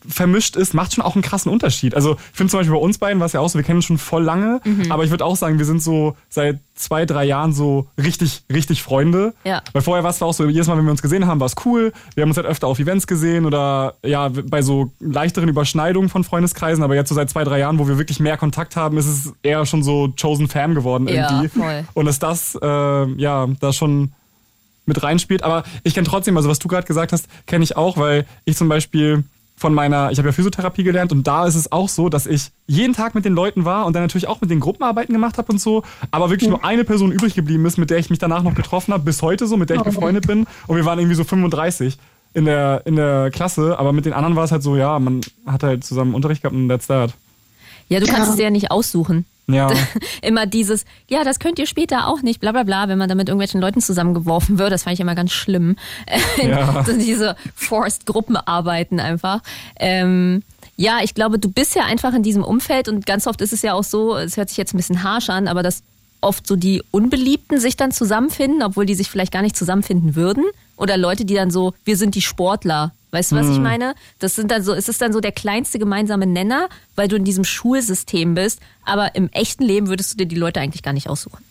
vermischt 0.08 0.56
ist, 0.56 0.74
macht 0.74 0.94
schon 0.94 1.04
auch 1.04 1.16
einen 1.16 1.22
krassen 1.22 1.52
Unterschied. 1.52 1.96
Also 1.96 2.14
ich 2.14 2.38
finde 2.38 2.52
zum 2.52 2.60
Beispiel 2.60 2.76
bei 2.76 2.82
uns 2.82 2.98
beiden 2.98 3.20
war 3.20 3.26
es 3.28 3.34
ja 3.34 3.40
auch 3.40 3.50
so, 3.50 3.58
wir 3.58 3.64
kennen 3.64 3.78
uns 3.78 3.86
schon 3.86 3.98
voll 3.98 4.24
lange, 4.24 4.62
aber 4.90 5.04
ich 5.04 5.10
würde 5.12 5.26
auch 5.26 5.36
sagen, 5.36 5.58
wir 5.60 5.66
sind 5.66 5.82
so 5.82 6.16
seit 6.30 6.60
zwei, 6.76 7.06
drei 7.06 7.26
Jahren 7.26 7.54
so 7.54 7.88
richtig, 8.02 8.44
richtig 8.52 8.82
Freunde. 8.82 9.34
Ja. 9.44 9.62
Weil 9.74 9.82
vorher 9.82 10.04
war 10.04 10.10
es 10.10 10.22
auch 10.22 10.34
so, 10.34 10.48
jedes 10.48 10.68
Mal, 10.68 10.78
wenn 10.78 10.86
wir 10.86 10.92
uns 10.92 11.02
gesehen 11.02 11.28
haben, 11.28 11.40
war 11.40 11.46
es 11.48 11.56
cool. 11.66 11.94
Wir 12.16 12.24
haben 12.24 12.30
uns 12.30 12.38
halt 12.38 12.48
öfter 12.48 12.68
auf 12.68 12.80
Events 12.80 13.06
gesehen 13.06 13.46
oder 13.46 13.96
ja, 14.04 14.30
bei 14.30 14.62
so 14.62 14.92
leichteren 15.00 15.50
Überschneidungen 15.50 16.10
von 16.10 16.24
Freundeskreisen, 16.24 16.84
aber 16.84 16.96
jetzt 16.96 17.10
so 17.10 17.16
seit 17.16 17.30
zwei, 17.30 17.44
drei 17.44 17.60
Jahren, 17.60 17.78
wo 17.80 17.88
wir 17.88 17.98
wirklich 17.98 18.20
mehr 18.20 18.38
Kontakt 18.38 18.76
haben, 18.76 18.98
ist 18.98 19.08
es 19.08 19.34
eher 19.44 19.66
schon 19.66 19.84
so 19.84 20.12
Chosen 20.20 20.48
Fam 20.48 20.74
geworden 20.76 21.08
Ja, 21.08 21.30
irgendwie. 21.42 21.60
voll. 21.60 21.86
Und 21.94 22.06
dass 22.06 22.20
das, 22.20 22.58
äh, 22.62 22.68
ja, 23.22 23.48
da 23.60 23.74
schon 23.74 24.12
mit 24.86 25.04
reinspielt. 25.04 25.44
Aber 25.44 25.64
ich 25.84 25.94
kenne 25.94 26.08
trotzdem, 26.08 26.36
also 26.38 26.50
was 26.50 26.60
du 26.60 26.68
gerade 26.68 26.88
gesagt 26.88 27.12
hast, 27.14 27.28
kenne 27.46 27.64
ich 27.64 27.78
auch, 27.78 27.98
weil 27.98 28.26
ich 28.46 28.58
zum 28.58 28.68
Beispiel 28.70 29.24
von 29.62 29.76
meiner, 29.76 30.12
ich 30.12 30.18
habe 30.18 30.30
ja 30.30 30.34
Physiotherapie 30.34 30.82
gelernt 30.82 31.12
und 31.12 31.28
da 31.28 31.46
ist 31.46 31.54
es 31.54 31.72
auch 31.72 31.88
so, 31.88 32.10
dass 32.10 32.26
ich 32.26 32.50
jeden 32.66 32.96
Tag 32.96 33.14
mit 33.14 33.26
den 33.26 33.34
Leuten 33.34 33.64
war 33.64 33.86
und 33.86 33.96
dann 33.96 34.02
natürlich 34.02 34.28
auch 34.28 34.42
mit 34.42 34.50
den 34.50 34.60
Gruppenarbeiten 34.60 35.14
gemacht 35.14 35.38
habe 35.38 35.52
und 35.52 35.62
so, 35.62 35.84
aber 36.10 36.32
wirklich 36.32 36.50
nur 36.50 36.66
eine 36.66 36.84
Person 36.84 37.12
übrig 37.12 37.36
geblieben 37.36 37.64
ist, 37.68 37.78
mit 37.78 37.92
der 37.92 38.00
ich 38.00 38.10
mich 38.10 38.18
danach 38.18 38.42
noch 38.42 38.56
getroffen 38.56 38.92
habe, 38.92 39.04
bis 39.04 39.22
heute 39.22 39.46
so, 39.46 39.58
mit 39.58 39.70
der 39.70 39.78
ich 39.78 39.84
befreundet 39.84 40.26
bin 40.26 40.48
und 40.66 40.76
wir 40.78 40.86
waren 40.86 40.98
irgendwie 40.98 41.16
so 41.16 41.24
35 41.24 42.00
in 42.34 42.46
der, 42.46 42.82
in 42.86 42.96
der 42.96 43.30
Klasse, 43.30 43.78
aber 43.78 43.94
mit 43.94 44.06
den 44.06 44.14
anderen 44.14 44.36
war 44.36 44.46
es 44.46 44.52
halt 44.52 44.64
so, 44.64 44.76
ja, 44.76 44.98
man 44.98 45.22
hat 45.46 45.62
halt 45.62 45.84
zusammen 45.84 46.16
Unterricht 46.16 46.42
gehabt 46.42 46.56
und 46.56 46.68
that's 46.68 46.88
that. 46.88 47.12
Ja, 47.88 48.00
du 48.00 48.08
kannst 48.08 48.32
es 48.32 48.38
dir 48.38 48.44
ja 48.46 48.50
nicht 48.50 48.72
aussuchen. 48.72 49.26
Ja. 49.48 49.72
immer 50.22 50.46
dieses, 50.46 50.86
ja, 51.08 51.24
das 51.24 51.40
könnt 51.40 51.60
ihr 51.60 51.66
später 51.66 52.08
auch 52.08 52.22
nicht, 52.22 52.40
bla 52.40 52.52
bla 52.52 52.64
bla, 52.64 52.88
wenn 52.88 52.98
man 52.98 53.10
da 53.10 53.16
mit 53.16 53.28
irgendwelchen 53.28 53.62
Leuten 53.62 53.82
zusammengeworfen 53.82 54.58
wird, 54.58 54.72
das 54.72 54.84
fand 54.84 54.94
ich 54.96 55.00
immer 55.00 55.16
ganz 55.16 55.32
schlimm. 55.32 55.76
Ja. 56.42 56.84
diese 57.00 57.36
Forced 57.56 58.06
Gruppenarbeiten 58.06 59.00
einfach. 59.00 59.42
Ähm, 59.80 60.44
ja, 60.76 61.00
ich 61.04 61.14
glaube, 61.14 61.38
du 61.38 61.52
bist 61.52 61.76
ja 61.76 61.84
einfach 61.84 62.14
in 62.14 62.24
diesem 62.24 62.44
Umfeld 62.44 62.88
und 62.88 63.06
ganz 63.06 63.28
oft 63.28 63.42
ist 63.42 63.54
es 63.54 63.62
ja 63.62 63.74
auch 63.74 63.84
so, 63.84 64.16
es 64.16 64.38
hört 64.38 64.50
sich 64.50 64.58
jetzt 64.58 64.74
ein 64.74 64.78
bisschen 64.78 65.04
harsch 65.04 65.30
an, 65.30 65.48
aber 65.48 65.62
dass 65.62 65.84
oft 66.22 66.48
so 66.48 66.56
die 66.56 66.84
Unbeliebten 66.92 67.60
sich 67.60 67.76
dann 67.76 67.92
zusammenfinden, 67.92 68.64
obwohl 68.64 68.86
die 68.86 68.96
sich 68.96 69.10
vielleicht 69.10 69.34
gar 69.34 69.42
nicht 69.42 69.56
zusammenfinden 69.56 70.16
würden. 70.16 70.46
Oder 70.78 70.98
Leute, 70.98 71.26
die 71.26 71.34
dann 71.36 71.52
so, 71.52 71.74
wir 71.84 71.98
sind 71.98 72.16
die 72.16 72.22
Sportler. 72.22 72.92
Weißt 73.12 73.34
du, 73.34 73.36
was 73.36 73.50
ich 73.50 73.60
meine? 73.60 73.94
Das 74.20 74.36
sind 74.36 74.52
dann 74.52 74.64
so, 74.64 74.74
es 74.74 74.88
ist 74.88 75.02
dann 75.02 75.12
so 75.12 75.20
der 75.20 75.34
kleinste 75.34 75.80
gemeinsame 75.80 76.26
Nenner, 76.26 76.70
weil 76.96 77.10
du 77.10 77.18
in 77.18 77.26
diesem 77.26 77.44
Schulsystem 77.44 78.36
bist. 78.36 78.60
Aber 78.86 79.16
im 79.16 79.30
echten 79.34 79.64
Leben 79.64 79.90
würdest 79.90 80.14
du 80.14 80.18
dir 80.18 80.28
die 80.28 80.38
Leute 80.38 80.62
eigentlich 80.62 80.82
gar 80.82 80.94
nicht 80.94 81.10
aussuchen. 81.10 81.44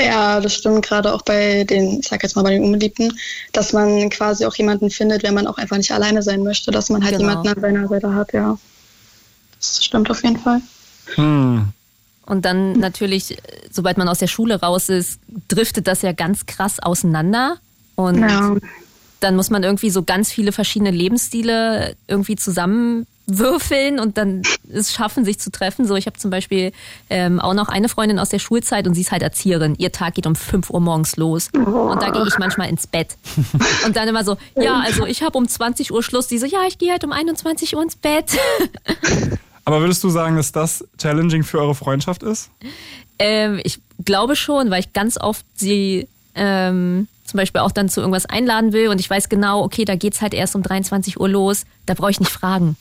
Ja, 0.00 0.40
das 0.40 0.56
stimmt 0.56 0.84
gerade 0.84 1.14
auch 1.14 1.22
bei 1.22 1.62
den, 1.62 2.00
ich 2.00 2.08
sag 2.08 2.24
jetzt 2.24 2.34
mal 2.34 2.42
bei 2.42 2.50
den 2.50 2.64
Unbeliebten, 2.64 3.16
dass 3.52 3.72
man 3.72 4.10
quasi 4.10 4.44
auch 4.44 4.56
jemanden 4.56 4.90
findet, 4.90 5.22
wenn 5.22 5.34
man 5.34 5.46
auch 5.46 5.56
einfach 5.56 5.76
nicht 5.76 5.92
alleine 5.92 6.20
sein 6.22 6.42
möchte, 6.42 6.72
dass 6.72 6.90
man 6.90 7.04
halt 7.04 7.16
Genau. 7.16 7.28
jemanden 7.30 7.48
an 7.48 7.60
seiner 7.60 7.88
Seite 7.88 8.12
hat, 8.12 8.32
ja. 8.32 8.58
Das 9.60 9.84
stimmt 9.84 10.10
auf 10.10 10.22
jeden 10.24 10.38
Fall. 10.38 10.60
Hm. 11.14 11.68
Und 12.26 12.44
dann 12.44 12.72
natürlich, 12.78 13.32
äh, 13.32 13.36
sobald 13.70 13.98
man 13.98 14.08
aus 14.08 14.18
der 14.18 14.26
Schule 14.28 14.60
raus 14.60 14.88
ist, 14.88 15.20
driftet 15.48 15.86
das 15.86 16.02
ja 16.02 16.12
ganz 16.12 16.46
krass 16.46 16.80
auseinander. 16.80 17.56
Und 17.96 18.18
Ja. 18.20 18.54
dann 19.20 19.36
muss 19.36 19.50
man 19.50 19.62
irgendwie 19.62 19.90
so 19.90 20.02
ganz 20.02 20.30
viele 20.32 20.52
verschiedene 20.52 20.90
Lebensstile 20.90 21.96
irgendwie 22.08 22.36
zusammenwürfeln 22.36 23.98
und 24.00 24.18
dann 24.18 24.42
es 24.72 24.92
schaffen, 24.92 25.24
sich 25.24 25.38
zu 25.38 25.50
treffen. 25.50 25.86
So, 25.86 25.94
ich 25.96 26.06
habe 26.06 26.18
zum 26.18 26.30
Beispiel 26.30 26.72
ähm, 27.10 27.40
auch 27.40 27.54
noch 27.54 27.68
eine 27.68 27.88
Freundin 27.88 28.18
aus 28.18 28.28
der 28.30 28.38
Schulzeit 28.38 28.86
und 28.86 28.94
sie 28.94 29.02
ist 29.02 29.12
halt 29.12 29.22
Erzieherin. 29.22 29.74
Ihr 29.78 29.92
Tag 29.92 30.14
geht 30.14 30.26
um 30.26 30.34
5 30.34 30.70
Uhr 30.70 30.80
morgens 30.80 31.16
los. 31.16 31.48
Und 31.52 32.02
da 32.02 32.10
gehe 32.10 32.26
ich 32.26 32.38
manchmal 32.38 32.68
ins 32.68 32.86
Bett. 32.86 33.16
Und 33.86 33.96
dann 33.96 34.08
immer 34.08 34.24
so, 34.24 34.36
ja, 34.56 34.80
also 34.84 35.06
ich 35.06 35.22
habe 35.22 35.38
um 35.38 35.46
20 35.48 35.92
Uhr 35.92 36.02
Schluss. 36.02 36.26
Die 36.26 36.38
so, 36.38 36.46
ja, 36.46 36.60
ich 36.66 36.78
gehe 36.78 36.90
halt 36.90 37.04
um 37.04 37.12
21 37.12 37.76
Uhr 37.76 37.82
ins 37.82 37.96
Bett. 37.96 38.32
Aber 39.64 39.80
würdest 39.80 40.04
du 40.04 40.10
sagen, 40.10 40.36
dass 40.36 40.52
das 40.52 40.84
challenging 40.98 41.42
für 41.42 41.58
eure 41.60 41.74
Freundschaft 41.74 42.22
ist? 42.22 42.50
Ähm, 43.18 43.60
ich 43.64 43.80
glaube 44.04 44.36
schon, 44.36 44.70
weil 44.70 44.80
ich 44.80 44.92
ganz 44.92 45.18
oft 45.18 45.44
sie 45.54 46.08
ähm, 46.34 47.08
zum 47.24 47.38
Beispiel 47.38 47.60
auch 47.60 47.72
dann 47.72 47.88
zu 47.88 48.00
irgendwas 48.00 48.26
einladen 48.26 48.72
will 48.72 48.88
und 48.88 49.00
ich 49.00 49.08
weiß 49.08 49.28
genau, 49.28 49.62
okay, 49.62 49.84
da 49.84 49.96
geht's 49.96 50.20
halt 50.20 50.34
erst 50.34 50.54
um 50.54 50.62
23 50.62 51.18
Uhr 51.18 51.28
los, 51.28 51.64
da 51.86 51.94
brauche 51.94 52.10
ich 52.10 52.20
nicht 52.20 52.32
fragen. 52.32 52.76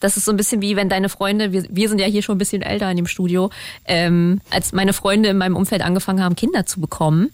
Das 0.00 0.16
ist 0.16 0.24
so 0.24 0.32
ein 0.32 0.36
bisschen 0.36 0.60
wie 0.60 0.76
wenn 0.76 0.88
deine 0.88 1.08
Freunde, 1.08 1.52
wir, 1.52 1.64
wir 1.68 1.88
sind 1.88 1.98
ja 1.98 2.06
hier 2.06 2.22
schon 2.22 2.36
ein 2.36 2.38
bisschen 2.38 2.62
älter 2.62 2.90
in 2.90 2.96
dem 2.96 3.06
Studio, 3.06 3.50
ähm, 3.86 4.40
als 4.50 4.72
meine 4.72 4.92
Freunde 4.92 5.30
in 5.30 5.38
meinem 5.38 5.56
Umfeld 5.56 5.82
angefangen 5.82 6.22
haben, 6.22 6.36
Kinder 6.36 6.66
zu 6.66 6.80
bekommen. 6.80 7.30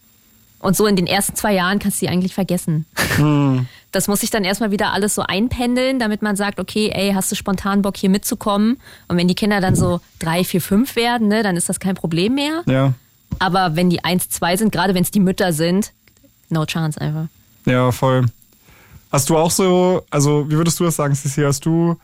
Und 0.61 0.77
so 0.77 0.87
in 0.87 0.95
den 0.95 1.07
ersten 1.07 1.35
zwei 1.37 1.55
Jahren 1.55 1.79
kannst 1.79 2.01
du 2.01 2.07
die 2.07 2.13
eigentlich 2.13 2.35
vergessen. 2.35 2.87
Das 3.93 4.07
muss 4.07 4.21
sich 4.21 4.31
dann 4.31 4.45
erstmal 4.45 4.71
wieder 4.71 4.93
alles 4.93 5.15
so 5.15 5.23
einpendeln, 5.23 5.99
damit 5.99 6.23
man 6.23 6.37
sagt, 6.37 6.61
okay, 6.61 6.91
ey, 6.95 7.13
hast 7.13 7.31
du 7.33 7.37
spontan 7.37 7.83
Bock 7.83 7.97
hier 7.97 8.11
mitzukommen? 8.11 8.77
Und 9.09 9.17
wenn 9.17 9.27
die 9.27 9.35
Kinder 9.35 9.61
dann 9.61 9.75
so 9.75 10.01
drei, 10.19 10.45
vier, 10.45 10.61
fünf 10.61 10.95
werden, 10.95 11.29
ne, 11.29 11.43
dann 11.43 11.57
ist 11.57 11.69
das 11.69 11.81
kein 11.81 11.97
Problem 11.97 12.35
mehr. 12.37 12.63
Ja. 12.67 12.95
Aber 13.39 13.77
wenn 13.77 13.91
die 13.91 14.05
eins, 14.05 14.29
zwei 14.29 14.57
sind, 14.57 14.71
gerade 14.71 14.95
wenn 14.95 15.03
es 15.03 15.11
die 15.11 15.21
Mütter 15.21 15.53
sind, 15.53 15.93
no 16.51 16.65
chance 16.67 17.01
einfach. 17.01 17.27
Ja, 17.67 17.91
voll. 17.91 18.27
Hast 19.11 19.29
du 19.29 19.37
auch 19.37 19.51
so, 19.51 20.05
also 20.11 20.49
wie 20.49 20.57
würdest 20.57 20.79
du 20.79 20.85
das 20.85 20.97
sagen, 20.97 21.15
Sissi? 21.15 21.43
Hast 21.43 21.67
du, 21.67 21.97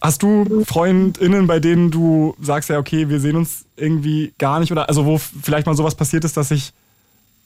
hast 0.00 0.22
du 0.22 0.64
FreundInnen, 0.64 1.46
bei 1.46 1.58
denen 1.58 1.90
du 1.90 2.36
sagst, 2.40 2.70
ja, 2.70 2.78
okay, 2.78 3.08
wir 3.08 3.18
sehen 3.18 3.36
uns 3.36 3.64
irgendwie 3.76 4.32
gar 4.38 4.60
nicht 4.60 4.70
oder, 4.70 4.88
also 4.88 5.04
wo 5.04 5.18
vielleicht 5.18 5.66
mal 5.66 5.74
sowas 5.74 5.96
passiert 5.96 6.24
ist, 6.24 6.36
dass 6.36 6.50
ich, 6.52 6.72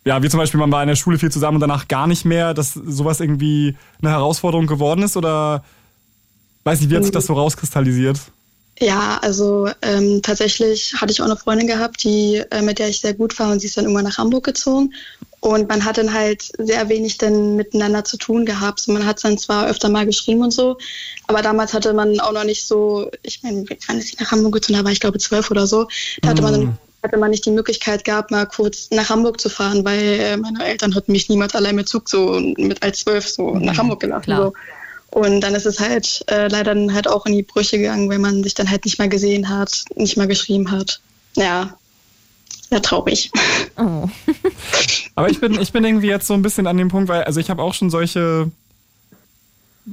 ja, 0.04 0.22
wie 0.22 0.28
zum 0.28 0.38
Beispiel, 0.38 0.60
man 0.60 0.72
war 0.72 0.82
in 0.82 0.88
der 0.88 0.96
Schule 0.96 1.18
viel 1.18 1.30
zusammen 1.30 1.56
und 1.56 1.60
danach 1.60 1.88
gar 1.88 2.06
nicht 2.06 2.24
mehr, 2.24 2.54
dass 2.54 2.72
sowas 2.72 3.20
irgendwie 3.20 3.76
eine 4.00 4.10
Herausforderung 4.10 4.66
geworden 4.66 5.02
ist 5.02 5.16
oder, 5.16 5.62
weiß 6.64 6.80
nicht, 6.80 6.90
wie 6.90 6.96
hat 6.96 7.04
sich 7.04 7.12
das 7.12 7.26
so 7.26 7.34
rauskristallisiert? 7.34 8.18
Ja, 8.82 9.18
also 9.20 9.68
ähm, 9.82 10.22
tatsächlich 10.22 10.94
hatte 10.98 11.12
ich 11.12 11.20
auch 11.20 11.26
eine 11.26 11.36
Freundin 11.36 11.66
gehabt, 11.66 12.02
die, 12.02 12.42
äh, 12.50 12.62
mit 12.62 12.78
der 12.78 12.88
ich 12.88 13.00
sehr 13.00 13.12
gut 13.12 13.38
war 13.38 13.52
und 13.52 13.60
sie 13.60 13.66
ist 13.66 13.76
dann 13.76 13.84
irgendwann 13.84 14.06
nach 14.06 14.16
Hamburg 14.16 14.44
gezogen. 14.44 14.94
Und 15.40 15.68
man 15.68 15.84
hat 15.84 15.98
dann 15.98 16.12
halt 16.12 16.50
sehr 16.58 16.88
wenig 16.88 17.18
dann 17.18 17.56
miteinander 17.56 18.04
zu 18.04 18.16
tun 18.16 18.46
gehabt. 18.46 18.80
So, 18.80 18.92
man 18.92 19.04
hat 19.04 19.22
dann 19.22 19.36
zwar 19.36 19.68
öfter 19.68 19.90
mal 19.90 20.06
geschrieben 20.06 20.42
und 20.42 20.50
so, 20.50 20.78
aber 21.26 21.42
damals 21.42 21.74
hatte 21.74 21.92
man 21.92 22.20
auch 22.20 22.32
noch 22.32 22.44
nicht 22.44 22.66
so, 22.66 23.10
ich 23.22 23.42
meine, 23.42 23.64
wann 23.86 23.98
ist 23.98 24.08
sie 24.08 24.16
nach 24.18 24.30
Hamburg 24.32 24.54
gezogen? 24.54 24.78
Da 24.78 24.84
war 24.84 24.92
ich 24.92 25.00
glaube 25.00 25.18
zwölf 25.18 25.50
oder 25.50 25.66
so. 25.66 25.86
Da 26.22 26.30
hatte 26.30 26.42
man 26.42 26.52
dann 26.52 26.78
hatte 27.02 27.16
man 27.16 27.30
nicht 27.30 27.46
die 27.46 27.50
Möglichkeit 27.50 28.04
gehabt, 28.04 28.30
mal 28.30 28.46
kurz 28.46 28.88
nach 28.90 29.08
Hamburg 29.08 29.40
zu 29.40 29.48
fahren, 29.48 29.84
weil 29.84 30.20
äh, 30.20 30.36
meine 30.36 30.64
Eltern 30.64 30.94
hatten 30.94 31.12
mich 31.12 31.28
niemals 31.28 31.54
allein 31.54 31.76
mit 31.76 31.88
Zug 31.88 32.08
so 32.08 32.38
mit 32.56 32.82
als 32.82 33.00
zwölf 33.00 33.26
so 33.28 33.54
nach 33.54 33.78
Hamburg 33.78 34.00
gelassen. 34.00 34.36
So. 34.36 34.52
Und 35.10 35.40
dann 35.40 35.54
ist 35.54 35.66
es 35.66 35.80
halt 35.80 36.24
äh, 36.28 36.48
leider 36.48 36.74
dann 36.74 36.94
halt 36.94 37.08
auch 37.08 37.26
in 37.26 37.32
die 37.32 37.42
Brüche 37.42 37.78
gegangen, 37.78 38.08
weil 38.08 38.18
man 38.18 38.42
sich 38.44 38.54
dann 38.54 38.70
halt 38.70 38.84
nicht 38.84 38.98
mal 38.98 39.08
gesehen 39.08 39.48
hat, 39.48 39.84
nicht 39.96 40.16
mal 40.16 40.28
geschrieben 40.28 40.70
hat. 40.70 41.00
Ja, 41.36 41.76
sehr 42.70 42.82
traurig. 42.82 43.30
Oh. 43.76 44.08
Aber 45.16 45.28
ich 45.28 45.40
bin, 45.40 45.60
ich 45.60 45.72
bin 45.72 45.84
irgendwie 45.84 46.06
jetzt 46.06 46.28
so 46.28 46.34
ein 46.34 46.42
bisschen 46.42 46.68
an 46.68 46.76
dem 46.76 46.88
Punkt, 46.88 47.08
weil, 47.08 47.24
also 47.24 47.40
ich 47.40 47.50
habe 47.50 47.62
auch 47.62 47.74
schon 47.74 47.90
solche, 47.90 48.50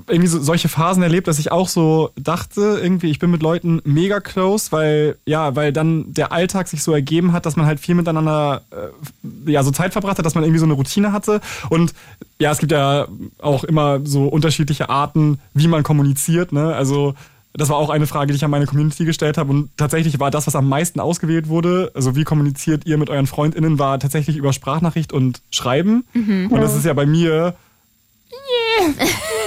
irgendwie 0.08 0.28
so, 0.28 0.40
solche 0.40 0.70
Phasen 0.70 1.04
erlebt, 1.04 1.28
dass 1.28 1.40
ich 1.40 1.52
auch 1.52 1.68
so 1.68 2.12
dachte, 2.16 2.80
irgendwie, 2.82 3.10
ich 3.10 3.20
bin 3.20 3.32
mit 3.32 3.42
Leuten 3.42 3.82
mega 3.84 4.20
close, 4.20 4.72
weil, 4.72 5.18
ja, 5.26 5.56
weil 5.56 5.74
dann 5.74 6.14
der 6.14 6.32
Alltag 6.32 6.68
sich 6.68 6.84
so 6.84 6.94
ergeben 6.94 7.34
hat, 7.34 7.46
dass 7.46 7.56
man 7.56 7.66
halt 7.66 7.80
viel 7.80 7.96
miteinander, 7.96 8.62
äh, 8.72 9.52
ja, 9.52 9.64
so 9.64 9.72
Zeit 9.72 9.94
verbracht 9.94 10.18
hat, 10.18 10.26
dass 10.26 10.36
man 10.36 10.44
irgendwie 10.44 10.60
so 10.60 10.66
eine 10.66 10.74
Routine 10.74 11.12
hatte. 11.12 11.42
Und 11.70 11.94
ja, 12.40 12.52
es 12.52 12.60
gibt 12.60 12.72
ja 12.72 13.08
auch 13.40 13.64
immer 13.64 14.00
so 14.04 14.28
unterschiedliche 14.28 14.90
Arten, 14.90 15.40
wie 15.54 15.68
man 15.68 15.84
kommuniziert, 15.84 16.52
ne? 16.52 16.76
Also, 16.76 17.16
das 17.54 17.70
war 17.70 17.78
auch 17.78 17.90
eine 17.90 18.06
Frage, 18.06 18.32
die 18.32 18.36
ich 18.36 18.46
an 18.46 18.52
meine 18.52 18.68
Community 18.68 19.04
gestellt 19.04 19.40
habe. 19.40 19.50
Und 19.50 19.70
tatsächlich 19.78 20.20
war 20.20 20.30
das, 20.30 20.46
was 20.46 20.56
am 20.56 20.70
meisten 20.70 21.00
ausgewählt 21.00 21.48
wurde, 21.48 21.92
also 21.96 22.16
wie 22.16 22.24
kommuniziert 22.24 22.86
ihr 22.86 23.00
mit 23.00 23.10
euren 23.10 23.26
FreundInnen, 23.26 23.80
war 23.80 24.00
tatsächlich 24.00 24.38
über 24.38 24.54
Sprachnachricht 24.54 25.12
und 25.12 25.42
Schreiben. 25.50 26.04
Und 26.52 26.62
das 26.62 26.76
ist 26.76 26.86
ja 26.86 26.94
bei 26.94 27.08
mir 27.08 27.56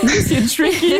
bisschen 0.02 0.48
tricky. 0.48 0.94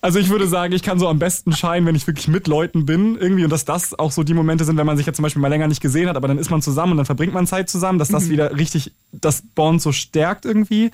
Also 0.00 0.18
ich 0.18 0.28
würde 0.28 0.46
sagen, 0.46 0.72
ich 0.72 0.82
kann 0.82 0.98
so 0.98 1.08
am 1.08 1.18
besten 1.18 1.52
scheinen, 1.52 1.86
wenn 1.86 1.94
ich 1.94 2.06
wirklich 2.06 2.28
mit 2.28 2.46
Leuten 2.46 2.86
bin 2.86 3.16
irgendwie 3.16 3.44
und 3.44 3.50
dass 3.50 3.64
das 3.64 3.98
auch 3.98 4.12
so 4.12 4.22
die 4.22 4.34
Momente 4.34 4.64
sind, 4.64 4.76
wenn 4.76 4.86
man 4.86 4.96
sich 4.96 5.06
jetzt 5.06 5.16
zum 5.16 5.22
Beispiel 5.22 5.42
mal 5.42 5.48
länger 5.48 5.68
nicht 5.68 5.80
gesehen 5.80 6.08
hat, 6.08 6.16
aber 6.16 6.28
dann 6.28 6.38
ist 6.38 6.50
man 6.50 6.62
zusammen 6.62 6.92
und 6.92 6.98
dann 6.98 7.06
verbringt 7.06 7.34
man 7.34 7.46
Zeit 7.46 7.70
zusammen, 7.70 7.98
dass 7.98 8.08
das 8.08 8.28
wieder 8.28 8.56
richtig 8.56 8.92
das 9.12 9.42
Bond 9.54 9.80
so 9.82 9.92
stärkt 9.92 10.44
irgendwie. 10.44 10.90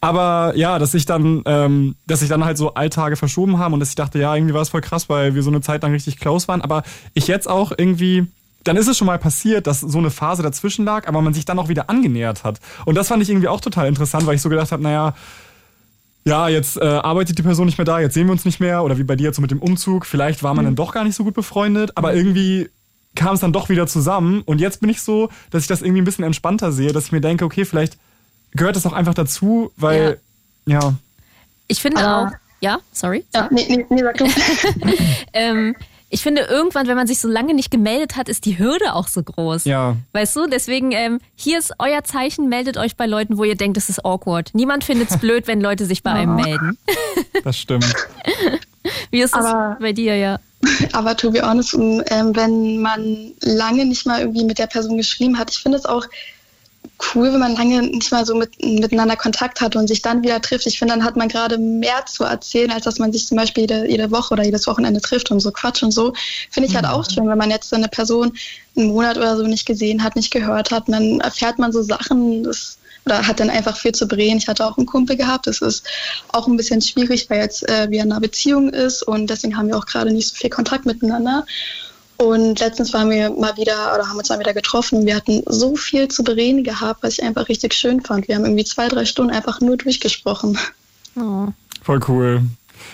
Aber 0.00 0.54
ja, 0.56 0.78
dass 0.78 0.94
ich 0.94 1.04
dann, 1.04 1.42
ähm, 1.44 1.96
dass 2.06 2.20
sich 2.20 2.28
dann 2.30 2.44
halt 2.44 2.56
so 2.56 2.74
Alltage 2.74 3.16
verschoben 3.16 3.58
haben 3.58 3.74
und 3.74 3.80
dass 3.80 3.90
ich 3.90 3.96
dachte, 3.96 4.18
ja, 4.18 4.34
irgendwie 4.34 4.54
war 4.54 4.62
es 4.62 4.70
voll 4.70 4.80
krass, 4.80 5.08
weil 5.10 5.34
wir 5.34 5.42
so 5.42 5.50
eine 5.50 5.60
Zeit 5.60 5.82
lang 5.82 5.92
richtig 5.92 6.18
close 6.18 6.48
waren. 6.48 6.62
Aber 6.62 6.84
ich 7.12 7.26
jetzt 7.26 7.48
auch 7.48 7.72
irgendwie, 7.76 8.26
dann 8.64 8.76
ist 8.76 8.88
es 8.88 8.96
schon 8.96 9.06
mal 9.06 9.18
passiert, 9.18 9.66
dass 9.66 9.80
so 9.80 9.98
eine 9.98 10.10
Phase 10.10 10.42
dazwischen 10.42 10.86
lag, 10.86 11.06
aber 11.06 11.20
man 11.20 11.34
sich 11.34 11.44
dann 11.44 11.58
auch 11.58 11.68
wieder 11.68 11.90
angenähert 11.90 12.44
hat. 12.44 12.60
Und 12.86 12.94
das 12.94 13.08
fand 13.08 13.22
ich 13.22 13.28
irgendwie 13.28 13.48
auch 13.48 13.60
total 13.60 13.88
interessant, 13.88 14.26
weil 14.26 14.36
ich 14.36 14.42
so 14.42 14.48
gedacht 14.48 14.72
habe, 14.72 14.82
naja, 14.82 15.14
ja, 16.24 16.48
jetzt 16.48 16.76
äh, 16.76 16.84
arbeitet 16.84 17.38
die 17.38 17.42
Person 17.42 17.66
nicht 17.66 17.78
mehr 17.78 17.84
da, 17.84 17.98
jetzt 18.00 18.14
sehen 18.14 18.26
wir 18.26 18.32
uns 18.32 18.44
nicht 18.44 18.60
mehr. 18.60 18.82
Oder 18.84 18.98
wie 18.98 19.04
bei 19.04 19.16
dir 19.16 19.24
jetzt 19.24 19.36
so 19.36 19.42
mit 19.42 19.50
dem 19.50 19.60
Umzug, 19.60 20.06
vielleicht 20.06 20.42
war 20.42 20.54
man 20.54 20.64
dann 20.64 20.76
doch 20.76 20.92
gar 20.92 21.04
nicht 21.04 21.14
so 21.16 21.24
gut 21.24 21.34
befreundet, 21.34 21.92
aber 21.96 22.14
irgendwie 22.14 22.68
kam 23.14 23.34
es 23.34 23.40
dann 23.40 23.52
doch 23.52 23.68
wieder 23.68 23.86
zusammen. 23.86 24.42
Und 24.42 24.60
jetzt 24.60 24.80
bin 24.80 24.90
ich 24.90 25.00
so, 25.02 25.30
dass 25.50 25.62
ich 25.62 25.68
das 25.68 25.82
irgendwie 25.82 26.02
ein 26.02 26.04
bisschen 26.04 26.24
entspannter 26.24 26.72
sehe, 26.72 26.92
dass 26.92 27.06
ich 27.06 27.12
mir 27.12 27.20
denke, 27.20 27.44
okay, 27.44 27.64
vielleicht 27.64 27.96
gehört 28.52 28.76
das 28.76 28.86
auch 28.86 28.92
einfach 28.92 29.14
dazu, 29.14 29.72
weil, 29.76 30.20
ja. 30.66 30.94
Ich 31.66 31.80
finde 31.80 31.98
Ah. 32.04 32.24
auch, 32.26 32.30
ja, 32.60 32.78
sorry. 32.92 33.24
Ja, 33.34 33.48
nee, 33.50 33.64
nee, 33.68 33.86
nee, 33.88 34.02
sag 34.02 34.18
du. 34.18 34.26
Ähm, 35.32 35.74
ich 36.12 36.22
finde 36.22 36.42
irgendwann, 36.42 36.86
wenn 36.88 36.96
man 36.96 37.06
sich 37.06 37.20
so 37.20 37.28
lange 37.28 37.54
nicht 37.54 37.70
gemeldet 37.70 38.16
hat, 38.16 38.28
ist 38.28 38.44
die 38.44 38.58
Hürde 38.58 38.94
auch 38.94 39.06
so 39.08 39.22
groß. 39.22 39.64
Ja. 39.64 39.96
Weißt 40.12 40.34
du, 40.36 40.46
deswegen, 40.48 40.90
ähm, 40.92 41.20
hier 41.36 41.58
ist 41.58 41.72
euer 41.78 42.02
Zeichen, 42.04 42.48
meldet 42.48 42.76
euch 42.76 42.96
bei 42.96 43.06
Leuten, 43.06 43.38
wo 43.38 43.44
ihr 43.44 43.54
denkt, 43.56 43.76
es 43.76 43.88
ist 43.88 44.04
awkward. 44.04 44.50
Niemand 44.52 44.82
findet 44.84 45.10
es 45.10 45.18
blöd, 45.20 45.46
wenn 45.46 45.60
Leute 45.60 45.86
sich 45.86 46.02
bei 46.02 46.10
einem 46.10 46.34
melden. 46.34 46.76
Das 47.44 47.56
stimmt. 47.56 47.86
Wie 49.10 49.20
ist 49.22 49.34
das 49.34 49.46
Aber- 49.46 49.78
bei 49.80 49.92
dir, 49.92 50.16
ja? 50.16 50.38
Aber 50.92 51.16
to 51.16 51.30
be 51.30 51.40
honest, 51.40 51.72
ähm, 51.74 52.02
wenn 52.34 52.82
man 52.82 53.32
lange 53.40 53.86
nicht 53.86 54.04
mal 54.06 54.20
irgendwie 54.20 54.44
mit 54.44 54.58
der 54.58 54.66
Person 54.66 54.98
geschrieben 54.98 55.38
hat, 55.38 55.50
ich 55.50 55.58
finde 55.62 55.78
es 55.78 55.86
auch 55.86 56.04
cool, 57.14 57.32
wenn 57.32 57.40
man 57.40 57.54
lange 57.54 57.82
nicht 57.82 58.10
mal 58.12 58.24
so 58.24 58.34
mit, 58.34 58.62
miteinander 58.62 59.16
Kontakt 59.16 59.60
hat 59.60 59.76
und 59.76 59.88
sich 59.88 60.02
dann 60.02 60.22
wieder 60.22 60.40
trifft. 60.40 60.66
Ich 60.66 60.78
finde, 60.78 60.94
dann 60.94 61.04
hat 61.04 61.16
man 61.16 61.28
gerade 61.28 61.58
mehr 61.58 62.04
zu 62.06 62.24
erzählen, 62.24 62.70
als 62.70 62.84
dass 62.84 62.98
man 62.98 63.12
sich 63.12 63.26
zum 63.26 63.36
Beispiel 63.36 63.62
jede, 63.62 63.88
jede 63.88 64.10
Woche 64.10 64.34
oder 64.34 64.44
jedes 64.44 64.66
Wochenende 64.66 65.00
trifft 65.00 65.30
und 65.30 65.40
so 65.40 65.50
Quatsch 65.50 65.82
und 65.82 65.92
so. 65.92 66.12
Finde 66.50 66.68
ich 66.68 66.76
halt 66.76 66.86
auch 66.86 67.08
schön, 67.08 67.28
wenn 67.28 67.38
man 67.38 67.50
jetzt 67.50 67.68
so 67.68 67.76
eine 67.76 67.88
Person 67.88 68.32
einen 68.76 68.88
Monat 68.88 69.16
oder 69.16 69.36
so 69.36 69.46
nicht 69.46 69.66
gesehen 69.66 70.02
hat, 70.02 70.16
nicht 70.16 70.30
gehört 70.30 70.70
hat. 70.70 70.88
Und 70.88 70.92
dann 70.92 71.20
erfährt 71.20 71.58
man 71.58 71.72
so 71.72 71.82
Sachen, 71.82 72.44
das, 72.44 72.78
oder 73.06 73.26
hat 73.26 73.40
dann 73.40 73.50
einfach 73.50 73.76
viel 73.76 73.92
zu 73.92 74.06
bereden. 74.06 74.38
Ich 74.38 74.48
hatte 74.48 74.66
auch 74.66 74.76
einen 74.76 74.86
Kumpel 74.86 75.16
gehabt. 75.16 75.46
Das 75.46 75.60
ist 75.60 75.86
auch 76.28 76.46
ein 76.46 76.56
bisschen 76.56 76.82
schwierig, 76.82 77.28
weil 77.30 77.40
jetzt 77.40 77.68
äh, 77.68 77.90
wir 77.90 78.02
in 78.02 78.12
einer 78.12 78.20
Beziehung 78.20 78.70
ist 78.70 79.02
und 79.02 79.28
deswegen 79.28 79.56
haben 79.56 79.68
wir 79.68 79.76
auch 79.76 79.86
gerade 79.86 80.12
nicht 80.12 80.28
so 80.28 80.36
viel 80.36 80.50
Kontakt 80.50 80.86
miteinander. 80.86 81.44
Und 82.20 82.60
letztens 82.60 82.92
waren 82.92 83.08
wir 83.08 83.30
mal 83.30 83.56
wieder 83.56 83.94
oder 83.94 84.06
haben 84.06 84.18
uns 84.18 84.28
mal 84.28 84.38
wieder 84.38 84.52
getroffen 84.52 85.06
wir 85.06 85.16
hatten 85.16 85.42
so 85.46 85.74
viel 85.74 86.08
zu 86.08 86.22
bereden 86.22 86.64
gehabt, 86.64 87.02
was 87.02 87.14
ich 87.14 87.22
einfach 87.22 87.48
richtig 87.48 87.72
schön 87.72 88.02
fand. 88.02 88.28
Wir 88.28 88.34
haben 88.34 88.44
irgendwie 88.44 88.66
zwei, 88.66 88.88
drei 88.88 89.06
Stunden 89.06 89.32
einfach 89.32 89.62
nur 89.62 89.78
durchgesprochen. 89.78 90.58
Oh. 91.16 91.48
Voll 91.82 92.00
cool. 92.08 92.42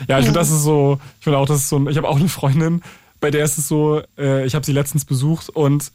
Ja, 0.06 0.18
ich 0.18 0.26
ja. 0.26 0.26
finde, 0.26 0.38
das 0.38 0.52
ist 0.52 0.62
so, 0.62 1.00
ich 1.18 1.24
finde 1.24 1.38
auch, 1.40 1.46
das 1.46 1.58
ist 1.58 1.68
so, 1.68 1.88
ich 1.88 1.96
habe 1.96 2.08
auch 2.08 2.20
eine 2.20 2.28
Freundin, 2.28 2.82
bei 3.18 3.32
der 3.32 3.44
ist 3.44 3.58
es 3.58 3.66
so, 3.66 4.00
äh, 4.16 4.46
ich 4.46 4.54
habe 4.54 4.64
sie 4.64 4.72
letztens 4.72 5.04
besucht 5.04 5.48
und 5.48 5.90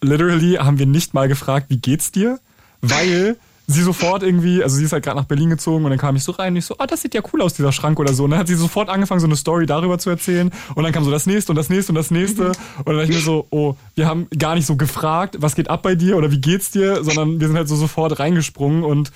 literally 0.00 0.54
haben 0.54 0.78
wir 0.78 0.86
nicht 0.86 1.12
mal 1.12 1.28
gefragt, 1.28 1.66
wie 1.68 1.76
geht's 1.76 2.12
dir? 2.12 2.40
Weil 2.80 3.36
sie 3.70 3.82
sofort 3.82 4.22
irgendwie, 4.22 4.62
also 4.62 4.76
sie 4.76 4.84
ist 4.84 4.92
halt 4.92 5.04
gerade 5.04 5.18
nach 5.18 5.26
Berlin 5.26 5.50
gezogen 5.50 5.84
und 5.84 5.90
dann 5.90 5.98
kam 5.98 6.16
ich 6.16 6.24
so 6.24 6.32
rein 6.32 6.54
und 6.54 6.56
ich 6.56 6.64
so, 6.64 6.74
oh, 6.78 6.86
das 6.88 7.02
sieht 7.02 7.12
ja 7.12 7.20
cool 7.32 7.42
aus, 7.42 7.52
dieser 7.52 7.70
Schrank 7.70 8.00
oder 8.00 8.14
so. 8.14 8.24
Und 8.24 8.30
dann 8.30 8.40
hat 8.40 8.48
sie 8.48 8.54
sofort 8.54 8.88
angefangen, 8.88 9.20
so 9.20 9.26
eine 9.26 9.36
Story 9.36 9.66
darüber 9.66 9.98
zu 9.98 10.08
erzählen 10.08 10.50
und 10.74 10.84
dann 10.84 10.92
kam 10.92 11.04
so 11.04 11.10
das 11.10 11.26
nächste 11.26 11.52
und 11.52 11.56
das 11.56 11.68
nächste 11.68 11.92
und 11.92 11.96
das 11.96 12.10
nächste 12.10 12.48
und 12.48 12.86
dann 12.86 12.96
dachte 12.96 13.10
ich 13.10 13.16
mir 13.16 13.22
so, 13.22 13.46
oh, 13.50 13.76
wir 13.94 14.06
haben 14.06 14.26
gar 14.38 14.54
nicht 14.54 14.64
so 14.64 14.76
gefragt, 14.76 15.36
was 15.40 15.54
geht 15.54 15.68
ab 15.68 15.82
bei 15.82 15.94
dir 15.94 16.16
oder 16.16 16.30
wie 16.32 16.40
geht's 16.40 16.70
dir, 16.70 17.04
sondern 17.04 17.40
wir 17.40 17.46
sind 17.46 17.56
halt 17.56 17.68
so 17.68 17.76
sofort 17.76 18.18
reingesprungen 18.18 18.84
und 18.84 19.12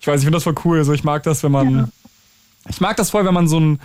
ich 0.00 0.06
weiß, 0.08 0.18
ich 0.18 0.24
finde 0.24 0.36
das 0.36 0.42
voll 0.42 0.56
cool. 0.64 0.78
Also 0.78 0.92
ich 0.92 1.04
mag 1.04 1.22
das, 1.22 1.44
wenn 1.44 1.52
man, 1.52 1.70
ja. 1.72 1.88
ich 2.68 2.80
mag 2.80 2.96
das 2.96 3.10
voll, 3.10 3.24
wenn 3.24 3.34
man 3.34 3.46
so 3.46 3.60
ein 3.60 3.78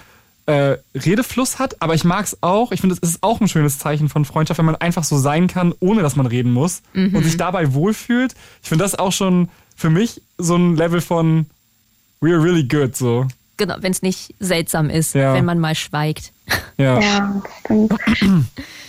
äh, 0.48 0.78
Redefluss 0.96 1.60
hat, 1.60 1.80
aber 1.80 1.94
ich 1.94 2.06
mag 2.06 2.26
es 2.26 2.42
auch. 2.42 2.72
Ich 2.72 2.82
finde, 2.82 2.96
es 2.96 3.08
ist 3.08 3.22
auch 3.22 3.40
ein 3.40 3.48
schönes 3.48 3.78
Zeichen 3.78 4.10
von 4.10 4.26
Freundschaft, 4.26 4.58
wenn 4.58 4.66
man 4.66 4.78
einfach 4.78 5.04
so 5.04 5.20
sein 5.20 5.46
kann, 5.46 5.76
ohne 5.80 6.02
dass 6.02 6.16
man 6.16 6.26
reden 6.26 6.52
muss 6.54 6.82
mhm. 6.94 7.16
und 7.16 7.24
sich 7.24 7.38
dabei 7.38 7.76
wohlfühlt. 7.76 8.34
Ich 8.64 8.70
finde 8.70 8.84
das 8.84 8.98
auch 8.98 9.12
schon 9.12 9.50
für 9.78 9.90
mich 9.90 10.22
so 10.38 10.56
ein 10.56 10.76
Level 10.76 11.00
von 11.00 11.46
we're 12.20 12.42
really 12.42 12.64
good, 12.64 12.98
so. 12.98 13.28
Genau, 13.58 13.76
wenn 13.80 13.92
es 13.92 14.02
nicht 14.02 14.36
seltsam 14.40 14.90
ist, 14.90 15.16
ja. 15.16 15.34
wenn 15.34 15.46
man 15.46 15.60
mal 15.60 15.76
schweigt. 15.76 16.32
Ja, 16.78 17.00
ja 17.00 17.42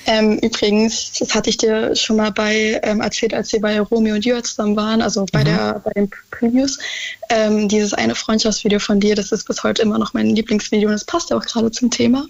ähm, 0.07 0.39
übrigens, 0.43 1.13
das 1.19 1.35
hatte 1.35 1.49
ich 1.49 1.57
dir 1.57 1.97
schon 1.97 2.17
mal 2.17 2.31
bei 2.33 2.79
ähm, 2.83 3.01
erzählt, 3.01 3.33
als 3.33 3.53
wir 3.53 3.61
bei 3.61 3.81
Romeo 3.81 4.15
und 4.15 4.25
Julia 4.25 4.43
zusammen 4.43 4.77
waren, 4.77 5.01
also 5.01 5.25
bei, 5.33 5.41
mhm. 5.41 5.45
der, 5.47 5.83
bei 5.85 5.91
den 5.93 6.11
Previews. 6.31 6.79
Ähm, 7.31 7.69
dieses 7.69 7.95
eine 7.95 8.15
Freundschaftsvideo 8.15 8.79
von 8.79 9.01
dir, 9.01 9.15
das 9.15 9.33
ist 9.33 9.45
bis 9.45 9.63
heute 9.63 9.83
immer 9.83 9.99
noch 9.99 10.13
mein 10.13 10.35
Lieblingsvideo 10.35 10.89
und 10.89 10.95
es 10.95 11.05
passt 11.05 11.31
ja 11.31 11.37
auch 11.37 11.45
gerade 11.45 11.71
zum 11.71 11.91
Thema. 11.91 12.27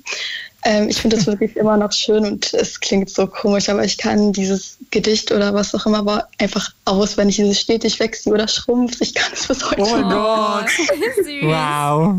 Ähm, 0.64 0.88
ich 0.88 1.00
finde 1.00 1.16
das 1.16 1.26
wirklich 1.28 1.56
immer 1.56 1.76
noch 1.76 1.92
schön 1.92 2.24
und 2.24 2.52
es 2.54 2.80
klingt 2.80 3.10
so 3.10 3.26
komisch, 3.26 3.68
aber 3.68 3.84
ich 3.84 3.98
kann 3.98 4.32
dieses 4.32 4.78
Gedicht 4.90 5.32
oder 5.32 5.54
was 5.54 5.74
auch 5.74 5.86
immer 5.86 6.04
war 6.04 6.28
einfach 6.38 6.70
aus, 6.84 7.16
wenn 7.16 7.28
ich 7.28 7.36
dieses 7.36 7.60
stetig 7.60 8.00
wächst 8.00 8.26
oder 8.26 8.48
schrumpft. 8.48 9.00
Ich 9.00 9.14
kann 9.14 9.30
es 9.32 9.46
bis 9.46 9.70
heute. 9.70 9.82
Oh 9.82 9.90
mein 9.90 10.08
Gott. 10.08 10.66
wow. 11.42 12.16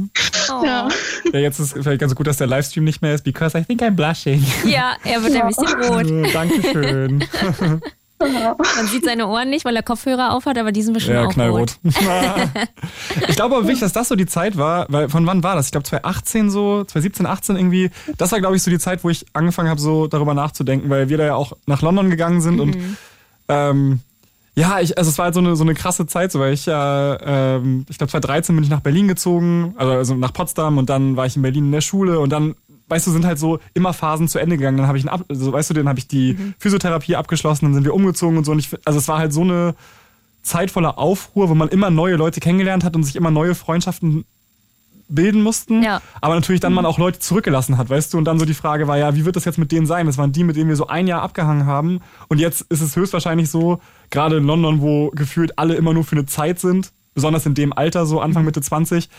Oh. 0.49 0.65
Ja. 0.65 0.87
ja. 1.33 1.39
Jetzt 1.39 1.59
ist 1.59 1.73
vielleicht 1.73 1.99
ganz 1.99 2.15
gut, 2.15 2.27
dass 2.27 2.37
der 2.37 2.47
Livestream 2.47 2.83
nicht 2.83 3.01
mehr 3.01 3.13
ist, 3.13 3.23
because 3.23 3.57
I 3.57 3.63
think 3.63 3.81
I'm 3.81 3.91
blushing. 3.91 4.45
Ja, 4.65 4.95
er 5.03 5.23
wird 5.23 5.33
ja. 5.33 5.41
ein 5.41 5.47
bisschen 5.47 5.83
rot. 5.83 6.33
Dankeschön. 6.33 7.23
Man 8.19 8.87
sieht 8.87 9.05
seine 9.05 9.27
Ohren 9.27 9.49
nicht, 9.49 9.65
weil 9.65 9.75
er 9.75 9.83
Kopfhörer 9.83 10.33
aufhat, 10.33 10.57
aber 10.57 10.71
die 10.71 10.81
sind 10.81 10.93
bestimmt 10.93 11.15
ja, 11.15 11.25
auch 11.25 11.33
knallrot. 11.33 11.79
rot. 11.83 11.93
ich 13.27 13.35
glaube 13.35 13.55
aber 13.55 13.63
wirklich, 13.63 13.79
dass 13.79 13.93
das 13.93 14.09
so 14.09 14.15
die 14.15 14.25
Zeit 14.25 14.57
war, 14.57 14.85
weil 14.89 15.09
von 15.09 15.25
wann 15.25 15.41
war 15.43 15.55
das? 15.55 15.67
Ich 15.67 15.71
glaube 15.71 15.85
2018 15.85 16.49
so, 16.49 16.83
2017, 16.83 17.25
18 17.25 17.55
irgendwie. 17.55 17.91
Das 18.17 18.31
war 18.31 18.39
glaube 18.39 18.55
ich 18.55 18.63
so 18.63 18.71
die 18.71 18.79
Zeit, 18.79 19.03
wo 19.03 19.09
ich 19.09 19.25
angefangen 19.33 19.69
habe, 19.69 19.79
so 19.79 20.07
darüber 20.07 20.33
nachzudenken, 20.33 20.89
weil 20.89 21.09
wir 21.09 21.17
da 21.17 21.25
ja 21.25 21.35
auch 21.35 21.53
nach 21.65 21.81
London 21.81 22.09
gegangen 22.09 22.41
sind 22.41 22.55
mhm. 22.55 22.61
und 22.61 22.77
ähm, 23.47 23.99
ja, 24.55 24.81
ich, 24.81 24.97
also 24.97 25.09
es 25.09 25.17
war 25.17 25.25
halt 25.25 25.35
so 25.35 25.39
eine, 25.39 25.55
so 25.55 25.63
eine 25.63 25.73
krasse 25.73 26.05
Zeit, 26.05 26.33
so 26.33 26.39
weil 26.39 26.53
ich 26.53 26.65
ja, 26.65 27.17
ähm, 27.21 27.85
ich 27.89 27.97
glaube 27.97 28.11
2013 28.11 28.55
bin 28.55 28.63
ich 28.63 28.69
nach 28.69 28.81
Berlin 28.81 29.07
gezogen, 29.07 29.73
also, 29.77 29.93
also 29.93 30.15
nach 30.15 30.33
Potsdam 30.33 30.77
und 30.77 30.89
dann 30.89 31.15
war 31.15 31.25
ich 31.25 31.37
in 31.37 31.41
Berlin 31.41 31.65
in 31.65 31.71
der 31.71 31.81
Schule 31.81 32.19
und 32.19 32.29
dann 32.31 32.55
weißt 32.89 33.07
du, 33.07 33.11
sind 33.11 33.25
halt 33.25 33.39
so 33.39 33.59
immer 33.73 33.93
Phasen 33.93 34.27
zu 34.27 34.39
Ende 34.39 34.57
gegangen. 34.57 34.77
Dann 34.77 34.87
habe 34.87 34.97
ich, 34.97 35.09
Ab 35.09 35.23
also, 35.29 35.53
weißt 35.53 35.69
du, 35.69 35.73
dann 35.75 35.87
habe 35.87 35.99
ich 35.99 36.07
die 36.07 36.33
mhm. 36.33 36.53
Physiotherapie 36.59 37.15
abgeschlossen, 37.15 37.65
dann 37.65 37.73
sind 37.73 37.85
wir 37.85 37.93
umgezogen 37.93 38.37
und 38.37 38.45
so. 38.45 38.51
Und 38.51 38.59
ich, 38.59 38.69
also 38.85 38.99
es 38.99 39.07
war 39.07 39.19
halt 39.19 39.33
so 39.33 39.41
eine 39.41 39.75
Zeit 40.41 40.71
voller 40.71 40.97
Aufruhr, 40.97 41.49
wo 41.49 41.55
man 41.55 41.69
immer 41.69 41.89
neue 41.89 42.15
Leute 42.15 42.39
kennengelernt 42.39 42.83
hat 42.83 42.95
und 42.95 43.03
sich 43.03 43.15
immer 43.15 43.31
neue 43.31 43.55
Freundschaften 43.55 44.25
bilden 45.09 45.41
mussten. 45.41 45.83
Ja. 45.83 46.01
Aber 46.21 46.35
natürlich 46.35 46.61
dann 46.61 46.71
mhm. 46.71 46.77
man 46.77 46.85
auch 46.85 46.97
Leute 46.97 47.19
zurückgelassen 47.19 47.77
hat, 47.77 47.89
weißt 47.89 48.13
du? 48.13 48.17
Und 48.17 48.25
dann 48.25 48.39
so 48.39 48.45
die 48.45 48.53
Frage 48.53 48.87
war, 48.87 48.97
ja, 48.97 49.15
wie 49.15 49.25
wird 49.25 49.35
das 49.35 49.45
jetzt 49.45 49.57
mit 49.57 49.71
denen 49.71 49.85
sein? 49.85 50.05
Das 50.05 50.17
waren 50.17 50.31
die, 50.31 50.43
mit 50.43 50.55
denen 50.55 50.69
wir 50.69 50.75
so 50.75 50.87
ein 50.87 51.07
Jahr 51.07 51.21
abgehangen 51.21 51.65
haben. 51.65 52.01
Und 52.27 52.39
jetzt 52.39 52.61
ist 52.69 52.81
es 52.81 52.95
höchstwahrscheinlich 52.95 53.49
so, 53.49 53.79
gerade 54.11 54.37
in 54.37 54.45
London, 54.45 54.81
wo 54.81 55.09
gefühlt 55.09 55.57
alle 55.57 55.75
immer 55.75 55.93
nur 55.93 56.03
für 56.03 56.15
eine 56.15 56.25
Zeit 56.25 56.59
sind, 56.59 56.91
besonders 57.15 57.45
in 57.45 57.55
dem 57.55 57.73
Alter, 57.73 58.05
so 58.05 58.21
Anfang, 58.21 58.43
mhm. 58.43 58.47
Mitte 58.47 58.61
20, 58.61 59.09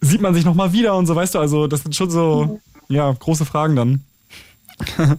sieht 0.00 0.20
man 0.20 0.34
sich 0.34 0.44
nochmal 0.44 0.72
wieder 0.72 0.96
und 0.96 1.06
so, 1.06 1.16
weißt 1.16 1.34
du? 1.34 1.38
Also 1.38 1.66
das 1.66 1.82
sind 1.82 1.96
schon 1.96 2.10
so, 2.10 2.44
mhm 2.44 2.77
ja, 2.88 3.12
große 3.12 3.44
Fragen 3.44 3.76
dann. 3.76 4.04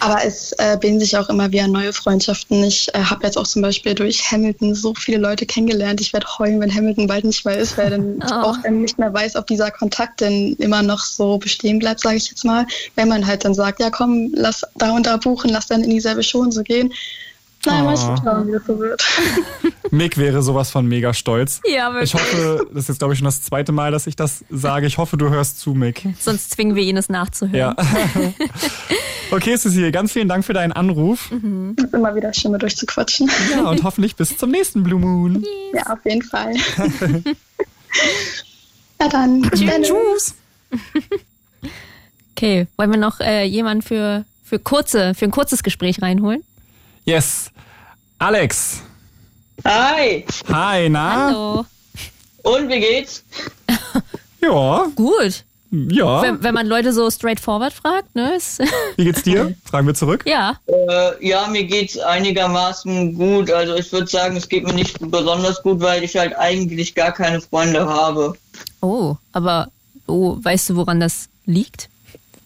Aber 0.00 0.24
es 0.24 0.52
äh, 0.52 0.76
bilden 0.80 1.00
sich 1.00 1.16
auch 1.16 1.28
immer 1.28 1.50
wieder 1.50 1.66
neue 1.66 1.92
Freundschaften. 1.92 2.62
Ich 2.62 2.88
äh, 2.94 2.98
habe 2.98 3.26
jetzt 3.26 3.36
auch 3.36 3.46
zum 3.46 3.62
Beispiel 3.62 3.94
durch 3.94 4.30
Hamilton 4.30 4.74
so 4.74 4.94
viele 4.94 5.18
Leute 5.18 5.46
kennengelernt. 5.46 6.00
Ich 6.00 6.12
werde 6.12 6.26
heulen, 6.38 6.60
wenn 6.60 6.74
Hamilton 6.74 7.06
bald 7.06 7.24
nicht 7.24 7.44
mehr 7.44 7.58
ist, 7.58 7.76
weil 7.76 7.90
dann 7.90 8.22
oh. 8.30 8.34
auch 8.34 8.56
dann 8.62 8.82
nicht 8.82 8.98
mehr 8.98 9.12
weiß, 9.12 9.36
ob 9.36 9.46
dieser 9.46 9.70
Kontakt 9.70 10.20
denn 10.20 10.54
immer 10.54 10.82
noch 10.82 11.00
so 11.00 11.38
bestehen 11.38 11.78
bleibt, 11.80 12.00
sage 12.00 12.16
ich 12.16 12.28
jetzt 12.28 12.44
mal. 12.44 12.66
Wenn 12.94 13.08
man 13.08 13.26
halt 13.26 13.44
dann 13.44 13.54
sagt, 13.54 13.80
ja 13.80 13.90
komm, 13.90 14.30
lass 14.32 14.64
da 14.76 14.92
und 14.92 15.06
da 15.06 15.16
buchen, 15.16 15.50
lass 15.50 15.66
dann 15.66 15.82
in 15.82 15.90
dieselbe 15.90 16.22
Show 16.22 16.40
und 16.40 16.52
so 16.52 16.62
gehen. 16.62 16.92
Nein, 17.66 17.82
oh. 17.82 17.86
mal 17.86 17.96
schauen, 17.96 18.48
wie 18.48 18.52
das 18.52 18.64
so 18.66 18.78
wird. 18.78 19.02
Mick 19.90 20.16
wäre 20.16 20.42
sowas 20.42 20.70
von 20.70 20.86
mega 20.86 21.12
stolz. 21.12 21.60
Ja, 21.66 21.92
wirklich. 21.92 22.14
Ich 22.14 22.20
hoffe, 22.20 22.66
das 22.72 22.84
ist 22.84 22.88
jetzt, 22.88 22.98
glaube 22.98 23.12
ich, 23.12 23.18
schon 23.18 23.26
das 23.26 23.42
zweite 23.42 23.72
Mal, 23.72 23.90
dass 23.90 24.06
ich 24.06 24.16
das 24.16 24.44
sage. 24.48 24.86
Ich 24.86 24.96
hoffe, 24.98 25.16
du 25.16 25.28
hörst 25.28 25.60
zu, 25.60 25.74
Mick. 25.74 26.06
Sonst 26.18 26.52
zwingen 26.52 26.74
wir 26.74 26.82
ihn, 26.82 26.96
es 26.96 27.08
nachzuhören. 27.08 27.54
Ja. 27.54 27.76
okay, 29.30 29.56
Cecilie, 29.58 29.92
ganz 29.92 30.12
vielen 30.12 30.28
Dank 30.28 30.44
für 30.44 30.54
deinen 30.54 30.72
Anruf. 30.72 31.30
Mhm. 31.30 31.76
Ist 31.76 31.92
immer 31.92 32.14
wieder 32.14 32.32
schön, 32.32 32.52
mit 32.52 32.62
durchzuquatschen. 32.62 33.30
Ja, 33.50 33.68
und 33.68 33.82
hoffentlich 33.82 34.16
bis 34.16 34.38
zum 34.38 34.50
nächsten 34.50 34.82
Blue 34.82 35.00
Moon. 35.00 35.42
Yes. 35.42 35.46
Ja, 35.74 35.92
auf 35.92 36.04
jeden 36.04 36.22
Fall. 36.22 36.54
Na 38.98 39.08
dann. 39.08 39.42
Tschüss. 39.52 40.34
okay, 42.32 42.66
wollen 42.76 42.90
wir 42.90 42.98
noch 42.98 43.20
äh, 43.20 43.44
jemanden 43.44 43.82
für, 43.82 44.24
für, 44.44 44.58
kurze, 44.58 45.14
für 45.14 45.26
ein 45.26 45.30
kurzes 45.30 45.62
Gespräch 45.62 46.00
reinholen? 46.00 46.42
Yes. 47.04 47.50
Alex. 48.18 48.82
Hi. 49.64 50.24
Hi, 50.48 50.88
na? 50.88 51.26
Hallo. 51.26 51.66
Und 52.42 52.68
wie 52.68 52.80
geht's? 52.80 53.24
ja. 54.42 54.86
Gut. 54.94 55.44
Ja. 55.70 56.22
Wenn, 56.22 56.42
wenn, 56.42 56.54
man 56.54 56.66
Leute 56.66 56.92
so 56.92 57.08
straightforward 57.10 57.72
fragt, 57.72 58.16
ne? 58.16 58.38
Wie 58.96 59.04
geht's 59.04 59.22
dir? 59.22 59.54
Fragen 59.64 59.86
wir 59.86 59.94
zurück. 59.94 60.24
Ja. 60.26 60.56
Äh, 60.66 61.28
ja, 61.28 61.46
mir 61.46 61.62
geht's 61.62 61.96
einigermaßen 61.96 63.14
gut. 63.14 63.52
Also 63.52 63.76
ich 63.76 63.92
würde 63.92 64.08
sagen, 64.08 64.36
es 64.36 64.48
geht 64.48 64.64
mir 64.64 64.72
nicht 64.72 64.98
besonders 64.98 65.62
gut, 65.62 65.80
weil 65.80 66.02
ich 66.02 66.16
halt 66.16 66.36
eigentlich 66.36 66.96
gar 66.96 67.12
keine 67.12 67.40
Freunde 67.40 67.86
habe. 67.86 68.34
Oh, 68.80 69.16
aber 69.30 69.68
oh, 70.08 70.38
weißt 70.42 70.70
du, 70.70 70.76
woran 70.76 70.98
das 70.98 71.28
liegt? 71.46 71.88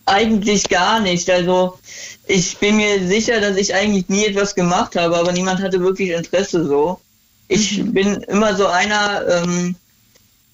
Eigentlich 0.07 0.69
gar 0.69 1.01
nicht. 1.01 1.31
Also 1.31 1.79
ich 2.27 2.59
bin 2.59 2.77
mir 2.77 3.07
sicher, 3.07 3.41
dass 3.41 3.57
ich 3.57 3.75
eigentlich 3.75 4.09
nie 4.09 4.27
etwas 4.27 4.55
gemacht 4.55 4.97
habe, 4.97 5.17
aber 5.17 5.33
niemand 5.33 5.61
hatte 5.61 5.81
wirklich 5.81 6.11
Interesse 6.11 6.67
so. 6.67 7.01
Ich 7.49 7.79
mhm. 7.79 7.93
bin 7.93 8.15
immer 8.23 8.55
so 8.55 8.67
einer, 8.67 9.27
ähm, 9.29 9.77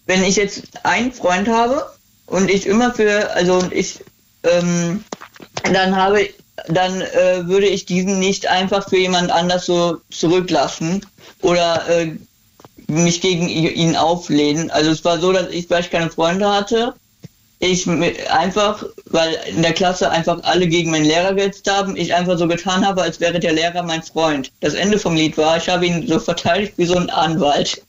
wenn 0.06 0.24
ich 0.24 0.36
jetzt 0.36 0.62
einen 0.84 1.12
Freund 1.12 1.48
habe 1.48 1.84
und 2.26 2.50
ich 2.50 2.66
immer 2.66 2.92
für, 2.94 3.30
also 3.32 3.62
ich, 3.70 4.00
ähm, 4.44 5.04
dann 5.64 5.96
habe, 5.96 6.28
dann 6.68 7.00
äh, 7.00 7.46
würde 7.46 7.66
ich 7.66 7.86
diesen 7.86 8.18
nicht 8.18 8.46
einfach 8.46 8.88
für 8.88 8.98
jemand 8.98 9.30
anders 9.30 9.66
so 9.66 9.98
zurücklassen 10.10 11.04
oder 11.42 11.88
äh, 11.88 12.16
mich 12.88 13.20
gegen 13.20 13.48
ihn 13.48 13.96
auflehnen. 13.96 14.70
Also 14.70 14.90
es 14.90 15.04
war 15.04 15.20
so, 15.20 15.32
dass 15.32 15.48
ich, 15.50 15.70
weil 15.70 15.82
ich 15.82 15.90
keine 15.90 16.10
Freunde 16.10 16.48
hatte, 16.52 16.94
ich 17.60 17.86
einfach, 18.30 18.84
weil 19.10 19.36
in 19.46 19.62
der 19.62 19.74
Klasse 19.74 20.10
einfach 20.10 20.42
alle 20.42 20.66
gegen 20.66 20.90
meinen 20.90 21.04
Lehrer 21.04 21.34
gehetzt 21.34 21.70
haben, 21.70 21.94
ich 21.94 22.14
einfach 22.14 22.38
so 22.38 22.48
getan 22.48 22.86
habe, 22.86 23.02
als 23.02 23.20
wäre 23.20 23.38
der 23.38 23.52
Lehrer 23.52 23.82
mein 23.82 24.02
Freund. 24.02 24.50
Das 24.60 24.74
Ende 24.74 24.98
vom 24.98 25.14
Lied 25.14 25.36
war, 25.36 25.58
ich 25.58 25.68
habe 25.68 25.86
ihn 25.86 26.06
so 26.08 26.18
verteidigt 26.18 26.72
wie 26.78 26.86
so 26.86 26.96
ein 26.96 27.10
Anwalt. 27.10 27.82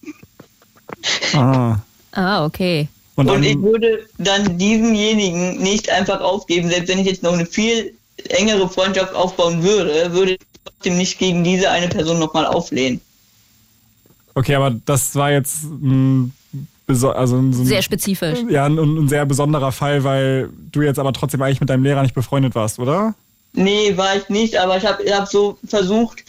Ah, 1.34 1.78
ah 2.12 2.46
okay. 2.46 2.90
Und, 3.16 3.30
Und 3.30 3.44
ich 3.44 3.60
würde 3.62 4.08
dann 4.18 4.58
diesenjenigen 4.58 5.62
nicht 5.62 5.90
einfach 5.90 6.20
aufgeben, 6.20 6.70
selbst 6.70 6.90
wenn 6.90 7.00
ich 7.00 7.08
jetzt 7.08 7.24
noch 7.24 7.34
eine 7.34 7.46
viel 7.46 7.94
engere 8.30 8.70
Freundschaft 8.70 9.14
aufbauen 9.16 9.64
würde, 9.64 10.12
würde 10.12 10.34
ich 10.34 10.40
trotzdem 10.66 10.98
nicht 10.98 11.18
gegen 11.18 11.44
diese 11.44 11.70
eine 11.70 11.88
Person 11.88 12.20
nochmal 12.20 12.46
auflehnen. 12.46 13.00
Okay, 14.34 14.56
aber 14.56 14.72
das 14.86 15.16
war 15.16 15.32
jetzt 15.32 15.64
ein, 15.64 16.34
beso- 16.34 16.41
also 16.94 17.38
ein, 17.38 17.54
so 17.54 17.62
ein, 17.62 17.66
Sehr 17.66 17.82
spezifisch. 17.82 18.40
ja, 18.50 18.66
ein, 18.66 18.78
ein 18.78 19.08
sehr 19.10 19.26
besonderer 19.26 19.72
Fall, 19.72 20.04
weil 20.04 20.50
du 20.72 20.82
jetzt 20.82 21.00
aber 21.00 21.14
trotzdem 21.14 21.42
eigentlich 21.42 21.60
mit 21.62 21.70
deinem 21.70 21.84
Lehrer 21.84 22.02
nicht 22.02 22.16
befreundet 22.16 22.56
warst, 22.56 22.80
oder? 22.80 23.14
Nee, 23.54 23.96
war 23.98 24.16
ich 24.16 24.30
nicht, 24.30 24.56
aber 24.58 24.78
ich 24.78 24.86
habe 24.86 25.04
hab 25.12 25.28
so 25.28 25.58
versucht 25.68 26.24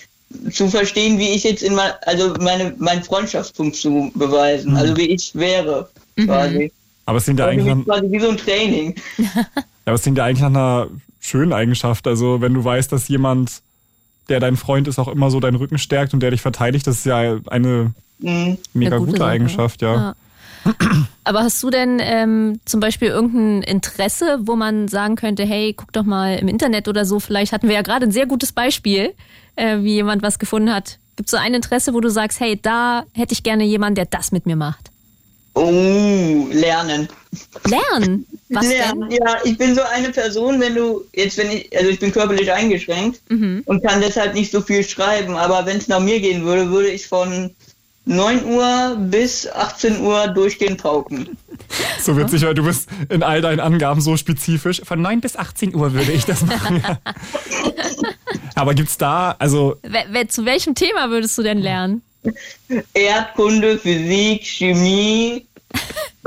zu 0.50 0.68
verstehen, 0.68 1.18
wie 1.18 1.28
ich 1.28 1.44
jetzt 1.44 1.62
in 1.62 1.74
mein, 1.74 1.90
also 2.06 2.34
meine, 2.40 2.74
meinen 2.78 3.02
Freundschaftspunkt 3.02 3.76
zu 3.76 4.10
beweisen, 4.14 4.76
also 4.76 4.96
wie 4.96 5.06
ich 5.06 5.34
wäre, 5.34 5.88
quasi. 6.16 6.72
Aber 7.04 7.18
es 7.18 7.24
klingt 7.24 7.38
ja 7.40 7.46
Also 7.46 7.60
eigentlich 7.60 7.74
nach, 7.74 7.84
quasi 7.84 8.10
wie 8.10 8.20
so 8.20 8.30
ein 8.30 8.36
Training. 8.38 8.94
ja, 9.18 9.26
aber 9.84 9.94
es 9.94 10.02
klingt 10.02 10.18
ja 10.18 10.24
eigentlich 10.24 10.40
nach 10.40 10.48
einer 10.48 10.86
schönen 11.20 11.52
Eigenschaft. 11.52 12.06
Also 12.06 12.40
wenn 12.40 12.54
du 12.54 12.64
weißt, 12.64 12.90
dass 12.90 13.08
jemand, 13.08 13.60
der 14.28 14.40
dein 14.40 14.56
Freund 14.56 14.88
ist, 14.88 14.98
auch 14.98 15.08
immer 15.08 15.30
so 15.30 15.38
deinen 15.38 15.56
Rücken 15.56 15.78
stärkt 15.78 16.14
und 16.14 16.20
der 16.20 16.30
dich 16.30 16.40
verteidigt, 16.40 16.86
das 16.86 16.96
ist 16.98 17.06
ja 17.06 17.38
eine 17.48 17.92
Mhm. 18.24 18.56
mega 18.72 18.96
Eine 18.96 19.00
gute 19.04 19.12
gute. 19.18 19.24
Eigenschaft, 19.26 19.82
ja. 19.82 19.94
Ja. 19.94 20.14
Aber 21.24 21.40
hast 21.44 21.62
du 21.62 21.70
denn 21.70 21.98
ähm, 22.00 22.60
zum 22.64 22.80
Beispiel 22.80 23.08
irgendein 23.08 23.62
Interesse, 23.62 24.40
wo 24.42 24.56
man 24.56 24.88
sagen 24.88 25.16
könnte, 25.16 25.44
hey, 25.44 25.72
guck 25.76 25.92
doch 25.92 26.04
mal 26.04 26.38
im 26.38 26.48
Internet 26.48 26.88
oder 26.88 27.04
so, 27.04 27.20
vielleicht 27.20 27.52
hatten 27.52 27.68
wir 27.68 27.74
ja 27.74 27.82
gerade 27.82 28.06
ein 28.06 28.12
sehr 28.12 28.26
gutes 28.26 28.52
Beispiel, 28.52 29.14
äh, 29.56 29.78
wie 29.78 29.94
jemand 29.94 30.22
was 30.22 30.38
gefunden 30.38 30.72
hat. 30.74 30.98
Gibt 31.16 31.28
es 31.28 31.30
so 31.32 31.36
ein 31.36 31.54
Interesse, 31.54 31.94
wo 31.94 32.00
du 32.00 32.08
sagst, 32.08 32.40
hey, 32.40 32.58
da 32.60 33.04
hätte 33.12 33.32
ich 33.34 33.42
gerne 33.42 33.64
jemanden, 33.64 33.96
der 33.96 34.06
das 34.06 34.32
mit 34.32 34.46
mir 34.46 34.56
macht? 34.56 34.90
Oh, 35.54 36.48
lernen. 36.50 37.08
Lernen? 37.68 38.26
Was 38.48 38.66
lernen. 38.66 39.08
denn? 39.10 39.18
Ja, 39.22 39.36
ich 39.44 39.58
bin 39.58 39.74
so 39.74 39.82
eine 39.82 40.08
Person, 40.10 40.58
wenn 40.60 40.74
du, 40.74 41.04
jetzt 41.14 41.36
wenn 41.36 41.50
ich, 41.50 41.76
also 41.76 41.90
ich 41.90 41.98
bin 41.98 42.10
körperlich 42.12 42.50
eingeschränkt 42.50 43.20
Mhm. 43.28 43.62
und 43.66 43.82
kann 43.84 44.00
deshalb 44.00 44.34
nicht 44.34 44.50
so 44.50 44.60
viel 44.62 44.82
schreiben, 44.82 45.36
aber 45.36 45.66
wenn 45.66 45.76
es 45.76 45.88
nach 45.88 46.00
mir 46.00 46.20
gehen 46.20 46.44
würde, 46.44 46.70
würde 46.70 46.88
ich 46.88 47.06
von 47.06 47.54
9 48.04 48.44
Uhr 48.44 48.96
bis 48.98 49.46
18 49.48 50.00
Uhr 50.00 50.28
durchgehend 50.28 50.82
pauken. 50.82 51.36
So 52.00 52.16
witzig, 52.16 52.42
weil 52.42 52.54
du 52.54 52.64
bist 52.64 52.88
in 53.08 53.22
all 53.22 53.40
deinen 53.40 53.60
Angaben 53.60 54.00
so 54.00 54.16
spezifisch. 54.16 54.82
Von 54.84 55.00
9 55.02 55.20
bis 55.20 55.36
18 55.36 55.74
Uhr 55.74 55.92
würde 55.92 56.10
ich 56.12 56.24
das 56.24 56.42
machen. 56.46 56.82
ja. 56.84 56.98
Aber 58.54 58.74
gibt's 58.74 58.98
da, 58.98 59.36
also 59.38 59.76
zu 60.28 60.44
welchem 60.44 60.74
Thema 60.74 61.10
würdest 61.10 61.38
du 61.38 61.42
denn 61.42 61.58
lernen? 61.58 62.02
Erdkunde, 62.94 63.78
Physik, 63.78 64.44
Chemie. 64.46 65.46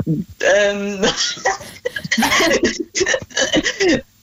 ähm, 0.06 0.98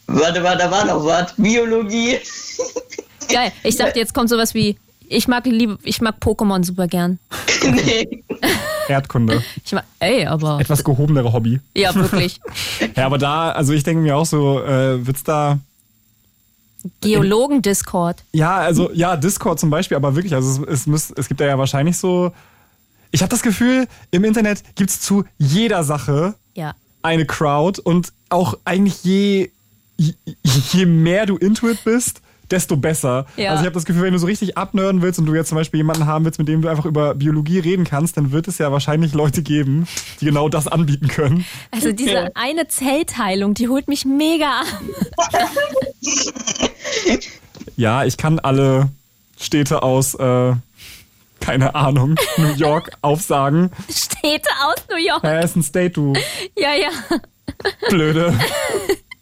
warte, 0.08 0.44
warte, 0.44 0.58
da 0.60 0.72
war 0.72 0.86
noch 0.86 1.06
was. 1.06 1.34
Biologie. 1.38 2.20
Geil. 3.32 3.52
Ich 3.64 3.78
dachte, 3.78 4.00
jetzt 4.00 4.14
kommt 4.14 4.30
sowas 4.30 4.54
wie, 4.54 4.78
ich 5.08 5.28
mag 5.28 5.46
lieb, 5.46 5.78
ich 5.84 6.02
mag 6.02 6.16
Pokémon 6.20 6.64
super 6.64 6.88
gern. 6.88 7.20
nee. 7.72 8.24
Erdkunde. 8.88 9.42
Ich 9.64 9.72
mag, 9.72 9.84
ey, 10.00 10.26
aber. 10.26 10.60
Etwas 10.60 10.84
gehobenere 10.84 11.32
Hobby. 11.32 11.60
Ja, 11.76 11.94
wirklich. 11.96 12.40
Ja, 12.96 13.06
aber 13.06 13.18
da, 13.18 13.52
also 13.52 13.74
ich 13.74 13.84
denke 13.84 14.02
mir 14.04 14.16
auch 14.18 14.26
so, 14.26 14.62
äh, 14.62 15.06
wird's 15.06 15.24
da. 15.24 15.60
Geologen-Discord. 17.02 18.24
Ja, 18.34 18.58
also 18.58 18.92
ja, 18.94 19.16
Discord 19.16 19.60
zum 19.60 19.70
Beispiel, 19.70 19.96
aber 19.96 20.16
wirklich, 20.16 20.36
also 20.36 20.64
es, 20.64 20.82
es, 20.82 20.88
muss, 20.88 21.12
es 21.16 21.28
gibt 21.28 21.40
da 21.40 21.46
ja 21.46 21.58
wahrscheinlich 21.58 21.98
so. 21.98 22.32
Ich 23.12 23.22
habe 23.22 23.30
das 23.30 23.42
Gefühl, 23.42 23.88
im 24.12 24.24
Internet 24.24 24.64
gibt's 24.76 25.00
zu 25.00 25.24
jeder 25.38 25.84
Sache 25.84 26.36
Ja. 26.56 26.74
eine 27.02 27.26
Crowd 27.26 27.80
und 27.82 28.12
auch 28.30 28.56
eigentlich 28.66 29.04
je, 29.04 29.52
je, 29.98 30.14
je 30.44 30.86
mehr 30.86 31.26
du 31.26 31.38
into 31.38 31.70
it 31.70 31.84
bist, 31.86 32.22
desto 32.52 32.78
besser. 32.78 33.26
Ja. 33.38 33.52
Also 33.52 33.62
ich 33.62 33.66
habe 33.66 33.74
das 33.74 33.86
Gefühl, 33.86 34.04
wenn 34.04 34.14
du 34.14 34.20
so 34.20 34.26
richtig 34.26 34.58
abnörden 34.58 35.02
willst 35.02 35.20
und 35.20 35.26
du 35.26 35.34
jetzt 35.34 35.50
zum 35.50 35.58
Beispiel 35.58 35.80
jemanden 35.80 36.06
haben 36.06 36.26
willst, 36.26 36.40
mit 36.40 36.48
dem 36.48 36.62
du 36.62 36.68
einfach 36.68 36.86
über 36.86 37.16
Biologie 37.16 37.60
reden 37.60 37.86
kannst, 37.86 38.18
dann 38.18 38.32
wird 38.32 38.48
es 38.48 38.58
ja 38.58 38.72
wahrscheinlich 38.72 39.14
Leute 39.14 39.42
geben, 39.42 39.88
die 40.22 40.26
genau 40.26 40.50
das 40.50 40.68
anbieten 40.68 41.08
können. 41.08 41.46
Also 41.72 41.92
diese 41.92 42.36
eine 42.36 42.68
Zellteilung, 42.68 43.54
die 43.54 43.68
holt 43.70 43.88
mich 43.88 44.06
mega 44.06 44.62
ab. 44.62 44.68
Ja, 47.76 48.04
ich 48.06 48.18
kann 48.18 48.40
alle 48.40 48.90
Städte 49.40 49.84
aus, 49.84 50.16
äh, 50.16 50.54
keine 51.40 51.76
Ahnung, 51.76 52.16
New 52.38 52.54
York 52.56 52.92
aufsagen. 53.02 53.72
Städte 53.90 54.50
aus 54.66 54.84
New 54.90 54.98
York. 54.98 55.24
Ja, 55.24 55.40
ist 55.40 55.56
ein 55.56 55.64
State, 55.64 55.92
du 55.92 56.14
Ja, 56.58 56.74
ja. 56.74 56.90
Blöde. 57.90 58.38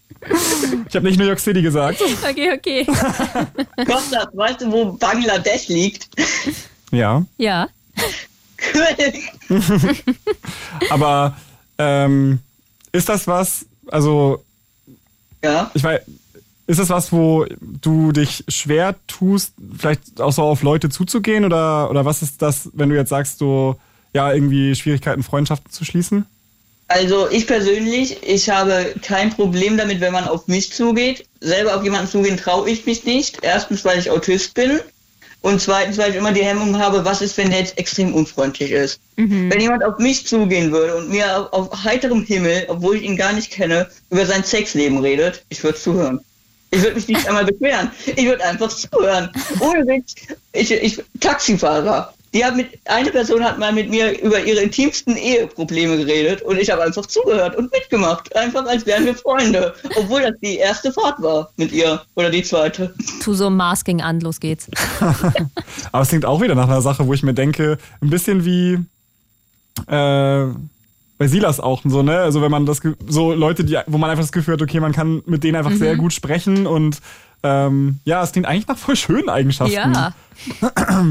Ich 0.87 0.95
habe 0.95 1.07
nicht 1.07 1.17
New 1.17 1.25
York 1.25 1.39
City 1.39 1.61
gesagt. 1.61 2.01
Okay, 2.29 2.53
okay. 2.53 2.85
Kostas, 3.85 4.27
weißt 4.33 4.61
du, 4.61 4.71
wo 4.71 4.93
Bangladesch 4.93 5.67
liegt? 5.67 6.07
Ja, 6.91 7.23
Ja. 7.37 7.67
aber 10.89 11.35
ähm, 11.77 12.39
ist 12.91 13.09
das 13.09 13.25
was, 13.25 13.65
also 13.87 14.43
ja. 15.43 15.71
ich 15.73 15.83
weiß, 15.83 16.01
ist 16.67 16.79
das 16.79 16.89
was, 16.89 17.11
wo 17.11 17.45
du 17.59 18.11
dich 18.11 18.43
schwer 18.47 18.95
tust, 19.07 19.53
vielleicht 19.77 20.21
auch 20.21 20.31
so 20.31 20.43
auf 20.43 20.61
Leute 20.61 20.89
zuzugehen 20.89 21.43
oder, 21.43 21.89
oder 21.89 22.05
was 22.05 22.21
ist 22.21 22.41
das, 22.41 22.69
wenn 22.73 22.89
du 22.89 22.95
jetzt 22.95 23.09
sagst, 23.09 23.39
so, 23.39 23.77
ja, 24.13 24.31
irgendwie 24.31 24.75
Schwierigkeiten, 24.75 25.23
Freundschaften 25.23 25.71
zu 25.71 25.83
schließen? 25.85 26.25
Also 26.93 27.29
ich 27.29 27.47
persönlich, 27.47 28.17
ich 28.21 28.49
habe 28.49 28.93
kein 29.01 29.29
Problem 29.29 29.77
damit, 29.77 30.01
wenn 30.01 30.11
man 30.11 30.27
auf 30.27 30.47
mich 30.47 30.73
zugeht. 30.73 31.25
Selber 31.39 31.77
auf 31.77 31.83
jemanden 31.83 32.11
zugehen 32.11 32.35
traue 32.35 32.69
ich 32.69 32.85
mich 32.85 33.05
nicht. 33.05 33.37
Erstens, 33.43 33.85
weil 33.85 33.97
ich 33.97 34.11
Autist 34.11 34.53
bin. 34.55 34.81
Und 35.39 35.61
zweitens, 35.61 35.97
weil 35.97 36.11
ich 36.11 36.17
immer 36.17 36.33
die 36.33 36.43
Hemmung 36.43 36.77
habe, 36.77 37.05
was 37.05 37.21
ist, 37.21 37.37
wenn 37.37 37.49
der 37.49 37.59
jetzt 37.59 37.77
extrem 37.77 38.13
unfreundlich 38.13 38.71
ist. 38.71 38.99
Wenn 39.49 39.61
jemand 39.61 39.85
auf 39.85 39.99
mich 39.99 40.27
zugehen 40.27 40.71
würde 40.73 40.97
und 40.97 41.09
mir 41.09 41.37
auf, 41.37 41.71
auf 41.71 41.83
heiterem 41.83 42.23
Himmel, 42.25 42.65
obwohl 42.67 42.97
ich 42.97 43.03
ihn 43.03 43.15
gar 43.15 43.31
nicht 43.31 43.51
kenne, 43.51 43.89
über 44.09 44.25
sein 44.25 44.43
Sexleben 44.43 44.99
redet, 44.99 45.45
ich 45.47 45.63
würde 45.63 45.79
zuhören. 45.79 46.19
Ich 46.71 46.81
würde 46.81 46.95
mich 46.95 47.07
nicht 47.07 47.25
einmal 47.27 47.45
beschweren. 47.45 47.89
Ich 48.05 48.25
würde 48.25 48.43
einfach 48.43 48.69
zuhören. 48.69 49.31
Ohne 49.61 49.87
Witz. 49.87 50.15
Ich, 50.51 50.71
ich, 50.71 51.01
Taxifahrer. 51.21 52.13
Die 52.33 52.45
haben 52.45 52.57
mit, 52.57 52.79
eine 52.85 53.11
Person 53.11 53.43
hat 53.43 53.59
mal 53.59 53.73
mit 53.73 53.89
mir 53.89 54.21
über 54.21 54.41
ihre 54.43 54.61
intimsten 54.61 55.17
Eheprobleme 55.17 55.97
geredet 55.97 56.41
und 56.41 56.57
ich 56.57 56.69
habe 56.69 56.83
einfach 56.83 57.05
zugehört 57.05 57.57
und 57.57 57.71
mitgemacht. 57.71 58.33
Einfach 58.35 58.65
als 58.65 58.85
wären 58.85 59.05
wir 59.05 59.15
Freunde. 59.15 59.73
Obwohl 59.97 60.21
das 60.21 60.39
die 60.41 60.55
erste 60.55 60.93
Fahrt 60.93 61.21
war 61.21 61.51
mit 61.57 61.73
ihr. 61.73 62.01
Oder 62.15 62.29
die 62.29 62.43
zweite. 62.43 62.93
Tu 63.21 63.33
so 63.33 63.49
Masking 63.49 64.01
an, 64.01 64.21
los 64.21 64.39
geht's. 64.39 64.69
Aber 65.91 66.03
es 66.03 66.09
klingt 66.09 66.25
auch 66.25 66.41
wieder 66.41 66.55
nach 66.55 66.69
einer 66.69 66.81
Sache, 66.81 67.05
wo 67.05 67.13
ich 67.13 67.23
mir 67.23 67.33
denke, 67.33 67.77
ein 68.01 68.09
bisschen 68.09 68.45
wie 68.45 68.79
äh, 69.87 70.45
bei 71.17 71.27
Silas 71.27 71.59
auch 71.59 71.81
so, 71.83 72.01
ne? 72.01 72.17
Also 72.17 72.41
wenn 72.41 72.51
man 72.51 72.65
das 72.65 72.81
so 73.07 73.33
Leute, 73.33 73.65
die, 73.65 73.77
wo 73.87 73.97
man 73.97 74.09
einfach 74.09 74.23
das 74.23 74.31
Gefühl 74.31 74.53
hat, 74.53 74.61
okay, 74.61 74.79
man 74.79 74.93
kann 74.93 75.21
mit 75.25 75.43
denen 75.43 75.57
einfach 75.57 75.73
sehr 75.73 75.95
gut 75.97 76.13
sprechen 76.13 76.65
und 76.65 77.01
ähm, 77.43 77.99
ja, 78.05 78.23
es 78.23 78.31
klingt 78.31 78.47
eigentlich 78.47 78.67
nach 78.67 78.77
voll 78.77 78.95
schönen 78.95 79.29
Eigenschaften. 79.29 79.73
Ja. 79.73 80.13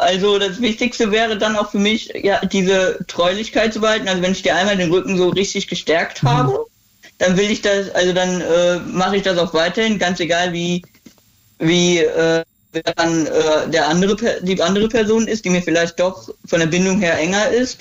Also 0.00 0.38
das 0.38 0.60
Wichtigste 0.60 1.10
wäre 1.10 1.38
dann 1.38 1.56
auch 1.56 1.70
für 1.70 1.78
mich, 1.78 2.12
ja, 2.14 2.44
diese 2.44 2.98
Treulichkeit 3.06 3.72
zu 3.72 3.80
behalten. 3.80 4.08
Also 4.08 4.22
wenn 4.22 4.32
ich 4.32 4.42
dir 4.42 4.56
einmal 4.56 4.76
den 4.76 4.90
Rücken 4.90 5.16
so 5.16 5.28
richtig 5.28 5.68
gestärkt 5.68 6.22
habe, 6.22 6.66
dann 7.18 7.36
will 7.36 7.50
ich 7.50 7.62
das, 7.62 7.90
also 7.90 8.12
dann 8.12 8.40
äh, 8.40 8.78
mache 8.78 9.16
ich 9.16 9.22
das 9.22 9.38
auch 9.38 9.52
weiterhin, 9.52 9.98
ganz 9.98 10.20
egal 10.20 10.52
wie, 10.52 10.82
wie 11.58 11.98
äh, 11.98 12.42
dann 12.96 13.26
äh, 13.26 13.68
der 13.68 13.88
andere, 13.88 14.40
die 14.42 14.62
andere 14.62 14.88
Person 14.88 15.26
ist, 15.26 15.44
die 15.44 15.50
mir 15.50 15.62
vielleicht 15.62 15.98
doch 16.00 16.32
von 16.46 16.60
der 16.60 16.66
Bindung 16.66 17.00
her 17.00 17.18
enger 17.18 17.48
ist. 17.48 17.80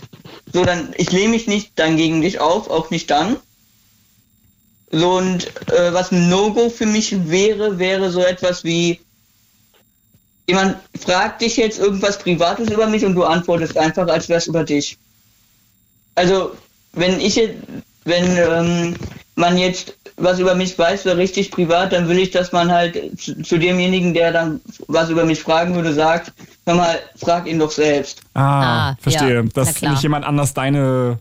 So, 0.51 0.65
dann, 0.65 0.93
ich 0.97 1.11
lehne 1.11 1.29
mich 1.29 1.47
nicht 1.47 1.71
dann 1.75 1.95
gegen 1.95 2.21
dich 2.21 2.39
auf, 2.39 2.69
auch 2.69 2.89
nicht 2.89 3.09
dann. 3.11 3.37
So, 4.91 5.17
und 5.17 5.47
äh, 5.71 5.93
was 5.93 6.11
ein 6.11 6.29
No-Go 6.29 6.69
für 6.69 6.87
mich 6.87 7.29
wäre, 7.29 7.77
wäre 7.77 8.09
so 8.09 8.21
etwas 8.23 8.63
wie, 8.63 8.99
jemand 10.49 10.75
fragt 10.99 11.41
dich 11.41 11.55
jetzt 11.57 11.79
irgendwas 11.79 12.17
Privates 12.19 12.69
über 12.69 12.87
mich 12.87 13.05
und 13.05 13.13
du 13.15 13.23
antwortest 13.23 13.77
einfach, 13.77 14.07
als 14.07 14.27
wäre 14.29 14.39
es 14.39 14.47
über 14.47 14.63
dich. 14.63 14.97
Also, 16.15 16.51
wenn 16.93 17.19
ich 17.19 17.35
jetzt, 17.35 17.55
wenn 18.05 18.25
ähm, 18.37 18.95
man 19.35 19.57
jetzt 19.57 19.93
was 20.17 20.39
über 20.39 20.53
mich 20.55 20.77
weiß, 20.77 21.03
so 21.03 21.11
richtig 21.11 21.49
privat, 21.51 21.93
dann 21.93 22.09
will 22.09 22.17
ich, 22.19 22.31
dass 22.31 22.51
man 22.51 22.69
halt 22.71 22.97
zu, 23.21 23.41
zu 23.41 23.57
demjenigen, 23.57 24.13
der 24.13 24.33
dann 24.33 24.59
was 24.87 25.09
über 25.09 25.23
mich 25.23 25.39
fragen 25.39 25.75
würde, 25.75 25.93
sagt, 25.93 26.33
hör 26.65 26.75
mal, 26.75 26.99
frag 27.15 27.47
ihn 27.47 27.57
doch 27.59 27.71
selbst. 27.71 28.19
Ah, 28.33 28.89
Ah, 28.91 28.97
verstehe. 28.99 29.35
ja, 29.35 29.43
Dass 29.53 29.81
nicht 29.81 30.03
jemand 30.03 30.25
anders 30.25 30.53
deine 30.53 31.19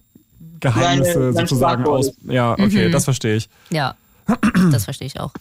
Geheimnisse 0.58 1.18
Meine- 1.18 1.32
mein 1.32 1.46
sozusagen 1.46 1.86
aus. 1.86 2.10
Ja, 2.24 2.52
okay, 2.54 2.90
das 2.90 3.04
verstehe 3.04 3.36
ich. 3.36 3.48
Ja. 3.70 3.94
Das 4.72 4.84
verstehe 4.84 5.06
ich 5.06 5.18
auch. 5.20 5.32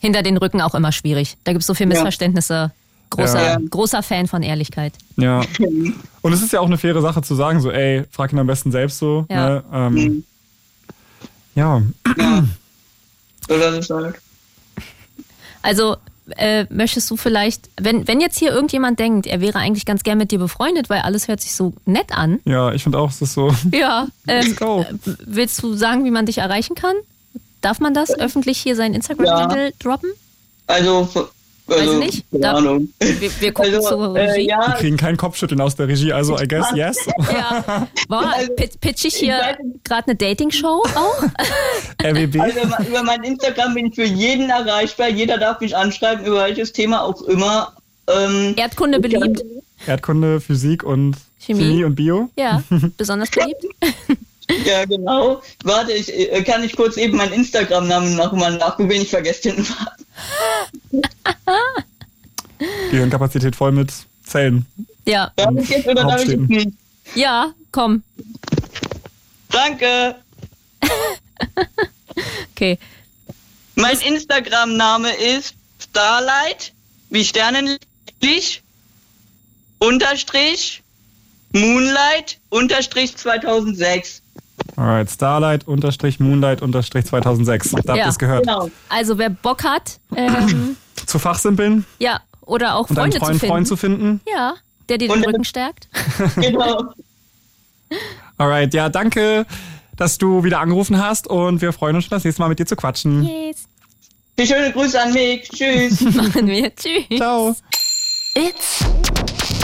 Hinter 0.00 0.22
den 0.22 0.36
Rücken 0.36 0.60
auch 0.60 0.74
immer 0.74 0.92
schwierig. 0.92 1.36
Da 1.44 1.52
gibt 1.52 1.62
es 1.62 1.66
so 1.66 1.74
viele 1.74 1.88
Missverständnisse. 1.88 2.70
Großer, 3.10 3.42
Ja. 3.42 3.58
großer 3.70 4.02
Fan 4.02 4.26
von 4.28 4.42
Ehrlichkeit. 4.42 4.94
Ja. 5.16 5.40
Und 6.22 6.32
es 6.32 6.42
ist 6.42 6.52
ja 6.52 6.60
auch 6.60 6.66
eine 6.66 6.78
faire 6.78 7.00
Sache 7.02 7.22
zu 7.22 7.34
sagen, 7.34 7.60
so, 7.60 7.70
ey, 7.70 8.04
frag 8.10 8.32
ihn 8.32 8.38
am 8.38 8.46
besten 8.46 8.70
selbst 8.72 8.98
so. 8.98 9.26
Ja. 9.30 9.48
Ne? 9.48 9.64
Ähm, 9.72 10.24
ja. 11.54 11.82
So, 12.06 12.12
das 13.58 13.78
ist 13.78 13.90
halt. 13.90 14.16
Also, 15.62 15.96
äh, 16.36 16.64
möchtest 16.70 17.10
du 17.10 17.16
vielleicht, 17.16 17.68
wenn, 17.80 18.06
wenn 18.06 18.20
jetzt 18.20 18.38
hier 18.38 18.52
irgendjemand 18.52 18.98
denkt, 19.00 19.26
er 19.26 19.40
wäre 19.40 19.58
eigentlich 19.58 19.84
ganz 19.84 20.04
gern 20.04 20.16
mit 20.16 20.30
dir 20.30 20.38
befreundet, 20.38 20.88
weil 20.88 21.00
alles 21.00 21.26
hört 21.26 21.40
sich 21.40 21.54
so 21.54 21.72
nett 21.86 22.12
an. 22.12 22.38
Ja, 22.44 22.72
ich 22.72 22.82
finde 22.84 22.98
auch, 22.98 23.10
es 23.10 23.20
ist 23.20 23.32
so. 23.34 23.52
Ja, 23.72 24.06
ähm, 24.28 24.46
Let's 24.46 24.56
go. 24.56 24.82
äh, 24.88 24.94
willst 25.26 25.60
du 25.62 25.74
sagen, 25.74 26.04
wie 26.04 26.10
man 26.12 26.26
dich 26.26 26.38
erreichen 26.38 26.76
kann? 26.76 26.94
Darf 27.60 27.80
man 27.80 27.92
das 27.92 28.10
öffentlich 28.10 28.58
hier 28.58 28.76
sein 28.76 28.94
Instagram-Handle 28.94 29.72
droppen? 29.80 30.10
Also, 30.68 31.08
also 31.78 31.98
nicht. 31.98 32.24
keine 32.30 32.42
Da- 32.42 32.52
Ahnung. 32.54 32.88
Wir, 32.98 33.30
wir 33.40 33.52
gucken 33.52 33.74
Also, 33.74 33.88
zur 33.88 34.16
äh, 34.16 34.30
Regie. 34.30 34.36
Wir 34.40 34.46
ja, 34.48 34.72
kriegen 34.72 34.96
kein 34.96 35.16
Kopfschütteln 35.16 35.60
aus 35.60 35.76
der 35.76 35.88
Regie, 35.88 36.12
also 36.12 36.38
I 36.38 36.46
guess 36.48 36.66
yes. 36.74 36.96
Ja. 37.32 37.86
Wow, 38.08 38.24
Also, 38.36 38.52
pit- 38.54 38.80
pitch 38.80 39.04
ich 39.04 39.14
hier 39.16 39.34
weiß- 39.40 39.56
gerade 39.84 40.08
eine 40.08 40.16
Dating-Show 40.16 40.82
auch? 40.94 41.22
RWB. 42.02 42.40
also 42.40 42.58
über 42.88 43.02
mein 43.02 43.22
Instagram 43.24 43.74
bin 43.74 43.86
ich 43.86 43.94
für 43.94 44.04
jeden 44.04 44.50
erreichbar. 44.50 45.08
Jeder 45.08 45.38
darf 45.38 45.60
mich 45.60 45.76
anschreiben, 45.76 46.24
über 46.24 46.44
welches 46.44 46.72
Thema 46.72 47.02
auch 47.02 47.22
immer. 47.22 47.72
Ähm, 48.08 48.54
Erdkunde 48.56 48.98
beliebt? 49.00 49.42
Erdkunde, 49.86 50.40
Physik 50.40 50.82
und 50.82 51.16
Chemie. 51.38 51.60
Chemie, 51.62 51.84
und 51.84 51.94
Bio. 51.94 52.28
Ja, 52.36 52.62
besonders 52.96 53.30
beliebt. 53.30 53.64
Ja, 54.64 54.84
genau. 54.84 55.42
Warte, 55.64 55.92
ich, 55.92 56.08
äh, 56.12 56.42
kann 56.42 56.62
ich 56.64 56.76
kurz 56.76 56.96
eben 56.96 57.16
meinen 57.16 57.32
Instagram-Namen 57.32 58.16
nochmal 58.16 58.56
nachgucken? 58.56 58.90
Ich 58.92 59.10
vergesse 59.10 59.52
den. 59.52 59.66
Gehirnkapazität 62.90 63.56
voll 63.56 63.72
mit 63.72 63.92
Zellen. 64.24 64.66
Ja, 65.06 65.32
Darf 65.36 65.54
ich 65.56 65.68
jetzt 65.68 65.86
oder 65.86 66.02
darf 66.04 66.22
ich 66.22 66.28
jetzt 66.28 66.38
Hauptstädten. 66.40 66.46
nicht? 66.46 66.70
ja, 67.14 67.52
komm. 67.72 68.02
Danke. 69.50 70.16
Okay. 72.54 72.78
Mein 73.76 73.98
Instagram-Name 73.98 75.10
ist 75.14 75.54
Starlight, 75.78 76.72
wie 77.08 77.24
Sternenlicht, 77.24 78.62
unterstrich, 79.78 80.82
Moonlight, 81.52 82.38
unterstrich 82.50 83.16
2006. 83.16 84.19
Alright, 84.80 85.10
Starlight, 85.10 85.68
unterstrich, 85.68 86.20
Moonlight, 86.20 86.62
unterstrich 86.62 87.04
2006. 87.04 87.72
Da 87.72 87.76
habt 87.76 87.88
ihr 87.88 87.96
Ja. 87.96 88.08
es 88.08 88.18
gehört. 88.18 88.46
Genau. 88.46 88.70
Also 88.88 89.18
wer 89.18 89.28
Bock 89.28 89.62
hat, 89.62 90.00
ähm, 90.16 90.74
Zu 91.06 91.18
fachsimpeln 91.18 91.84
ja, 91.98 92.20
oder 92.40 92.76
auch 92.76 92.88
und 92.88 92.98
einen 92.98 93.12
Freunde 93.12 93.18
zu 93.18 93.26
finden. 93.38 93.46
Freund 93.52 93.68
zu 93.68 93.76
finden. 93.76 94.20
ja, 94.32 94.54
der 94.88 94.96
dir 94.96 95.08
den 95.08 95.18
Und- 95.18 95.26
Rücken 95.26 95.44
stärkt. 95.44 95.88
genau. 96.36 96.84
Alright, 98.38 98.72
ja, 98.72 98.88
danke, 98.88 99.44
dass 99.96 100.16
du 100.16 100.44
wieder 100.44 100.60
angerufen 100.60 100.96
hast 100.98 101.26
und 101.26 101.60
wir 101.60 101.74
freuen 101.74 101.96
uns 101.96 102.06
schon, 102.06 102.16
das 102.16 102.24
nächste 102.24 102.40
Mal 102.40 102.48
mit 102.48 102.58
dir 102.58 102.64
zu 102.66 102.74
quatschen. 102.76 103.22
Yes. 103.22 103.64
Viel 104.38 104.46
schöne 104.46 104.72
Grüße 104.72 104.98
an 104.98 105.12
Mick. 105.12 105.42
Tschüss. 105.50 106.00
Machen 106.14 106.46
wir. 106.46 106.74
Tschüss. 106.74 107.04
Ciao. 107.18 107.54
It's 108.34 108.76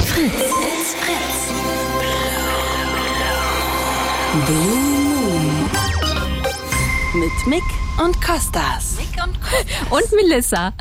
Fritz. 0.04 0.32
It's 0.34 0.94
Fritz. 0.94 1.52
Blue. 4.46 4.85
Mit 7.18 7.46
Mick 7.46 7.62
und 8.04 8.20
Kostas. 8.20 8.96
Mick 8.98 9.24
und 9.24 9.40
Kostas. 9.40 9.90
Und 9.90 10.12
Melissa. 10.16 10.72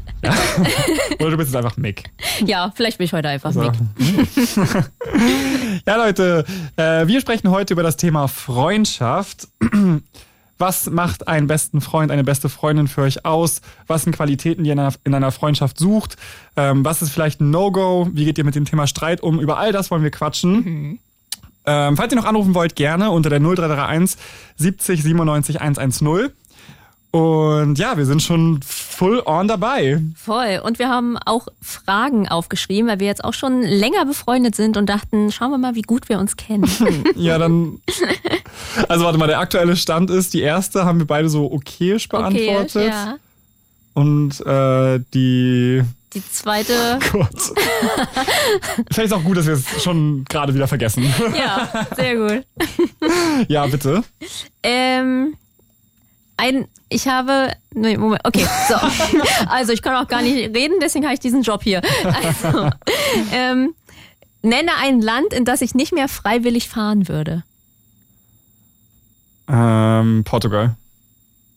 Oder 1.19 1.31
du 1.31 1.37
bist 1.37 1.51
jetzt 1.53 1.55
einfach 1.55 1.77
Mick. 1.77 2.09
Ja, 2.45 2.71
vielleicht 2.75 2.97
bin 2.97 3.05
ich 3.05 3.13
heute 3.13 3.29
einfach 3.29 3.51
So. 3.53 3.61
Mick. 3.61 3.73
Ja, 5.85 5.95
Leute, 5.97 6.45
äh, 6.77 7.07
wir 7.07 7.21
sprechen 7.21 7.51
heute 7.51 7.73
über 7.73 7.83
das 7.83 7.95
Thema 7.97 8.27
Freundschaft. 8.27 9.47
Was 10.57 10.89
macht 10.89 11.27
einen 11.27 11.47
besten 11.47 11.79
Freund, 11.81 12.11
eine 12.11 12.23
beste 12.23 12.49
Freundin 12.49 12.87
für 12.87 13.01
euch 13.03 13.23
aus? 13.25 13.61
Was 13.87 14.03
sind 14.03 14.15
Qualitäten, 14.15 14.63
die 14.63 14.69
ihr 14.69 14.73
in 14.73 14.79
einer, 14.79 14.93
in 15.03 15.13
einer 15.13 15.31
Freundschaft 15.31 15.77
sucht? 15.77 16.17
Ähm, 16.57 16.83
was 16.83 17.01
ist 17.01 17.11
vielleicht 17.11 17.39
ein 17.39 17.49
No-Go? 17.51 18.09
Wie 18.11 18.25
geht 18.25 18.37
ihr 18.37 18.43
mit 18.45 18.55
dem 18.55 18.65
Thema 18.65 18.87
Streit 18.87 19.21
um? 19.21 19.39
Über 19.39 19.57
all 19.57 19.71
das 19.71 19.91
wollen 19.91 20.03
wir 20.03 20.11
quatschen. 20.11 20.99
Ähm, 21.67 21.97
falls 21.97 22.13
ihr 22.13 22.17
noch 22.17 22.25
anrufen 22.25 22.53
wollt, 22.53 22.75
gerne 22.75 23.11
unter 23.11 23.29
der 23.29 23.39
0331 23.39 24.17
70 24.57 25.03
97 25.03 25.61
110. 25.61 26.31
Und 27.15 27.79
ja, 27.79 27.95
wir 27.95 28.05
sind 28.05 28.21
schon 28.21 28.59
full 28.61 29.23
on 29.25 29.47
dabei. 29.47 30.01
Voll. 30.17 30.59
Und 30.61 30.79
wir 30.79 30.89
haben 30.89 31.17
auch 31.17 31.47
Fragen 31.61 32.27
aufgeschrieben, 32.27 32.89
weil 32.89 32.99
wir 32.99 33.07
jetzt 33.07 33.23
auch 33.23 33.33
schon 33.33 33.61
länger 33.61 34.05
befreundet 34.05 34.53
sind 34.55 34.75
und 34.75 34.87
dachten, 34.87 35.31
schauen 35.31 35.51
wir 35.51 35.57
mal, 35.57 35.75
wie 35.75 35.81
gut 35.81 36.09
wir 36.09 36.19
uns 36.19 36.35
kennen. 36.35 36.65
Ja, 37.15 37.37
dann. 37.37 37.79
Also 38.89 39.05
warte 39.05 39.17
mal, 39.17 39.27
der 39.27 39.39
aktuelle 39.39 39.77
Stand 39.77 40.09
ist, 40.09 40.33
die 40.33 40.41
erste 40.41 40.83
haben 40.83 40.99
wir 40.99 41.07
beide 41.07 41.29
so 41.29 41.49
okayisch 41.49 42.09
beantwortet. 42.09 42.75
Okay, 42.75 42.87
ja. 42.87 43.15
Und 43.93 44.45
äh, 44.45 44.99
die. 45.13 45.83
Die 46.15 46.23
zweite, 46.31 46.97
Gott. 47.11 47.29
Vielleicht 48.91 49.07
ist 49.07 49.13
auch 49.13 49.23
gut, 49.23 49.35
dass 49.35 49.45
wir 49.45 49.53
es 49.53 49.83
schon 49.83 50.23
gerade 50.25 50.53
wieder 50.53 50.67
vergessen. 50.67 51.03
ja, 51.37 51.69
sehr 51.95 52.15
gut. 52.15 52.45
ja, 53.49 53.67
bitte. 53.67 54.01
Ähm, 54.63 55.35
ein, 56.37 56.67
ich 56.87 57.09
habe, 57.09 57.51
nee, 57.73 57.97
Moment, 57.97 58.21
okay, 58.23 58.47
so. 58.69 58.75
Also 59.47 59.73
ich 59.73 59.81
kann 59.81 59.95
auch 59.95 60.07
gar 60.07 60.21
nicht 60.21 60.55
reden, 60.55 60.75
deswegen 60.81 61.03
habe 61.03 61.13
ich 61.13 61.19
diesen 61.19 61.41
Job 61.43 61.63
hier. 61.63 61.81
Also, 62.05 62.69
ähm, 63.33 63.75
nenne 64.41 64.71
ein 64.81 65.01
Land, 65.01 65.33
in 65.33 65.43
das 65.43 65.61
ich 65.61 65.75
nicht 65.75 65.93
mehr 65.93 66.07
freiwillig 66.07 66.69
fahren 66.69 67.09
würde. 67.09 67.43
Ähm, 69.49 70.23
Portugal. 70.23 70.77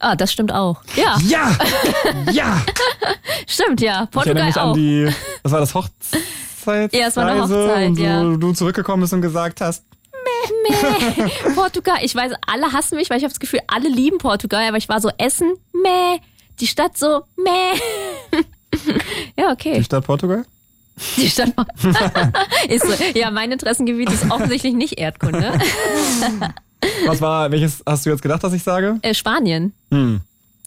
Ah, 0.01 0.15
das 0.15 0.33
stimmt 0.33 0.53
auch. 0.53 0.81
Ja, 0.95 1.19
Ja! 1.25 1.59
Ja! 2.31 2.63
stimmt, 3.47 3.81
ja. 3.81 4.05
Ich 4.05 4.11
Portugal 4.11 4.47
mich 4.47 4.57
auch. 4.57 4.69
an 4.69 4.75
die. 4.75 5.09
Was 5.43 5.53
war 5.53 5.61
das? 5.61 5.75
Hochzeit? 5.75 6.93
Ja, 6.95 7.09
es 7.09 7.17
war 7.17 7.27
eine 7.27 7.43
Hochzeit, 7.43 7.89
und 7.89 7.99
du, 7.99 8.03
ja. 8.03 8.23
du 8.23 8.53
zurückgekommen 8.53 9.03
bist 9.03 9.13
und 9.13 9.23
gesagt 9.23 9.61
hast, 9.61 9.85
Portugal, 11.55 11.99
ich 12.03 12.15
weiß, 12.15 12.33
alle 12.47 12.73
hassen 12.73 12.97
mich, 12.97 13.11
weil 13.11 13.19
ich 13.19 13.25
habe 13.25 13.33
das 13.33 13.41
Gefühl, 13.41 13.61
alle 13.67 13.89
lieben 13.89 14.19
Portugal, 14.19 14.69
aber 14.69 14.77
ich 14.77 14.89
war 14.89 15.01
so 15.01 15.11
Essen, 15.19 15.55
meh, 15.73 16.21
die 16.61 16.67
Stadt 16.67 16.97
so, 16.97 17.23
meh. 17.37 18.41
ja, 19.37 19.51
okay. 19.51 19.79
die 19.79 19.85
Stadt 19.85 20.05
Portugal? 20.05 20.45
Die 21.17 21.29
Stadt 21.31 21.53
ist 22.69 22.85
so. 22.87 23.05
Ja, 23.15 23.31
mein 23.31 23.53
Interessengebiet 23.53 24.11
ist 24.11 24.31
offensichtlich 24.31 24.75
nicht 24.75 24.99
Erdkunde. 24.99 25.53
Was 27.07 27.21
war, 27.21 27.51
welches 27.51 27.83
hast 27.87 28.07
du 28.07 28.11
jetzt 28.11 28.23
gedacht, 28.23 28.43
dass 28.45 28.53
ich 28.53 28.63
sage? 28.63 28.99
Äh, 29.03 29.15
Spanien. 29.15 29.73
Hm. 29.91 30.21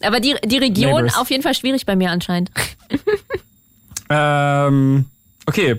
Aber 0.03 0.19
die, 0.19 0.35
die 0.45 0.57
Region 0.57 0.91
Neighbors. 1.05 1.17
auf 1.17 1.29
jeden 1.29 1.43
Fall 1.43 1.53
schwierig 1.53 1.85
bei 1.85 1.95
mir 1.95 2.11
anscheinend. 2.11 2.51
Ähm, 4.09 5.05
okay. 5.45 5.77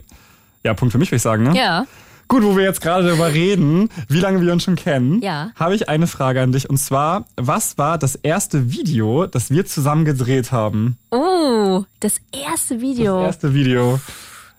Ja, 0.64 0.74
Punkt 0.74 0.92
für 0.92 0.98
mich, 0.98 1.10
würde 1.10 1.16
ich 1.16 1.22
sagen, 1.22 1.42
ne? 1.44 1.56
Ja. 1.56 1.86
Gut, 2.28 2.44
wo 2.44 2.56
wir 2.56 2.64
jetzt 2.64 2.80
gerade 2.80 3.06
darüber 3.06 3.32
reden, 3.34 3.90
wie 4.08 4.20
lange 4.20 4.40
wir 4.40 4.52
uns 4.54 4.62
schon 4.62 4.76
kennen, 4.76 5.20
Ja. 5.20 5.50
habe 5.56 5.74
ich 5.74 5.88
eine 5.90 6.06
Frage 6.06 6.40
an 6.40 6.50
dich. 6.52 6.70
Und 6.70 6.78
zwar, 6.78 7.26
was 7.36 7.76
war 7.76 7.98
das 7.98 8.14
erste 8.14 8.70
Video, 8.72 9.26
das 9.26 9.50
wir 9.50 9.66
zusammen 9.66 10.04
gedreht 10.06 10.50
haben? 10.50 10.96
Oh, 11.10 11.84
das 12.00 12.20
erste 12.32 12.80
Video. 12.80 13.18
Das 13.18 13.26
erste 13.34 13.52
Video. 13.54 14.00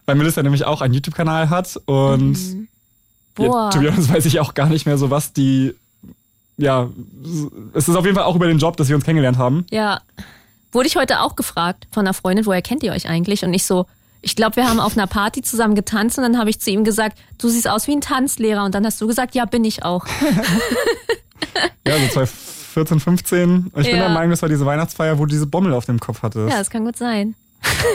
Weil 0.06 0.16
Melissa 0.16 0.44
nämlich 0.44 0.66
auch 0.66 0.82
einen 0.82 0.94
YouTube-Kanal 0.94 1.50
hat 1.50 1.80
und 1.86 2.34
Mhm. 2.34 2.68
Boah. 3.36 3.66
ja, 3.66 3.70
to 3.72 3.80
be 3.80 3.92
honest, 3.92 4.14
weiß 4.14 4.26
ich 4.26 4.40
auch 4.40 4.54
gar 4.54 4.70
nicht 4.70 4.86
mehr 4.86 4.98
so, 4.98 5.10
was 5.10 5.34
die. 5.34 5.74
Ja, 6.58 6.90
es 7.74 7.88
ist 7.90 7.96
auf 7.96 8.06
jeden 8.06 8.16
Fall 8.16 8.26
auch 8.26 8.36
über 8.36 8.48
den 8.48 8.60
Job, 8.60 8.78
dass 8.78 8.88
wir 8.88 8.96
uns 8.96 9.06
kennengelernt 9.06 9.38
haben. 9.38 9.66
Ja. 9.72 10.02
Wurde 10.72 10.88
ich 10.88 10.96
heute 10.96 11.20
auch 11.22 11.36
gefragt 11.36 11.88
von 11.92 12.02
einer 12.06 12.14
Freundin, 12.14 12.46
woher 12.46 12.62
kennt 12.62 12.84
ihr 12.84 12.92
euch 12.94 13.08
eigentlich? 13.08 13.44
Und 13.44 13.54
ich 13.54 13.66
so, 13.66 13.86
ich 14.22 14.36
glaube, 14.36 14.56
wir 14.58 14.68
haben 14.70 14.80
auf 14.80 14.96
einer 14.98 15.08
Party 15.08 15.42
zusammen 15.42 15.76
getanzt 15.76 16.18
und 16.18 16.24
dann 16.24 16.38
habe 16.38 16.50
ich 16.50 16.60
zu 16.62 16.70
ihm 16.72 16.84
gesagt, 16.84 17.18
du 17.40 17.50
siehst 17.50 17.68
aus 17.68 17.88
wie 17.88 17.94
ein 17.94 18.02
Tanzlehrer. 18.02 18.64
Und 18.66 18.74
dann 18.76 18.86
hast 18.86 19.02
du 19.02 19.08
gesagt, 19.08 19.34
ja, 19.36 19.46
bin 19.46 19.66
ich 19.66 19.84
auch. 19.84 20.06
Ja, 21.86 21.98
so 22.00 22.08
2014, 22.14 23.00
15. 23.00 23.50
Und 23.52 23.82
ich 23.82 23.88
bin 23.88 23.98
Ja. 23.98 24.04
der 24.06 24.10
Meinung, 24.10 24.32
das 24.32 24.42
war 24.42 24.50
diese 24.50 24.66
Weihnachtsfeier, 24.66 25.18
wo 25.20 25.26
du 25.26 25.32
diese 25.32 25.46
Bommel 25.46 25.74
auf 25.74 25.86
dem 25.86 26.00
Kopf 26.00 26.22
hattest. 26.24 26.50
Ja, 26.50 26.58
das 26.60 26.70
kann 26.70 26.86
gut 26.86 26.98
sein. 26.98 27.36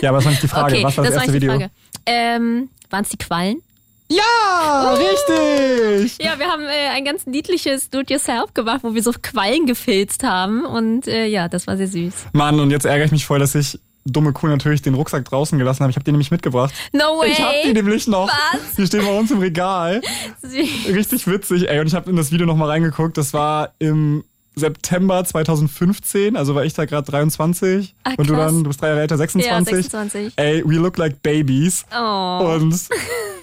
Ja, 0.03 0.11
aber 0.11 0.19
das 0.19 0.27
war 0.27 0.31
nicht 0.33 0.43
die 0.43 0.49
Frage. 0.49 0.75
okay, 0.75 0.85
was 0.85 0.97
war 0.97 1.05
das, 1.05 1.15
war 1.15 1.23
erste 1.23 1.33
die 1.33 1.37
Video? 1.43 1.53
Frage. 1.53 1.71
Ähm, 2.07 2.69
Waren 2.91 3.03
es 3.05 3.09
die 3.09 3.17
Quallen? 3.19 3.63
Ja, 4.11 4.95
richtig. 4.95 6.17
Ja, 6.25 6.39
wir 6.39 6.47
haben 6.47 6.65
äh, 6.65 6.89
ein 6.95 7.05
ganz 7.05 7.27
niedliches 7.27 7.91
Do-it-yourself 7.91 8.55
gemacht, 8.55 8.81
wo 8.83 8.95
wir 8.95 9.03
so 9.03 9.13
Quallen 9.13 9.67
gefilzt 9.67 10.25
haben. 10.25 10.65
Und 10.65 11.07
äh, 11.07 11.27
ja, 11.27 11.49
das 11.49 11.67
war 11.67 11.77
sehr 11.77 11.89
süß. 11.89 12.15
Mann, 12.33 12.59
und 12.59 12.71
jetzt 12.71 12.87
ärgere 12.87 13.05
ich 13.05 13.13
mich 13.13 13.27
voll, 13.27 13.39
dass 13.39 13.55
ich 13.55 13.79
dumme 14.05 14.33
Kuh 14.33 14.47
natürlich 14.47 14.81
den 14.83 14.95
Rucksack 14.95 15.25
draußen 15.27 15.59
gelassen 15.59 15.81
habe. 15.83 15.91
Ich 15.91 15.97
habe 15.97 16.05
den 16.05 16.15
nämlich 16.15 16.31
mitgebracht. 16.31 16.73
No 16.93 17.19
way! 17.19 17.31
Ich 17.33 17.41
habe 17.41 17.55
die 17.65 17.73
nämlich 17.75 18.07
noch. 18.07 18.29
Was? 18.29 18.75
Die 18.77 18.87
stehen 18.87 19.05
bei 19.05 19.19
uns 19.19 19.31
im 19.31 19.39
Regal. 19.39 20.01
Süß. 20.43 20.95
Richtig 20.95 21.27
witzig, 21.27 21.69
ey. 21.69 21.81
Und 21.81 21.87
ich 21.87 21.95
habe 21.95 22.09
in 22.09 22.17
das 22.17 22.33
Video 22.33 22.47
nochmal 22.47 22.71
reingeguckt. 22.71 23.19
Das 23.19 23.35
war 23.35 23.75
im 23.79 24.25
September 24.59 25.25
2015, 25.25 26.37
also 26.37 26.55
war 26.55 26.65
ich 26.65 26.75
da 26.75 26.85
gerade 26.85 27.11
23. 27.11 27.95
Ah, 28.05 28.13
und 28.17 28.29
du 28.29 28.35
dann, 28.35 28.65
du 28.65 28.69
bist 28.69 28.81
drei 28.83 28.89
Jahre 28.89 29.01
älter, 29.01 29.17
26. 29.17 29.73
Ja, 29.73 29.83
26. 29.83 30.33
Ey, 30.37 30.63
we 30.67 30.75
look 30.75 30.97
like 30.99 31.23
babies. 31.23 31.85
Oh. 31.93 32.55
Und 32.55 32.75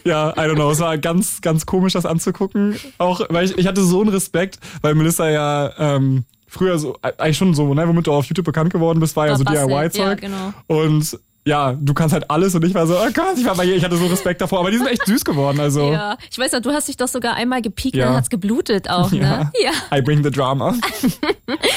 ja, 0.04 0.32
I 0.32 0.42
don't 0.42 0.56
know, 0.56 0.72
es 0.72 0.80
war 0.80 0.98
ganz, 0.98 1.42
ganz 1.42 1.66
komisch, 1.66 1.94
das 1.94 2.06
anzugucken. 2.06 2.76
Auch, 2.98 3.22
weil 3.30 3.46
ich, 3.46 3.58
ich 3.58 3.68
hatte 3.68 3.84
so 3.84 4.02
einen 4.02 4.10
Respekt, 4.10 4.60
weil 4.82 4.96
Melissa 4.96 5.30
ja 5.30 5.72
ähm, 5.78 6.26
früher 6.48 6.78
so, 6.78 6.98
eigentlich 7.02 7.38
schon 7.38 7.54
so, 7.54 7.74
ne, 7.74 7.88
womit 7.88 8.08
du 8.08 8.14
auf 8.14 8.26
YouTube 8.26 8.46
bekannt 8.46 8.72
geworden 8.72 9.00
bist, 9.00 9.16
war 9.16 9.26
ja 9.26 9.32
War 9.32 9.38
so 9.38 9.44
Basteln, 9.44 9.68
DIY-Zeug. 9.68 10.08
ja, 10.08 10.14
genau. 10.16 10.54
Und 10.68 11.20
ja, 11.48 11.74
du 11.80 11.94
kannst 11.94 12.14
halt 12.14 12.30
alles 12.32 12.56
und 12.56 12.66
ich 12.66 12.74
war 12.74 12.88
so, 12.88 12.96
oh 12.98 13.12
Gott, 13.14 13.38
ich 13.38 13.46
war 13.46 13.56
bei 13.56 13.66
ihr, 13.66 13.76
ich 13.76 13.84
hatte 13.86 13.98
so 13.98 14.08
Respekt 14.08 14.42
davor, 14.42 14.60
aber 14.60 14.72
die 14.72 14.78
sind 14.78 14.88
echt 14.88 15.06
süß 15.06 15.24
geworden, 15.24 15.60
also. 15.60 15.92
Ja, 15.92 16.18
ich 16.32 16.38
weiß 16.40 16.52
noch, 16.54 16.62
du 16.62 16.72
hast 16.72 16.88
dich 16.88 16.98
doch 16.98 17.08
sogar 17.08 17.36
einmal 17.36 17.62
gepiekt, 17.62 17.96
Ja. 17.96 18.08
dann 18.08 18.16
hat's 18.16 18.30
geblutet 18.30 18.90
auch, 18.90 19.12
ne? 19.12 19.52
Ja. 19.62 19.72
Ja. 19.92 19.98
I 19.98 20.02
bring 20.02 20.24
the 20.24 20.32
drama. 20.32 20.76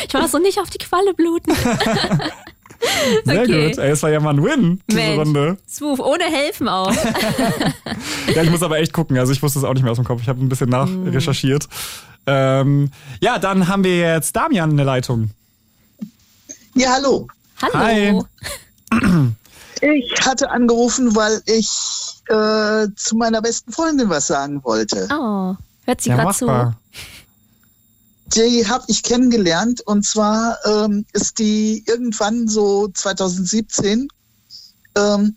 Ich 0.09 0.14
war 0.14 0.27
so 0.27 0.39
nicht 0.39 0.59
auf 0.59 0.71
die 0.71 0.79
Qualle 0.79 1.12
bluten. 1.14 1.53
Sehr 3.25 3.43
Okay. 3.43 3.69
gut. 3.69 3.79
Ey, 3.79 3.91
es 3.91 4.03
war 4.03 4.11
ja 4.11 4.21
mal 4.21 4.31
ein 4.31 4.43
Win, 4.43 4.81
diese 4.89 5.01
Mensch. 5.01 5.19
Runde. 5.19 5.59
Smooth, 5.69 6.01
ohne 6.01 6.25
helfen 6.25 6.69
auch. 6.69 6.93
Ja, 8.35 8.43
ich 8.43 8.51
muss 8.51 8.62
aber 8.62 8.79
echt 8.79 8.93
gucken. 8.93 9.19
Also 9.19 9.33
ich 9.33 9.43
wusste 9.43 9.59
es 9.59 9.64
auch 9.64 9.75
nicht 9.75 9.83
mehr 9.83 9.91
aus 9.93 9.99
dem 9.99 10.05
Kopf. 10.07 10.23
Ich 10.23 10.29
habe 10.29 10.41
ein 10.43 10.49
bisschen 10.49 10.71
nachrecherchiert. 10.71 11.69
Ähm, 12.27 12.91
ja, 13.21 13.39
dann 13.39 13.69
haben 13.69 13.85
wir 13.85 13.99
jetzt 13.99 14.35
Damian 14.37 14.71
in 14.71 14.77
der 14.77 14.87
Leitung. 14.87 15.31
Ja, 16.75 16.93
hallo. 16.95 17.27
Hallo. 17.61 18.25
Hi. 18.93 19.29
Ich 19.81 20.26
hatte 20.26 20.51
angerufen, 20.51 21.14
weil 21.14 21.43
ich 21.47 21.68
äh, 22.29 22.89
zu 22.97 23.16
meiner 23.16 23.41
besten 23.43 23.72
Freundin 23.72 24.09
was 24.11 24.26
sagen 24.26 24.62
wollte. 24.64 25.09
Oh, 25.11 25.55
hört 25.85 26.01
sie 26.01 26.11
Ja, 26.11 26.16
gerade 26.16 26.37
zu. 26.37 26.74
Die 28.35 28.68
habe 28.68 28.85
ich 28.89 29.03
kennengelernt 29.03 29.81
und 29.81 30.05
zwar 30.05 30.59
ähm, 30.66 31.07
ist 31.12 31.39
die 31.39 31.83
irgendwann 31.87 32.47
so 32.47 32.89
2017 32.89 34.09
ähm, 34.97 35.37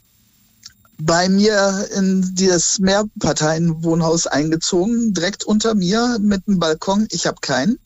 bei 1.00 1.30
mir 1.30 1.88
in 1.96 2.36
dieses 2.36 2.80
Mehrparteienwohnhaus 2.80 4.28
eingezogen, 4.28 5.14
direkt 5.14 5.44
unter 5.44 5.74
mir 5.74 6.18
mit 6.20 6.48
einem 6.48 6.60
Balkon. 6.60 7.08
Ich 7.12 7.26
habe 7.26 7.38
keinen. 7.42 7.80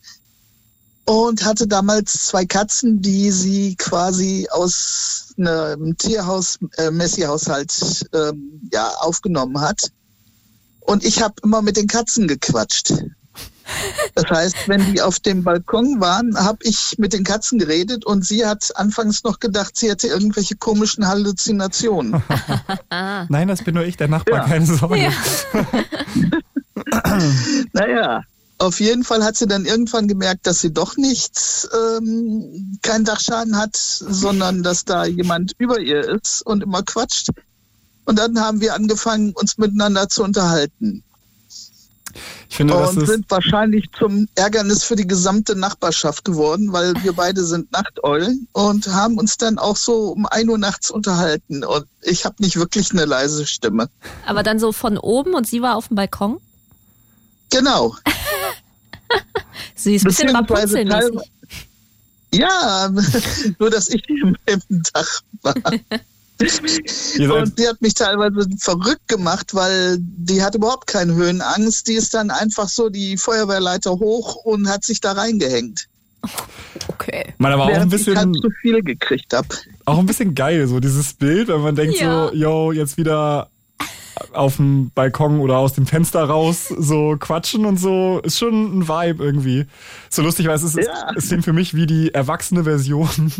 Und 1.05 1.45
hatte 1.45 1.67
damals 1.67 2.25
zwei 2.25 2.45
Katzen, 2.45 3.01
die 3.01 3.29
sie 3.31 3.75
quasi 3.75 4.47
aus 4.51 5.33
einem 5.37 5.95
Tierhaus, 5.97 6.57
äh, 6.77 6.89
Messi-Haushalt 6.89 8.07
ähm, 8.13 8.61
ja, 8.71 8.87
aufgenommen 8.99 9.61
hat. 9.61 9.91
Und 10.79 11.03
ich 11.05 11.21
habe 11.21 11.35
immer 11.43 11.61
mit 11.61 11.77
den 11.77 11.87
Katzen 11.87 12.27
gequatscht. 12.27 12.93
Das 14.13 14.25
heißt, 14.29 14.67
wenn 14.67 14.93
die 14.93 15.01
auf 15.01 15.19
dem 15.19 15.43
Balkon 15.43 15.99
waren, 15.99 16.37
habe 16.37 16.59
ich 16.61 16.95
mit 16.99 17.13
den 17.13 17.23
Katzen 17.23 17.57
geredet 17.57 18.05
und 18.05 18.23
sie 18.23 18.45
hat 18.45 18.71
anfangs 18.75 19.23
noch 19.23 19.39
gedacht, 19.39 19.75
sie 19.75 19.89
hätte 19.89 20.07
irgendwelche 20.07 20.55
komischen 20.55 21.07
Halluzinationen. 21.07 22.21
Nein, 22.91 23.47
das 23.47 23.63
bin 23.63 23.73
nur 23.73 23.83
ich, 23.83 23.97
der 23.97 24.07
Nachbar, 24.07 24.39
Ja. 24.41 24.45
keine 24.47 24.65
Sorge. 24.67 24.97
Ja. 25.01 25.11
naja, 27.73 28.23
auf 28.57 28.79
jeden 28.79 29.03
Fall 29.03 29.23
hat 29.23 29.35
sie 29.35 29.47
dann 29.47 29.65
irgendwann 29.65 30.07
gemerkt, 30.07 30.47
dass 30.47 30.61
sie 30.61 30.73
doch 30.73 30.95
nichts, 30.97 31.67
ähm, 31.73 32.77
keinen 32.81 33.05
Dachschaden 33.05 33.57
hat, 33.57 33.75
sondern 33.75 34.63
dass 34.63 34.85
da 34.85 35.05
jemand 35.05 35.53
über 35.57 35.79
ihr 35.79 36.07
ist 36.07 36.41
und 36.45 36.63
immer 36.63 36.83
quatscht. 36.83 37.29
Und 38.05 38.19
dann 38.19 38.39
haben 38.39 38.61
wir 38.61 38.75
angefangen, 38.75 39.33
uns 39.33 39.57
miteinander 39.57 40.07
zu 40.07 40.23
unterhalten. 40.23 41.03
Ich 42.49 42.57
finde, 42.57 42.75
das 42.75 42.91
und 42.91 43.03
ist, 43.03 43.09
sind 43.09 43.29
wahrscheinlich 43.29 43.89
zum 43.97 44.29
Ärgernis 44.35 44.83
für 44.83 44.95
die 44.95 45.07
gesamte 45.07 45.57
Nachbarschaft 45.57 46.23
geworden, 46.23 46.71
weil 46.71 46.93
wir 47.03 47.11
beide 47.11 47.43
sind 47.43 47.71
Nachteulen 47.73 48.47
und 48.53 48.87
haben 48.87 49.17
uns 49.17 49.35
dann 49.35 49.57
auch 49.57 49.75
so 49.75 50.13
um 50.13 50.25
1 50.25 50.47
Uhr 50.47 50.57
nachts 50.57 50.89
unterhalten. 50.91 51.65
Und 51.65 51.85
ich 52.01 52.23
habe 52.23 52.35
nicht 52.39 52.55
wirklich 52.55 52.91
eine 52.91 53.03
leise 53.03 53.45
Stimme. 53.45 53.89
Aber 54.25 54.43
dann 54.43 54.59
so 54.59 54.71
von 54.71 54.97
oben 54.97 55.33
und 55.33 55.45
sie 55.45 55.61
war 55.61 55.75
auf 55.75 55.89
dem 55.89 55.95
Balkon. 55.95 56.39
Genau. 57.49 57.95
Süß, 59.75 60.03
bisschen 60.03 60.27
Beziehungsweise 60.27 60.77
Rapunzel-mäßig. 60.79 61.31
Ja, 62.33 62.89
nur 63.59 63.69
dass 63.69 63.89
ich 63.89 64.03
im 64.09 64.35
Dach 64.93 65.21
war. 65.41 65.55
Und 66.37 67.57
die 67.57 67.65
hat 67.65 67.81
mich 67.81 67.93
teilweise 67.93 68.45
verrückt 68.59 69.07
gemacht, 69.07 69.55
weil 69.55 69.97
die 69.99 70.43
hat 70.43 70.53
überhaupt 70.53 70.85
keine 70.85 71.13
Höhenangst. 71.15 71.87
Die 71.87 71.93
ist 71.93 72.13
dann 72.13 72.29
einfach 72.29 72.67
so 72.67 72.89
die 72.89 73.15
Feuerwehrleiter 73.15 73.91
hoch 73.91 74.35
und 74.43 74.67
hat 74.67 74.83
sich 74.83 74.99
da 74.99 75.13
reingehängt. 75.13 75.87
Okay. 76.89 77.33
man 77.37 77.53
aber 77.53 77.63
auch 77.65 77.69
ein 77.69 77.79
halt 77.81 77.89
bisschen, 77.89 78.33
zu 78.33 78.49
viel 78.61 78.81
gekriegt 78.81 79.33
habe. 79.33 79.47
auch 79.85 79.99
ein 79.99 80.05
bisschen 80.05 80.35
geil, 80.35 80.67
so 80.67 80.79
dieses 80.79 81.13
Bild, 81.13 81.47
wenn 81.47 81.61
man 81.61 81.75
denkt 81.75 81.99
Ja. 81.99 82.27
so, 82.27 82.33
yo, 82.33 82.71
jetzt 82.71 82.97
wieder 82.97 83.49
auf 84.33 84.57
dem 84.57 84.91
Balkon 84.95 85.39
oder 85.39 85.57
aus 85.57 85.73
dem 85.73 85.85
Fenster 85.85 86.23
raus 86.23 86.67
so 86.77 87.15
quatschen 87.19 87.65
und 87.65 87.77
so, 87.79 88.19
ist 88.23 88.39
schon 88.39 88.79
ein 88.79 88.87
Vibe 88.87 89.23
irgendwie. 89.23 89.65
So 90.09 90.21
lustig, 90.21 90.47
weil 90.47 90.55
es 90.55 90.63
ist, 90.63 90.75
Ja. 90.77 91.11
es 91.15 91.27
klingt 91.27 91.43
für 91.43 91.53
mich 91.53 91.73
wie 91.73 91.85
die 91.85 92.13
erwachsene 92.13 92.63
Version 92.63 93.31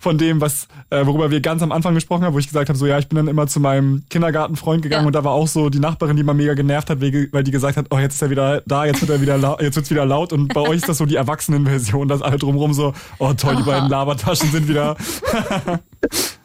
von 0.00 0.18
dem, 0.18 0.40
was, 0.40 0.68
äh, 0.90 1.04
worüber 1.06 1.30
wir 1.30 1.40
ganz 1.40 1.62
am 1.62 1.72
Anfang 1.72 1.94
gesprochen 1.94 2.24
haben, 2.24 2.34
wo 2.34 2.38
ich 2.38 2.46
gesagt 2.48 2.68
habe, 2.68 2.78
so 2.78 2.86
ja, 2.86 2.98
ich 2.98 3.08
bin 3.08 3.16
dann 3.16 3.28
immer 3.28 3.46
zu 3.46 3.60
meinem 3.60 4.04
Kindergartenfreund 4.10 4.82
gegangen 4.82 5.02
Ja. 5.04 5.06
und 5.06 5.14
da 5.14 5.24
war 5.24 5.32
auch 5.32 5.48
so 5.48 5.68
die 5.70 5.78
Nachbarin, 5.80 6.16
die 6.16 6.22
mal 6.22 6.34
mega 6.34 6.54
genervt 6.54 6.90
hat, 6.90 7.00
weil 7.00 7.42
die 7.44 7.50
gesagt 7.50 7.76
hat, 7.76 7.86
oh, 7.90 7.98
jetzt 7.98 8.14
ist 8.14 8.22
er 8.22 8.30
wieder 8.30 8.62
da, 8.66 8.84
jetzt 8.86 9.00
wird 9.00 9.10
er 9.10 9.20
wieder 9.20 9.38
laut, 9.38 9.60
jetzt 9.60 9.76
wird's 9.76 9.90
wieder 9.90 10.06
laut 10.06 10.32
und 10.32 10.52
bei 10.54 10.60
euch 10.60 10.76
ist 10.76 10.88
das 10.88 10.98
so 10.98 11.06
die 11.06 11.16
Erwachsenenversion, 11.16 12.08
dass 12.08 12.22
alle 12.22 12.38
drumherum 12.38 12.72
so, 12.72 12.92
oh 13.18 13.32
toll, 13.34 13.56
die 13.56 13.62
beiden 13.62 13.88
Labertaschen 13.88 14.50
sind 14.50 14.68
wieder. 14.68 14.96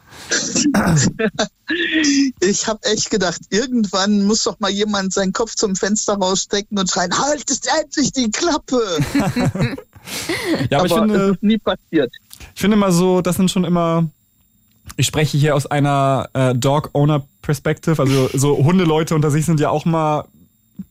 Ich 2.40 2.66
habe 2.66 2.80
echt 2.84 3.10
gedacht, 3.10 3.40
irgendwann 3.50 4.24
muss 4.26 4.44
doch 4.44 4.58
mal 4.60 4.70
jemand 4.70 5.12
seinen 5.12 5.32
Kopf 5.32 5.54
zum 5.54 5.76
Fenster 5.76 6.14
rausstecken 6.14 6.78
und 6.78 6.90
schreien, 6.90 7.16
halt 7.18 7.50
es 7.50 7.60
endlich 7.80 8.12
die 8.12 8.30
Klappe. 8.30 8.80
Ja, 10.70 10.78
aber, 10.78 10.86
ich 10.86 10.92
es 10.92 10.98
finde, 10.98 11.30
ist 11.32 11.42
nie 11.42 11.58
passiert. 11.58 12.12
Ich 12.54 12.60
finde 12.60 12.76
immer 12.76 12.92
so, 12.92 13.20
das 13.20 13.36
sind 13.36 13.50
schon 13.50 13.64
immer. 13.64 14.08
Ich 14.96 15.06
spreche 15.06 15.36
hier 15.36 15.54
aus 15.54 15.66
einer 15.66 16.28
äh, 16.32 16.54
Dog-Owner-Perspective. 16.54 18.00
Also 18.00 18.30
so 18.32 18.56
Hundeleute 18.56 19.14
unter 19.14 19.30
sich 19.30 19.44
sind 19.44 19.60
ja 19.60 19.68
auch 19.70 19.84
mal 19.84 20.24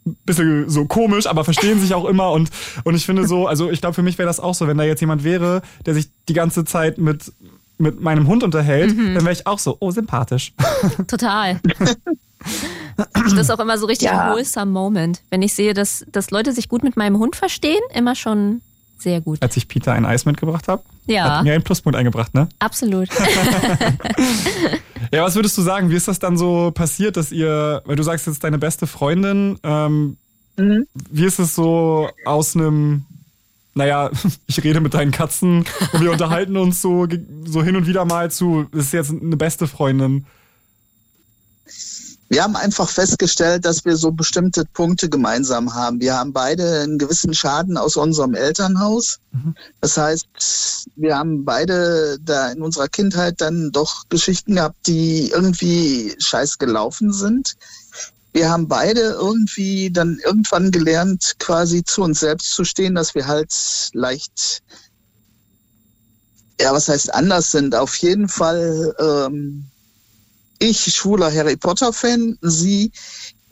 ein 0.05 0.17
bisschen 0.25 0.69
so 0.69 0.85
komisch, 0.85 1.27
aber 1.27 1.43
verstehen 1.43 1.79
sich 1.79 1.93
auch 1.93 2.05
immer. 2.05 2.31
Und, 2.31 2.49
und 2.83 2.95
ich 2.95 3.05
finde 3.05 3.27
so, 3.27 3.47
also 3.47 3.71
ich 3.71 3.81
glaube, 3.81 3.95
für 3.95 4.03
mich 4.03 4.17
wäre 4.17 4.27
das 4.27 4.39
auch 4.39 4.53
so, 4.53 4.67
wenn 4.67 4.77
da 4.77 4.83
jetzt 4.83 5.01
jemand 5.01 5.23
wäre, 5.23 5.61
der 5.85 5.93
sich 5.93 6.09
die 6.29 6.33
ganze 6.33 6.63
Zeit 6.65 6.97
mit, 6.97 7.31
mit 7.77 8.01
meinem 8.01 8.27
Hund 8.27 8.43
unterhält, 8.43 8.91
dann 8.97 9.15
wäre 9.23 9.31
ich 9.31 9.45
auch 9.47 9.59
so, 9.59 9.77
oh, 9.79 9.91
sympathisch. 9.91 10.53
Total. 11.07 11.59
Das 13.13 13.33
ist 13.33 13.51
auch 13.51 13.59
immer 13.59 13.77
so 13.77 13.85
richtig 13.85 14.07
Ja. 14.07 14.27
ein 14.27 14.33
wholesome 14.33 14.71
Moment. 14.71 15.21
Wenn 15.29 15.41
ich 15.41 15.53
sehe, 15.53 15.73
dass, 15.73 16.05
dass 16.11 16.31
Leute 16.31 16.51
sich 16.53 16.69
gut 16.69 16.83
mit 16.83 16.97
meinem 16.97 17.17
Hund 17.19 17.35
verstehen, 17.35 17.81
immer 17.93 18.15
schon 18.15 18.61
sehr 18.99 19.21
gut. 19.21 19.41
Als 19.41 19.55
ich 19.57 19.67
Peter 19.67 19.93
ein 19.93 20.05
Eis 20.05 20.25
mitgebracht 20.25 20.67
habe, 20.67 20.81
Ja, 21.05 21.37
hat 21.37 21.43
mir 21.43 21.53
einen 21.53 21.63
Pluspunkt 21.63 21.95
eingebracht, 21.97 22.33
ne? 22.33 22.47
absolut. 22.59 23.09
Ja, 25.11 25.23
was 25.23 25.35
würdest 25.35 25.57
du 25.57 25.61
sagen? 25.61 25.89
Wie 25.89 25.95
ist 25.95 26.07
das 26.09 26.19
dann 26.19 26.37
so 26.37 26.71
passiert, 26.71 27.15
dass 27.15 27.31
ihr, 27.31 27.81
weil 27.85 27.95
du 27.95 28.03
sagst 28.03 28.27
jetzt 28.27 28.43
deine 28.43 28.57
beste 28.57 28.87
Freundin, 28.87 29.57
ähm, 29.63 30.17
Mhm. 30.59 30.87
wie 31.11 31.25
ist 31.25 31.37
es 31.39 31.53
so 31.53 32.09
aus 32.25 32.55
einem, 32.55 33.05
naja, 33.77 34.11
ich 34.47 34.63
rede 34.63 34.81
mit 34.81 34.93
deinen 34.93 35.11
Katzen 35.11 35.65
und 35.93 36.01
wir 36.01 36.11
unterhalten 36.11 36.57
uns 36.57 36.81
so, 36.81 37.07
so 37.45 37.63
hin 37.63 37.75
und 37.75 37.87
wieder 37.87 38.05
mal 38.05 38.29
zu, 38.31 38.67
das 38.71 38.85
ist 38.85 38.93
jetzt 38.93 39.11
eine 39.11 39.37
beste 39.37 39.67
Freundin. 39.67 40.25
Wir 42.29 42.43
haben 42.43 42.57
einfach 42.57 42.89
festgestellt, 42.89 43.63
dass 43.63 43.85
wir 43.85 43.95
so 43.95 44.11
bestimmte 44.11 44.65
Punkte 44.65 45.07
gemeinsam 45.07 45.73
haben. 45.73 46.01
Wir 46.01 46.15
haben 46.15 46.33
beide 46.33 46.81
einen 46.81 46.97
gewissen 46.97 47.33
Schaden 47.33 47.77
aus 47.77 47.95
unserem 47.95 48.33
Elternhaus. 48.33 49.19
Das 49.79 49.97
heißt, 49.97 50.27
wir 50.97 51.17
haben 51.17 51.45
beide 51.45 52.17
da 52.21 52.51
in 52.51 52.61
unserer 52.61 52.89
Kindheit 52.89 53.35
dann 53.39 53.71
doch 53.71 54.09
Geschichten 54.09 54.55
gehabt, 54.55 54.87
die 54.87 55.29
irgendwie 55.29 56.15
scheiß 56.19 56.57
gelaufen 56.57 57.13
sind. 57.13 57.55
Wir 58.37 58.51
haben 58.51 58.67
beide 58.67 59.01
irgendwie 59.01 59.89
dann 59.89 60.19
irgendwann 60.23 60.69
gelernt, 60.69 61.37
quasi 61.39 61.83
zu 61.83 62.03
uns 62.03 62.19
selbst 62.19 62.51
zu 62.51 62.65
stehen, 62.65 62.93
dass 62.93 63.15
wir 63.15 63.25
halt 63.25 63.51
leicht, 63.93 64.61
ja, 66.61 66.71
was 66.71 66.87
heißt 66.87 67.15
anders 67.15 67.49
sind. 67.49 67.73
Auf 67.73 67.95
jeden 67.95 68.29
Fall, 68.29 68.93
ähm, 68.99 69.65
ich 70.59 70.81
schwuler 70.93 71.33
Harry 71.33 71.55
Potter 71.55 71.91
Fan, 71.91 72.37
sie 72.41 72.91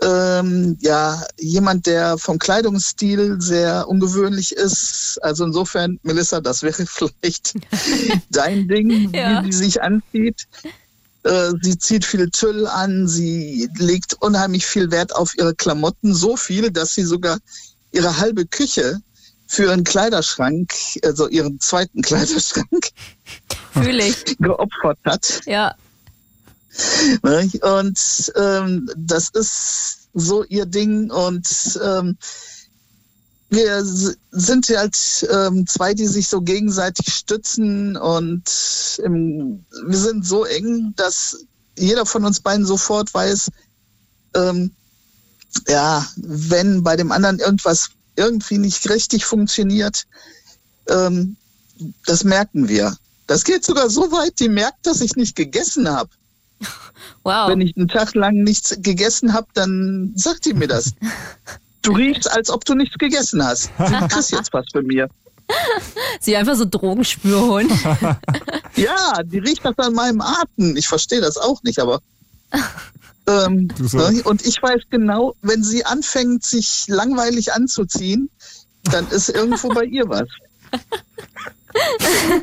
ähm, 0.04 0.78
ja 0.82 1.20
jemand, 1.40 1.88
der 1.88 2.20
vom 2.20 2.38
Kleidungsstil 2.38 3.38
sehr 3.42 3.88
ungewöhnlich 3.88 4.52
ist. 4.52 5.18
Also 5.24 5.46
insofern, 5.46 6.00
Melissa, 6.04 6.42
das 6.42 6.62
wäre 6.62 6.86
vielleicht 6.88 7.56
dein 8.30 8.68
Ding, 8.68 9.12
Ja. 9.16 9.44
wie 9.44 9.52
sie 9.52 9.64
sich 9.64 9.82
anzieht. 9.82 10.46
Äh, 11.26 11.52
Sie 11.62 11.78
zieht 11.78 12.06
viel 12.06 12.30
Tüll 12.30 12.68
an, 12.68 13.08
sie 13.08 13.70
legt 13.78 14.14
unheimlich 14.22 14.66
viel 14.66 14.92
Wert 14.92 15.16
auf 15.16 15.38
ihre 15.38 15.54
Klamotten, 15.54 16.14
so 16.14 16.38
viel, 16.38 16.72
dass 16.72 16.96
sie 16.96 17.04
sogar 17.04 17.40
ihre 17.92 18.18
halbe 18.18 18.46
Küche 18.46 19.00
für 19.48 19.64
ihren 19.64 19.84
Kleiderschrank, 19.84 20.74
also 21.04 21.28
ihren 21.28 21.60
zweiten 21.60 22.02
Kleiderschrank, 22.04 22.90
Fühle 23.74 24.08
ich. 24.08 24.38
geopfert 24.38 25.00
hat. 25.04 25.42
Ja, 25.46 25.76
Ne? 27.24 27.50
Und 27.62 28.34
ähm, 28.36 28.90
das 28.98 29.30
ist 29.30 30.10
so 30.14 30.44
ihr 30.44 30.66
Ding 30.66 31.12
und 31.12 31.48
ähm, 31.84 32.18
wir 33.50 33.84
sind 33.84 34.68
halt 34.70 35.28
ähm, 35.32 35.68
zwei, 35.68 35.94
die 35.94 36.08
sich 36.08 36.28
so 36.28 36.42
gegenseitig 36.42 37.14
stützen 37.14 37.96
und 37.96 38.44
im, 39.04 39.64
wir 39.86 39.98
sind 39.98 40.26
so 40.26 40.46
eng, 40.46 40.94
dass 40.96 41.46
jeder 41.78 42.06
von 42.06 42.26
uns 42.26 42.40
beiden 42.40 42.66
sofort 42.66 43.14
weiß, 43.14 43.52
ähm, 44.36 44.72
ja, 45.68 46.06
wenn 46.18 46.84
bei 46.84 46.96
dem 46.96 47.12
anderen 47.12 47.40
irgendwas 47.40 47.90
irgendwie 48.16 48.58
nicht 48.58 48.90
richtig 48.90 49.26
funktioniert, 49.26 50.06
ähm, 50.90 51.36
das 52.06 52.24
merken 52.24 52.68
wir. 52.68 52.98
Das 53.28 53.44
geht 53.44 53.66
sogar 53.66 53.90
so 53.90 54.12
weit, 54.12 54.40
die 54.40 54.50
merkt, 54.50 54.86
dass 54.86 55.02
ich 55.02 55.16
nicht 55.16 55.36
gegessen 55.36 55.90
habe. 55.90 56.10
Wow. 57.24 57.50
Wenn 57.50 57.60
ich 57.60 57.76
einen 57.76 57.88
Tag 57.88 58.14
lang 58.14 58.44
nichts 58.44 58.76
gegessen 58.80 59.34
habe, 59.34 59.48
dann 59.56 60.14
sagt 60.16 60.46
die 60.46 60.54
mir 60.54 60.68
das. 60.68 60.92
Du 61.86 61.94
riechst, 61.94 62.32
als 62.32 62.50
ob 62.50 62.66
du 62.66 62.74
nichts 62.76 62.98
gegessen 62.98 63.44
hast. 63.46 63.70
Du 63.78 64.08
kriegst 64.08 64.32
jetzt 64.32 64.52
was 64.54 64.66
von 64.72 64.86
mir. 64.86 65.08
Sie 66.20 66.36
einfach 66.36 66.56
so 66.56 66.66
Drogenspürhund. 66.66 67.72
Ja, 68.78 69.24
die 69.24 69.38
riecht 69.40 69.64
das 69.64 69.78
an 69.78 69.94
meinem 69.94 70.20
Atem. 70.20 70.76
Ich 70.76 70.88
verstehe 70.90 71.22
das 71.22 71.38
auch 71.38 71.64
nicht, 71.64 71.80
aber. 71.80 72.02
Ähm, 73.26 73.70
so. 73.82 73.98
ne? 74.10 74.22
Und 74.24 74.46
ich 74.46 74.62
weiß 74.62 74.82
genau, 74.90 75.34
wenn 75.42 75.64
sie 75.64 75.86
anfängt, 75.86 76.44
sich 76.44 76.84
langweilig 76.90 77.54
anzuziehen, 77.54 78.30
dann 78.84 79.08
ist 79.08 79.30
irgendwo 79.30 79.70
bei 79.70 79.86
ihr 79.86 80.10
was. 80.10 80.28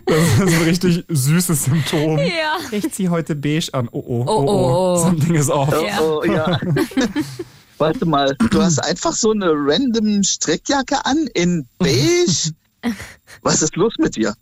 Das 0.06 0.18
ist 0.18 0.40
ein 0.40 0.62
richtig 0.64 1.04
süßes 1.08 1.64
Symptom. 1.64 2.16
ja. 2.18 2.56
Riecht 2.70 2.94
sie 2.94 3.10
heute 3.10 3.34
beige 3.36 3.68
an? 3.74 3.88
Oh 3.92 4.02
oh, 4.06 4.24
Oh, 4.26 4.44
oh, 4.48 4.94
oh. 4.96 4.96
Something 5.04 5.34
is 5.34 5.50
off. 5.50 5.74
Oh, 6.00 6.22
oh, 6.22 6.24
ja. 6.24 6.58
Warte 7.82 8.06
mal, 8.06 8.36
du 8.50 8.62
hast 8.62 8.78
einfach 8.84 9.12
so 9.12 9.32
eine 9.32 9.50
random 9.52 10.22
Strickjacke 10.22 11.04
an 11.04 11.26
in 11.34 11.66
beige. 11.78 12.52
Was 13.42 13.60
ist 13.60 13.74
los 13.74 13.94
mit 13.98 14.14
dir? 14.14 14.34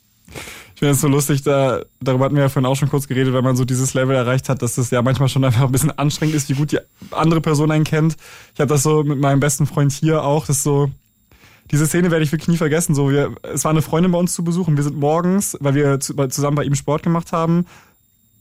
Ich 0.74 0.78
finde 0.78 0.93
es 0.93 1.01
so 1.01 1.09
lustig, 1.09 1.41
da, 1.43 1.80
darüber 2.03 2.26
hatten 2.26 2.34
wir 2.34 2.43
ja 2.43 2.49
vorhin 2.51 2.66
auch 2.66 2.76
schon 2.76 2.91
kurz 2.91 3.09
geredet, 3.09 3.32
wenn 3.32 3.43
man 3.43 3.57
so 3.57 3.64
dieses 3.64 3.95
Level 3.95 4.14
erreicht 4.14 4.51
hat, 4.51 4.61
dass 4.61 4.76
es 4.76 4.91
ja 4.91 5.01
manchmal 5.01 5.30
schon 5.30 5.43
einfach 5.43 5.62
ein 5.62 5.72
bisschen 5.72 5.91
anstrengend 5.99 6.34
ist, 6.34 6.51
wie 6.51 6.55
gut 6.55 6.72
die 6.72 6.80
andere 7.12 7.41
Person 7.41 7.70
einen 7.70 7.84
kennt. 7.84 8.18
Ich 8.53 8.61
habe 8.61 8.68
das 8.68 8.82
so 8.82 9.05
mit 9.05 9.18
meinem 9.18 9.41
besten 9.41 9.66
Freund 9.66 9.91
hier 9.91 10.22
auch, 10.22 10.45
das 10.45 10.59
ist 10.59 10.62
so, 10.62 10.91
diese 11.70 11.86
Szene 11.86 12.11
werde 12.11 12.24
ich 12.24 12.32
wirklich 12.32 12.49
nie 12.49 12.59
vergessen. 12.59 12.95
So, 12.95 13.11
wir, 13.11 13.34
es 13.55 13.64
war 13.64 13.70
eine 13.70 13.80
Freundin 13.80 14.12
bei 14.12 14.18
uns 14.18 14.34
zu 14.34 14.45
Besuch 14.45 14.68
und 14.68 14.76
wir 14.76 14.84
sind 14.84 14.99
morgens, 14.99 15.57
weil 15.61 15.74
wir 15.74 15.99
zusammen 15.99 16.57
bei 16.57 16.64
ihm 16.64 16.74
Sport 16.74 17.05
gemacht 17.05 17.32
haben, 17.32 17.64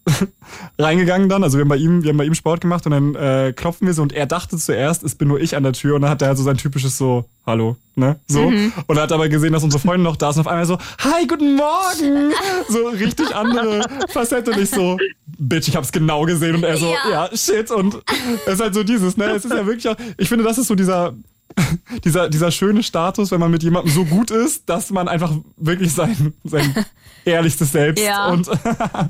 reingegangen 0.78 1.30
dann. 1.30 1.44
Also 1.44 1.58
wir 1.58 1.62
haben 1.62 1.70
bei 1.70 1.78
ihm, 1.78 2.04
wir 2.04 2.10
haben 2.10 2.18
bei 2.18 2.26
ihm 2.26 2.36
Sport 2.36 2.62
gemacht 2.62 2.86
und 2.86 2.92
dann 2.92 3.16
äh, 3.16 3.54
klopfen 3.54 3.88
wir 3.88 3.94
so 3.94 4.02
und 4.02 4.14
er 4.14 4.26
dachte 4.26 4.58
zuerst, 4.58 5.04
es 5.04 5.16
bin 5.16 5.28
nur 5.28 5.40
ich 5.40 5.56
an 5.56 5.64
der 5.64 5.74
Tür 5.74 5.96
und 5.96 6.02
dann 6.02 6.12
hat 6.12 6.22
er 6.22 6.30
halt 6.30 6.38
so 6.38 6.44
sein 6.44 6.58
typisches 6.58 6.98
so, 6.98 7.26
hallo, 7.46 7.76
ne? 7.96 8.20
So. 8.28 8.44
Und 8.88 8.98
er 8.98 9.04
hat 9.04 9.12
aber 9.12 9.30
gesehen, 9.30 9.54
dass 9.54 9.64
unsere 9.64 9.82
Freundin 9.82 10.04
noch 10.04 10.16
da 10.16 10.30
ist 10.30 10.36
und 10.38 10.42
auf 10.42 10.48
einmal 10.48 10.66
so, 10.66 10.78
hi, 11.00 11.28
guten 11.28 11.56
Morgen! 11.56 12.34
So 12.70 12.88
richtig 12.88 13.36
andere 13.36 13.84
Facette, 14.10 14.52
nicht 14.52 14.74
so, 14.74 14.98
Bitch, 15.38 15.68
ich 15.68 15.76
hab's 15.76 15.92
genau 15.92 16.24
gesehen 16.26 16.56
und 16.56 16.64
er 16.64 16.78
so, 16.78 16.94
Ja. 17.10 17.28
ja, 17.32 17.38
shit. 17.38 17.72
Und 17.72 17.98
es 18.46 18.54
ist 18.54 18.62
halt 18.62 18.74
so 18.74 18.84
dieses, 18.84 19.18
ne? 19.18 19.26
Es 19.32 19.46
ist 19.46 19.54
ja 19.54 19.66
wirklich 19.66 19.88
auch, 19.88 19.96
ich 20.18 20.30
finde, 20.30 20.44
das 20.44 20.58
ist 20.58 20.68
so 20.68 20.76
dieser, 20.76 21.14
dieser, 22.04 22.30
dieser 22.30 22.52
schöne 22.52 22.84
Status, 22.84 23.32
wenn 23.32 23.40
man 23.40 23.52
mit 23.52 23.64
jemandem 23.64 23.94
so 23.94 24.06
gut 24.06 24.32
ist, 24.32 24.70
dass 24.70 24.92
man 24.92 25.08
einfach 25.08 25.34
wirklich 25.58 25.94
sein, 25.94 26.34
sein 26.44 26.86
ehrlichstes 27.26 27.72
Selbst 27.72 28.04
Ja. 28.04 28.30
und 28.30 28.48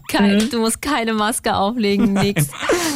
Kein, 0.10 0.50
du 0.52 0.60
musst 0.60 0.82
keine 0.82 1.14
Maske 1.14 1.56
auflegen, 1.56 2.14
nix. 2.14 2.48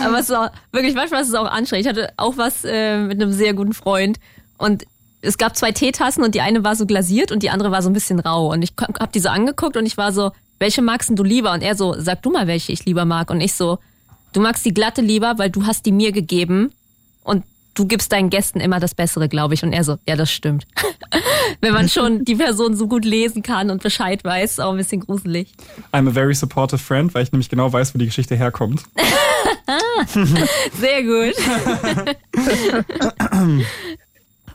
Aber 0.04 0.20
es 0.20 0.30
ist 0.30 0.36
auch, 0.36 0.50
wirklich, 0.72 0.96
manchmal 0.96 1.22
ist 1.22 1.30
es 1.30 1.36
auch 1.36 1.48
anstrengend. 1.50 1.86
Ich 1.86 1.90
hatte 1.90 2.14
auch 2.18 2.38
was 2.38 2.64
äh, 2.64 3.00
mit 3.00 3.22
einem 3.22 3.32
sehr 3.32 3.54
guten 3.54 3.74
Freund 3.74 4.20
und 4.58 4.86
es 5.22 5.38
gab 5.38 5.56
zwei 5.56 5.72
Teetassen 5.72 6.24
und 6.24 6.36
die 6.36 6.42
eine 6.42 6.64
war 6.66 6.76
so 6.76 6.86
glasiert 6.86 7.32
und 7.32 7.44
die 7.44 7.50
andere 7.50 7.72
war 7.72 7.82
so 7.82 7.90
ein 7.90 7.94
bisschen 7.94 8.20
rau. 8.20 8.52
Und 8.52 8.62
ich 8.62 8.74
hab 8.78 9.14
die 9.14 9.20
so 9.22 9.30
angeguckt 9.30 9.78
und 9.78 9.86
ich 9.86 9.96
war 9.96 10.12
so, 10.12 10.32
welche 10.60 10.82
magst 10.82 11.10
denn 11.10 11.16
du 11.16 11.24
lieber? 11.24 11.54
Und 11.54 11.62
er 11.62 11.76
so, 11.76 11.96
sag 11.98 12.22
du 12.24 12.30
mal, 12.32 12.46
welche 12.48 12.74
ich 12.74 12.84
lieber 12.86 13.06
mag. 13.06 13.30
Und 13.30 13.40
ich 13.40 13.54
so, 13.54 13.80
du 14.34 14.42
magst 14.42 14.66
die 14.66 14.74
glatte 14.74 15.02
lieber, 15.02 15.38
weil 15.38 15.50
du 15.50 15.66
hast 15.66 15.86
die 15.86 15.94
mir 15.94 16.12
gegeben 16.12 16.74
und 17.24 17.46
du 17.74 17.86
gibst 17.86 18.12
deinen 18.12 18.30
Gästen 18.30 18.60
immer 18.60 18.80
das 18.80 18.96
Bessere, 18.96 19.30
glaube 19.30 19.54
ich. 19.54 19.64
Und 19.64 19.74
er 19.74 19.84
so, 19.84 19.98
ja, 20.08 20.16
das 20.16 20.32
stimmt. 20.32 20.66
Wenn 21.62 21.74
man 21.74 21.90
schon 21.90 22.26
die 22.26 22.36
Person 22.36 22.76
so 22.76 22.88
gut 22.88 23.06
lesen 23.06 23.44
kann 23.44 23.70
und 23.70 23.84
Bescheid 23.84 24.24
weiß, 24.24 24.52
ist 24.54 24.60
auch 24.60 24.72
ein 24.72 24.78
bisschen 24.78 25.02
gruselig. 25.02 25.54
I'm 25.92 26.08
a 26.08 26.12
very 26.12 26.34
supportive 26.36 26.80
friend, 26.82 27.14
weil 27.14 27.24
ich 27.24 27.32
nämlich 27.32 27.50
genau 27.50 27.72
weiß, 27.72 27.94
wo 27.94 28.00
die 28.00 28.06
Geschichte 28.06 28.36
herkommt. 28.36 28.84
Sehr 30.80 31.04
gut. 31.04 31.36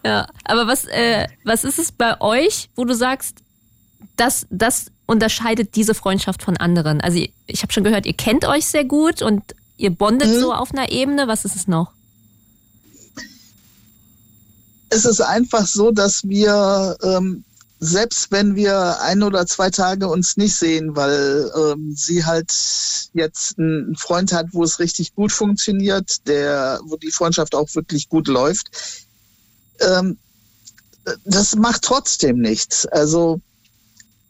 ja, 0.05 0.27
aber 0.45 0.67
was, 0.67 0.85
äh, 0.87 1.27
was 1.45 1.65
ist 1.65 1.79
es 1.79 1.93
bei 1.93 2.21
euch, 2.21 2.71
wo 2.77 2.85
du 2.85 2.95
sagst, 2.95 3.39
das, 4.17 4.47
das 4.51 4.91
unterscheidet 5.07 5.77
diese 5.77 5.95
Freundschaft 5.95 6.43
von 6.43 6.57
anderen? 6.57 7.01
Also 7.01 7.19
ich, 7.19 7.33
ich 7.47 7.63
habe 7.63 7.73
schon 7.73 7.85
gehört, 7.85 8.07
ihr 8.07 8.15
kennt 8.15 8.47
euch 8.47 8.67
sehr 8.67 8.85
gut 8.85 9.23
und 9.23 9.43
ihr 9.77 9.91
bondet 9.91 10.29
Mhm. 10.29 10.41
so 10.41 10.53
auf 10.53 10.73
einer 10.73 10.91
Ebene. 10.91 11.29
Was 11.29 11.45
ist 11.45 11.57
es 11.57 11.69
noch? 11.69 11.93
Es 14.91 15.05
ist 15.05 15.21
einfach 15.21 15.67
so, 15.67 15.91
dass 15.91 16.25
wir, 16.25 16.97
ähm, 17.03 17.45
selbst 17.81 18.31
wenn 18.31 18.57
wir 18.57 19.01
ein 19.03 19.23
oder 19.23 19.47
zwei 19.47 19.71
Tage 19.71 20.09
uns 20.09 20.37
nicht 20.37 20.57
sehen, 20.57 20.97
weil 20.97 21.51
ähm, 21.57 21.95
sie 21.95 22.25
halt 22.25 22.53
jetzt 23.13 23.59
einen 23.59 23.97
Freund 23.97 24.33
hat, 24.33 24.47
wo 24.53 24.65
es 24.65 24.79
richtig 24.79 25.15
gut 25.15 25.31
funktioniert, 25.31 26.27
der, 26.27 26.81
wo 26.85 26.97
die 26.97 27.13
Freundschaft 27.13 27.55
auch 27.55 27.73
wirklich 27.75 28.09
gut 28.09 28.27
läuft, 28.27 29.07
ähm, 29.81 30.19
das 31.25 31.55
macht 31.55 31.83
trotzdem 31.83 32.39
nichts. 32.39 32.87
Also 32.87 33.41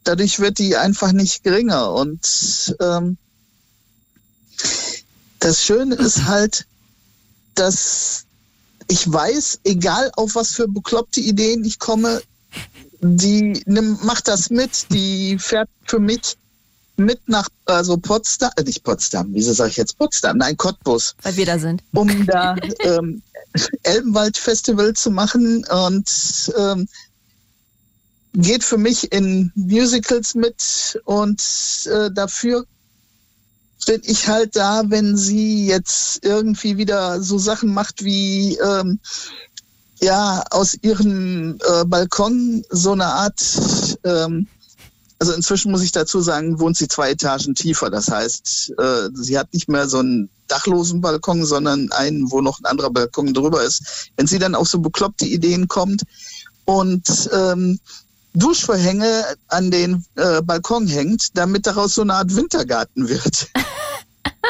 dadurch 0.03 0.39
wird 0.39 0.59
die 0.59 0.75
einfach 0.75 1.11
nicht 1.11 1.43
geringer. 1.43 1.91
Und 1.93 2.75
ähm, 2.79 3.17
das 5.39 5.63
Schöne 5.63 5.95
ist 5.95 6.25
halt, 6.25 6.65
dass 7.55 8.25
ich 8.89 9.11
weiß, 9.11 9.61
egal 9.63 10.11
auf 10.15 10.35
was 10.35 10.51
für 10.51 10.67
bekloppte 10.67 11.21
Ideen 11.21 11.63
ich 11.63 11.79
komme, 11.79 12.21
die 13.01 13.63
nimm, 13.65 13.97
macht 14.03 14.27
das 14.27 14.49
mit, 14.49 14.91
die 14.91 15.37
fährt 15.39 15.69
für 15.85 15.99
mich 15.99 16.35
mit 16.97 17.29
nach 17.29 17.47
also 17.65 17.97
Potsdam, 17.97 18.51
äh, 18.57 18.63
nicht 18.63 18.83
Potsdam, 18.83 19.29
wieso 19.31 19.53
sage 19.53 19.69
ich 19.69 19.77
jetzt 19.77 19.97
Potsdam? 19.97 20.37
Nein, 20.37 20.57
Cottbus, 20.57 21.15
Weil 21.21 21.37
wir 21.37 21.45
da 21.45 21.59
sind. 21.59 21.81
um 21.93 22.25
da 22.25 22.55
ähm, 22.79 23.21
Elbenwald 23.83 24.37
Festival 24.37 24.93
zu 24.93 25.11
machen 25.11 25.63
und 25.65 26.53
ähm, 26.57 26.87
geht 28.33 28.63
für 28.63 28.77
mich 28.77 29.11
in 29.13 29.51
Musicals 29.55 30.35
mit 30.35 30.99
und 31.05 31.41
äh, 31.85 32.11
dafür 32.11 32.65
bin 33.85 34.01
ich 34.03 34.27
halt 34.27 34.55
da, 34.55 34.83
wenn 34.87 35.17
sie 35.17 35.67
jetzt 35.67 36.23
irgendwie 36.23 36.77
wieder 36.77 37.21
so 37.21 37.37
Sachen 37.37 37.73
macht 37.73 38.03
wie 38.03 38.57
ähm, 38.57 38.99
ja 39.99 40.43
aus 40.51 40.77
ihrem 40.81 41.57
äh, 41.67 41.85
Balkon 41.85 42.63
so 42.69 42.91
eine 42.91 43.05
Art 43.05 43.41
ähm, 44.03 44.47
also 45.19 45.33
inzwischen 45.33 45.71
muss 45.71 45.83
ich 45.83 45.91
dazu 45.91 46.21
sagen, 46.21 46.59
wohnt 46.59 46.77
sie 46.77 46.87
zwei 46.87 47.11
Etagen 47.11 47.53
tiefer. 47.53 47.89
Das 47.89 48.09
heißt, 48.09 48.73
äh, 48.77 49.09
sie 49.13 49.37
hat 49.37 49.53
nicht 49.53 49.67
mehr 49.67 49.87
so 49.87 49.99
einen 49.99 50.29
dachlosen 50.47 51.01
Balkon, 51.01 51.45
sondern 51.45 51.91
einen, 51.91 52.31
wo 52.31 52.39
noch 52.39 52.59
ein 52.59 52.65
anderer 52.65 52.89
Balkon 52.89 53.33
drüber 53.33 53.61
ist. 53.63 54.11
Wenn 54.15 54.27
sie 54.27 54.39
dann 54.39 54.55
auf 54.55 54.69
so 54.69 54.79
bekloppte 54.79 55.25
Ideen 55.25 55.67
kommt 55.67 56.03
und 56.63 57.29
ähm, 57.33 57.79
Duschverhänge 58.33 59.23
an 59.47 59.71
den 59.71 60.05
äh, 60.15 60.41
Balkon 60.41 60.87
hängt, 60.87 61.37
damit 61.37 61.65
daraus 61.67 61.95
so 61.95 62.01
eine 62.03 62.13
Art 62.13 62.35
Wintergarten 62.35 63.09
wird. 63.09 63.47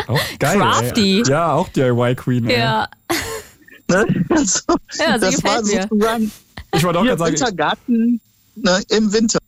Auch 0.07 0.19
geil. 0.39 0.57
Crafty. 0.59 1.21
Ey. 1.25 1.29
Ja, 1.29 1.53
auch 1.53 1.69
DIY 1.69 2.15
Queen. 2.15 2.49
Ja, 2.49 2.87
Ne? 3.89 4.05
Also, 4.29 4.59
Ja, 4.99 5.17
das 5.17 5.43
war 5.43 5.61
mir. 5.63 5.81
sozusagen 5.89 6.31
Ich 6.75 6.83
wollte 6.83 6.99
auch 6.99 7.03
gerade 7.03 7.17
sagen, 7.17 7.33
Wintergarten 7.33 8.21
ne, 8.55 8.81
im 8.89 9.11
Winter. 9.13 9.39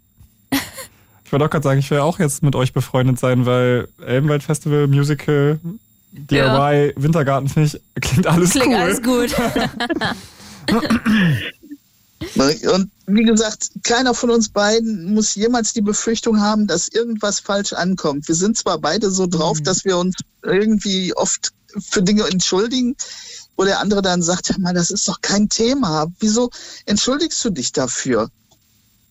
ich 1.23 1.32
wollte 1.32 1.45
auch 1.45 1.49
gerade 1.51 1.63
sagen, 1.63 1.79
ich 1.79 1.91
will 1.91 1.99
auch 1.99 2.17
jetzt 2.17 2.41
mit 2.41 2.55
euch 2.55 2.73
befreundet 2.73 3.19
sein, 3.19 3.45
weil 3.45 3.88
Elbenwald 4.03 4.41
Festival, 4.41 4.88
Musical, 4.88 5.59
DIY, 6.13 6.38
Ja. 6.39 6.89
Wintergarten 6.95 7.49
finde 7.49 7.67
ich, 7.69 8.01
klingt 8.01 8.25
alles 8.25 8.49
klingt 8.51 8.69
cool. 8.69 8.75
alles 8.75 9.03
gut. 9.03 9.36
Und 12.36 12.91
wie 13.07 13.24
gesagt, 13.24 13.72
keiner 13.84 14.13
von 14.13 14.30
uns 14.30 14.49
beiden 14.49 15.13
muss 15.13 15.36
jemals 15.36 15.74
die 15.74 15.82
Befürchtung 15.82 16.39
haben, 16.39 16.67
dass 16.67 16.88
irgendwas 16.88 17.39
falsch 17.39 17.74
ankommt. 17.74 18.28
Wir 18.28 18.36
sind 18.36 18.57
zwar 18.57 18.78
beide 18.78 19.11
so 19.11 19.28
drauf, 19.28 19.59
Mhm. 19.59 19.63
dass 19.63 19.86
wir 19.86 19.97
uns 19.97 20.15
irgendwie 20.43 21.13
oft 21.15 21.51
für 21.89 22.03
Dinge 22.03 22.24
entschuldigen, 22.28 22.95
wo 23.57 23.63
der 23.63 23.80
andere 23.80 24.01
dann 24.01 24.22
sagt, 24.22 24.49
ja 24.49 24.57
mal, 24.59 24.74
das 24.74 24.91
ist 24.91 25.07
doch 25.07 25.22
kein 25.22 25.49
Thema. 25.49 26.07
Wieso 26.19 26.49
entschuldigst 26.86 27.43
du 27.43 27.49
dich 27.49 27.72
dafür? 27.72 28.30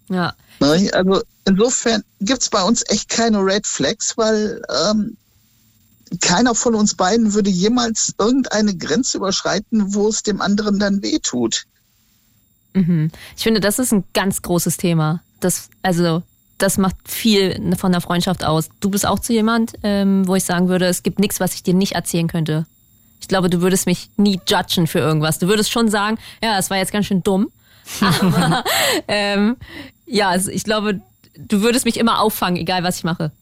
Ja, 0.08 0.34
Ne? 0.60 0.90
Also 0.92 1.22
insofern 1.46 2.02
gibt's 2.20 2.50
bei 2.50 2.62
uns 2.62 2.82
echt 2.88 3.08
keine 3.08 3.38
Red 3.38 3.66
Flags, 3.66 4.16
weil 4.16 4.62
ähm, 4.90 5.16
keiner 6.20 6.54
von 6.54 6.74
uns 6.74 6.94
beiden 6.94 7.32
würde 7.34 7.50
jemals 7.50 8.14
irgendeine 8.18 8.76
Grenze 8.76 9.16
überschreiten, 9.16 9.94
wo 9.94 10.08
es 10.08 10.22
dem 10.22 10.40
anderen 10.40 10.78
dann 10.78 11.02
wehtut. 11.02 11.64
Mhm. 12.72 13.10
Ich 13.36 13.42
finde, 13.42 13.60
das 13.60 13.78
ist 13.78 13.92
ein 13.92 14.04
ganz 14.14 14.42
großes 14.42 14.76
Thema. 14.76 15.22
Das, 15.40 15.70
also, 15.82 16.22
das 16.58 16.78
macht 16.78 16.96
viel 17.04 17.74
von 17.76 17.92
der 17.92 18.00
Freundschaft 18.00 18.44
aus. 18.44 18.68
Du 18.80 18.90
bist 18.90 19.06
auch 19.06 19.18
zu 19.18 19.32
jemand, 19.32 19.72
ähm, 19.82 20.26
wo 20.26 20.34
ich 20.34 20.44
sagen 20.44 20.68
würde, 20.68 20.86
es 20.86 21.02
gibt 21.02 21.18
nichts, 21.18 21.40
was 21.40 21.54
ich 21.54 21.62
dir 21.62 21.74
nicht 21.74 21.92
erzählen 21.92 22.28
könnte. 22.28 22.66
Ich 23.20 23.28
glaube, 23.28 23.50
du 23.50 23.60
würdest 23.60 23.86
mich 23.86 24.10
nie 24.16 24.40
judgen 24.48 24.86
für 24.86 24.98
irgendwas. 24.98 25.38
Du 25.38 25.48
würdest 25.48 25.70
schon 25.70 25.88
sagen, 25.88 26.18
ja, 26.42 26.56
das 26.56 26.70
war 26.70 26.76
jetzt 26.76 26.92
ganz 26.92 27.06
schön 27.06 27.22
dumm. 27.22 27.50
Aber 28.00 28.64
ähm, 29.08 29.56
ja, 30.06 30.28
also 30.28 30.50
ich 30.50 30.64
glaube, 30.64 31.00
du 31.36 31.62
würdest 31.62 31.84
mich 31.84 31.96
immer 31.96 32.20
auffangen, 32.20 32.56
egal 32.56 32.82
was 32.82 32.98
ich 32.98 33.04
mache. 33.04 33.32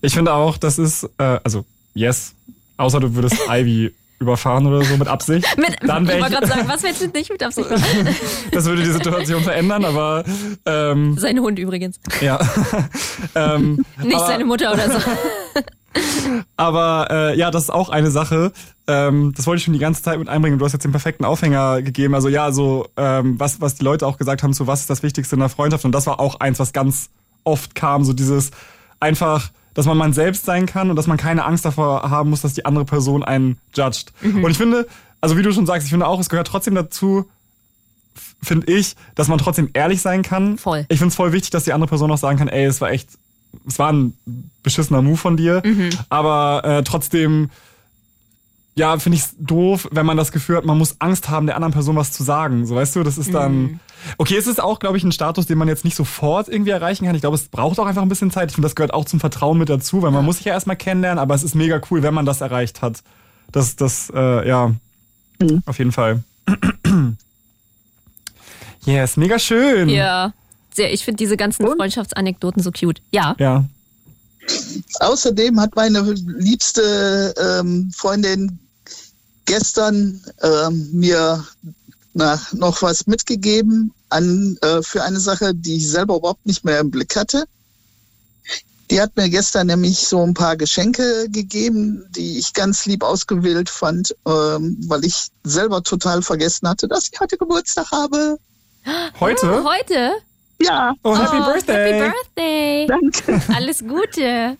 Ich 0.00 0.14
finde 0.14 0.32
auch, 0.32 0.56
das 0.56 0.78
ist, 0.78 1.04
äh, 1.18 1.38
also, 1.44 1.64
yes, 1.94 2.34
außer 2.76 3.00
du 3.00 3.14
würdest 3.14 3.36
Ivy 3.48 3.92
überfahren 4.20 4.66
oder 4.66 4.84
so 4.84 4.96
mit 4.98 5.08
Absicht. 5.08 5.46
Mit, 5.56 5.76
dann 5.82 6.04
ich 6.04 6.12
wollte 6.12 6.30
gerade 6.30 6.46
sagen, 6.46 6.68
was 6.68 6.82
willst 6.82 7.00
du 7.00 7.06
nicht 7.14 7.30
mit 7.30 7.42
Absicht 7.42 7.70
machen? 7.70 8.08
das 8.52 8.66
würde 8.66 8.82
die 8.82 8.90
Situation 8.90 9.42
verändern, 9.42 9.84
aber 9.84 10.24
ähm, 10.66 11.16
Sein 11.18 11.40
Hund 11.40 11.58
übrigens. 11.58 11.98
ja. 12.20 12.38
ähm, 13.34 13.84
Nicht 14.02 14.14
aber, 14.14 14.26
seine 14.26 14.44
Mutter 14.44 14.72
oder 14.72 14.90
so. 14.90 14.98
Aber 16.56 17.08
äh, 17.10 17.38
ja, 17.38 17.50
das 17.50 17.64
ist 17.64 17.70
auch 17.70 17.88
eine 17.88 18.10
Sache. 18.10 18.52
Ähm, 18.86 19.32
das 19.34 19.46
wollte 19.46 19.58
ich 19.58 19.64
schon 19.64 19.72
die 19.74 19.80
ganze 19.80 20.02
Zeit 20.02 20.18
mit 20.18 20.28
einbringen. 20.28 20.58
Du 20.58 20.64
hast 20.66 20.72
jetzt 20.72 20.84
den 20.84 20.92
perfekten 20.92 21.24
Aufhänger 21.24 21.80
gegeben. 21.80 22.14
Also 22.14 22.28
ja, 22.28 22.52
so 22.52 22.86
ähm, 22.98 23.40
was, 23.40 23.60
was 23.60 23.76
die 23.76 23.84
Leute 23.84 24.06
auch 24.06 24.18
gesagt 24.18 24.42
haben, 24.42 24.52
so 24.52 24.66
was 24.66 24.80
ist 24.80 24.90
das 24.90 25.02
Wichtigste 25.02 25.34
in 25.36 25.40
der 25.40 25.48
Freundschaft. 25.48 25.84
Und 25.86 25.92
das 25.92 26.06
war 26.06 26.20
auch 26.20 26.40
eins, 26.40 26.58
was 26.58 26.72
ganz 26.72 27.08
oft 27.44 27.74
kam. 27.74 28.04
So 28.04 28.12
dieses 28.12 28.50
einfach, 29.00 29.50
dass 29.74 29.86
man 29.86 29.96
man 29.96 30.12
selbst 30.12 30.44
sein 30.44 30.66
kann 30.66 30.90
und 30.90 30.96
dass 30.96 31.06
man 31.06 31.16
keine 31.16 31.44
Angst 31.44 31.64
davor 31.64 32.10
haben 32.10 32.30
muss, 32.30 32.42
dass 32.42 32.54
die 32.54 32.64
andere 32.64 32.84
Person 32.84 33.22
einen 33.22 33.58
judgt. 33.74 34.12
Und 34.22 34.50
ich 34.50 34.58
finde, 34.58 34.86
also 35.20 35.36
wie 35.36 35.42
du 35.42 35.52
schon 35.52 35.66
sagst, 35.66 35.86
ich 35.86 35.90
finde 35.90 36.06
auch, 36.06 36.20
es 36.20 36.28
gehört 36.28 36.46
trotzdem 36.46 36.74
dazu, 36.74 37.26
finde 38.42 38.72
ich, 38.72 38.96
dass 39.14 39.28
man 39.28 39.38
trotzdem 39.38 39.70
ehrlich 39.74 40.00
sein 40.00 40.22
kann. 40.22 40.58
Voll. 40.58 40.86
Ich 40.88 40.98
finde 40.98 41.10
es 41.10 41.14
voll 41.14 41.32
wichtig, 41.32 41.50
dass 41.50 41.64
die 41.64 41.72
andere 41.72 41.88
Person 41.88 42.10
auch 42.10 42.18
sagen 42.18 42.38
kann, 42.38 42.48
ey, 42.48 42.64
es 42.64 42.80
war 42.80 42.90
echt, 42.90 43.10
es 43.66 43.78
war 43.78 43.92
ein 43.92 44.14
beschissener 44.62 45.02
Move 45.02 45.16
von 45.16 45.36
dir, 45.36 45.62
aber 46.08 46.62
äh, 46.64 46.82
trotzdem, 46.82 47.50
ja, 48.76 48.98
finde 48.98 49.16
ich 49.16 49.24
es 49.24 49.34
doof, 49.38 49.88
wenn 49.90 50.06
man 50.06 50.16
das 50.16 50.32
Gefühl 50.32 50.56
hat, 50.56 50.64
man 50.64 50.78
muss 50.78 50.96
Angst 51.00 51.28
haben, 51.28 51.46
der 51.46 51.56
anderen 51.56 51.72
Person 51.72 51.96
was 51.96 52.12
zu 52.12 52.22
sagen. 52.22 52.66
So, 52.66 52.76
weißt 52.76 52.96
du, 52.96 53.02
das 53.02 53.18
ist 53.18 53.34
dann. 53.34 53.80
Okay, 54.16 54.36
es 54.36 54.46
ist 54.46 54.62
auch, 54.62 54.78
glaube 54.78 54.96
ich, 54.96 55.04
ein 55.04 55.12
Status, 55.12 55.46
den 55.46 55.58
man 55.58 55.68
jetzt 55.68 55.84
nicht 55.84 55.94
sofort 55.94 56.48
irgendwie 56.48 56.70
erreichen 56.70 57.04
kann. 57.04 57.14
Ich 57.14 57.20
glaube, 57.20 57.36
es 57.36 57.48
braucht 57.48 57.78
auch 57.78 57.86
einfach 57.86 58.00
ein 58.00 58.08
bisschen 58.08 58.30
Zeit. 58.30 58.48
Ich 58.48 58.54
finde, 58.54 58.66
das 58.66 58.74
gehört 58.74 58.94
auch 58.94 59.04
zum 59.04 59.20
Vertrauen 59.20 59.58
mit 59.58 59.68
dazu, 59.68 60.00
weil 60.00 60.10
man 60.10 60.24
muss 60.24 60.36
sich 60.36 60.46
ja 60.46 60.54
erstmal 60.54 60.76
kennenlernen, 60.76 61.18
aber 61.18 61.34
es 61.34 61.42
ist 61.42 61.54
mega 61.54 61.80
cool, 61.90 62.02
wenn 62.02 62.14
man 62.14 62.24
das 62.24 62.40
erreicht 62.40 62.80
hat. 62.80 63.02
Das, 63.52 63.76
das, 63.76 64.10
äh, 64.14 64.48
ja, 64.48 64.72
auf 65.66 65.78
jeden 65.78 65.92
Fall. 65.92 66.22
yes, 68.86 69.16
mega 69.16 69.38
schön. 69.38 69.88
Ja. 69.88 70.32
Sehr, 70.72 70.92
ich 70.92 71.04
finde 71.04 71.18
diese 71.18 71.36
ganzen 71.36 71.66
Freundschaftsanekdoten 71.66 72.62
so 72.62 72.70
cute. 72.70 73.02
Ja. 73.10 73.34
Ja. 73.38 73.64
Außerdem 75.00 75.60
hat 75.60 75.76
meine 75.76 76.00
liebste 76.00 77.34
ähm, 77.38 77.90
Freundin 77.94 78.58
gestern 79.44 80.20
ähm, 80.42 80.90
mir 80.92 81.44
na, 82.12 82.40
noch 82.52 82.82
was 82.82 83.06
mitgegeben 83.06 83.92
an, 84.08 84.56
äh, 84.62 84.82
für 84.82 85.02
eine 85.02 85.20
Sache, 85.20 85.54
die 85.54 85.76
ich 85.76 85.90
selber 85.90 86.16
überhaupt 86.16 86.46
nicht 86.46 86.64
mehr 86.64 86.80
im 86.80 86.90
Blick 86.90 87.16
hatte. 87.16 87.44
Die 88.90 89.00
hat 89.00 89.16
mir 89.16 89.30
gestern 89.30 89.68
nämlich 89.68 90.00
so 90.00 90.20
ein 90.22 90.34
paar 90.34 90.56
Geschenke 90.56 91.28
gegeben, 91.28 92.04
die 92.10 92.38
ich 92.38 92.52
ganz 92.52 92.86
lieb 92.86 93.04
ausgewählt 93.04 93.70
fand, 93.70 94.16
ähm, 94.26 94.76
weil 94.88 95.04
ich 95.04 95.28
selber 95.44 95.82
total 95.84 96.22
vergessen 96.22 96.68
hatte, 96.68 96.88
dass 96.88 97.08
ich 97.12 97.20
heute 97.20 97.38
Geburtstag 97.38 97.92
habe. 97.92 98.38
Heute? 99.20 99.62
Heute? 99.62 100.12
Ja, 100.62 100.94
Oh, 101.02 101.16
Happy 101.16 101.36
oh, 101.40 101.44
Birthday. 101.46 102.00
Happy 102.00 102.12
Birthday. 102.12 102.86
danke. 102.86 103.42
Alles 103.54 103.78
Gute. 103.80 104.56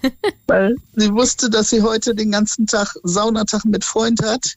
weil 0.46 0.76
sie 0.94 1.12
wusste, 1.12 1.50
dass 1.50 1.70
sie 1.70 1.82
heute 1.82 2.14
den 2.14 2.30
ganzen 2.30 2.66
Tag 2.66 2.94
Saunatag 3.02 3.64
mit 3.64 3.84
Freund 3.84 4.22
hat. 4.22 4.54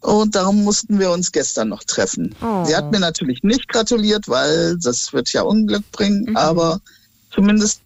Und 0.00 0.34
darum 0.34 0.62
mussten 0.64 0.98
wir 0.98 1.10
uns 1.10 1.32
gestern 1.32 1.68
noch 1.68 1.82
treffen. 1.84 2.34
Oh. 2.40 2.64
Sie 2.64 2.74
hat 2.76 2.90
mir 2.92 3.00
natürlich 3.00 3.42
nicht 3.42 3.68
gratuliert, 3.68 4.28
weil 4.28 4.78
das 4.78 5.12
wird 5.12 5.32
ja 5.32 5.42
Unglück 5.42 5.90
bringen, 5.92 6.24
Mhm. 6.30 6.36
aber 6.36 6.80
zumindest 7.34 7.80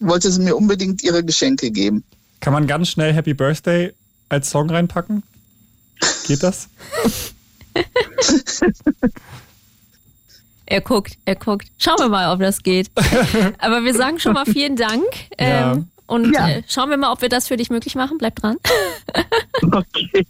wollte 0.00 0.30
sie 0.32 0.40
mir 0.40 0.56
unbedingt 0.56 1.02
ihre 1.04 1.22
Geschenke 1.22 1.70
geben. 1.70 2.04
Kann 2.40 2.52
man 2.54 2.66
ganz 2.66 2.88
schnell 2.88 3.12
Happy 3.12 3.34
Birthday 3.34 3.92
als 4.28 4.50
Song 4.50 4.70
reinpacken? 4.70 5.22
Geht 6.26 6.42
das? 6.42 6.68
Er 10.70 10.82
guckt, 10.82 11.16
er 11.24 11.34
guckt. 11.34 11.66
Schauen 11.78 11.98
wir 11.98 12.08
mal, 12.10 12.30
ob 12.32 12.40
das 12.40 12.62
geht. 12.62 12.90
Aber 13.58 13.82
wir 13.84 13.94
sagen 13.94 14.18
schon 14.18 14.34
mal 14.34 14.44
vielen 14.44 14.76
Dank. 14.76 15.02
Ja. 15.40 15.72
Ähm, 15.72 15.88
und 16.06 16.34
Ja. 16.34 16.48
äh, 16.48 16.62
schauen 16.68 16.90
wir 16.90 16.98
mal, 16.98 17.10
ob 17.10 17.22
wir 17.22 17.30
das 17.30 17.48
für 17.48 17.56
dich 17.56 17.70
möglich 17.70 17.94
machen. 17.94 18.18
Bleib 18.18 18.36
dran. 18.36 18.56
Okay. 19.62 20.24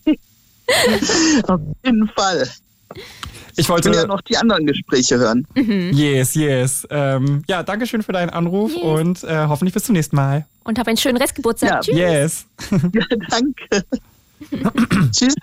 Auf 1.48 1.60
jeden 1.84 2.08
Fall. 2.08 2.48
Ich 2.94 3.58
Ich 3.58 3.68
wollte. 3.68 3.90
will 3.90 3.96
ja 3.96 4.06
noch 4.06 4.20
die 4.22 4.36
anderen 4.36 4.66
Gespräche 4.66 5.18
hören. 5.18 5.46
Yes, 5.54 6.34
yes. 6.34 6.86
Ähm, 6.90 7.42
ja, 7.48 7.62
danke 7.62 7.86
schön 7.86 8.02
für 8.02 8.12
deinen 8.12 8.30
Anruf 8.30 8.72
Yes. 8.74 8.82
und 8.82 9.24
äh, 9.24 9.46
hoffentlich 9.48 9.74
bis 9.74 9.84
zum 9.84 9.94
nächsten 9.94 10.14
Mal. 10.16 10.46
Und 10.64 10.78
hab 10.78 10.86
einen 10.86 10.96
schönen 10.96 11.16
Restgeburtstag. 11.18 11.70
Ja. 11.70 11.80
Tschüss. 11.80 11.96
Yes. 11.96 12.46
Ja, 12.92 13.16
danke. 13.28 13.84
Tschüss. 15.10 15.34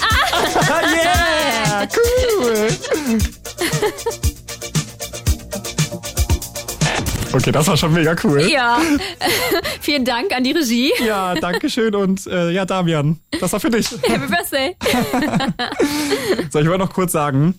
Ah, 0.00 0.82
yeah, 0.92 1.88
cool. 1.94 2.68
Okay, 7.32 7.52
das 7.52 7.68
war 7.68 7.76
schon 7.76 7.92
mega 7.92 8.16
cool. 8.24 8.40
Ja. 8.50 8.78
vielen 9.80 10.04
Dank 10.04 10.34
an 10.34 10.44
die 10.44 10.52
Regie. 10.52 10.92
Ja, 11.04 11.34
danke 11.34 11.68
schön 11.68 11.94
und 11.94 12.26
äh, 12.26 12.50
ja, 12.50 12.64
Damian, 12.64 13.18
das 13.38 13.52
war 13.52 13.60
für 13.60 13.70
dich. 13.70 13.90
Happy 14.02 14.26
Birthday. 14.26 14.76
So, 16.50 16.60
ich 16.60 16.66
wollte 16.66 16.78
noch 16.78 16.92
kurz 16.92 17.12
sagen, 17.12 17.58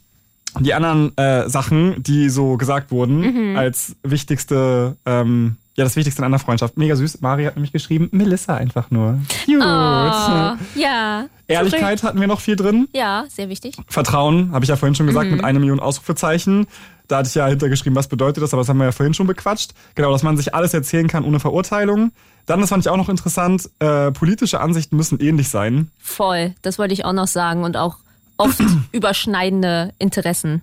die 0.59 0.73
anderen 0.73 1.15
äh, 1.17 1.47
Sachen, 1.47 2.01
die 2.01 2.29
so 2.29 2.57
gesagt 2.57 2.91
wurden, 2.91 3.55
als 3.55 3.95
wichtigste, 4.03 4.95
ähm, 5.05 5.57
ja, 5.79 5.85
das 5.85 5.95
Wichtigste 5.95 6.21
in 6.21 6.25
einer 6.25 6.39
Freundschaft. 6.39 6.77
Mega 6.77 6.95
süß. 6.95 7.21
Mari 7.21 7.45
hat 7.45 7.55
nämlich 7.55 7.71
geschrieben, 7.71 8.09
Melissa 8.11 8.55
einfach 8.55 8.91
nur. 8.91 9.17
Cute. 9.45 9.61
Oh, 9.61 10.79
ja. 10.79 11.25
Ehrlichkeit 11.47 12.03
hatten 12.03 12.19
wir 12.19 12.27
noch 12.27 12.41
viel 12.41 12.55
drin. 12.57 12.87
Ja, 12.93 13.23
sehr 13.29 13.47
wichtig. 13.49 13.75
Vertrauen, 13.87 14.51
habe 14.51 14.65
ich 14.65 14.69
ja 14.69 14.75
vorhin 14.75 14.93
schon 14.95 15.07
gesagt, 15.07 15.27
Mhm. 15.29 15.37
mit 15.37 15.45
einer 15.45 15.59
Million 15.59 15.79
Ausrufezeichen. 15.79 16.67
Da 17.07 17.17
hatte 17.19 17.29
ich 17.29 17.35
ja 17.35 17.47
hintergeschrieben, 17.47 17.95
was 17.95 18.07
bedeutet 18.07 18.43
das, 18.43 18.53
aber 18.53 18.61
das 18.61 18.69
haben 18.69 18.77
wir 18.77 18.85
ja 18.85 18.91
vorhin 18.91 19.13
schon 19.13 19.25
bequatscht. 19.25 19.71
Genau, 19.95 20.11
dass 20.11 20.21
man 20.21 20.37
sich 20.37 20.53
alles 20.53 20.73
erzählen 20.73 21.07
kann 21.07 21.23
ohne 21.23 21.39
Verurteilung. 21.39 22.11
Dann, 22.45 22.59
das 22.61 22.69
fand 22.69 22.83
ich 22.85 22.89
auch 22.89 22.97
noch 22.97 23.09
interessant, 23.09 23.69
äh, 23.79 24.11
politische 24.11 24.59
Ansichten 24.59 24.95
müssen 24.97 25.19
ähnlich 25.19 25.49
sein. 25.49 25.89
Voll. 25.99 26.53
Das 26.61 26.77
wollte 26.77 26.93
ich 26.93 27.05
auch 27.05 27.13
noch 27.13 27.27
sagen. 27.27 27.63
Und 27.63 27.77
auch 27.77 27.95
oft 28.37 28.59
überschneidende 28.91 29.91
Interessen. 29.97 30.61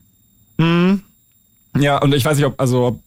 Mhm. 0.58 1.02
Ja, 1.78 1.98
und 1.98 2.14
ich 2.14 2.24
weiß 2.24 2.36
nicht, 2.36 2.46
ob, 2.46 2.60
also, 2.60 2.86
ob, 2.86 3.00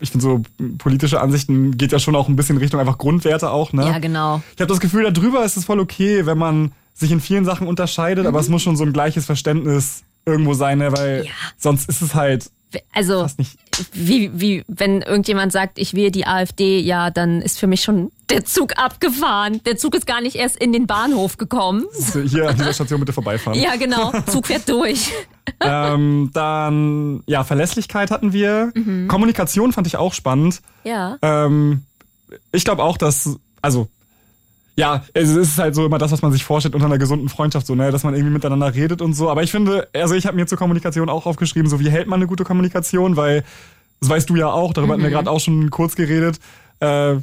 ich 0.00 0.10
finde 0.10 0.22
so, 0.22 0.42
politische 0.78 1.20
Ansichten 1.20 1.76
geht 1.76 1.92
ja 1.92 1.98
schon 1.98 2.16
auch 2.16 2.28
ein 2.28 2.36
bisschen 2.36 2.56
in 2.56 2.62
Richtung 2.62 2.80
einfach 2.80 2.98
Grundwerte 2.98 3.50
auch, 3.50 3.72
ne? 3.72 3.84
Ja, 3.86 3.98
genau. 3.98 4.42
Ich 4.54 4.60
habe 4.60 4.68
das 4.68 4.80
Gefühl, 4.80 5.10
darüber 5.12 5.44
ist 5.44 5.56
es 5.56 5.64
voll 5.64 5.80
okay, 5.80 6.26
wenn 6.26 6.38
man 6.38 6.72
sich 6.94 7.10
in 7.12 7.20
vielen 7.20 7.44
Sachen 7.44 7.66
unterscheidet, 7.68 8.26
aber 8.26 8.40
es 8.40 8.48
muss 8.48 8.62
schon 8.62 8.76
so 8.76 8.84
ein 8.84 8.92
gleiches 8.92 9.24
Verständnis 9.26 10.02
irgendwo 10.26 10.54
sein, 10.54 10.78
ne? 10.78 10.92
weil 10.92 11.20
Mhm. 11.20 11.24
Ja. 11.26 11.32
sonst 11.56 11.88
ist 11.88 12.02
es 12.02 12.14
halt 12.14 12.50
Also, 12.92 13.20
fast 13.20 13.38
nicht. 13.38 13.56
wie, 13.92 14.30
wie, 14.34 14.64
wenn 14.68 15.02
irgendjemand 15.02 15.52
sagt, 15.52 15.78
ich 15.78 15.94
wähle 15.94 16.10
die 16.10 16.26
AfD, 16.26 16.80
ja, 16.80 17.10
dann 17.10 17.40
ist 17.40 17.58
für 17.58 17.66
mich 17.66 17.82
schon 17.82 18.10
der 18.30 18.44
Zug 18.44 18.78
abgefahren. 18.78 19.60
Der 19.64 19.76
Zug 19.76 19.94
ist 19.94 20.06
gar 20.06 20.20
nicht 20.20 20.36
erst 20.36 20.56
in 20.56 20.72
den 20.72 20.86
Bahnhof 20.86 21.36
gekommen. 21.36 21.84
Hier 22.26 22.48
an 22.48 22.56
dieser 22.56 22.72
Station 22.72 23.00
bitte 23.00 23.12
vorbeifahren. 23.12 23.58
Ja, 23.58 23.76
genau. 23.76 24.12
Zug 24.26 24.46
fährt 24.46 24.68
durch. 24.68 25.12
Ähm, 25.60 26.30
dann, 26.34 27.22
ja, 27.26 27.44
Verlässlichkeit 27.44 28.10
hatten 28.10 28.32
wir. 28.32 28.72
Mhm. 28.74 29.08
Kommunikation 29.08 29.72
fand 29.72 29.86
ich 29.86 29.96
auch 29.96 30.12
spannend. 30.12 30.60
Ja. 30.84 31.16
Ähm, 31.22 31.82
ich 32.52 32.64
glaube 32.64 32.82
auch, 32.82 32.98
dass, 32.98 33.38
also, 33.62 33.88
ja, 34.76 35.04
es 35.14 35.30
ist 35.30 35.58
halt 35.58 35.74
so 35.74 35.86
immer 35.86 35.98
das, 35.98 36.12
was 36.12 36.22
man 36.22 36.30
sich 36.30 36.44
vorstellt 36.44 36.74
unter 36.74 36.86
einer 36.86 36.98
gesunden 36.98 37.28
Freundschaft, 37.28 37.66
so, 37.66 37.74
ne, 37.74 37.90
dass 37.90 38.04
man 38.04 38.14
irgendwie 38.14 38.32
miteinander 38.32 38.74
redet 38.74 39.02
und 39.02 39.14
so. 39.14 39.28
Aber 39.28 39.42
ich 39.42 39.50
finde, 39.50 39.88
also 39.92 40.14
ich 40.14 40.26
habe 40.26 40.36
mir 40.36 40.46
zur 40.46 40.58
Kommunikation 40.58 41.08
auch 41.08 41.26
aufgeschrieben, 41.26 41.68
so 41.68 41.80
wie 41.80 41.90
hält 41.90 42.06
man 42.06 42.18
eine 42.18 42.28
gute 42.28 42.44
Kommunikation, 42.44 43.16
weil, 43.16 43.42
das 44.00 44.10
weißt 44.10 44.30
du 44.30 44.36
ja 44.36 44.48
auch, 44.48 44.72
darüber 44.72 44.92
hatten 44.92 45.02
wir 45.02 45.10
gerade 45.10 45.30
auch 45.30 45.40
schon 45.40 45.70
kurz 45.70 45.96
geredet. 45.96 46.38
Äh, 46.78 47.16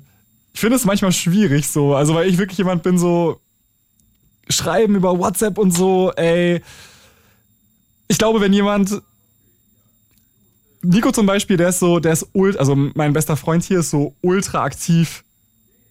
ich 0.56 0.62
finde 0.62 0.78
es 0.78 0.86
manchmal 0.86 1.12
schwierig, 1.12 1.68
so, 1.68 1.96
also 1.96 2.16
weil 2.16 2.30
ich 2.30 2.38
wirklich 2.38 2.58
jemand 2.58 2.82
bin, 2.82 2.98
so 2.98 3.42
schreiben 4.50 4.96
über 4.96 5.20
WhatsApp 5.20 5.58
und 5.58 5.72
so, 5.72 6.14
ey. 6.14 6.62
Ich 8.08 8.18
glaube, 8.18 8.40
wenn 8.40 8.54
jemand 8.54 9.02
Nico 10.82 11.12
zum 11.12 11.26
Beispiel, 11.26 11.58
der 11.58 11.70
ist 11.70 11.80
so, 11.80 12.00
der 12.00 12.14
ist 12.14 12.30
ult, 12.32 12.58
also 12.58 12.74
mein 12.74 13.12
bester 13.12 13.36
Freund 13.36 13.66
hier 13.66 13.80
ist 13.80 13.90
so 13.90 14.16
ultra 14.22 14.64
aktiv 14.64 15.25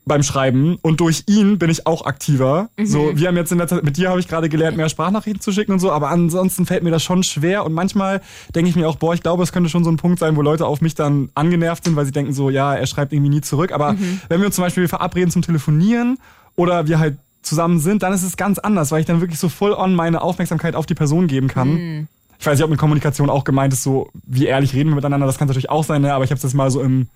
beim 0.07 0.23
Schreiben 0.23 0.77
und 0.83 1.01
durch 1.01 1.25
ihn 1.27 1.59
bin 1.59 1.71
ich 1.71 1.87
auch 1.87 2.05
aktiver. 2.05 2.69
Mhm. 2.79 2.87
So, 2.87 3.13
wir 3.15 3.29
haben 3.29 3.37
jetzt 3.37 3.53
in 3.53 3.59
der 3.59 3.69
Zeit, 3.69 3.83
mit 3.85 3.97
dir 3.97 4.11
habe 4.11 4.21
ich 4.21 4.29
gerade 4.29 4.49
gelernt, 4.51 4.77
mehr 4.77 4.89
Sprachnachrichten 4.91 5.41
zu 5.41 5.51
schicken 5.51 5.73
und 5.73 5.79
so, 5.79 5.91
aber 5.91 6.11
ansonsten 6.11 6.67
fällt 6.67 6.83
mir 6.83 6.91
das 6.91 7.03
schon 7.03 7.23
schwer 7.23 7.65
und 7.65 7.73
manchmal 7.73 8.21
denke 8.55 8.69
ich 8.69 8.77
mir 8.77 8.87
auch, 8.89 8.97
boah, 8.97 9.15
ich 9.15 9.23
glaube, 9.23 9.43
es 9.43 9.53
könnte 9.53 9.71
schon 9.71 9.83
so 9.83 9.91
ein 9.91 9.97
Punkt 9.97 10.19
sein, 10.19 10.37
wo 10.37 10.43
Leute 10.43 10.67
auf 10.67 10.81
mich 10.83 10.95
dann 10.95 11.31
angenervt 11.35 11.85
sind, 11.85 11.97
weil 11.97 12.05
sie 12.05 12.13
denken 12.13 12.33
so, 12.35 12.51
ja, 12.51 12.75
er 12.75 12.87
schreibt 12.87 13.13
irgendwie 13.15 13.31
nie 13.31 13.41
zurück, 13.41 13.73
aber 13.73 13.95
Mhm. 13.95 14.21
wenn 14.29 14.41
wir 14.41 14.47
uns 14.47 14.57
zum 14.57 14.65
Beispiel 14.65 14.89
verabreden 14.89 15.31
zum 15.31 15.41
Telefonieren 15.43 16.19
oder 16.57 16.87
wir 16.87 16.99
halt 16.99 17.17
zusammen 17.43 17.79
sind, 17.79 18.03
dann 18.03 18.13
ist 18.13 18.23
es 18.25 18.37
ganz 18.37 18.59
anders, 18.59 18.91
weil 18.91 19.01
ich 19.01 19.07
dann 19.07 19.21
wirklich 19.21 19.39
so 19.39 19.49
full 19.49 19.73
on 19.73 19.95
meine 19.95 20.21
Aufmerksamkeit 20.23 20.75
auf 20.77 20.87
die 20.87 20.95
Person 20.95 21.27
geben 21.29 21.49
kann. 21.49 21.69
Mhm. 21.75 22.09
Ich 22.39 22.47
weiß 22.47 22.59
nicht, 22.59 22.65
ob 22.65 22.71
mit 22.71 22.79
Kommunikation 22.79 23.31
auch 23.31 23.45
gemeint 23.45 23.73
ist, 23.73 23.83
so 23.83 24.11
wie 24.27 24.47
ehrlich 24.47 24.75
reden 24.75 24.91
wir 24.91 24.97
miteinander, 24.97 25.27
das 25.27 25.39
kann 25.39 25.49
natürlich 25.49 25.71
auch 25.71 25.85
sein, 25.85 26.03
ne? 26.03 26.13
aber 26.13 26.25
ich 26.25 26.31
habe 26.31 26.37
es 26.37 26.43
jetzt 26.43 26.55
mal 26.55 26.71
so 26.71 26.83
im 26.83 27.07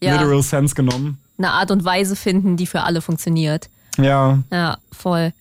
Ja. 0.00 0.12
literal 0.14 0.42
sense 0.42 0.74
genommen. 0.74 1.18
Eine 1.40 1.52
Art 1.52 1.70
und 1.70 1.84
Weise 1.84 2.16
finden, 2.16 2.58
die 2.58 2.66
für 2.66 2.82
alle 2.82 3.00
funktioniert. 3.00 3.70
Ja. 3.96 4.38
Ja, 4.52 4.76
voll. 4.92 5.32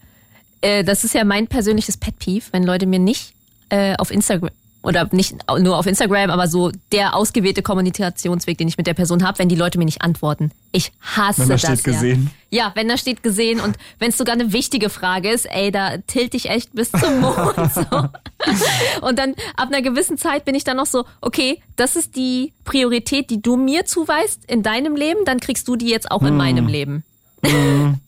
Äh, 0.61 0.85
das 0.85 1.03
ist 1.03 1.13
ja 1.13 1.25
mein 1.25 1.47
persönliches 1.47 1.97
Pet 1.97 2.17
Peeve, 2.19 2.45
wenn 2.51 2.63
Leute 2.63 2.85
mir 2.85 2.99
nicht 2.99 3.33
äh, 3.67 3.95
auf 3.97 4.09
Instagram 4.09 4.49
oder 4.81 5.09
nicht 5.11 5.35
nur 5.59 5.77
auf 5.77 5.85
Instagram, 5.85 6.29
aber 6.29 6.47
so 6.47 6.71
der 6.93 7.13
ausgewählte 7.15 7.61
Kommunikationsweg, 7.61 8.57
den 8.57 8.67
ich 8.69 8.77
mit 8.77 8.87
der 8.87 8.93
Person 8.93 9.25
habe, 9.25 9.39
wenn 9.39 9.49
die 9.49 9.55
Leute 9.55 9.77
mir 9.77 9.85
nicht 9.85 10.01
antworten. 10.01 10.51
Ich 10.71 10.91
hasse 11.01 11.41
Wenn 11.41 11.49
da 11.49 11.53
das. 11.55 11.61
steht 11.61 11.83
gesehen. 11.83 12.31
Ja. 12.49 12.71
wenn 12.75 12.87
da 12.87 12.97
steht 12.97 13.21
gesehen 13.21 13.59
und 13.59 13.77
wenn 13.99 14.09
es 14.09 14.17
sogar 14.17 14.33
eine 14.33 14.53
wichtige 14.53 14.89
Frage 14.89 15.29
ist, 15.31 15.45
ey, 15.51 15.71
da 15.71 15.97
tilt 16.07 16.33
ich 16.33 16.49
echt 16.49 16.73
bis 16.73 16.91
zum 16.91 17.19
Mond. 17.19 17.55
so. 17.73 19.05
Und 19.05 19.19
dann 19.19 19.35
ab 19.57 19.67
einer 19.67 19.81
gewissen 19.81 20.17
Zeit 20.17 20.45
bin 20.45 20.55
ich 20.55 20.63
dann 20.63 20.77
noch 20.77 20.85
so, 20.85 21.05
okay, 21.21 21.61
das 21.75 21.95
ist 21.95 22.15
die 22.15 22.53
Priorität, 22.63 23.29
die 23.29 23.41
du 23.41 23.57
mir 23.57 23.85
zuweist 23.85 24.45
in 24.47 24.63
deinem 24.63 24.95
Leben, 24.95 25.25
dann 25.25 25.39
kriegst 25.39 25.67
du 25.67 25.75
die 25.75 25.89
jetzt 25.89 26.09
auch 26.09 26.23
in 26.23 26.37
meinem 26.37 26.67
Leben. 26.67 27.03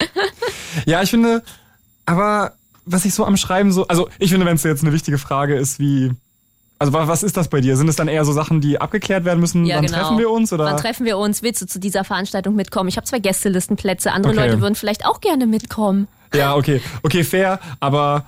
Ja, 0.86 1.02
ich 1.02 1.10
finde, 1.10 1.44
aber 2.06 2.54
was 2.86 3.06
ich 3.06 3.14
so 3.14 3.26
am 3.26 3.36
Schreiben 3.38 3.72
so, 3.72 3.88
also 3.88 4.10
ich 4.20 4.32
finde, 4.32 4.46
wenn 4.46 4.56
es 4.56 4.64
jetzt 4.64 4.84
eine 4.84 4.94
wichtige 4.94 5.18
Frage 5.18 5.56
ist, 5.56 5.80
wie, 5.80 6.12
also 6.82 6.94
wa- 6.94 7.08
was 7.08 7.22
ist 7.24 7.38
das 7.38 7.48
bei 7.48 7.62
dir? 7.62 7.78
Sind 7.78 7.88
es 7.88 7.96
dann 7.96 8.08
eher 8.08 8.26
so 8.26 8.32
Sachen, 8.34 8.60
die 8.60 8.82
abgeklärt 8.82 9.24
werden 9.24 9.40
müssen? 9.40 9.66
Ja, 9.66 9.78
Wann 9.78 9.86
genau. 9.86 9.98
treffen 10.00 10.18
wir 10.18 10.30
uns 10.32 10.52
oder? 10.52 10.66
Wann 10.66 10.78
treffen 10.78 11.06
wir 11.06 11.18
uns? 11.18 11.44
Willst 11.44 11.62
du 11.62 11.68
zu 11.68 11.80
dieser 11.80 12.04
Veranstaltung 12.04 12.56
mitkommen? 12.56 12.90
Ich 12.90 12.98
habe 12.98 13.06
zwei 13.06 13.20
Gästelistenplätze. 13.20 14.12
Andere 14.12 14.34
Okay. 14.34 14.48
Leute 14.48 14.62
würden 14.62 14.76
vielleicht 14.76 15.06
auch 15.06 15.22
gerne 15.22 15.46
mitkommen. 15.48 16.08
ja, 16.34 16.56
okay, 16.56 16.82
okay, 17.04 17.24
fair, 17.24 17.60
aber 17.80 18.26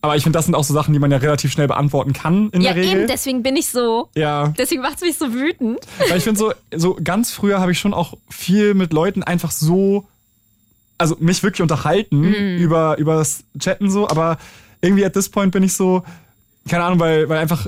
aber 0.00 0.16
ich 0.16 0.22
finde, 0.22 0.36
das 0.36 0.44
sind 0.44 0.54
auch 0.54 0.64
so 0.64 0.74
Sachen, 0.74 0.92
die 0.92 0.98
man 0.98 1.10
ja 1.10 1.16
relativ 1.16 1.50
schnell 1.52 1.66
beantworten 1.66 2.12
kann 2.12 2.50
in 2.50 2.60
Ja, 2.60 2.74
der 2.74 2.82
Regel. 2.82 2.98
eben, 3.00 3.06
deswegen 3.08 3.42
bin 3.42 3.56
ich 3.56 3.68
so. 3.70 4.08
ja, 4.14 4.48
Deswegen 4.58 4.82
macht's 4.82 5.00
mich 5.00 5.16
so 5.16 5.32
wütend. 5.32 5.78
weil 6.10 6.18
ich 6.18 6.24
finde 6.24 6.38
so 6.38 6.52
so 6.74 6.96
ganz 7.02 7.30
früher 7.32 7.58
habe 7.60 7.72
ich 7.72 7.78
schon 7.78 7.94
auch 7.94 8.12
viel 8.28 8.74
mit 8.74 8.92
Leuten 8.92 9.22
einfach 9.22 9.50
so 9.50 10.04
also 10.98 11.16
mich 11.20 11.42
wirklich 11.42 11.62
unterhalten 11.62 12.20
Mhm. 12.20 12.58
über 12.58 12.98
über 12.98 13.16
das 13.16 13.44
Chatten 13.58 13.90
so, 13.90 14.08
aber 14.08 14.38
irgendwie 14.80 15.04
at 15.04 15.12
this 15.14 15.28
point 15.28 15.52
bin 15.52 15.62
ich 15.62 15.72
so 15.74 16.02
keine 16.68 16.84
Ahnung, 16.84 16.98
weil 17.00 17.28
weil 17.28 17.38
einfach 17.38 17.66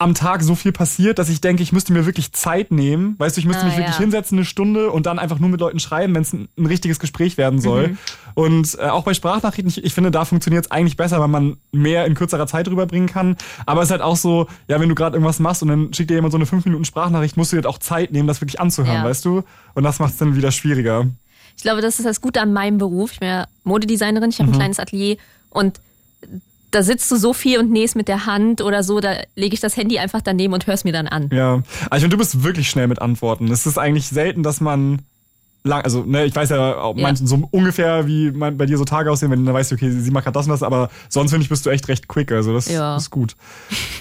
am 0.00 0.14
Tag 0.14 0.44
so 0.44 0.54
viel 0.54 0.70
passiert, 0.70 1.18
dass 1.18 1.28
ich 1.28 1.40
denke, 1.40 1.60
ich 1.60 1.72
müsste 1.72 1.92
mir 1.92 2.06
wirklich 2.06 2.32
Zeit 2.32 2.70
nehmen. 2.70 3.16
Weißt 3.18 3.36
du, 3.36 3.40
ich 3.40 3.46
müsste 3.48 3.64
Ah, 3.64 3.66
mich 3.66 3.76
wirklich 3.76 3.96
ja. 3.96 4.00
hinsetzen, 4.00 4.38
eine 4.38 4.44
Stunde 4.44 4.92
und 4.92 5.06
dann 5.06 5.18
einfach 5.18 5.40
nur 5.40 5.48
mit 5.48 5.58
Leuten 5.58 5.80
schreiben, 5.80 6.14
wenn 6.14 6.22
es 6.22 6.32
ein, 6.32 6.48
ein 6.56 6.66
richtiges 6.66 7.00
Gespräch 7.00 7.36
werden 7.36 7.60
soll. 7.60 7.88
Mhm. 7.88 7.98
Und 8.34 8.78
äh, 8.78 8.84
auch 8.90 9.02
bei 9.02 9.12
Sprachnachrichten, 9.12 9.68
ich, 9.68 9.82
ich 9.82 9.92
finde, 9.94 10.12
da 10.12 10.24
funktioniert 10.24 10.66
es 10.66 10.70
eigentlich 10.70 10.96
besser, 10.96 11.18
weil 11.18 11.26
man 11.26 11.56
mehr 11.72 12.06
in 12.06 12.14
kürzerer 12.14 12.46
Zeit 12.46 12.68
rüberbringen 12.68 13.08
kann. 13.08 13.36
Aber 13.66 13.80
es 13.82 13.88
ist 13.88 13.90
halt 13.90 14.02
auch 14.02 14.14
so, 14.16 14.46
ja, 14.68 14.78
wenn 14.78 14.88
du 14.88 14.94
gerade 14.94 15.16
irgendwas 15.16 15.40
machst 15.40 15.62
und 15.62 15.68
dann 15.68 15.92
schickt 15.92 16.10
dir 16.10 16.14
jemand 16.14 16.30
so 16.30 16.38
eine 16.38 16.46
5 16.46 16.64
Minuten 16.64 16.84
Sprachnachricht, 16.84 17.36
musst 17.36 17.50
du 17.50 17.56
dir 17.56 17.62
halt 17.64 17.74
auch 17.74 17.78
Zeit 17.78 18.12
nehmen, 18.12 18.28
das 18.28 18.40
wirklich 18.40 18.60
anzuhören, 18.60 18.98
Ja. 18.98 19.04
weißt 19.04 19.24
du? 19.24 19.42
Und 19.74 19.82
das 19.82 19.98
macht 19.98 20.12
es 20.12 20.18
dann 20.18 20.36
wieder 20.36 20.52
schwieriger. 20.52 21.06
Ich 21.56 21.64
glaube, 21.64 21.80
das 21.80 21.98
ist 21.98 22.04
das 22.06 22.20
Gute 22.20 22.40
an 22.40 22.52
meinem 22.52 22.78
Beruf. 22.78 23.14
Ich 23.14 23.18
bin 23.18 23.30
ja 23.30 23.46
Modedesignerin, 23.64 24.30
ich 24.30 24.38
habe 24.38 24.46
Mhm. 24.48 24.54
ein 24.54 24.58
kleines 24.60 24.78
Atelier 24.78 25.16
und 25.50 25.80
da 26.70 26.82
sitzt 26.82 27.10
du 27.10 27.16
so 27.16 27.32
viel 27.32 27.58
und 27.58 27.70
nähst 27.70 27.96
mit 27.96 28.08
der 28.08 28.26
Hand 28.26 28.60
oder 28.60 28.82
so, 28.82 29.00
da 29.00 29.14
lege 29.36 29.54
ich 29.54 29.60
das 29.60 29.76
Handy 29.76 29.98
einfach 29.98 30.20
daneben 30.20 30.52
und 30.52 30.66
hör's 30.66 30.84
mir 30.84 30.92
dann 30.92 31.08
an. 31.08 31.30
Ja, 31.32 31.62
aber 31.86 31.96
ich 31.96 32.02
finde, 32.02 32.08
du 32.10 32.18
bist 32.18 32.42
wirklich 32.42 32.68
schnell 32.68 32.86
mit 32.88 33.00
Antworten. 33.00 33.50
Es 33.50 33.66
ist 33.66 33.78
eigentlich 33.78 34.06
selten, 34.08 34.42
dass 34.42 34.60
man 34.60 35.00
lang, 35.64 35.82
also 35.82 36.02
ne, 36.04 36.24
ich 36.24 36.34
weiß 36.36 36.50
ja 36.50 36.76
auch 36.76 36.96
Ja. 36.96 37.02
manchen 37.02 37.26
so 37.26 37.46
ungefähr, 37.50 38.06
wie 38.06 38.30
man, 38.30 38.56
bei 38.56 38.66
dir 38.66 38.78
so 38.78 38.84
Tage 38.84 39.10
aussehen, 39.10 39.30
wenn 39.30 39.40
du 39.40 39.44
dann 39.46 39.54
weißt, 39.54 39.72
okay, 39.72 39.90
sie 39.90 40.10
macht 40.10 40.24
gerade 40.24 40.34
das 40.34 40.46
und 40.46 40.52
das, 40.52 40.62
aber 40.62 40.88
sonst 41.08 41.30
finde 41.30 41.42
ich, 41.44 41.48
bist 41.48 41.64
du 41.66 41.70
echt 41.70 41.88
recht 41.88 42.06
quick, 42.08 42.32
also 42.32 42.52
das 42.54 42.68
Ja. 42.68 42.96
ist 42.96 43.10
gut. 43.10 43.34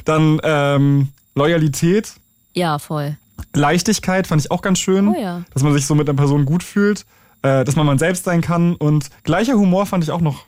Dann 0.06 0.40
ähm, 0.44 1.10
Loyalität, 1.36 2.14
Ja, 2.54 2.80
voll. 2.80 3.18
Leichtigkeit 3.54 4.28
fand 4.28 4.42
ich 4.42 4.52
auch 4.52 4.62
ganz 4.62 4.80
schön, 4.80 5.08
Oh 5.10 5.16
ja. 5.20 5.44
dass 5.54 5.64
man 5.64 5.74
sich 5.74 5.86
so 5.86 5.96
mit 5.96 6.08
einer 6.10 6.18
Person 6.18 6.46
gut 6.46 6.64
fühlt, 6.64 7.06
äh, 7.44 7.64
dass 7.66 7.76
man 7.76 7.86
man 7.86 7.98
selbst 7.98 8.24
sein 8.24 8.42
kann 8.42 8.76
und 8.76 9.10
gleicher 9.24 9.54
Humor 9.54 9.86
fand 9.86 10.04
ich 10.04 10.12
auch 10.12 10.22
noch 10.22 10.44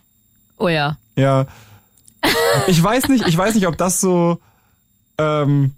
Oh 0.58 0.68
ja. 0.68 0.98
ja. 1.16 1.46
Ich 2.68 2.82
weiß 2.82 3.08
nicht, 3.10 3.28
ich 3.28 3.38
weiß 3.38 3.56
nicht, 3.56 3.68
ob 3.68 3.78
das 3.78 4.02
so 4.02 4.40
ähm, 5.18 5.74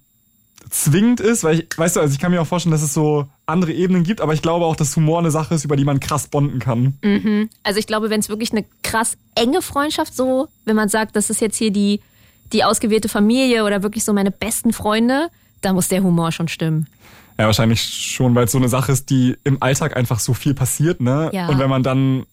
zwingend 0.70 1.20
ist, 1.20 1.44
weil 1.44 1.60
ich, 1.60 1.68
weißt 1.78 1.96
du, 1.96 2.00
also 2.00 2.14
ich 2.14 2.20
kann 2.20 2.32
mir 2.32 2.42
auch 2.42 2.48
vorstellen, 2.48 2.72
dass 2.72 2.82
es 2.82 2.94
so 2.94 3.28
andere 3.46 3.74
Ebenen 3.74 4.04
gibt, 4.04 4.22
aber 4.22 4.34
ich 4.34 4.42
glaube 4.42 4.66
auch, 4.66 4.76
dass 4.76 4.96
Humor 4.96 5.20
eine 5.20 5.32
Sache 5.32 5.54
ist, 5.54 5.66
über 5.66 5.76
die 5.76 5.84
man 5.86 6.00
krass 6.00 6.28
bonden 6.28 6.60
kann. 6.60 6.98
Also 7.64 7.80
ich 7.80 7.88
glaube, 7.88 8.10
wenn 8.10 8.20
es 8.20 8.30
wirklich 8.30 8.52
eine 8.52 8.66
krass 8.84 9.18
enge 9.36 9.62
Freundschaft 9.62 10.16
so, 10.16 10.48
wenn 10.66 10.76
man 10.76 10.90
sagt, 10.90 11.16
das 11.16 11.30
ist 11.30 11.42
jetzt 11.42 11.58
hier 11.58 11.72
die, 11.72 12.00
die 12.54 12.64
ausgewählte 12.64 13.10
Familie 13.10 13.66
oder 13.66 13.84
wirklich 13.84 14.04
so 14.04 14.14
meine 14.14 14.32
besten 14.32 14.72
Freunde, 14.74 15.28
da 15.62 15.74
muss 15.74 15.90
der 15.90 16.04
Humor 16.04 16.32
schon 16.32 16.48
stimmen. 16.48 16.88
Ja, 17.38 17.46
wahrscheinlich 17.48 17.82
schon, 17.82 18.36
weil 18.36 18.46
es 18.46 18.52
so 18.52 18.58
eine 18.58 18.70
Sache 18.70 18.92
ist, 18.92 19.10
die 19.10 19.36
im 19.44 19.62
Alltag 19.62 19.98
einfach 19.98 20.20
so 20.20 20.34
viel 20.34 20.54
passiert, 20.54 21.02
ne? 21.02 21.30
Ja. 21.34 21.48
Und 21.48 21.60
wenn 21.60 21.70
man 21.70 21.82
dann, 21.84 22.26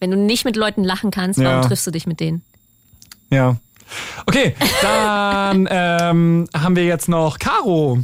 Wenn 0.00 0.10
du 0.10 0.16
nicht 0.16 0.44
mit 0.44 0.56
Leuten 0.56 0.84
lachen 0.84 1.10
kannst, 1.10 1.38
warum 1.38 1.62
Ja. 1.62 1.68
triffst 1.68 1.86
du 1.86 1.90
dich 1.90 2.06
mit 2.06 2.20
denen? 2.20 2.42
Ja. 3.32 3.56
Okay, 4.26 4.54
dann 4.80 5.66
ähm, 5.70 6.48
haben 6.54 6.76
wir 6.76 6.84
jetzt 6.84 7.08
noch 7.08 7.38
Caro. 7.38 7.98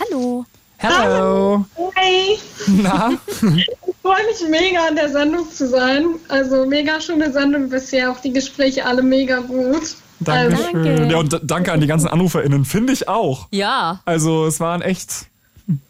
Hallo. 0.00 0.44
Hello. 0.78 1.64
Hey, 1.94 2.38
Na? 2.68 3.10
ich 3.54 3.68
freue 4.00 4.24
mich 4.26 4.48
mega 4.48 4.86
an 4.88 4.96
der 4.96 5.10
Sendung 5.10 5.44
zu 5.50 5.68
sein. 5.68 6.04
Also 6.28 6.64
mega 6.64 6.98
schöne 7.02 7.30
Sendung 7.32 7.68
bisher, 7.68 8.10
auch 8.10 8.18
die 8.20 8.32
Gespräche 8.32 8.86
alle 8.86 9.02
mega 9.02 9.40
gut. 9.40 9.96
Dankeschön. 10.20 10.72
Danke. 10.72 11.08
Ja, 11.12 11.18
und 11.18 11.40
danke 11.44 11.72
an 11.72 11.80
die 11.82 11.86
ganzen 11.86 12.08
AnruferInnen, 12.08 12.64
finde 12.64 12.94
ich 12.94 13.08
auch. 13.08 13.48
Ja. 13.50 14.00
Also 14.06 14.46
es 14.46 14.58
waren 14.58 14.80
echt 14.80 15.26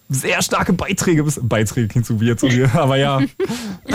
sehr 0.08 0.42
starke 0.42 0.72
Beiträge. 0.72 1.22
bis- 1.22 1.38
Beiträge 1.40 1.86
klingt 1.86 2.06
so 2.06 2.20
wie 2.20 2.26
jetzt, 2.26 2.44
aber 2.74 2.96
ja. 2.96 3.20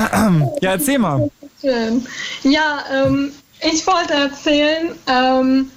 ja, 0.61 0.71
erzähl 0.71 0.97
mal. 0.97 1.29
Schön. 1.59 2.05
Ja, 2.43 2.79
ähm, 3.05 3.31
ich 3.61 3.85
wollte 3.87 4.13
erzählen, 4.13 4.95
ähm, 5.07 5.71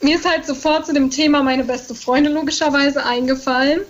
mir 0.00 0.16
ist 0.16 0.28
halt 0.28 0.46
sofort 0.46 0.86
zu 0.86 0.92
dem 0.92 1.10
Thema 1.10 1.42
meine 1.42 1.64
beste 1.64 1.94
Freundin 1.94 2.32
logischerweise 2.32 3.04
eingefallen. 3.04 3.80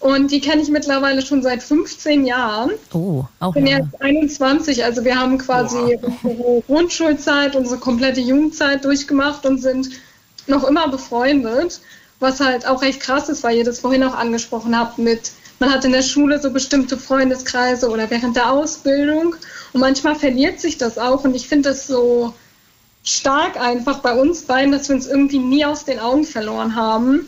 Und 0.00 0.32
die 0.32 0.40
kenne 0.40 0.60
ich 0.60 0.68
mittlerweile 0.68 1.22
schon 1.22 1.42
seit 1.42 1.62
15 1.62 2.26
Jahren. 2.26 2.72
Oh, 2.92 3.24
auch 3.38 3.50
Ich 3.50 3.54
bin 3.54 3.68
ja. 3.68 3.78
jetzt 3.78 4.02
21, 4.02 4.84
also 4.84 5.04
wir 5.04 5.16
haben 5.16 5.38
quasi 5.38 5.96
unsere 6.22 6.62
Grundschulzeit, 6.66 7.54
unsere 7.54 7.78
komplette 7.78 8.20
Jugendzeit 8.20 8.84
durchgemacht 8.84 9.46
und 9.46 9.58
sind 9.62 9.90
noch 10.48 10.64
immer 10.64 10.88
befreundet. 10.88 11.80
Was 12.18 12.40
halt 12.40 12.66
auch 12.66 12.82
recht 12.82 12.98
krass 12.98 13.28
ist, 13.28 13.44
weil 13.44 13.58
ihr 13.58 13.64
das 13.64 13.78
vorhin 13.78 14.02
auch 14.02 14.14
angesprochen 14.14 14.76
habt 14.76 14.98
mit, 14.98 15.30
man 15.60 15.72
hat 15.72 15.84
in 15.84 15.92
der 15.92 16.02
Schule 16.02 16.40
so 16.40 16.50
bestimmte 16.50 16.96
Freundeskreise 16.96 17.88
oder 17.88 18.10
während 18.10 18.34
der 18.34 18.50
Ausbildung 18.50 19.36
und 19.72 19.80
manchmal 19.80 20.16
verliert 20.16 20.60
sich 20.60 20.78
das 20.78 20.98
auch 20.98 21.22
und 21.22 21.36
ich 21.36 21.46
finde 21.46 21.70
das 21.70 21.86
so 21.86 22.34
stark 23.04 23.60
einfach 23.60 23.98
bei 24.00 24.14
uns 24.14 24.42
beiden, 24.42 24.72
dass 24.72 24.88
wir 24.88 24.96
uns 24.96 25.06
irgendwie 25.06 25.38
nie 25.38 25.64
aus 25.64 25.84
den 25.84 25.98
Augen 25.98 26.24
verloren 26.24 26.76
haben. 26.76 27.26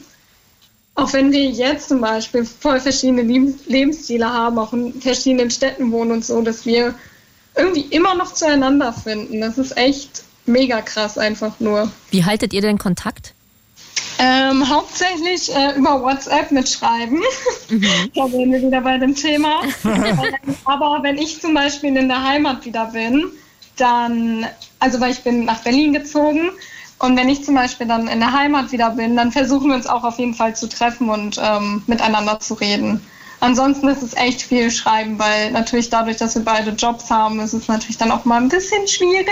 Auch 0.95 1.13
wenn 1.13 1.33
wir 1.33 1.45
jetzt 1.51 1.89
zum 1.89 2.01
Beispiel 2.01 2.45
voll 2.45 2.79
verschiedene 2.79 3.23
Lebens- 3.23 3.67
Lebensstile 3.67 4.33
haben, 4.33 4.59
auch 4.59 4.73
in 4.73 5.01
verschiedenen 5.01 5.51
Städten 5.51 5.91
wohnen 5.91 6.13
und 6.13 6.25
so, 6.25 6.41
dass 6.43 6.67
wir 6.67 6.95
irgendwie 7.57 7.83
immer 7.83 8.15
noch 8.15 8.33
zueinander 8.33 8.93
finden. 8.93 9.41
Das 9.41 9.59
ist 9.59 9.77
echt 9.77 10.23
mega 10.47 10.83
krass 10.83 11.19
einfach 11.19 11.59
nur. 11.59 11.91
Wie 12.11 12.25
haltet 12.25 12.53
ihr 12.53 12.61
denn 12.61 12.79
Kontakt? 12.79 13.35
Ähm, 14.19 14.69
hauptsächlich 14.69 15.53
äh, 15.53 15.77
über 15.77 16.01
WhatsApp 16.01 16.53
mitschreiben. 16.53 17.21
da 18.15 18.29
sind 18.29 18.53
wir 18.53 18.63
wieder 18.63 18.81
bei 18.81 18.99
dem 18.99 19.17
Thema. 19.17 19.63
Aber 20.65 21.01
wenn 21.03 21.19
ich 21.19 21.41
zum 21.41 21.55
Beispiel 21.55 21.97
in 21.97 22.09
der 22.09 22.23
Heimat 22.23 22.65
wieder 22.65 22.87
bin, 22.87 23.33
dann, 23.77 24.47
also 24.79 25.01
weil 25.01 25.13
ich 25.13 25.23
bin 25.23 25.45
nach 25.45 25.63
Berlin 25.63 25.93
gezogen 25.93 26.51
und 26.99 27.17
wenn 27.17 27.29
ich 27.29 27.45
zum 27.45 27.55
Beispiel 27.55 27.87
dann 27.87 28.09
in 28.09 28.21
der 28.21 28.33
Heimat 28.33 28.73
wieder 28.73 28.91
bin, 28.91 29.17
dann 29.17 29.33
versuchen 29.33 29.69
wir 29.69 29.77
uns 29.77 29.87
auch 29.87 30.05
auf 30.05 30.19
jeden 30.19 30.35
Fall 30.35 30.55
zu 30.57 30.69
treffen 30.69 31.11
und 31.11 31.41
ähm, 31.43 31.83
miteinander 31.87 32.41
zu 32.41 32.55
reden. 32.55 33.01
Ansonsten 33.41 33.89
ist 33.89 34.03
es 34.03 34.15
echt 34.17 34.41
viel 34.41 34.71
Schreiben, 34.71 35.19
weil 35.19 35.51
natürlich 35.51 35.91
dadurch, 35.91 36.17
dass 36.17 36.35
wir 36.35 36.45
beide 36.45 36.71
Jobs 36.71 37.11
haben, 37.11 37.41
ist 37.41 37.53
es 37.53 37.69
natürlich 37.69 37.99
dann 37.99 38.11
auch 38.11 38.25
mal 38.25 38.41
ein 38.41 38.49
bisschen 38.49 38.89
schwierig. 38.89 39.27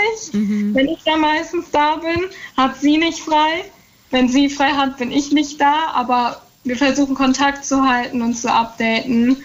Wenn 0.75 0.87
ich 0.87 0.99
da 1.03 1.17
meistens 1.17 1.71
da 1.71 1.95
bin, 1.95 2.29
hat 2.55 2.79
sie 2.79 2.97
nicht 2.97 3.21
frei. 3.21 3.65
Wenn 4.11 4.29
sie 4.29 4.49
frei 4.49 4.69
hat, 4.73 4.97
bin 4.97 5.11
ich 5.11 5.31
nicht 5.31 5.59
da, 5.59 5.87
aber 5.95 6.41
wir 6.63 6.75
versuchen 6.77 7.15
Kontakt 7.15 7.65
zu 7.65 7.87
halten 7.87 8.21
und 8.21 8.35
zu 8.35 8.53
updaten. 8.53 9.43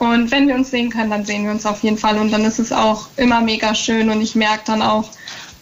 Und 0.00 0.30
wenn 0.30 0.48
wir 0.48 0.54
uns 0.54 0.70
sehen 0.70 0.88
können, 0.88 1.10
dann 1.10 1.26
sehen 1.26 1.44
wir 1.44 1.50
uns 1.50 1.66
auf 1.66 1.82
jeden 1.82 1.98
Fall. 1.98 2.16
Und 2.16 2.30
dann 2.30 2.42
ist 2.46 2.58
es 2.58 2.72
auch 2.72 3.08
immer 3.18 3.42
mega 3.42 3.74
schön. 3.74 4.08
Und 4.08 4.22
ich 4.22 4.34
merke 4.34 4.62
dann 4.64 4.80
auch, 4.80 5.10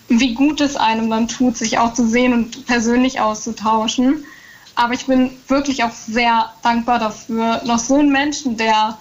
wie 0.09 0.33
gut 0.33 0.61
es 0.61 0.77
einem 0.77 1.11
dann 1.11 1.27
tut, 1.27 1.57
sich 1.57 1.79
auch 1.79 1.93
zu 1.93 2.09
sehen 2.09 2.33
und 2.33 2.65
persönlich 2.65 3.21
auszutauschen. 3.21 4.25
Aber 4.77 4.95
ich 4.95 5.07
bin 5.07 5.33
wirklich 5.49 5.83
auch 5.83 5.91
sehr 5.91 6.53
dankbar 6.63 7.01
dafür, 7.01 7.63
noch 7.65 7.81
so 7.81 7.97
einen 7.97 8.13
Menschen, 8.13 8.57
der 8.57 8.97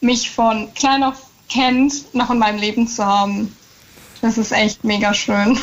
mich 0.00 0.30
von 0.30 0.72
klein 0.72 1.02
auf 1.02 1.26
kennt, 1.50 2.14
noch 2.14 2.30
in 2.30 2.38
meinem 2.38 2.58
Leben 2.58 2.88
zu 2.88 3.04
haben. 3.04 3.54
Das 4.22 4.38
ist 4.38 4.52
echt 4.52 4.84
mega 4.84 5.12
schön. 5.12 5.58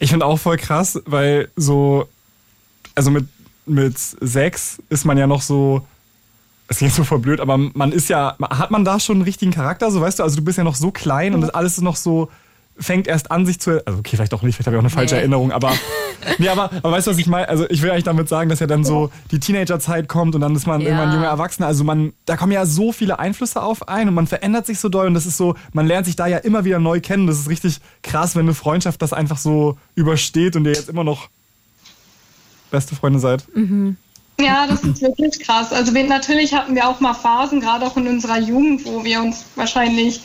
Ich 0.00 0.10
finde 0.10 0.26
auch 0.26 0.36
voll 0.36 0.56
krass, 0.56 1.00
weil 1.06 1.48
so, 1.54 2.08
also 2.96 3.12
mit, 3.12 3.28
mit 3.66 3.96
sechs 3.98 4.78
ist 4.88 5.04
man 5.04 5.16
ja 5.16 5.28
noch 5.28 5.42
so, 5.42 5.86
es 6.68 6.78
klingt 6.78 6.92
so 6.92 7.02
voll 7.02 7.18
blöd, 7.18 7.40
aber 7.40 7.56
man 7.56 7.92
ist 7.92 8.08
ja, 8.08 8.36
hat 8.50 8.70
man 8.70 8.84
da 8.84 9.00
schon 9.00 9.16
einen 9.16 9.24
richtigen 9.24 9.52
Charakter, 9.52 9.90
so 9.90 10.00
weißt 10.00 10.18
du, 10.18 10.22
also 10.22 10.36
du 10.36 10.42
bist 10.42 10.58
ja 10.58 10.64
noch 10.64 10.74
so 10.74 10.90
klein 10.90 11.34
und 11.34 11.40
das 11.40 11.50
alles 11.50 11.78
ist 11.78 11.82
noch 11.82 11.96
so, 11.96 12.28
fängt 12.78 13.06
erst 13.08 13.30
an, 13.30 13.46
sich 13.46 13.60
zu. 13.60 13.84
Also, 13.86 13.98
okay, 13.98 14.16
vielleicht 14.16 14.32
auch 14.34 14.42
nicht, 14.42 14.54
vielleicht 14.54 14.66
habe 14.66 14.76
ich 14.76 14.78
auch 14.78 14.84
eine 14.84 14.90
falsche 14.90 15.14
nee. 15.14 15.20
Erinnerung, 15.22 15.52
aber. 15.52 15.72
nee, 16.38 16.48
aber, 16.48 16.70
aber 16.70 16.92
weißt 16.92 17.06
du, 17.06 17.10
was 17.10 17.18
ich 17.18 17.26
meine? 17.26 17.48
Also, 17.48 17.68
ich 17.68 17.82
will 17.82 17.90
eigentlich 17.90 18.04
damit 18.04 18.28
sagen, 18.28 18.48
dass 18.48 18.60
ja 18.60 18.66
dann 18.66 18.84
so 18.84 19.10
die 19.30 19.40
Teenagerzeit 19.40 20.08
kommt 20.08 20.34
und 20.34 20.40
dann 20.40 20.54
ist 20.54 20.66
man 20.66 20.80
ja. 20.80 20.88
irgendwann 20.88 21.12
junger 21.12 21.26
Erwachsener. 21.26 21.66
Also, 21.66 21.84
man, 21.84 22.12
da 22.26 22.36
kommen 22.36 22.52
ja 22.52 22.66
so 22.66 22.92
viele 22.92 23.18
Einflüsse 23.18 23.62
auf 23.62 23.88
ein 23.88 24.08
und 24.08 24.14
man 24.14 24.26
verändert 24.26 24.66
sich 24.66 24.78
so 24.78 24.88
doll 24.88 25.06
und 25.06 25.14
das 25.14 25.26
ist 25.26 25.36
so, 25.36 25.54
man 25.72 25.86
lernt 25.86 26.06
sich 26.06 26.16
da 26.16 26.26
ja 26.26 26.38
immer 26.38 26.64
wieder 26.64 26.78
neu 26.78 27.00
kennen. 27.00 27.26
Das 27.26 27.38
ist 27.38 27.48
richtig 27.48 27.80
krass, 28.02 28.36
wenn 28.36 28.42
eine 28.42 28.54
Freundschaft 28.54 29.02
das 29.02 29.12
einfach 29.12 29.38
so 29.38 29.76
übersteht 29.94 30.56
und 30.56 30.64
ihr 30.64 30.72
jetzt 30.72 30.88
immer 30.88 31.04
noch 31.04 31.28
beste 32.70 32.94
Freunde 32.94 33.18
seid. 33.18 33.44
Mhm. 33.54 33.96
Ja, 34.40 34.66
das 34.66 34.84
ist 34.84 35.02
wirklich 35.02 35.40
krass. 35.40 35.72
Also 35.72 35.94
wir, 35.94 36.04
natürlich 36.04 36.54
hatten 36.54 36.74
wir 36.74 36.88
auch 36.88 37.00
mal 37.00 37.14
Phasen, 37.14 37.60
gerade 37.60 37.86
auch 37.86 37.96
in 37.96 38.06
unserer 38.06 38.38
Jugend, 38.38 38.84
wo 38.86 39.02
wir 39.02 39.20
uns 39.20 39.44
wahrscheinlich 39.56 40.22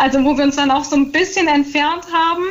also 0.00 0.24
wo 0.24 0.34
wir 0.36 0.44
uns 0.44 0.56
dann 0.56 0.70
auch 0.70 0.84
so 0.84 0.96
ein 0.96 1.12
bisschen 1.12 1.46
entfernt 1.46 2.06
haben, 2.10 2.44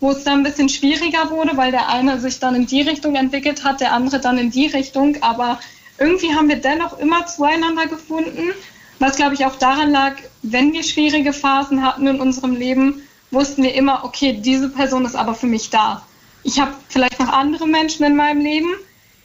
wo 0.00 0.12
es 0.12 0.24
dann 0.24 0.38
ein 0.38 0.42
bisschen 0.42 0.70
schwieriger 0.70 1.30
wurde, 1.30 1.54
weil 1.54 1.70
der 1.70 1.90
eine 1.90 2.18
sich 2.18 2.40
dann 2.40 2.54
in 2.54 2.66
die 2.66 2.80
Richtung 2.80 3.14
entwickelt 3.14 3.62
hat, 3.62 3.82
der 3.82 3.92
andere 3.92 4.20
dann 4.20 4.38
in 4.38 4.50
die 4.50 4.68
Richtung. 4.68 5.22
Aber 5.22 5.60
irgendwie 5.98 6.34
haben 6.34 6.48
wir 6.48 6.56
dennoch 6.56 6.98
immer 6.98 7.26
zueinander 7.26 7.88
gefunden, 7.88 8.54
was 9.00 9.16
glaube 9.16 9.34
ich 9.34 9.44
auch 9.44 9.56
daran 9.56 9.90
lag, 9.90 10.14
wenn 10.40 10.72
wir 10.72 10.82
schwierige 10.82 11.34
Phasen 11.34 11.84
hatten 11.84 12.06
in 12.06 12.22
unserem 12.22 12.56
Leben, 12.56 13.02
wussten 13.30 13.62
wir 13.62 13.74
immer, 13.74 14.02
okay, 14.04 14.38
diese 14.40 14.70
Person 14.70 15.04
ist 15.04 15.14
aber 15.14 15.34
für 15.34 15.46
mich 15.46 15.68
da. 15.68 16.06
Ich 16.42 16.58
habe 16.58 16.72
vielleicht 16.88 17.20
noch 17.20 17.28
andere 17.28 17.66
Menschen 17.66 18.06
in 18.06 18.16
meinem 18.16 18.40
Leben, 18.40 18.68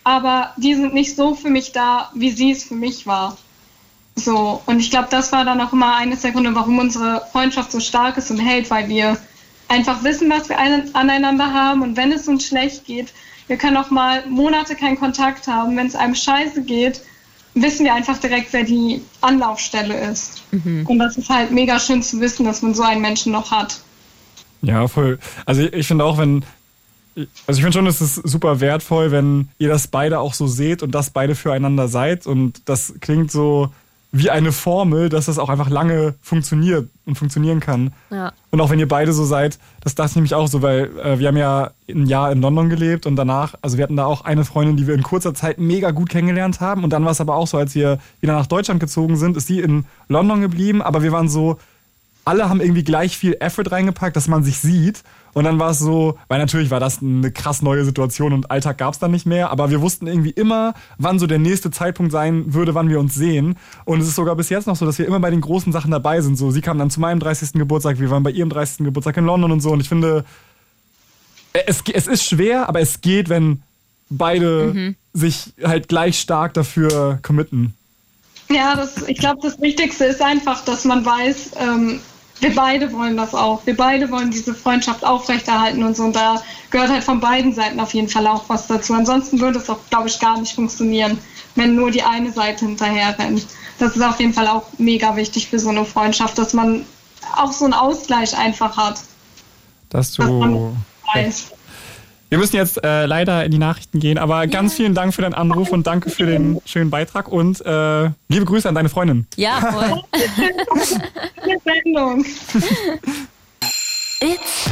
aber 0.04 0.54
die 0.58 0.76
sind 0.76 0.94
nicht 0.94 1.16
so 1.16 1.36
für 1.36 1.50
mich 1.50 1.72
da, 1.72 2.10
wie 2.14 2.32
sie 2.32 2.52
es 2.52 2.64
für 2.64 2.76
mich 2.76 3.06
war. 3.06 3.38
So, 4.16 4.62
und 4.66 4.80
ich 4.80 4.92
glaube, 4.92 5.08
das 5.10 5.32
war 5.32 5.46
dann 5.46 5.62
auch 5.62 5.72
immer 5.72 5.96
eines 5.96 6.22
der 6.22 6.32
Gründe, 6.32 6.54
warum 6.54 6.80
unsere 6.80 7.26
Freundschaft 7.32 7.72
so 7.72 7.80
stark 7.80 8.18
ist 8.18 8.32
und 8.32 8.40
hält, 8.40 8.70
weil 8.70 8.90
wir 8.90 9.18
einfach 9.68 10.04
wissen, 10.04 10.30
was 10.30 10.50
wir 10.50 10.58
aneinander 10.60 11.54
haben 11.54 11.82
und 11.82 11.96
wenn 11.96 12.12
es 12.12 12.28
uns 12.28 12.46
schlecht 12.46 12.86
geht, 12.86 13.14
wir 13.48 13.58
können 13.58 13.78
auch 13.78 13.90
mal 13.90 14.26
Monate 14.28 14.76
keinen 14.76 15.00
Kontakt 15.00 15.48
haben. 15.48 15.76
Wenn 15.76 15.88
es 15.88 15.96
einem 15.96 16.14
scheiße 16.14 16.64
geht, 16.64 17.02
wissen 17.56 17.84
wir 17.84 17.94
einfach 17.94 18.18
direkt, 18.20 18.54
wer 18.54 18.64
die 18.64 19.02
Anlaufstelle 19.22 20.00
ist. 20.12 20.44
Mhm. 20.52 20.86
Und 20.86 21.00
das 21.00 21.18
ist 21.18 21.30
halt 21.30 21.52
mega 21.52 21.80
schön 21.80 22.04
zu 22.04 22.20
wissen, 22.20 22.46
dass 22.46 22.62
man 22.62 22.76
so 22.76 22.84
einen 22.84 23.02
Menschen 23.02 23.32
noch 23.32 23.52
hat. 23.52 23.82
Ja, 24.62 24.88
voll. 24.88 25.18
Also 25.46 25.62
ich, 25.62 25.74
ich 25.74 25.88
finde 25.88 26.06
auch, 26.06 26.18
wenn, 26.18 26.46
also 27.48 27.58
ich 27.58 27.62
finde 27.62 27.74
schon, 27.74 27.88
es 27.88 28.02
ist 28.02 28.16
super 28.16 28.60
wertvoll, 28.60 29.12
wenn 29.12 29.50
ihr 29.58 29.70
das 29.70 29.88
beide 29.88 30.20
auch 30.20 30.34
so 30.34 30.48
seht 30.48 30.84
und 30.84 30.92
das 30.92 31.10
beide 31.10 31.36
füreinander 31.36 31.88
seid. 31.88 32.28
Und 32.28 32.62
das 32.66 32.94
klingt 33.00 33.32
so, 33.32 33.72
wie 34.12 34.32
eine 34.32 34.52
Formel, 34.52 35.10
dass 35.10 35.28
das 35.28 35.38
auch 35.38 35.50
einfach 35.50 35.70
lange 35.70 36.16
funktioniert 36.22 36.90
und 37.06 37.16
funktionieren 37.16 37.60
kann. 37.60 37.94
Ja. 38.10 38.34
Und 38.50 38.60
auch 38.60 38.72
wenn 38.72 38.80
ihr 38.80 38.88
beide 38.88 39.14
so 39.14 39.24
seid, 39.24 39.60
das 39.82 39.94
dachte 39.94 40.12
ich 40.12 40.16
nämlich 40.16 40.34
auch 40.34 40.48
so, 40.48 40.64
weil 40.64 40.90
äh, 40.98 41.20
wir 41.20 41.28
haben 41.28 41.38
ja 41.38 41.72
ein 41.88 42.08
Jahr 42.08 42.32
in 42.32 42.42
London 42.42 42.70
gelebt 42.70 43.06
und 43.06 43.16
danach, 43.16 43.54
also 43.62 43.78
wir 43.78 43.84
hatten 43.84 43.98
da 43.98 44.06
auch 44.06 44.26
eine 44.26 44.46
Freundin, 44.46 44.78
die 44.78 44.88
wir 44.88 44.96
in 44.96 45.04
kurzer 45.04 45.36
Zeit 45.36 45.60
mega 45.60 45.92
gut 45.92 46.10
kennengelernt 46.10 46.60
haben. 46.60 46.84
Und 46.84 46.90
dann 46.90 47.06
war 47.06 47.12
es 47.12 47.22
aber 47.22 47.36
auch 47.36 47.46
so, 47.46 47.58
als 47.58 47.76
wir 47.76 48.00
wieder 48.20 48.34
nach 48.34 48.48
Deutschland 48.48 48.80
gezogen 48.80 49.16
sind, 49.16 49.38
ist 49.38 49.46
sie 49.46 49.60
in 49.60 49.86
London 50.08 50.42
geblieben, 50.42 50.82
aber 50.82 51.04
wir 51.04 51.12
waren 51.12 51.30
so, 51.30 51.60
alle 52.26 52.50
haben 52.50 52.62
irgendwie 52.62 52.84
gleich 52.84 53.16
viel 53.16 53.38
Effort 53.40 53.72
reingepackt, 53.72 54.16
dass 54.16 54.28
man 54.28 54.44
sich 54.44 54.58
sieht. 54.60 55.04
Und 55.34 55.44
dann 55.44 55.60
war 55.60 55.72
es 55.72 55.80
so, 55.80 56.18
weil 56.28 56.40
natürlich 56.40 56.72
war 56.72 56.80
das 56.80 57.02
eine 57.02 57.32
krass 57.32 57.62
neue 57.62 57.86
Situation 57.86 58.34
und 58.34 58.52
Alltag 58.52 58.78
gab 58.78 58.94
es 58.94 59.00
dann 59.00 59.12
nicht 59.12 59.26
mehr, 59.26 59.52
aber 59.52 59.70
wir 59.70 59.82
wussten 59.82 60.08
irgendwie 60.08 60.32
immer, 60.32 60.74
wann 60.98 61.20
so 61.20 61.28
der 61.28 61.40
nächste 61.40 61.72
Zeitpunkt 61.72 62.12
sein 62.12 62.54
würde, 62.54 62.76
wann 62.76 62.90
wir 62.90 63.00
uns 63.00 63.16
sehen. 63.16 63.56
Und 63.86 64.02
es 64.02 64.08
ist 64.08 64.16
sogar 64.16 64.36
bis 64.36 64.50
jetzt 64.50 64.68
noch 64.68 64.76
so, 64.76 64.86
dass 64.86 64.98
wir 65.00 65.06
immer 65.06 65.20
bei 65.20 65.30
den 65.30 65.42
großen 65.42 65.72
Sachen 65.72 65.92
dabei 65.92 66.22
sind. 66.22 66.38
So, 66.38 66.52
sie 66.52 66.62
kam 66.62 66.78
dann 66.78 66.90
zu 66.90 67.00
meinem 67.00 67.20
30. 67.20 67.54
Geburtstag, 67.54 68.00
wir 68.00 68.10
waren 68.10 68.24
bei 68.24 68.32
ihrem 68.32 68.50
30. 68.50 68.86
Geburtstag 68.86 69.18
in 69.18 69.26
London 69.26 69.52
und 69.52 69.62
so. 69.62 69.72
Und 69.72 69.82
ich 69.82 69.90
finde, 69.90 70.26
es, 71.54 71.84
es 71.94 72.08
ist 72.08 72.24
schwer, 72.24 72.70
aber 72.70 72.80
es 72.80 73.02
geht, 73.02 73.30
wenn 73.30 73.62
beide 74.10 74.74
mhm. 74.74 74.96
sich 75.14 75.54
halt 75.64 75.88
gleich 75.88 76.20
stark 76.20 76.54
dafür 76.54 77.20
committen. 77.22 77.74
Ja, 78.50 78.76
das, 78.76 79.08
ich 79.08 79.20
glaube, 79.20 79.40
das 79.44 79.62
Wichtigste 79.62 80.06
ist 80.06 80.22
einfach, 80.22 80.66
dass 80.66 80.84
man 80.86 81.06
weiß, 81.06 81.52
ähm, 81.60 82.00
wir 82.40 82.56
beide 82.56 82.92
wollen 82.94 83.18
das 83.18 83.36
auch. 83.36 83.66
Wir 83.66 83.76
beide 83.76 84.10
wollen 84.12 84.32
diese 84.32 84.54
Freundschaft 84.54 85.04
aufrechterhalten 85.04 85.84
und 85.84 85.96
so. 85.96 86.04
Und 86.04 86.16
da 86.16 86.42
gehört 86.70 86.90
halt 86.90 87.04
von 87.04 87.20
beiden 87.20 87.54
Seiten 87.54 87.80
auf 87.80 87.94
jeden 87.94 88.08
Fall 88.08 88.28
auch 88.28 88.46
was 88.48 88.68
dazu. 88.68 88.94
Ansonsten 88.94 89.40
würde 89.42 89.60
es 89.60 89.70
auch, 89.70 89.80
glaube 89.90 90.08
ich, 90.08 90.20
gar 90.20 90.40
nicht 90.40 90.54
funktionieren, 90.54 91.18
wenn 91.56 91.76
nur 91.76 91.92
die 91.92 92.04
eine 92.04 92.32
Seite 92.32 92.66
hinterher 92.66 93.18
rennt. 93.20 93.46
Das 93.78 93.96
ist 93.96 94.02
auf 94.02 94.20
jeden 94.20 94.34
Fall 94.34 94.48
auch 94.48 94.66
mega 94.78 95.16
wichtig 95.16 95.50
für 95.50 95.60
so 95.60 95.70
eine 95.70 95.86
Freundschaft, 95.86 96.38
dass 96.38 96.54
man 96.54 96.86
auch 97.36 97.52
so 97.52 97.66
einen 97.66 97.74
Ausgleich 97.74 98.38
einfach 98.38 98.78
hat. 98.78 99.02
Dass 99.90 100.14
du. 100.14 100.74
Dass 101.14 101.52
wir 102.30 102.38
müssen 102.38 102.56
jetzt 102.56 102.84
äh, 102.84 103.06
leider 103.06 103.44
in 103.44 103.52
die 103.52 103.58
Nachrichten 103.58 104.00
gehen, 104.00 104.20
aber 104.20 104.46
ganz 104.46 104.76
vielen 104.76 104.94
Dank 104.94 105.14
für 105.14 105.24
deinen 105.24 105.34
Anruf 105.34 105.72
und 105.72 105.88
danke 105.88 106.12
für 106.12 106.28
den 106.28 106.62
schönen 106.66 106.92
Beitrag 106.92 107.28
und 107.28 107.60
äh, 107.66 108.12
liebe 108.28 108.46
Grüße 108.46 108.70
an 108.70 108.76
deine 108.76 108.90
Freundin. 108.90 109.26
Ja, 109.36 109.60
voll. 109.60 110.04
Sendung. 111.66 112.24
It's 114.22 114.70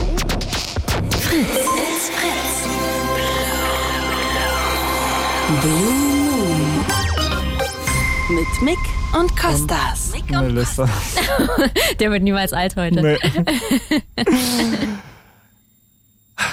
Fritz. 1.20 1.50
It's 1.50 2.10
Fritz. 2.10 2.68
Blue 5.62 5.94
Moon. 5.94 6.86
Mit 8.30 8.62
Mick 8.62 8.78
und 9.18 9.36
Costas. 9.36 10.12
Mick 10.14 10.30
und 10.30 10.48
Melissa. 10.54 10.88
Der 12.00 12.12
wird 12.12 12.22
niemals 12.24 12.54
alt 12.54 12.76
heute. 12.76 13.02
Nee. 13.02 13.18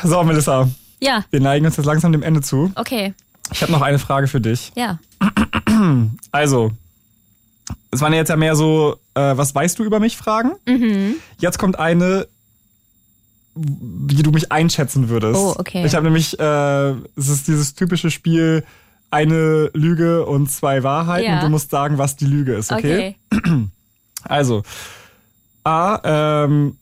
so, 0.05 0.23
Melissa. 0.23 0.69
Ja. 1.05 1.25
Wir 1.31 1.41
neigen 1.41 1.67
uns 1.67 1.77
jetzt 1.77 1.87
langsam 1.87 2.13
dem 2.13 2.23
Ende 2.23 2.41
zu. 2.41 2.73
Okay. 2.75 3.15
Ich 3.53 3.63
habe 3.63 3.73
noch 3.73 3.83
eine 3.83 3.99
Frage 3.99 4.27
für 4.27 4.41
dich. 4.41 4.73
Ja. 4.75 4.99
Also, 6.31 6.71
es 7.91 8.01
waren 8.01 8.13
jetzt 8.13 8.29
ja 8.29 8.37
mehr 8.37 8.55
so, 8.55 8.97
äh, 9.15 9.37
was 9.37 9.55
weißt 9.55 9.79
du 9.79 9.85
über 9.85 9.99
mich 9.99 10.17
Fragen? 10.17 10.53
Mhm. 10.67 11.17
Jetzt 11.39 11.59
kommt 11.59 11.79
eine, 11.79 12.29
wie 13.55 14.23
du 14.23 14.31
mich 14.31 14.53
einschätzen 14.53 15.09
würdest. 15.09 15.39
Oh, 15.39 15.55
okay. 15.59 15.85
Ich 15.85 15.95
habe 15.95 16.05
nämlich, 16.05 16.39
äh, 16.39 16.91
es 17.17 17.29
ist 17.29 17.49
dieses 17.49 17.75
typische 17.75 18.11
Spiel, 18.11 18.65
eine 19.11 19.71
Lüge 19.75 20.27
und 20.27 20.51
zwei 20.51 20.83
Wahrheiten 20.83 21.29
ja. 21.29 21.37
und 21.37 21.45
du 21.45 21.49
musst 21.51 21.71
sagen, 21.71 21.99
was 21.99 22.17
die 22.17 22.27
Lüge 22.27 22.55
ist, 22.55 22.73
okay? 22.73 23.17
okay. 23.33 23.67
Also, 24.27 24.63
A, 25.65 26.45
ähm, 26.45 26.79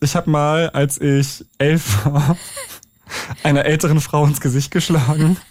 ich 0.00 0.14
habe 0.14 0.30
mal, 0.30 0.70
als 0.70 1.00
ich 1.00 1.44
elf 1.58 2.04
war, 2.04 2.36
einer 3.42 3.64
älteren 3.64 4.00
Frau 4.00 4.24
ins 4.26 4.40
Gesicht 4.40 4.70
geschlagen. 4.70 5.36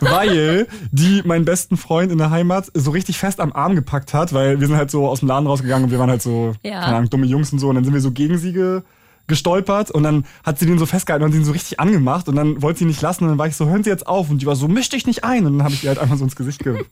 weil 0.00 0.66
die 0.90 1.22
meinen 1.24 1.44
besten 1.44 1.76
Freund 1.76 2.10
in 2.10 2.18
der 2.18 2.30
Heimat 2.30 2.70
so 2.74 2.90
richtig 2.90 3.18
fest 3.18 3.40
am 3.40 3.52
Arm 3.52 3.76
gepackt 3.76 4.14
hat, 4.14 4.32
weil 4.32 4.60
wir 4.60 4.66
sind 4.66 4.76
halt 4.76 4.90
so 4.90 5.08
aus 5.08 5.20
dem 5.20 5.28
Laden 5.28 5.46
rausgegangen 5.46 5.84
und 5.84 5.90
wir 5.90 5.98
waren 5.98 6.10
halt 6.10 6.22
so, 6.22 6.54
ja. 6.62 6.80
keine 6.80 6.96
Ahnung, 6.96 7.10
dumme 7.10 7.26
Jungs 7.26 7.52
und 7.52 7.58
so 7.58 7.68
und 7.68 7.76
dann 7.76 7.84
sind 7.84 7.94
wir 7.94 8.00
so 8.00 8.10
gegen 8.10 8.38
sie 8.38 8.52
ge 8.52 8.82
gestolpert 9.26 9.92
und 9.92 10.02
dann 10.02 10.24
hat 10.42 10.58
sie 10.58 10.66
den 10.66 10.76
so 10.76 10.86
festgehalten 10.86 11.24
und 11.24 11.32
ihn 11.32 11.44
so 11.44 11.52
richtig 11.52 11.78
angemacht 11.78 12.28
und 12.28 12.34
dann 12.34 12.62
wollte 12.62 12.80
sie 12.80 12.84
ihn 12.84 12.88
nicht 12.88 13.00
lassen 13.00 13.22
und 13.22 13.30
dann 13.30 13.38
war 13.38 13.46
ich 13.46 13.54
so, 13.54 13.68
hören 13.68 13.84
Sie 13.84 13.90
jetzt 13.90 14.08
auf 14.08 14.28
und 14.28 14.42
die 14.42 14.46
war 14.46 14.56
so, 14.56 14.66
misch 14.66 14.88
dich 14.88 15.06
nicht 15.06 15.22
ein 15.22 15.46
und 15.46 15.58
dann 15.58 15.62
habe 15.62 15.72
ich 15.72 15.84
ihr 15.84 15.88
halt 15.90 16.00
einfach 16.00 16.16
so 16.16 16.24
ins 16.24 16.34
Gesicht 16.34 16.64
gelassen. 16.64 16.88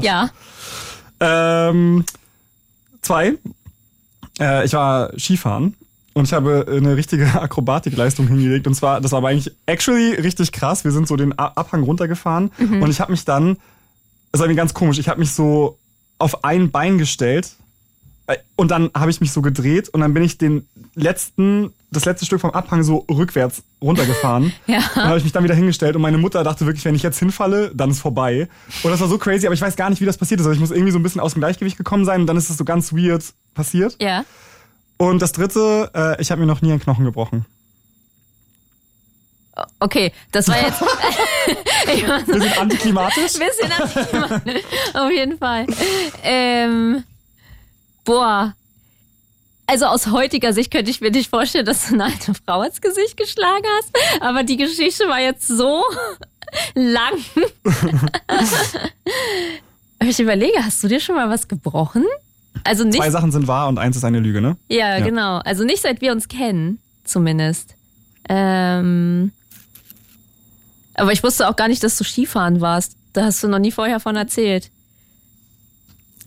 Ja. 0.00 0.30
Ähm, 1.20 2.06
zwei, 3.02 3.34
äh, 4.40 4.64
ich 4.64 4.72
war 4.72 5.10
Skifahren 5.18 5.74
und 6.18 6.24
ich 6.26 6.32
habe 6.32 6.66
eine 6.68 6.96
richtige 6.96 7.26
Akrobatikleistung 7.40 8.28
hingelegt. 8.28 8.66
Und 8.66 8.74
zwar, 8.74 9.00
das 9.00 9.12
war 9.12 9.18
aber 9.18 9.28
eigentlich 9.28 9.54
actually 9.66 10.14
richtig 10.14 10.52
krass. 10.52 10.84
Wir 10.84 10.92
sind 10.92 11.08
so 11.08 11.16
den 11.16 11.38
Abhang 11.38 11.82
runtergefahren 11.82 12.50
mhm. 12.58 12.82
und 12.82 12.90
ich 12.90 13.00
habe 13.00 13.12
mich 13.12 13.24
dann, 13.24 13.56
das 14.32 14.40
war 14.40 14.46
irgendwie 14.46 14.58
ganz 14.58 14.74
komisch, 14.74 14.98
ich 14.98 15.08
habe 15.08 15.20
mich 15.20 15.32
so 15.32 15.78
auf 16.18 16.44
ein 16.44 16.70
Bein 16.70 16.98
gestellt 16.98 17.52
äh, 18.26 18.36
und 18.56 18.70
dann 18.70 18.90
habe 18.94 19.10
ich 19.10 19.20
mich 19.20 19.32
so 19.32 19.42
gedreht 19.42 19.88
und 19.88 20.00
dann 20.00 20.12
bin 20.12 20.22
ich 20.22 20.38
den 20.38 20.66
letzten 20.94 21.72
das 21.90 22.04
letzte 22.04 22.26
Stück 22.26 22.40
vom 22.40 22.50
Abhang 22.50 22.82
so 22.82 23.06
rückwärts 23.10 23.62
runtergefahren. 23.80 24.52
Ja. 24.66 24.82
Dann 24.94 25.04
habe 25.04 25.18
ich 25.18 25.24
mich 25.24 25.32
dann 25.32 25.44
wieder 25.44 25.54
hingestellt 25.54 25.96
und 25.96 26.02
meine 26.02 26.18
Mutter 26.18 26.44
dachte 26.44 26.66
wirklich, 26.66 26.84
wenn 26.84 26.94
ich 26.94 27.02
jetzt 27.02 27.18
hinfalle, 27.18 27.70
dann 27.74 27.90
ist 27.90 28.00
vorbei. 28.00 28.48
Und 28.82 28.90
das 28.90 29.00
war 29.00 29.08
so 29.08 29.16
crazy, 29.16 29.46
aber 29.46 29.54
ich 29.54 29.62
weiß 29.62 29.76
gar 29.76 29.88
nicht, 29.88 30.02
wie 30.02 30.04
das 30.04 30.18
passiert 30.18 30.40
ist. 30.40 30.46
Also 30.46 30.54
ich 30.54 30.60
muss 30.60 30.70
irgendwie 30.70 30.92
so 30.92 30.98
ein 30.98 31.02
bisschen 31.02 31.22
aus 31.22 31.32
dem 31.32 31.40
Gleichgewicht 31.40 31.78
gekommen 31.78 32.04
sein 32.04 32.20
und 32.20 32.26
dann 32.26 32.36
ist 32.36 32.50
es 32.50 32.58
so 32.58 32.64
ganz 32.64 32.92
weird 32.92 33.24
passiert. 33.54 33.96
Ja. 34.02 34.24
Und 34.98 35.22
das 35.22 35.32
dritte, 35.32 35.90
äh, 35.94 36.20
ich 36.20 36.30
habe 36.30 36.40
mir 36.40 36.46
noch 36.46 36.60
nie 36.60 36.70
einen 36.72 36.80
Knochen 36.80 37.04
gebrochen. 37.04 37.46
Okay, 39.80 40.12
das 40.30 40.46
war 40.48 40.60
jetzt. 40.60 40.78
so 42.26 42.32
Bisschen 42.32 42.58
antiklimatisch. 42.58 43.32
bisschen 43.32 43.72
antiklimatisch. 43.72 44.62
Auf 44.94 45.10
jeden 45.10 45.38
Fall. 45.38 45.66
Ähm, 46.22 47.02
boah. 48.04 48.54
Also 49.66 49.86
aus 49.86 50.06
heutiger 50.08 50.52
Sicht 50.52 50.70
könnte 50.70 50.90
ich 50.90 51.00
mir 51.00 51.10
nicht 51.10 51.28
vorstellen, 51.28 51.66
dass 51.66 51.88
du 51.88 51.94
eine 51.94 52.04
alte 52.04 52.32
Frau 52.34 52.62
ins 52.62 52.80
Gesicht 52.80 53.16
geschlagen 53.16 53.66
hast. 53.78 53.90
Aber 54.22 54.42
die 54.44 54.56
Geschichte 54.56 55.08
war 55.08 55.20
jetzt 55.20 55.46
so 55.46 55.82
lang. 56.74 57.14
Ich 60.00 60.20
überlege, 60.20 60.64
hast 60.64 60.82
du 60.84 60.86
dir 60.86 61.00
schon 61.00 61.16
mal 61.16 61.28
was 61.28 61.48
gebrochen? 61.48 62.04
Also 62.64 62.84
nicht. 62.84 62.96
Zwei 62.96 63.10
Sachen 63.10 63.32
sind 63.32 63.46
wahr 63.48 63.68
und 63.68 63.78
eins 63.78 63.96
ist 63.96 64.04
eine 64.04 64.20
Lüge, 64.20 64.40
ne? 64.40 64.56
Ja, 64.68 64.98
Ja. 64.98 65.04
genau. 65.04 65.38
Also 65.38 65.64
nicht 65.64 65.82
seit 65.82 66.00
wir 66.00 66.12
uns 66.12 66.28
kennen, 66.28 66.78
zumindest. 67.04 67.74
Ähm, 68.28 69.32
aber 70.94 71.12
ich 71.12 71.22
wusste 71.22 71.48
auch 71.48 71.56
gar 71.56 71.68
nicht, 71.68 71.82
dass 71.82 71.96
du 71.96 72.04
Skifahren 72.04 72.60
warst. 72.60 72.96
Da 73.12 73.24
hast 73.24 73.42
du 73.42 73.48
noch 73.48 73.58
nie 73.58 73.72
vorher 73.72 74.00
von 74.00 74.16
erzählt. 74.16 74.70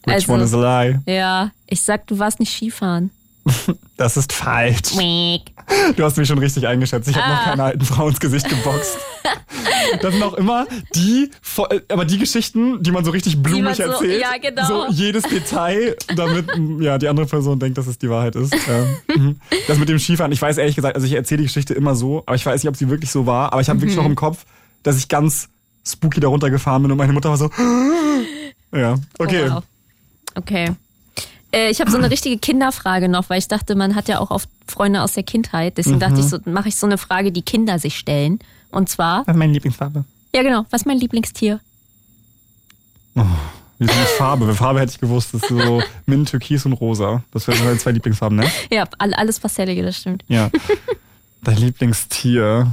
Which 0.05 0.15
Also- 0.15 0.33
one 0.33 0.43
is 0.43 0.53
a 0.53 0.83
lie? 0.83 0.99
Ja, 1.05 1.51
ich 1.67 1.81
sag, 1.81 2.07
du 2.07 2.17
warst 2.19 2.39
nicht 2.39 2.53
Skifahren. 2.55 3.11
Das 3.97 4.17
ist 4.17 4.33
falsch. 4.33 4.95
Meek. 4.95 5.51
Du 5.95 6.03
hast 6.03 6.17
mich 6.17 6.27
schon 6.27 6.37
richtig 6.39 6.67
eingeschätzt. 6.67 7.07
Ich 7.09 7.15
habe 7.15 7.29
noch 7.29 7.41
Ah. 7.41 7.49
keine 7.49 7.63
alten 7.63 7.85
Frau 7.85 8.07
ins 8.09 8.19
Gesicht 8.19 8.47
geboxt. 8.49 8.97
Das 10.01 10.13
sind 10.13 10.23
auch 10.23 10.33
immer 10.35 10.65
die, 10.95 11.29
äh, 11.69 11.79
aber 11.89 12.05
die 12.05 12.17
Geschichten, 12.17 12.81
die 12.81 12.91
man 12.91 13.03
so 13.03 13.11
richtig 13.11 13.41
blumig 13.43 13.75
so- 13.77 13.83
erzählt. 13.83 14.21
ja, 14.21 14.37
genau. 14.41 14.65
So 14.87 14.93
jedes 14.93 15.23
Detail, 15.23 15.95
damit 16.15 16.47
ja 16.79 16.97
die 16.97 17.07
andere 17.07 17.25
Person 17.25 17.59
denkt, 17.59 17.77
dass 17.77 17.87
es 17.87 17.97
die 17.97 18.09
Wahrheit 18.09 18.35
ist. 18.35 18.53
Ja. 18.53 19.15
Mhm. 19.15 19.39
Das 19.67 19.77
mit 19.77 19.89
dem 19.89 19.99
Skifahren, 19.99 20.31
ich 20.31 20.41
weiß 20.41 20.57
ehrlich 20.57 20.75
gesagt, 20.75 20.95
also 20.95 21.05
ich 21.05 21.13
erzähle 21.13 21.39
die 21.39 21.43
Geschichte 21.47 21.73
immer 21.73 21.95
so, 21.95 22.23
aber 22.25 22.35
ich 22.35 22.45
weiß 22.45 22.63
nicht, 22.63 22.69
ob 22.69 22.75
sie 22.77 22.89
wirklich 22.89 23.11
so 23.11 23.25
war. 23.25 23.51
Aber 23.51 23.61
ich 23.61 23.69
habe 23.69 23.81
wirklich 23.81 23.95
Mhm. 23.97 24.03
noch 24.03 24.09
im 24.09 24.15
Kopf, 24.15 24.45
dass 24.83 24.97
ich 24.97 25.07
ganz 25.09 25.49
spooky 25.85 26.19
da 26.19 26.27
runtergefahren 26.29 26.81
bin 26.83 26.91
und 26.91 26.97
meine 26.97 27.13
Mutter 27.13 27.29
war 27.29 27.37
so. 27.37 27.49
Ja, 28.73 28.95
okay. 29.19 29.47
Oh, 29.49 29.55
wow. 29.55 29.63
Okay. 30.35 30.71
Äh, 31.53 31.69
ich 31.69 31.79
habe 31.81 31.91
so 31.91 31.97
eine 31.97 32.09
richtige 32.09 32.37
Kinderfrage 32.37 33.09
noch, 33.09 33.29
weil 33.29 33.39
ich 33.39 33.47
dachte, 33.47 33.75
man 33.75 33.95
hat 33.95 34.07
ja 34.07 34.19
auch 34.19 34.31
oft 34.31 34.49
Freunde 34.67 35.01
aus 35.01 35.13
der 35.13 35.23
Kindheit. 35.23 35.77
Deswegen 35.77 35.99
dachte 35.99 36.19
ich, 36.19 36.27
so 36.27 36.37
mache 36.45 36.69
ich 36.69 36.75
so 36.77 36.85
eine 36.87 36.97
Frage, 36.97 37.31
die 37.31 37.41
Kinder 37.41 37.77
sich 37.79 37.97
stellen. 37.97 38.39
Und 38.71 38.87
zwar, 38.89 39.21
Was 39.27 39.33
ist 39.35 39.39
meine 39.39 39.53
Lieblingsfarbe? 39.53 40.05
ja 40.33 40.43
genau, 40.43 40.65
was 40.69 40.81
ist 40.81 40.85
mein 40.87 40.97
Lieblingstier? 40.97 41.59
Wie 43.13 43.85
ist 43.85 43.93
die 43.93 44.17
Farbe? 44.17 44.53
Farbe 44.55 44.79
hätte 44.79 44.93
ich 44.93 44.99
gewusst, 44.99 45.33
das 45.33 45.41
ist 45.43 45.49
so 45.49 45.81
Mint, 46.05 46.29
Türkis 46.29 46.65
und 46.65 46.73
Rosa. 46.73 47.23
Das 47.31 47.47
wären 47.47 47.63
meine 47.65 47.77
zwei 47.77 47.91
Lieblingsfarben, 47.91 48.37
ne? 48.37 48.49
Ja, 48.71 48.85
all- 48.99 49.13
alles 49.15 49.39
Pastellige, 49.39 49.83
das 49.83 49.97
stimmt. 49.97 50.23
Ja. 50.27 50.49
Dein 51.43 51.57
Lieblingstier. 51.57 52.71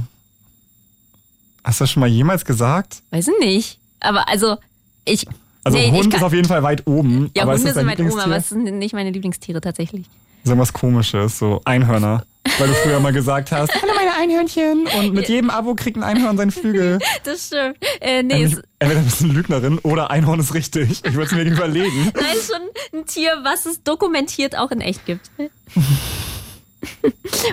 Hast 1.63 1.79
du 1.79 1.83
das 1.83 1.91
schon 1.91 2.01
mal 2.01 2.07
jemals 2.07 2.45
gesagt? 2.45 3.01
Weiß 3.11 3.27
ich 3.27 3.39
nicht. 3.45 3.79
Aber 3.99 4.29
also, 4.29 4.57
ich. 5.05 5.25
Also 5.63 5.77
nee, 5.77 5.91
Hund 5.91 6.13
ist 6.13 6.23
auf 6.23 6.33
jeden 6.33 6.47
Fall 6.47 6.63
weit 6.63 6.87
oben. 6.87 7.31
Ja, 7.35 7.43
aber 7.43 7.53
Hunde 7.55 7.73
sind 7.73 7.87
weit 7.87 7.99
oben, 7.99 8.19
aber 8.19 8.37
es 8.37 8.49
sind 8.49 8.63
nicht 8.63 8.93
meine 8.93 9.11
Lieblingstiere 9.11 9.61
tatsächlich. 9.61 10.05
So 10.43 10.57
was 10.57 10.71
komisches, 10.73 11.37
so 11.37 11.61
Einhörner. 11.65 12.23
Weil 12.57 12.69
du 12.69 12.73
früher 12.73 12.99
mal 12.99 13.11
gesagt 13.13 13.51
hast, 13.51 13.73
hallo 13.81 13.93
meine 13.95 14.13
Einhörnchen. 14.15 14.87
Und 14.97 15.13
mit 15.13 15.27
jedem 15.27 15.49
Abo 15.49 15.75
kriegt 15.75 15.97
ein 15.97 16.03
Einhorn 16.03 16.37
seinen 16.37 16.51
Flügel. 16.51 16.99
Das 17.23 17.47
stimmt. 17.47 17.77
Äh, 17.99 18.23
nee, 18.23 18.43
Entweder 18.79 19.01
bist 19.01 19.19
du 19.19 19.25
eine 19.25 19.33
Lügnerin 19.33 19.77
oder 19.79 20.09
Einhorn 20.09 20.39
ist 20.39 20.53
richtig. 20.53 21.01
Ich 21.03 21.13
würde 21.13 21.25
es 21.25 21.31
mir 21.31 21.43
überlegen. 21.43 22.11
nein, 22.15 22.25
ist 22.35 22.51
schon 22.51 22.61
ein 22.99 23.05
Tier, 23.05 23.31
was 23.43 23.65
es 23.65 23.83
dokumentiert 23.83 24.57
auch 24.57 24.71
in 24.71 24.79
echt 24.81 25.05
gibt. 25.05 25.29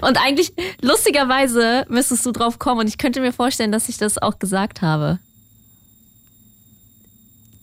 Und 0.03 0.25
eigentlich, 0.25 0.53
lustigerweise, 0.81 1.85
müsstest 1.89 2.25
du 2.25 2.33
drauf 2.33 2.59
kommen 2.59 2.81
und 2.81 2.89
ich 2.89 2.97
könnte 2.97 3.21
mir 3.21 3.33
vorstellen, 3.33 3.73
dass 3.73 3.89
ich 3.89 3.99
das 3.99 4.19
auch 4.19 4.39
gesagt 4.39 4.83
habe. 4.83 5.19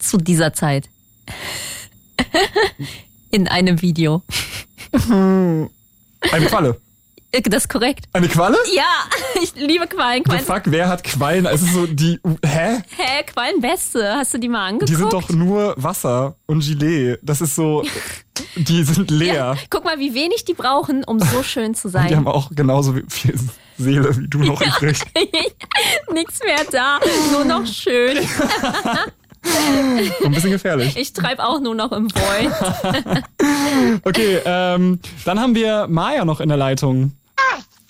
Zu 0.03 0.17
dieser 0.17 0.53
Zeit. 0.53 0.89
In 3.31 3.47
einem 3.47 3.81
Video. 3.81 4.21
Eine 4.91 5.69
Qualle. 6.47 6.79
Das 7.31 7.63
ist 7.63 7.69
korrekt. 7.69 8.05
Eine 8.13 8.27
Qualle? 8.27 8.57
Ja, 8.75 8.83
ich 9.41 9.55
liebe 9.55 9.87
Quallen. 9.87 10.23
The 10.23 10.29
Quallen 10.29 10.45
fuck, 10.45 10.61
wer 10.65 10.87
hat 10.87 11.03
Quallen? 11.03 11.45
Es 11.47 11.63
ist 11.63 11.73
so 11.73 11.87
die, 11.87 12.19
hä? 12.45 12.83
Hä, 12.95 13.23
Quallenbeste. 13.25 14.13
Hast 14.17 14.33
du 14.35 14.37
die 14.37 14.49
mal 14.49 14.67
angeguckt? 14.67 14.89
Die 14.89 14.95
sind 14.95 15.11
doch 15.13 15.29
nur 15.29 15.73
Wasser 15.77 16.35
und 16.45 16.59
Gilet. 16.59 17.17
Das 17.23 17.41
ist 17.41 17.55
so, 17.55 17.83
die 18.55 18.83
sind 18.83 19.09
leer. 19.19 19.33
Ja, 19.33 19.55
guck 19.71 19.83
mal, 19.83 19.97
wie 19.99 20.13
wenig 20.13 20.45
die 20.45 20.53
brauchen, 20.53 21.03
um 21.05 21.19
so 21.19 21.41
schön 21.41 21.73
zu 21.73 21.87
Und 21.87 21.93
die 21.93 21.99
haben 22.15 22.25
sein. 22.25 22.27
auch 22.27 22.51
genauso 22.53 22.93
viel 23.09 23.33
Seele 23.79 24.15
wie 24.15 24.27
du 24.27 24.39
noch 24.39 24.61
übrig. 24.61 24.99
Nichts 26.13 26.39
mehr 26.45 26.59
da, 26.71 26.99
nur 27.31 27.45
noch 27.45 27.65
schön. 27.65 28.17
Ein 29.43 30.31
bisschen 30.31 30.51
gefährlich. 30.51 30.95
Ich 30.95 31.13
treibe 31.13 31.43
auch 31.45 31.59
nur 31.59 31.75
noch 31.75 31.91
im 31.91 32.09
Void. 32.09 32.51
Okay, 34.03 34.39
ähm, 34.45 34.99
dann 35.25 35.39
haben 35.39 35.55
wir 35.55 35.87
Maya 35.87 36.25
noch 36.25 36.39
in 36.39 36.49
der 36.49 36.57
Leitung. 36.57 37.11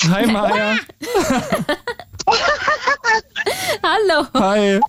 Hi 0.10 0.26
Maya. 0.26 0.76
Hallo. 3.84 4.26
Hi. 4.34 4.80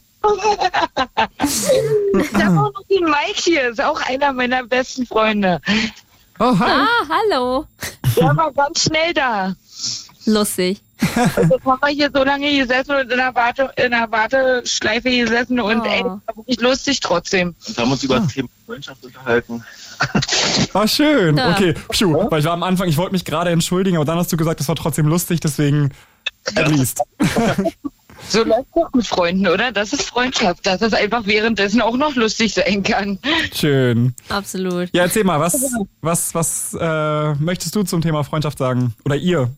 Ich 2.18 2.34
habe 2.34 2.60
auch 2.60 2.72
noch 2.72 2.82
den 2.88 3.04
Mike 3.04 3.34
hier, 3.36 3.68
ist 3.70 3.82
auch 3.82 4.00
einer 4.08 4.32
meiner 4.32 4.64
besten 4.64 5.06
Freunde. 5.06 5.60
Oh, 6.38 6.58
hi. 6.58 6.70
Ah, 6.70 7.06
hallo. 7.08 7.66
Der 8.16 8.36
war 8.36 8.52
ganz 8.52 8.82
schnell 8.84 9.12
da. 9.14 9.54
Lustig. 10.26 10.80
Jetzt 11.00 11.16
haben 11.16 11.78
wir 11.80 11.88
hier 11.88 12.10
so 12.14 12.24
lange 12.24 12.56
gesessen 12.56 12.92
und 12.92 13.10
in 13.10 13.16
der, 13.18 13.34
Warte, 13.34 13.70
in 13.76 13.90
der 13.90 14.10
Warteschleife 14.10 15.10
gesessen 15.10 15.60
und 15.60 15.80
Oh. 15.80 15.84
ey, 15.84 16.02
das 16.02 16.12
war 16.26 16.36
wirklich 16.36 16.60
lustig 16.60 17.00
trotzdem. 17.00 17.54
Und 17.66 17.78
haben 17.78 17.92
uns 17.92 18.02
über 18.04 18.20
das 18.20 18.32
Thema 18.32 18.48
Freundschaft 18.66 19.04
unterhalten. 19.04 19.64
Ah, 20.72 20.86
schön. 20.88 21.36
Ja. 21.36 21.50
Okay, 21.52 21.74
pschuh. 21.90 22.30
Weil 22.30 22.40
ich 22.40 22.44
war 22.46 22.52
am 22.52 22.62
Anfang, 22.62 22.88
ich 22.88 22.96
wollte 22.96 23.12
mich 23.12 23.24
gerade 23.24 23.50
entschuldigen, 23.50 23.96
aber 23.96 24.04
dann 24.04 24.18
hast 24.18 24.32
du 24.32 24.36
gesagt, 24.36 24.60
das 24.60 24.68
war 24.68 24.76
trotzdem 24.76 25.06
lustig, 25.06 25.40
deswegen 25.40 25.90
at 26.54 26.68
least. 26.68 27.00
So 28.26 28.42
läuft 28.42 28.68
doch 28.74 28.90
mit 28.94 29.06
Freunden, 29.06 29.46
oder? 29.46 29.70
Das 29.70 29.92
ist 29.92 30.02
Freundschaft, 30.02 30.64
dass 30.66 30.80
es 30.80 30.94
einfach 30.94 31.26
währenddessen 31.26 31.82
auch 31.82 31.94
noch 31.96 32.14
lustig 32.14 32.54
sein 32.54 32.82
kann. 32.82 33.18
Schön. 33.54 34.14
Absolut. 34.30 34.88
Ja, 34.94 35.02
erzähl 35.02 35.24
mal, 35.24 35.40
was, 35.40 35.62
was, 36.00 36.34
was 36.34 36.74
äh, 36.80 37.34
möchtest 37.34 37.74
du 37.76 37.82
zum 37.82 38.00
Thema 38.00 38.24
Freundschaft 38.24 38.56
sagen? 38.56 38.94
Oder 39.04 39.16
ihr? 39.16 39.50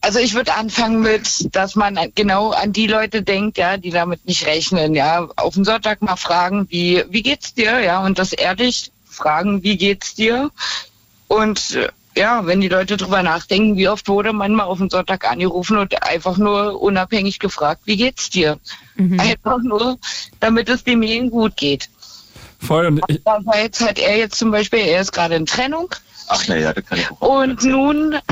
Also 0.00 0.20
ich 0.20 0.34
würde 0.34 0.54
anfangen 0.54 1.00
mit, 1.00 1.54
dass 1.54 1.74
man 1.74 1.98
genau 2.14 2.50
an 2.52 2.72
die 2.72 2.86
Leute 2.86 3.22
denkt, 3.22 3.58
ja, 3.58 3.76
die 3.76 3.90
damit 3.90 4.24
nicht 4.26 4.46
rechnen, 4.46 4.94
ja. 4.94 5.28
Auf 5.36 5.54
den 5.54 5.64
Sonntag 5.64 6.02
mal 6.02 6.16
fragen, 6.16 6.66
wie, 6.70 7.04
wie 7.10 7.22
geht's 7.22 7.54
dir, 7.54 7.80
ja, 7.80 8.04
und 8.04 8.18
das 8.18 8.32
ehrlich 8.32 8.92
fragen, 9.04 9.62
wie 9.64 9.76
geht's 9.76 10.14
dir? 10.14 10.50
Und 11.26 11.74
äh, 11.74 11.88
ja, 12.16 12.46
wenn 12.46 12.60
die 12.60 12.68
Leute 12.68 12.96
drüber 12.96 13.22
nachdenken, 13.22 13.76
wie 13.76 13.88
oft 13.88 14.08
wurde 14.08 14.32
man 14.32 14.54
mal 14.54 14.64
auf 14.64 14.78
den 14.78 14.90
Sonntag 14.90 15.30
angerufen 15.30 15.78
und 15.78 16.02
einfach 16.02 16.36
nur 16.36 16.80
unabhängig 16.80 17.38
gefragt, 17.38 17.82
wie 17.84 17.96
geht's 17.96 18.30
dir? 18.30 18.58
Einfach 19.18 19.58
nur, 19.62 19.98
damit 20.40 20.68
es 20.68 20.82
demjenigen 20.82 21.30
gut 21.30 21.56
geht. 21.56 21.88
Voll. 22.60 22.86
Und 22.86 23.02
ich, 23.06 23.20
Andererseits 23.24 23.80
hat 23.80 23.98
er 23.98 24.18
jetzt 24.18 24.36
zum 24.36 24.50
Beispiel, 24.50 24.80
er 24.80 25.00
ist 25.00 25.12
gerade 25.12 25.36
in 25.36 25.46
Trennung 25.46 25.94
Ach 26.28 26.46
naja, 26.48 26.72
das 26.72 26.84
kann 26.84 26.98
ich 26.98 27.10
auch. 27.10 27.20
und 27.20 27.62
nun 27.64 28.12
ist 28.12 28.22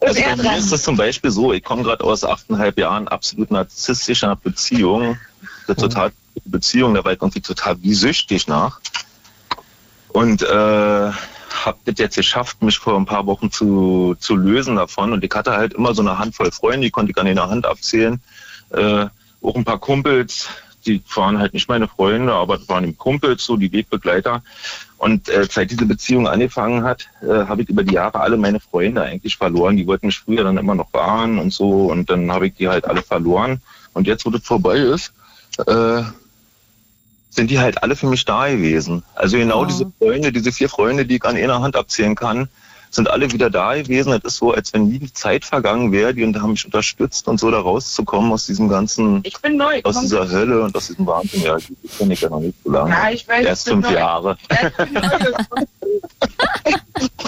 Also 0.00 0.20
bei 0.22 0.36
mir 0.36 0.56
ist 0.58 0.72
das 0.72 0.82
zum 0.82 0.96
Beispiel 0.96 1.30
so, 1.30 1.52
ich 1.52 1.64
komme 1.64 1.82
gerade 1.82 2.04
aus 2.04 2.24
achteinhalb 2.24 2.78
Jahren 2.78 3.08
absolut 3.08 3.50
narzisstischer 3.50 4.36
Beziehung. 4.36 5.18
Eine 5.66 5.76
total 5.76 6.12
Beziehung, 6.44 6.94
da 6.94 7.04
war 7.04 7.12
ich 7.12 7.20
irgendwie 7.20 7.40
total 7.40 7.82
wie 7.82 7.94
süchtig 7.94 8.46
nach. 8.46 8.80
Und 10.08 10.42
äh, 10.42 10.46
habe 10.46 11.78
das 11.84 11.94
jetzt 11.98 12.16
geschafft, 12.16 12.62
mich 12.62 12.78
vor 12.78 12.96
ein 12.96 13.06
paar 13.06 13.26
Wochen 13.26 13.50
zu, 13.50 14.16
zu 14.18 14.36
lösen 14.36 14.76
davon. 14.76 15.12
Und 15.12 15.24
ich 15.24 15.34
hatte 15.34 15.52
halt 15.52 15.74
immer 15.74 15.94
so 15.94 16.02
eine 16.02 16.18
Handvoll 16.18 16.52
Freunde, 16.52 16.86
die 16.86 16.90
konnte 16.90 17.12
ich 17.12 17.18
an 17.18 17.26
einer 17.26 17.48
Hand 17.48 17.66
abzählen. 17.66 18.20
Äh, 18.70 19.06
auch 19.42 19.54
ein 19.54 19.64
paar 19.64 19.78
Kumpels, 19.78 20.48
die 20.86 21.02
waren 21.14 21.38
halt 21.38 21.54
nicht 21.54 21.68
meine 21.68 21.88
Freunde, 21.88 22.32
aber 22.32 22.58
waren 22.68 22.84
die 22.84 22.92
Kumpels, 22.92 23.44
so 23.44 23.56
die 23.56 23.72
Wegbegleiter. 23.72 24.42
Und 24.98 25.28
äh, 25.28 25.46
seit 25.50 25.70
diese 25.70 25.84
Beziehung 25.84 26.26
angefangen 26.26 26.82
hat, 26.84 27.08
äh, 27.22 27.26
habe 27.46 27.62
ich 27.62 27.68
über 27.68 27.84
die 27.84 27.94
Jahre 27.94 28.20
alle 28.20 28.36
meine 28.36 28.60
Freunde 28.60 29.02
eigentlich 29.02 29.36
verloren. 29.36 29.76
Die 29.76 29.86
wollten 29.86 30.06
mich 30.06 30.18
früher 30.20 30.44
dann 30.44 30.56
immer 30.56 30.74
noch 30.74 30.92
warnen 30.92 31.38
und 31.38 31.52
so. 31.52 31.86
Und 31.86 32.08
dann 32.08 32.32
habe 32.32 32.46
ich 32.46 32.54
die 32.54 32.68
halt 32.68 32.86
alle 32.86 33.02
verloren. 33.02 33.60
Und 33.92 34.06
jetzt, 34.06 34.24
wo 34.24 34.30
das 34.30 34.42
vorbei 34.44 34.78
ist, 34.78 35.12
äh, 35.66 36.02
sind 37.30 37.50
die 37.50 37.58
halt 37.58 37.82
alle 37.82 37.94
für 37.96 38.06
mich 38.06 38.24
da 38.24 38.48
gewesen. 38.48 39.02
Also 39.14 39.36
genau 39.36 39.62
Oh. 39.62 39.64
diese 39.66 39.92
Freunde, 39.98 40.32
diese 40.32 40.52
vier 40.52 40.70
Freunde, 40.70 41.04
die 41.04 41.16
ich 41.16 41.24
an 41.24 41.36
einer 41.36 41.60
Hand 41.60 41.76
abzählen 41.76 42.14
kann, 42.14 42.48
sind 42.96 43.08
alle 43.08 43.30
wieder 43.32 43.48
da 43.50 43.74
gewesen. 43.74 44.12
Es 44.12 44.24
ist 44.24 44.36
so, 44.38 44.52
als 44.52 44.72
wenn 44.72 44.88
nie 44.88 44.98
die 44.98 45.12
Zeit 45.12 45.44
vergangen 45.44 45.92
wäre. 45.92 46.12
Die 46.12 46.24
und 46.24 46.40
haben 46.42 46.50
mich 46.50 46.64
unterstützt 46.64 47.28
und 47.28 47.38
so 47.38 47.50
da 47.50 47.60
rauszukommen 47.60 48.32
aus 48.32 48.46
diesem 48.46 48.68
ganzen, 48.68 49.20
Ich 49.24 49.40
bin 49.40 49.56
neu. 49.56 49.80
aus 49.84 50.00
dieser 50.00 50.28
Hölle 50.28 50.62
und 50.64 50.76
aus 50.76 50.88
diesem 50.88 51.06
Wahnsinn. 51.06 51.42
Ja, 51.42 51.56
die 51.58 51.76
kenne 51.98 52.12
ich 52.14 52.20
ja 52.20 52.28
noch 52.30 52.40
nicht 52.40 52.56
so 52.64 52.70
lange. 52.72 52.90
Ja, 52.90 53.10
ich 53.10 53.28
weiß, 53.28 53.46
Erst 53.46 53.68
ich 53.68 53.72
bin 53.74 53.82
fünf 53.84 53.94
neu. 53.94 53.98
Jahre. 54.00 54.36
Ja, 54.50 54.66
ich 54.68 54.76
bin 54.76 54.94
neu. 54.94 55.30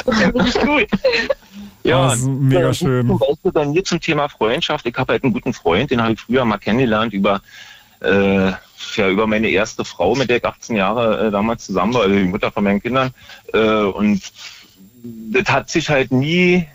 Das 0.05 0.17
ist 0.19 0.35
wirklich 0.35 0.55
gut. 0.61 0.87
Ja, 1.85 2.09
Das 2.11 2.19
ist 2.21 2.27
mega 2.27 2.75
schön. 2.75 3.07
Zum 3.07 3.19
Beispiel 3.19 3.53
bei 3.53 3.65
mir 3.67 3.85
zum 3.85 4.01
Thema 4.01 4.29
Freundschaft. 4.29 4.85
Ich 4.87 4.97
habe 4.97 5.13
halt 5.13 5.25
einen 5.25 5.33
guten 5.33 5.53
Freund, 5.55 5.91
den 5.91 6.03
habe 6.03 6.13
ich 6.15 6.21
früher 6.21 6.45
mal 6.45 6.59
kennengelernt 6.59 7.13
über, 7.13 7.41
äh, 8.01 8.51
ja, 8.97 9.09
über 9.09 9.27
meine 9.27 9.49
erste 9.49 9.85
Frau, 9.85 10.15
mit 10.15 10.29
der 10.31 10.39
ich 10.39 10.45
18 10.45 10.77
Jahre 10.77 11.29
äh, 11.29 11.31
damals 11.31 11.67
zusammen 11.67 11.95
war, 11.95 12.03
also 12.03 12.15
die 12.15 12.25
Mutter 12.25 12.51
von 12.51 12.65
meinen 12.65 12.83
Kindern. 12.83 13.11
Äh, 13.53 13.59
und 13.83 14.21
das 15.03 15.49
hat 15.53 15.71
sich 15.71 15.89
halt 15.91 16.13
nie, 16.13 16.67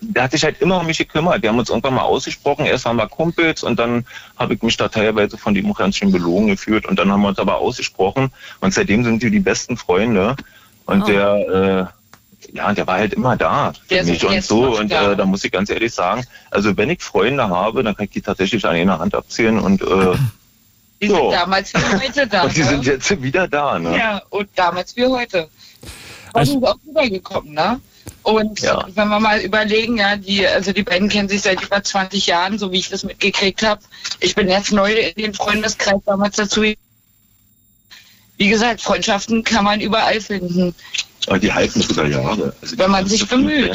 der 0.00 0.24
hat 0.24 0.32
sich 0.32 0.44
halt 0.44 0.60
immer 0.60 0.80
um 0.80 0.86
mich 0.86 0.98
gekümmert. 0.98 1.42
Wir 1.42 1.48
haben 1.50 1.58
uns 1.58 1.70
irgendwann 1.70 1.94
mal 1.94 2.02
ausgesprochen. 2.02 2.66
Erst 2.66 2.84
waren 2.84 2.96
wir 2.96 3.08
Kumpels 3.08 3.62
und 3.62 3.78
dann 3.78 4.04
habe 4.38 4.54
ich 4.54 4.62
mich 4.62 4.76
da 4.76 4.88
teilweise 4.88 5.38
von 5.38 5.54
dem 5.54 5.70
auch 5.70 5.78
ganz 5.78 5.96
schön 5.96 6.12
belogen 6.12 6.48
gefühlt. 6.48 6.86
Und 6.86 6.98
dann 6.98 7.10
haben 7.10 7.22
wir 7.22 7.28
uns 7.28 7.38
aber 7.38 7.56
ausgesprochen. 7.58 8.30
Und 8.60 8.74
seitdem 8.74 9.04
sind 9.04 9.22
wir 9.22 9.30
die 9.30 9.40
besten 9.40 9.76
Freunde. 9.76 10.36
Und 10.86 11.02
Oh. 11.02 11.06
der, 11.06 11.90
äh, 12.50 12.56
ja, 12.56 12.72
der 12.74 12.86
war 12.86 12.96
halt 12.98 13.14
immer 13.14 13.36
da 13.36 13.72
für 13.72 13.94
Der 13.94 14.04
mich 14.04 14.24
und 14.26 14.42
so. 14.44 14.76
Und 14.78 14.90
da. 14.90 15.12
äh, 15.12 15.16
da 15.16 15.24
muss 15.24 15.44
ich 15.44 15.52
ganz 15.52 15.70
ehrlich 15.70 15.94
sagen, 15.94 16.24
also 16.50 16.76
wenn 16.76 16.90
ich 16.90 17.02
Freunde 17.02 17.48
habe, 17.48 17.82
dann 17.82 17.94
kann 17.96 18.04
ich 18.06 18.10
die 18.10 18.20
tatsächlich 18.20 18.64
an 18.66 18.74
einer 18.74 18.98
Hand 18.98 19.14
abzählen 19.14 19.58
und, 19.58 19.80
äh, 19.80 20.16
Die 21.00 21.08
So. 21.08 21.16
sind 21.30 21.32
damals 21.32 21.72
wie 21.72 21.78
heute 22.04 22.26
da. 22.26 22.42
und 22.44 22.56
die 22.56 22.60
ne? 22.60 22.66
sind 22.68 22.84
jetzt 22.86 23.22
wieder 23.22 23.48
da. 23.48 23.78
Ne? 23.78 23.96
Ja, 23.96 24.22
und 24.30 24.48
damals 24.56 24.96
wie 24.96 25.06
heute. 25.06 25.48
Da 26.32 26.42
Ich- 26.42 26.48
sind 26.50 26.60
wir 26.62 26.70
auch 26.70 26.78
rübergekommen, 26.86 27.52
ne? 27.54 27.80
Und 28.22 28.60
Ja. 28.60 28.86
wenn 28.94 29.08
wir 29.08 29.20
mal 29.20 29.40
überlegen, 29.40 29.98
ja, 29.98 30.16
die, 30.16 30.46
also 30.46 30.72
die 30.72 30.82
beiden 30.82 31.08
kennen 31.08 31.28
sich 31.28 31.42
seit 31.42 31.62
über 31.62 31.82
20 31.82 32.26
Jahren, 32.26 32.58
so 32.58 32.70
wie 32.72 32.78
ich 32.78 32.88
das 32.88 33.04
mitgekriegt 33.04 33.62
habe. 33.62 33.80
Ich 34.20 34.34
bin 34.34 34.48
jetzt 34.48 34.72
neu 34.72 34.92
in 34.92 35.14
den 35.22 35.34
Freundeskreis 35.34 36.00
damals 36.06 36.36
dazu. 36.36 36.62
Wie 38.36 38.48
gesagt, 38.48 38.80
Freundschaften 38.80 39.44
kann 39.44 39.64
man 39.64 39.80
überall 39.80 40.20
finden, 40.20 40.74
Aber 41.26 41.38
die 41.38 41.52
halten 41.52 41.80
sogar 41.82 42.06
Jahre. 42.06 42.54
Also 42.60 42.78
Wenn 42.78 42.90
man 42.90 43.06
sich 43.06 43.28
bemüht. 43.28 43.70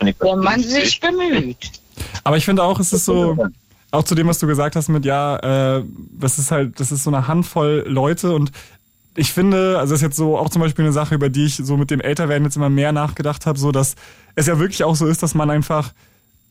wenn 0.00 0.14
wenn 0.18 0.38
man 0.40 0.60
50 0.60 0.72
sich 0.84 1.00
bemüht. 1.00 1.56
Aber 2.24 2.36
ich 2.36 2.44
finde 2.44 2.62
auch, 2.62 2.78
es 2.80 2.92
ist 2.92 3.04
so, 3.06 3.36
auch 3.90 4.04
zu 4.04 4.14
dem, 4.14 4.26
was 4.26 4.38
du 4.38 4.46
gesagt 4.46 4.76
hast 4.76 4.88
mit, 4.88 5.04
ja, 5.04 5.76
äh, 5.78 5.84
das 6.18 6.38
ist 6.38 6.50
halt, 6.50 6.78
das 6.80 6.92
ist 6.92 7.04
so 7.04 7.10
eine 7.10 7.26
Handvoll 7.28 7.84
Leute 7.86 8.32
und 8.34 8.52
ich 9.14 9.32
finde, 9.32 9.78
also 9.78 9.92
das 9.92 10.00
ist 10.00 10.02
jetzt 10.02 10.16
so 10.16 10.38
auch 10.38 10.48
zum 10.48 10.62
Beispiel 10.62 10.84
eine 10.84 10.92
Sache, 10.92 11.14
über 11.14 11.28
die 11.28 11.44
ich 11.44 11.56
so 11.56 11.76
mit 11.76 11.90
dem 11.90 12.00
Älterwerden 12.00 12.44
jetzt 12.44 12.56
immer 12.56 12.70
mehr 12.70 12.92
nachgedacht 12.92 13.46
habe, 13.46 13.58
so 13.58 13.72
dass 13.72 13.94
es 14.34 14.46
ja 14.46 14.58
wirklich 14.58 14.84
auch 14.84 14.96
so 14.96 15.06
ist, 15.06 15.22
dass 15.22 15.34
man 15.34 15.50
einfach, 15.50 15.92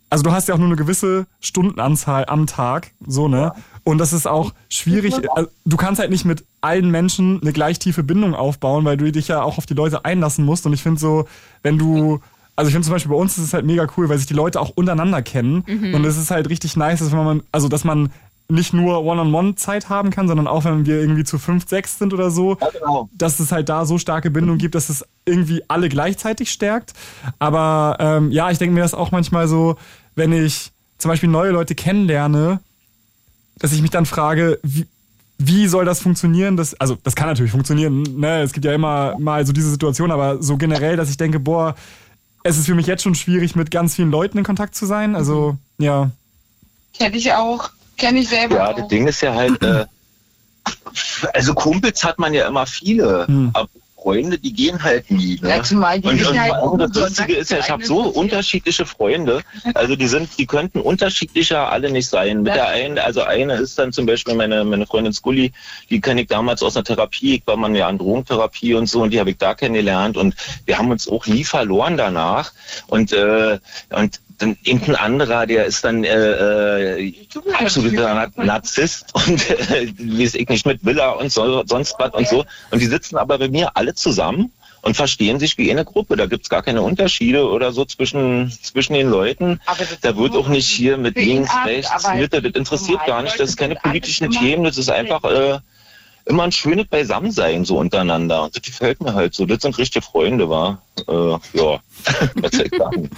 also 0.10 0.24
du 0.24 0.32
hast 0.32 0.48
ja 0.48 0.54
auch 0.54 0.60
nur 0.60 0.68
eine 0.68 0.76
gewisse 0.76 1.26
Stundenanzahl 1.40 2.26
am 2.28 2.46
Tag, 2.46 2.92
so, 3.06 3.28
ne? 3.28 3.54
Und 3.84 3.98
das 3.98 4.14
ist 4.14 4.28
auch 4.28 4.54
schwierig. 4.70 5.16
Also, 5.36 5.50
du 5.66 5.78
kannst 5.78 6.00
halt 6.00 6.12
nicht 6.12 6.26
mit 6.26 6.44
allen 6.62 6.92
Menschen 6.92 7.42
eine 7.42 7.52
gleich 7.52 7.80
tiefe 7.80 8.04
Bindung 8.04 8.36
aufbauen, 8.36 8.86
weil 8.86 8.98
du 8.98 9.12
dich 9.12 9.28
ja 9.28 9.42
auch 9.42 9.58
auf 9.58 9.66
die 9.66 9.74
Leute 9.74 10.06
einlassen 10.06 10.46
musst. 10.46 10.68
Und 10.68 10.74
ich 10.74 10.84
finde 10.84 11.00
so, 11.00 11.26
wenn 11.64 11.80
du, 11.80 12.20
also 12.56 12.68
ich 12.68 12.74
finde 12.74 12.86
zum 12.86 12.94
Beispiel 12.94 13.10
bei 13.10 13.18
uns 13.18 13.38
ist 13.40 13.46
es 13.46 13.54
halt 13.54 13.66
mega 13.66 13.88
cool, 13.98 14.08
weil 14.08 14.20
sich 14.20 14.28
die 14.28 14.36
Leute 14.36 14.60
auch 14.60 14.70
untereinander 14.70 15.24
kennen. 15.24 15.64
Mhm. 15.66 15.96
Und 15.96 16.06
es 16.06 16.18
ist 16.18 16.30
halt 16.30 16.48
richtig 16.50 16.78
nice, 16.78 17.00
dass 17.00 17.12
man, 17.12 17.42
also 17.52 17.70
dass 17.70 17.84
man 17.84 18.12
nicht 18.52 18.74
nur 18.74 19.04
One-on-One-Zeit 19.04 19.90
haben 19.90 20.10
kann, 20.10 20.28
sondern 20.28 20.48
auch 20.48 20.66
wenn 20.66 20.86
wir 20.86 21.00
irgendwie 21.00 21.24
zu 21.24 21.40
fünf, 21.40 21.68
sechs 21.68 21.98
sind 21.98 22.14
oder 22.14 22.32
so, 22.32 22.58
Ja, 22.60 22.70
genau. 22.70 23.10
dass 23.14 23.40
es 23.40 23.52
halt 23.52 23.70
da 23.70 23.86
so 23.86 23.98
starke 23.98 24.30
Bindung 24.30 24.58
gibt, 24.58 24.76
dass 24.76 24.90
es 24.90 25.06
irgendwie 25.26 25.64
alle 25.68 25.90
gleichzeitig 25.90 26.52
stärkt. 26.52 26.94
Aber 27.40 27.98
ähm, 28.00 28.32
ja, 28.32 28.52
ich 28.52 28.58
denke 28.58 28.74
mir 28.74 28.82
das 28.82 28.94
auch 28.94 29.12
manchmal 29.12 29.48
so, 29.48 29.78
wenn 30.16 30.34
ich 30.34 30.72
zum 30.98 31.10
Beispiel 31.10 31.30
neue 31.30 31.52
Leute 31.52 31.76
kennenlerne, 31.76 32.60
dass 33.58 33.72
ich 33.74 33.82
mich 33.82 33.92
dann 33.92 34.06
frage, 34.06 34.60
wie, 34.64 34.88
wie 35.38 35.68
soll 35.68 35.86
das 35.86 36.00
funktionieren? 36.02 36.58
Das, 36.58 36.74
also 36.80 36.98
das 37.04 37.16
kann 37.16 37.28
natürlich 37.28 37.52
funktionieren, 37.52 38.04
ne? 38.20 38.42
Es 38.42 38.54
gibt 38.54 38.66
ja 38.66 38.74
immer 38.74 39.16
mal 39.18 39.46
so 39.46 39.54
diese 39.54 39.70
Situation, 39.72 40.12
aber 40.12 40.42
so 40.44 40.58
generell, 40.58 40.98
dass 40.98 41.10
ich 41.10 41.18
denke, 41.18 41.40
boah, 41.40 41.76
es 42.44 42.58
ist 42.58 42.66
für 42.66 42.76
mich 42.76 42.88
jetzt 42.88 43.04
schon 43.04 43.16
schwierig, 43.16 43.56
mit 43.56 43.72
ganz 43.72 43.96
vielen 43.96 44.12
Leuten 44.12 44.38
in 44.38 44.44
Kontakt 44.44 44.76
zu 44.76 44.86
sein. 44.86 45.16
Also, 45.16 45.58
ja. 45.78 46.12
Kenne 46.94 47.16
ich 47.18 47.34
auch. 47.34 47.70
Kenne 48.02 48.20
ich 48.20 48.30
selber 48.30 48.56
Ja, 48.56 48.72
auch. 48.72 48.76
das 48.76 48.88
Ding 48.88 49.08
ist 49.08 49.22
ja 49.22 49.34
halt, 49.34 49.62
äh, 49.64 49.86
also 51.34 51.54
Kumpels 51.54 52.04
hat 52.04 52.20
man 52.20 52.34
ja 52.34 52.48
immer 52.48 52.66
viele, 52.66 53.28
Hm. 53.28 53.52
aber 53.54 53.70
Freunde, 54.02 54.40
die 54.40 54.52
gehen 54.52 54.82
halt 54.82 55.12
nie. 55.12 55.38
Ne? 55.44 55.50
Ja, 55.50 55.62
zumal 55.62 56.02
die 56.02 56.08
und, 56.08 56.26
und 56.26 56.40
halt 56.42 56.54
auch 56.54 56.76
das 56.76 56.96
Lustige 56.96 57.36
ist 57.36 57.52
ja, 57.52 57.60
ich 57.60 57.70
habe 57.70 57.86
so 57.86 58.00
unterschiedliche 58.00 58.84
Freunde. 58.88 59.44
Also 59.76 59.96
die 59.96 60.08
sind, 60.08 60.28
die 60.40 60.48
könnten 60.48 60.80
unterschiedlicher 60.80 61.72
alle 61.72 61.92
nicht 61.92 62.10
sein. 62.10 62.42
Mit 62.42 62.56
der 62.56 62.70
einen, 62.70 62.98
also 62.98 63.22
eine 63.22 63.54
ist 63.58 63.78
dann 63.78 63.94
zum 63.94 64.08
Beispiel 64.08 64.34
meine, 64.34 64.64
meine 64.64 64.88
Freundin 64.88 65.14
Scully, 65.14 65.54
die 65.92 66.02
kenne 66.02 66.22
ich 66.22 66.28
damals 66.30 66.64
aus 66.64 66.76
einer 66.76 66.84
Therapie. 66.84 67.36
Ich 67.36 67.44
war 67.46 67.58
mal 67.58 67.76
ja 67.76 67.88
an 67.88 68.00
Drogentherapie 68.00 68.74
und 68.74 68.88
so 68.88 69.04
und 69.04 69.12
die 69.12 69.20
habe 69.20 69.30
ich 69.30 69.38
da 69.38 69.54
kennengelernt 69.54 70.18
und 70.18 70.34
wir 70.66 70.80
haben 70.80 70.90
uns 70.90 71.08
auch 71.08 71.28
nie 71.28 71.44
verloren 71.44 71.96
danach. 71.96 72.54
Und, 72.88 73.14
äh, 73.14 73.60
und 73.92 74.20
dann 74.42 74.58
irgendein 74.64 74.96
anderer, 74.96 75.46
der 75.46 75.66
ist 75.66 75.84
dann 75.84 76.04
äh, 76.04 77.00
äh, 77.00 77.14
absoluter 77.60 78.30
Na- 78.36 78.44
Narzisst 78.44 79.06
und 79.28 79.50
äh, 79.50 79.88
weiß 79.98 80.36
ich 80.36 80.50
nicht 80.50 80.66
mit 80.66 80.86
Villa 80.86 81.12
und 81.12 81.32
so, 81.32 81.64
sonst 81.66 81.96
was 82.00 82.14
und 82.14 82.28
so. 82.28 82.46
Und 82.72 82.82
die 82.82 82.88
sitzen 82.88 83.18
aber 83.18 83.38
bei 83.38 83.48
mir 83.50 83.72
alle 83.76 83.94
zusammen 83.94 84.52
und 84.82 84.96
verstehen 84.96 85.40
sich 85.40 85.58
wie 85.58 85.70
eine 85.72 85.86
Gruppe. 85.86 86.16
Da 86.18 86.26
gibt's 86.26 86.50
gar 86.50 86.64
keine 86.64 86.82
Unterschiede 86.82 87.48
oder 87.48 87.72
so 87.72 87.86
zwischen, 87.86 88.52
zwischen 88.64 88.94
den 88.94 89.10
Leuten. 89.10 89.60
Da 90.02 90.18
wird 90.18 90.36
auch 90.36 90.48
nicht 90.48 90.68
hier 90.68 90.98
mit 90.98 91.16
links, 91.16 91.52
rechts, 91.66 91.92
Mitte, 92.20 92.42
das 92.42 92.54
interessiert 92.54 93.06
gar 93.06 93.22
nicht. 93.22 93.40
Das 93.40 93.50
ist 93.52 93.58
keine 93.58 93.76
politischen 93.76 94.26
Themen, 94.32 94.64
das 94.64 94.78
ist 94.80 94.90
einfach 94.90 95.24
äh, 95.24 95.60
immer 96.32 96.44
ein 96.44 96.52
schönes 96.52 96.88
Beisammensein 96.88 97.66
so 97.66 97.78
untereinander. 97.78 98.44
Und 98.44 98.56
das 98.56 98.64
gefällt 98.64 99.02
mir 99.02 99.14
halt 99.14 99.34
so. 99.36 99.46
Das 99.46 99.62
sind 99.62 99.78
richtige 99.78 100.04
Freunde, 100.04 100.50
war. 100.50 100.82
Äh, 101.08 101.12
ja, 101.12 101.40
was 102.42 102.52
soll 102.52 102.66
ich 102.72 102.78
sagen? 102.78 103.10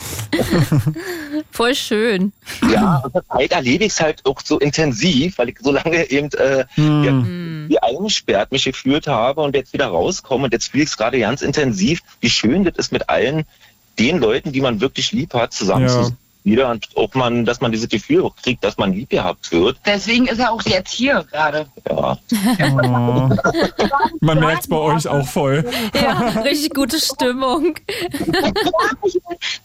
Voll 1.52 1.76
schön. 1.76 2.34
Ja, 2.72 3.03
und 3.30 3.52
erlebe 3.52 3.85
ich 3.85 3.94
es 3.94 4.02
halt 4.02 4.26
auch 4.26 4.40
so 4.44 4.60
intensiv, 4.60 5.38
weil 5.38 5.49
ich 5.49 5.57
so 5.61 5.72
lange 5.72 6.10
eben 6.10 6.30
äh, 6.34 6.65
Hm. 6.76 7.03
Hm. 7.06 7.65
wie 7.69 7.80
eingesperrt 7.80 8.52
mich 8.52 8.64
gefühlt 8.65 9.07
habe 9.07 9.41
und 9.41 9.56
jetzt 9.56 9.73
wieder 9.73 9.88
rauskomme 9.88 10.45
und 10.45 10.53
jetzt 10.53 10.72
fühle 10.72 10.84
ich 10.84 10.90
es 10.90 10.98
gerade 10.98 11.19
ganz 11.19 11.41
intensiv, 11.41 12.02
wie 12.19 12.30
schön 12.30 12.64
das 12.64 12.76
ist 12.77 12.91
mit 12.91 13.10
allen 13.10 13.44
den 13.99 14.18
Leuten, 14.19 14.52
die 14.52 14.61
man 14.61 14.81
wirklich 14.81 15.11
lieb 15.11 15.34
hat, 15.34 15.53
zusammen 15.53 15.84
Ja. 15.88 15.90
zu 15.90 16.03
sein. 16.06 16.18
Wieder 16.43 16.69
und 16.69 16.89
auch 16.95 17.13
man, 17.13 17.45
dass 17.45 17.61
man 17.61 17.71
dieses 17.71 17.87
Gefühl 17.87 18.23
auch 18.23 18.35
kriegt, 18.35 18.63
dass 18.63 18.77
man 18.77 18.91
lieb 18.91 19.09
gehabt 19.09 19.51
wird. 19.51 19.77
Deswegen 19.85 20.27
ist 20.27 20.39
er 20.39 20.51
auch 20.51 20.61
jetzt 20.63 20.91
hier 20.91 21.25
gerade. 21.31 21.67
Ja. 21.89 22.17
Oh. 22.61 23.29
Man 24.19 24.39
merkt's 24.39 24.67
bei 24.67 24.75
euch 24.75 25.07
auch 25.07 25.25
voll. 25.25 25.63
Ja, 25.93 26.17
richtig 26.41 26.73
gute 26.73 26.99
Stimmung. 26.99 27.75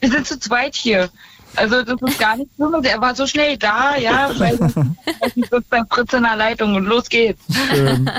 Wir 0.00 0.10
sind 0.10 0.26
zu 0.26 0.38
zweit 0.38 0.76
hier. 0.76 1.08
Also 1.56 1.82
das 1.82 2.00
ist 2.00 2.18
gar 2.18 2.36
nicht 2.36 2.50
schlimm. 2.54 2.74
Er 2.84 3.00
war 3.00 3.14
so 3.14 3.26
schnell 3.26 3.56
da, 3.56 3.96
ja, 3.96 4.30
weil 4.38 4.54
ich 5.26 5.34
sitze 5.34 5.64
bei 5.68 5.82
Fritz 5.90 6.12
in 6.12 6.22
der 6.22 6.36
Leitung 6.36 6.76
und 6.76 6.84
los 6.84 7.08
geht's. 7.08 7.42
Schön. 7.70 8.10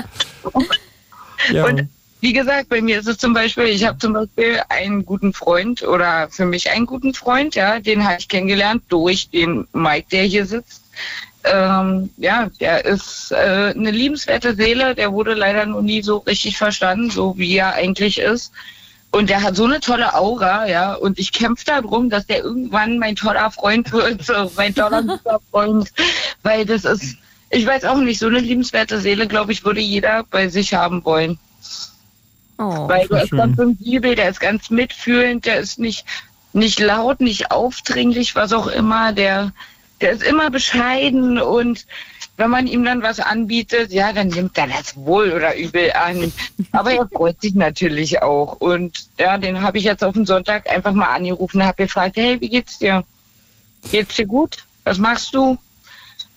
Ja. 1.50 1.64
Und 1.64 1.88
wie 2.20 2.32
gesagt, 2.32 2.68
bei 2.68 2.82
mir 2.82 2.98
ist 3.00 3.08
es 3.08 3.18
zum 3.18 3.32
Beispiel, 3.32 3.64
ich 3.64 3.86
habe 3.86 3.98
zum 3.98 4.12
Beispiel 4.12 4.60
einen 4.68 5.06
guten 5.06 5.32
Freund 5.32 5.82
oder 5.82 6.28
für 6.30 6.44
mich 6.44 6.70
einen 6.70 6.86
guten 6.86 7.14
Freund, 7.14 7.54
ja, 7.54 7.80
den 7.80 8.04
habe 8.04 8.16
ich 8.18 8.28
kennengelernt 8.28 8.82
durch 8.88 9.30
den 9.30 9.66
Mike, 9.72 10.06
der 10.12 10.24
hier 10.24 10.44
sitzt. 10.44 10.82
Ähm, 11.44 12.10
ja, 12.18 12.50
der 12.60 12.84
ist 12.84 13.32
äh, 13.32 13.72
eine 13.74 13.90
liebenswerte 13.90 14.54
Seele, 14.54 14.94
der 14.94 15.12
wurde 15.12 15.32
leider 15.32 15.64
noch 15.64 15.80
nie 15.80 16.02
so 16.02 16.18
richtig 16.18 16.58
verstanden, 16.58 17.10
so 17.10 17.38
wie 17.38 17.56
er 17.56 17.74
eigentlich 17.74 18.18
ist. 18.18 18.52
Und 19.12 19.30
der 19.30 19.42
hat 19.42 19.56
so 19.56 19.64
eine 19.64 19.80
tolle 19.80 20.14
Aura, 20.14 20.68
ja, 20.68 20.94
und 20.94 21.18
ich 21.18 21.32
kämpfe 21.32 21.64
darum, 21.64 22.10
dass 22.10 22.26
der 22.26 22.44
irgendwann 22.44 22.98
mein 22.98 23.16
toller 23.16 23.50
Freund 23.50 23.90
wird, 23.92 24.22
so 24.22 24.52
mein 24.56 24.74
toller 24.74 25.02
guter 25.02 25.40
Freund, 25.50 25.90
weil 26.42 26.66
das 26.66 26.84
ist, 26.84 27.16
ich 27.48 27.66
weiß 27.66 27.86
auch 27.86 27.96
nicht, 27.96 28.20
so 28.20 28.26
eine 28.26 28.38
liebenswerte 28.38 29.00
Seele, 29.00 29.26
glaube 29.26 29.52
ich, 29.52 29.64
würde 29.64 29.80
jeder 29.80 30.24
bei 30.24 30.48
sich 30.48 30.74
haben 30.74 31.04
wollen. 31.04 31.38
Oh. 32.60 32.88
Weil 32.88 33.08
der 33.08 33.24
ist 33.24 33.30
ganz 33.30 33.56
sensibel, 33.56 34.14
der 34.14 34.28
ist 34.28 34.40
ganz 34.40 34.68
mitfühlend, 34.68 35.46
der 35.46 35.60
ist 35.60 35.78
nicht, 35.78 36.04
nicht 36.52 36.78
laut, 36.78 37.20
nicht 37.20 37.50
aufdringlich, 37.50 38.34
was 38.34 38.52
auch 38.52 38.66
immer. 38.66 39.12
Der, 39.14 39.52
der 40.02 40.12
ist 40.12 40.22
immer 40.22 40.50
bescheiden 40.50 41.40
und 41.40 41.86
wenn 42.36 42.50
man 42.50 42.66
ihm 42.66 42.84
dann 42.84 43.02
was 43.02 43.18
anbietet, 43.18 43.92
ja, 43.92 44.12
dann 44.12 44.28
nimmt 44.28 44.58
er 44.58 44.66
das 44.66 44.94
wohl 44.94 45.32
oder 45.32 45.56
übel 45.56 45.92
an. 45.92 46.32
Aber 46.72 46.92
er 46.92 47.08
freut 47.08 47.40
sich 47.40 47.54
natürlich 47.54 48.22
auch. 48.22 48.60
Und 48.60 49.06
ja, 49.18 49.38
den 49.38 49.62
habe 49.62 49.78
ich 49.78 49.84
jetzt 49.84 50.04
auf 50.04 50.14
den 50.14 50.26
Sonntag 50.26 50.68
einfach 50.70 50.92
mal 50.92 51.14
angerufen 51.14 51.60
und 51.60 51.66
habe 51.66 51.82
gefragt, 51.82 52.16
hey, 52.16 52.40
wie 52.40 52.50
geht's 52.50 52.78
dir? 52.78 53.04
Geht's 53.90 54.16
dir 54.16 54.26
gut? 54.26 54.58
Was 54.84 54.98
machst 54.98 55.34
du? 55.34 55.58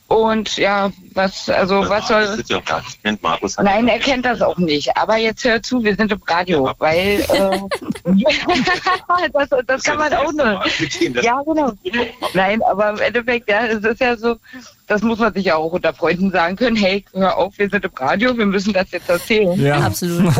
Und 0.07 0.57
ja, 0.57 0.91
was, 1.15 1.49
also 1.49 1.87
was 1.89 2.07
soll. 2.07 2.37
Das 2.37 2.49
ja 2.49 2.59
gar 2.59 2.81
nicht. 2.81 3.03
Kennt 3.03 3.21
Markus 3.21 3.57
Nein, 3.57 3.87
er 3.87 3.99
kennt 3.99 4.25
das 4.25 4.41
auch 4.41 4.57
nicht. 4.57 4.95
Aber 4.97 5.17
jetzt 5.17 5.43
hör 5.43 5.61
zu, 5.61 5.83
wir 5.83 5.95
sind 5.95 6.11
im 6.11 6.21
Radio, 6.27 6.71
weil 6.79 7.25
äh, 7.29 7.59
das, 9.33 9.49
das 9.65 9.83
kann 9.83 9.97
man 9.97 10.13
auch 10.13 10.31
nur. 10.31 10.63
Ja, 11.21 11.41
genau. 11.45 11.71
Nein, 12.33 12.61
aber 12.63 12.91
im 12.91 12.99
Endeffekt, 12.99 13.49
ja, 13.49 13.65
es 13.65 13.83
ist 13.83 14.01
ja 14.01 14.15
so, 14.17 14.37
das 14.87 15.01
muss 15.01 15.19
man 15.19 15.33
sich 15.33 15.45
ja 15.45 15.55
auch 15.55 15.71
unter 15.71 15.93
Freunden 15.93 16.31
sagen 16.31 16.55
können. 16.55 16.75
Hey, 16.75 17.05
hör 17.13 17.37
auf, 17.37 17.57
wir 17.57 17.69
sind 17.69 17.85
im 17.85 17.91
Radio, 17.95 18.37
wir 18.37 18.45
müssen 18.45 18.73
das 18.73 18.91
jetzt 18.91 19.09
erzählen. 19.09 19.59
Ja. 19.59 19.77
Absolut. 19.85 20.33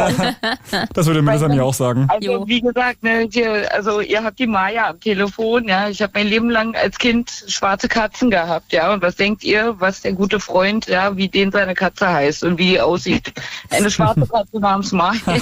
Das 0.94 1.06
würde 1.08 1.22
Melissa 1.22 1.48
mir 1.48 1.64
auch 1.64 1.74
sagen. 1.74 2.08
Also 2.10 2.48
wie 2.48 2.62
gesagt, 2.62 3.04
ne, 3.04 3.28
hier, 3.32 3.74
also 3.74 4.02
ihr 4.02 4.24
habt 4.24 4.40
die 4.40 4.48
Maya 4.48 4.90
am 4.90 5.00
Telefon, 5.00 5.68
ja. 5.68 5.88
Ich 5.90 6.02
habe 6.02 6.12
mein 6.16 6.28
Leben 6.28 6.50
lang 6.50 6.76
als 6.76 6.98
Kind 7.00 7.46
schwarze 7.48 7.88
Katzen 7.88 8.30
gehabt, 8.30 8.74
ja. 8.74 8.94
Und 8.94 9.02
was 9.02 9.16
denkt 9.16 9.44
ihr, 9.44 9.76
was 9.80 10.02
der 10.02 10.14
gute 10.14 10.40
Freund, 10.40 10.63
ja, 10.88 11.16
wie 11.18 11.28
den 11.28 11.52
seine 11.52 11.74
Katze 11.74 12.08
heißt 12.08 12.44
und 12.44 12.58
wie 12.58 12.70
die 12.70 12.82
aussieht? 12.82 13.34
Eine 13.70 13.90
schwarze 13.92 14.26
Katze 14.28 14.60
namens 14.60 14.92
Maya. 14.92 15.20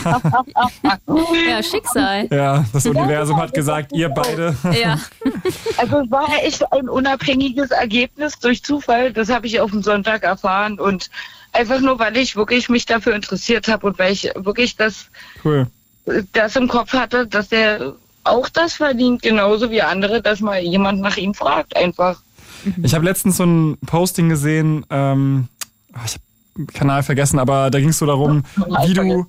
ja, 1.48 1.64
Schicksal. 1.64 2.27
Ja, 2.31 2.65
das 2.73 2.85
Universum 2.85 3.38
hat 3.38 3.53
gesagt, 3.53 3.91
ihr 3.93 4.10
beide. 4.10 4.56
Ja. 4.72 4.98
Also 5.77 5.99
es 5.99 6.11
war 6.11 6.27
echt 6.43 6.72
ein 6.72 6.89
unabhängiges 6.89 7.72
Ergebnis 7.72 8.38
durch 8.39 8.64
Zufall. 8.64 9.11
Das 9.14 9.30
habe 9.30 9.48
ich 9.48 9.60
auf 9.60 9.72
dem 9.72 9.81
Sonntag 9.81 10.23
erfahren 10.23 10.80
und 10.80 11.10
einfach 11.53 11.80
nur, 11.80 11.98
weil 11.99 12.18
ich 12.18 12.35
wirklich 12.35 12.69
mich 12.69 12.85
dafür 12.85 13.15
interessiert 13.15 13.68
habe 13.68 13.88
und 13.88 13.99
weil 13.99 14.11
ich 14.11 14.31
wirklich 14.35 14.76
das, 14.76 15.07
Cool. 15.43 15.68
das 16.34 16.56
im 16.56 16.68
Kopf 16.68 16.93
hatte, 16.93 17.27
dass 17.27 17.49
der 17.49 17.93
auch 18.23 18.49
das 18.49 18.73
verdient, 18.73 19.22
genauso 19.22 19.72
wie 19.72 19.81
andere, 19.81 20.22
dass 20.22 20.39
mal 20.39 20.60
jemand 20.60 21.02
nach 21.02 21.18
ihm 21.18 21.34
fragt, 21.34 21.76
einfach. 21.76 22.22
Ich 22.84 22.94
habe 22.94 23.06
letztens 23.06 23.38
so 23.38 23.44
ein 23.44 23.78
Posting 23.86 24.30
gesehen, 24.30 24.86
ähm, 24.90 25.48
ah, 25.94 26.00
ich 26.06 26.14
habe 26.14 26.24
den 26.58 26.68
Kanal 26.68 27.04
vergessen, 27.04 27.40
aber 27.40 27.70
da 27.70 27.80
ging 27.80 27.90
es 27.90 27.98
so 27.98 28.06
darum, 28.06 28.44
wie 28.86 28.94
du. 28.94 29.26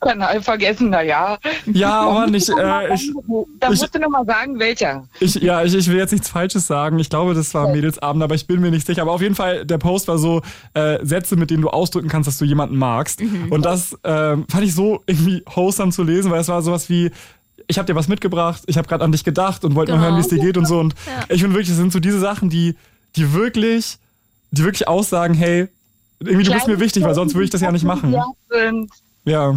Kanal 0.00 0.42
vergessen, 0.42 0.90
na 0.90 1.02
ja. 1.02 1.38
Ja, 1.66 2.00
aber 2.00 2.26
nicht. 2.26 2.48
Äh, 2.48 2.94
ich, 2.94 3.12
da 3.60 3.68
musst 3.68 3.94
du 3.94 3.98
noch 3.98 4.10
mal 4.10 4.24
sagen, 4.24 4.58
welcher. 4.58 5.06
ich, 5.20 5.36
ja, 5.36 5.62
ich, 5.62 5.74
ich 5.74 5.88
will 5.88 5.98
jetzt 5.98 6.12
nichts 6.12 6.28
Falsches 6.28 6.66
sagen. 6.66 6.98
Ich 6.98 7.10
glaube, 7.10 7.34
das 7.34 7.54
war 7.54 7.68
Mädelsabend, 7.68 8.22
aber 8.22 8.34
ich 8.34 8.46
bin 8.46 8.60
mir 8.60 8.70
nicht 8.70 8.86
sicher. 8.86 9.02
Aber 9.02 9.12
auf 9.12 9.22
jeden 9.22 9.34
Fall, 9.34 9.64
der 9.64 9.78
Post 9.78 10.08
war 10.08 10.18
so 10.18 10.42
äh, 10.74 10.98
Sätze, 11.04 11.36
mit 11.36 11.50
denen 11.50 11.62
du 11.62 11.70
ausdrücken 11.70 12.08
kannst, 12.08 12.26
dass 12.26 12.38
du 12.38 12.44
jemanden 12.44 12.76
magst. 12.76 13.22
Und 13.50 13.64
das 13.64 13.96
ähm, 14.04 14.46
fand 14.48 14.64
ich 14.64 14.74
so 14.74 15.02
irgendwie 15.06 15.44
wholesome 15.46 15.92
zu 15.92 16.02
lesen, 16.02 16.30
weil 16.30 16.40
es 16.40 16.48
war 16.48 16.62
sowas 16.62 16.88
wie. 16.90 17.10
Ich 17.72 17.78
habe 17.78 17.86
dir 17.86 17.94
was 17.96 18.06
mitgebracht, 18.06 18.62
ich 18.66 18.76
habe 18.76 18.86
gerade 18.86 19.02
an 19.02 19.12
dich 19.12 19.24
gedacht 19.24 19.64
und 19.64 19.74
wollte 19.74 19.92
mal 19.92 19.96
Genau. 19.98 20.08
hören, 20.10 20.16
wie 20.18 20.20
es 20.20 20.28
dir 20.28 20.38
geht 20.38 20.58
und 20.58 20.66
so. 20.66 20.78
Und 20.78 20.94
Ja. 21.06 21.24
ich 21.34 21.40
finde 21.40 21.54
wirklich, 21.54 21.68
das 21.70 21.78
sind 21.78 21.90
so 21.90 22.00
diese 22.00 22.20
Sachen, 22.20 22.50
die, 22.50 22.76
die 23.16 23.32
wirklich, 23.32 23.96
die 24.50 24.62
wirklich 24.62 24.86
aussagen, 24.88 25.32
hey, 25.32 25.68
irgendwie 26.20 26.44
du 26.44 26.52
bist 26.52 26.66
mir 26.66 26.78
wichtig, 26.80 27.02
weil 27.02 27.14
sonst 27.14 27.32
würde 27.34 27.44
ich 27.46 27.50
das 27.50 27.62
ja 27.62 27.72
nicht 27.72 27.84
machen. 27.86 28.14
Ja. 29.24 29.54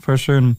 Voll 0.00 0.16
schön. 0.16 0.56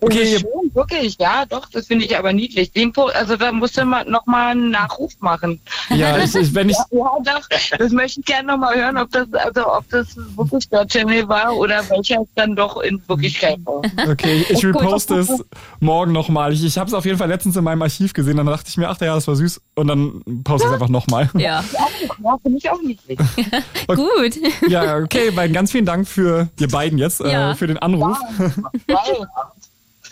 Okay, 0.00 0.20
Okay. 0.20 0.38
Schön, 0.38 0.74
wirklich, 0.74 1.16
ja, 1.18 1.44
doch, 1.46 1.68
das 1.70 1.86
finde 1.86 2.04
ich 2.04 2.16
aber 2.16 2.32
niedlich. 2.32 2.72
Den 2.72 2.92
po 2.92 3.06
also 3.06 3.36
da 3.36 3.52
musst 3.52 3.76
du 3.76 3.84
mal, 3.84 4.04
noch 4.04 4.26
mal 4.26 4.50
einen 4.50 4.70
Nachruf 4.70 5.12
machen. 5.20 5.60
Ja, 5.90 6.18
ich, 6.18 6.34
ich, 6.34 6.54
wenn 6.54 6.68
ich, 6.68 6.76
Ja, 6.90 7.10
doch, 7.24 7.48
das 7.78 7.92
möchte 7.92 8.20
ich 8.20 8.26
gerne 8.26 8.48
noch 8.48 8.58
mal 8.58 8.74
hören, 8.74 8.96
ob 8.98 9.10
das, 9.10 9.32
also 9.32 9.66
ob 9.72 9.88
das 9.90 10.16
wirklich 10.36 10.68
der 10.68 10.86
Channel 10.86 11.28
war 11.28 11.56
oder 11.56 11.88
welcher 11.90 12.20
es 12.22 12.28
dann 12.34 12.56
doch 12.56 12.80
in 12.80 13.00
Wirklichkeit 13.08 13.58
war. 13.64 13.82
Okay, 14.10 14.44
ich 14.48 14.64
reposte 14.64 15.16
es 15.16 15.44
morgen 15.80 16.12
nochmal. 16.12 16.52
Ich, 16.52 16.64
ich 16.64 16.78
habe 16.78 16.88
es 16.88 16.94
auf 16.94 17.04
jeden 17.04 17.18
Fall 17.18 17.28
letztens 17.28 17.56
in 17.56 17.64
meinem 17.64 17.82
Archiv 17.82 18.12
gesehen, 18.12 18.36
dann 18.36 18.46
dachte 18.46 18.68
ich 18.68 18.76
mir, 18.76 18.88
ach 18.88 19.00
ja, 19.00 19.14
das 19.14 19.26
war 19.28 19.36
süß. 19.36 19.60
Und 19.74 19.88
dann 19.88 20.22
poste 20.44 20.66
ich 20.66 20.68
es 20.68 20.74
einfach 20.74 20.88
nochmal. 20.88 21.30
Ja. 21.34 21.64
Ja, 22.22 22.36
finde 22.42 22.58
ich 22.58 22.70
auch 22.70 22.80
niedlich. 22.82 23.18
Gut. 23.86 24.36
Ja, 24.68 24.96
okay, 24.98 25.30
weil 25.34 25.50
ganz 25.50 25.72
vielen 25.72 25.86
Dank 25.86 26.06
für 26.06 26.48
ihr 26.58 26.68
beiden 26.68 26.98
jetzt, 26.98 27.20
Ja. 27.20 27.52
äh, 27.52 27.54
für 27.54 27.66
den 27.66 27.78
Anruf. 27.78 28.18
Bis 28.86 28.96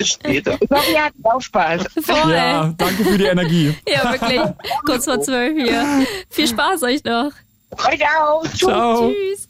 später. 0.04 0.56
Ich 0.60 0.70
hoffe, 0.70 0.92
ihr 0.92 1.04
hattet 1.04 1.24
auch 1.24 1.40
Spaß. 1.40 1.82
Voll. 2.02 2.32
Ja, 2.32 2.74
danke 2.76 3.04
für 3.04 3.18
die 3.18 3.24
Energie. 3.24 3.74
Ja, 3.88 4.12
wirklich. 4.12 4.40
Kurz 4.84 5.04
vor 5.04 5.20
zwölf 5.20 5.56
hier. 5.56 6.06
Viel 6.30 6.46
Spaß 6.46 6.82
euch 6.82 7.04
noch. 7.04 7.30
Euch 7.70 8.00
auch. 8.18 8.44
Ciao. 8.54 9.10
Tschüss. 9.10 9.48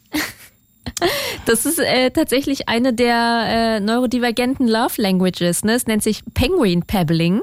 Das 1.44 1.66
ist 1.66 1.78
äh, 1.78 2.10
tatsächlich 2.10 2.68
eine 2.68 2.92
der 2.92 3.44
äh, 3.46 3.80
neurodivergenten 3.80 4.66
Love 4.66 5.00
Languages. 5.00 5.64
Ne? 5.64 5.74
Es 5.74 5.86
nennt 5.86 6.02
sich 6.02 6.22
Penguin 6.34 6.82
Pebbling. 6.82 7.42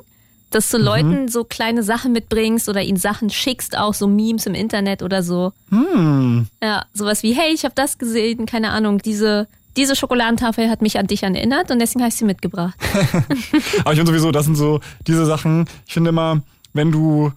Dass 0.52 0.70
du 0.70 0.78
Leuten 0.78 1.28
so 1.28 1.44
kleine 1.44 1.84
Sachen 1.84 2.14
mitbringst 2.14 2.70
oder 2.70 2.82
ihnen 2.82 2.98
Sachen 2.98 3.30
schickst, 3.30 3.78
auch 3.78 3.94
so 3.94 4.08
Memes 4.08 4.46
im 4.46 4.54
Internet 4.54 5.04
oder 5.04 5.22
so. 5.22 5.52
Hm. 5.70 6.48
Ja, 6.64 6.86
sowas 6.94 7.24
wie, 7.24 7.34
hey, 7.34 7.52
ich 7.54 7.66
habe 7.66 7.76
das 7.76 7.98
gesehen, 7.98 8.46
keine 8.46 8.70
Ahnung, 8.70 9.00
diese, 9.00 9.48
diese 9.78 9.96
Schokoladentafel 9.96 10.70
hat 10.70 10.82
mich 10.82 10.98
an 10.98 11.08
dich 11.08 11.24
erinnert 11.24 11.72
und 11.72 11.80
deswegen 11.80 12.02
habe 12.02 12.10
ich 12.10 12.16
sie 12.16 12.26
mitgebracht. 12.26 12.76
Aber 13.80 13.92
ich 13.92 13.98
finde 13.98 14.08
sowieso, 14.08 14.32
das 14.32 14.46
sind 14.46 14.56
so 14.56 14.80
diese 15.08 15.26
Sachen. 15.26 15.68
Ich 15.88 15.94
finde 15.94 16.10
immer, 16.10 16.42
wenn 16.74 16.92
du 16.92 17.32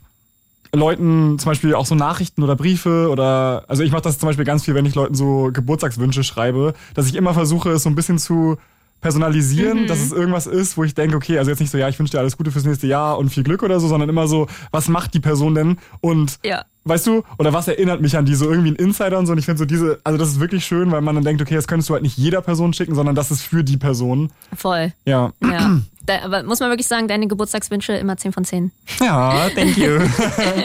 Leuten 0.73 1.39
zum 1.39 1.51
Beispiel 1.51 1.75
auch 1.75 1.87
so 1.87 1.95
Nachrichten 1.95 2.43
oder 2.43 2.57
Briefe 2.57 3.09
oder, 3.11 3.65
also 3.69 3.83
ich 3.83 3.91
mache 3.91 4.03
das 4.03 4.19
zum 4.19 4.29
Beispiel 4.29 4.45
ganz 4.45 4.65
viel, 4.65 4.75
wenn 4.75 4.87
ich 4.87 4.95
Leuten 4.95 5.15
so 5.15 5.51
Geburtstagswünsche 5.53 6.25
schreibe, 6.25 6.75
dass 6.95 7.07
ich 7.07 7.15
immer 7.15 7.35
versuche, 7.35 7.71
es 7.71 7.83
so 7.83 7.89
ein 7.89 7.95
bisschen 7.95 8.19
zu 8.19 8.59
personalisieren, 9.01 9.87
dass 9.87 10.01
es 10.01 10.13
irgendwas 10.13 10.47
ist, 10.47 10.77
wo 10.77 10.85
ich 10.85 10.95
denke, 10.95 11.17
okay, 11.17 11.39
also 11.39 11.51
jetzt 11.51 11.61
nicht 11.61 11.71
so, 11.71 11.79
ja, 11.79 11.89
ich 11.89 11.99
wünsche 11.99 12.13
dir 12.13 12.19
alles 12.19 12.37
Gute 12.37 12.51
fürs 12.51 12.65
nächste 12.65 12.89
Jahr 12.89 13.17
und 13.19 13.31
viel 13.31 13.45
Glück 13.45 13.63
oder 13.63 13.79
so, 13.79 13.87
sondern 13.87 14.09
immer 14.09 14.27
so, 14.27 14.49
was 14.73 14.89
macht 14.89 15.15
die 15.15 15.21
Person 15.21 15.55
denn 15.55 15.79
und 16.01 16.39
Ja. 16.45 16.65
Weißt 16.89 17.07
du, 17.07 17.23
oder 17.39 17.53
was 17.53 17.69
erinnert 17.69 18.01
mich 18.01 18.17
an 18.17 18.25
die, 18.25 18.35
so 18.35 18.51
irgendwie 18.51 18.71
ein 18.71 18.77
Insider 18.77 19.19
und 19.19 19.27
so 19.27 19.33
und 19.33 19.39
ich 19.39 19.45
finde 19.45 19.59
so 19.59 19.65
diese, 19.65 20.01
also 20.05 20.19
das 20.19 20.29
ist 20.29 20.41
wirklich 20.41 20.65
schön, 20.65 20.91
weil 20.91 21.01
man 21.01 21.15
dann 21.15 21.25
denkt, 21.25 21.43
okay, 21.43 21.55
das 21.55 21.69
könntest 21.69 21.89
du 21.91 21.95
halt 21.95 22.03
nicht 22.03 22.17
jeder 22.19 22.41
Person 22.41 22.73
schicken, 22.73 22.95
sondern 22.95 23.15
das 23.15 23.31
ist 23.31 23.43
für 23.43 23.63
die 23.65 23.77
Person. 23.77 24.31
Voll. 24.57 24.93
Ja. 25.05 25.33
Ja. 25.43 25.81
Da, 26.07 26.23
aber 26.25 26.43
muss 26.43 26.61
man 26.61 26.71
wirklich 26.71 26.89
sagen, 26.89 27.07
deine 27.07 27.29
Geburtstagswünsche 27.29 27.93
immer 27.93 28.17
10 28.17 28.33
von 28.33 28.45
10. 28.45 28.73
Ja, 29.01 29.51
thank 29.55 29.77
you. 29.77 29.99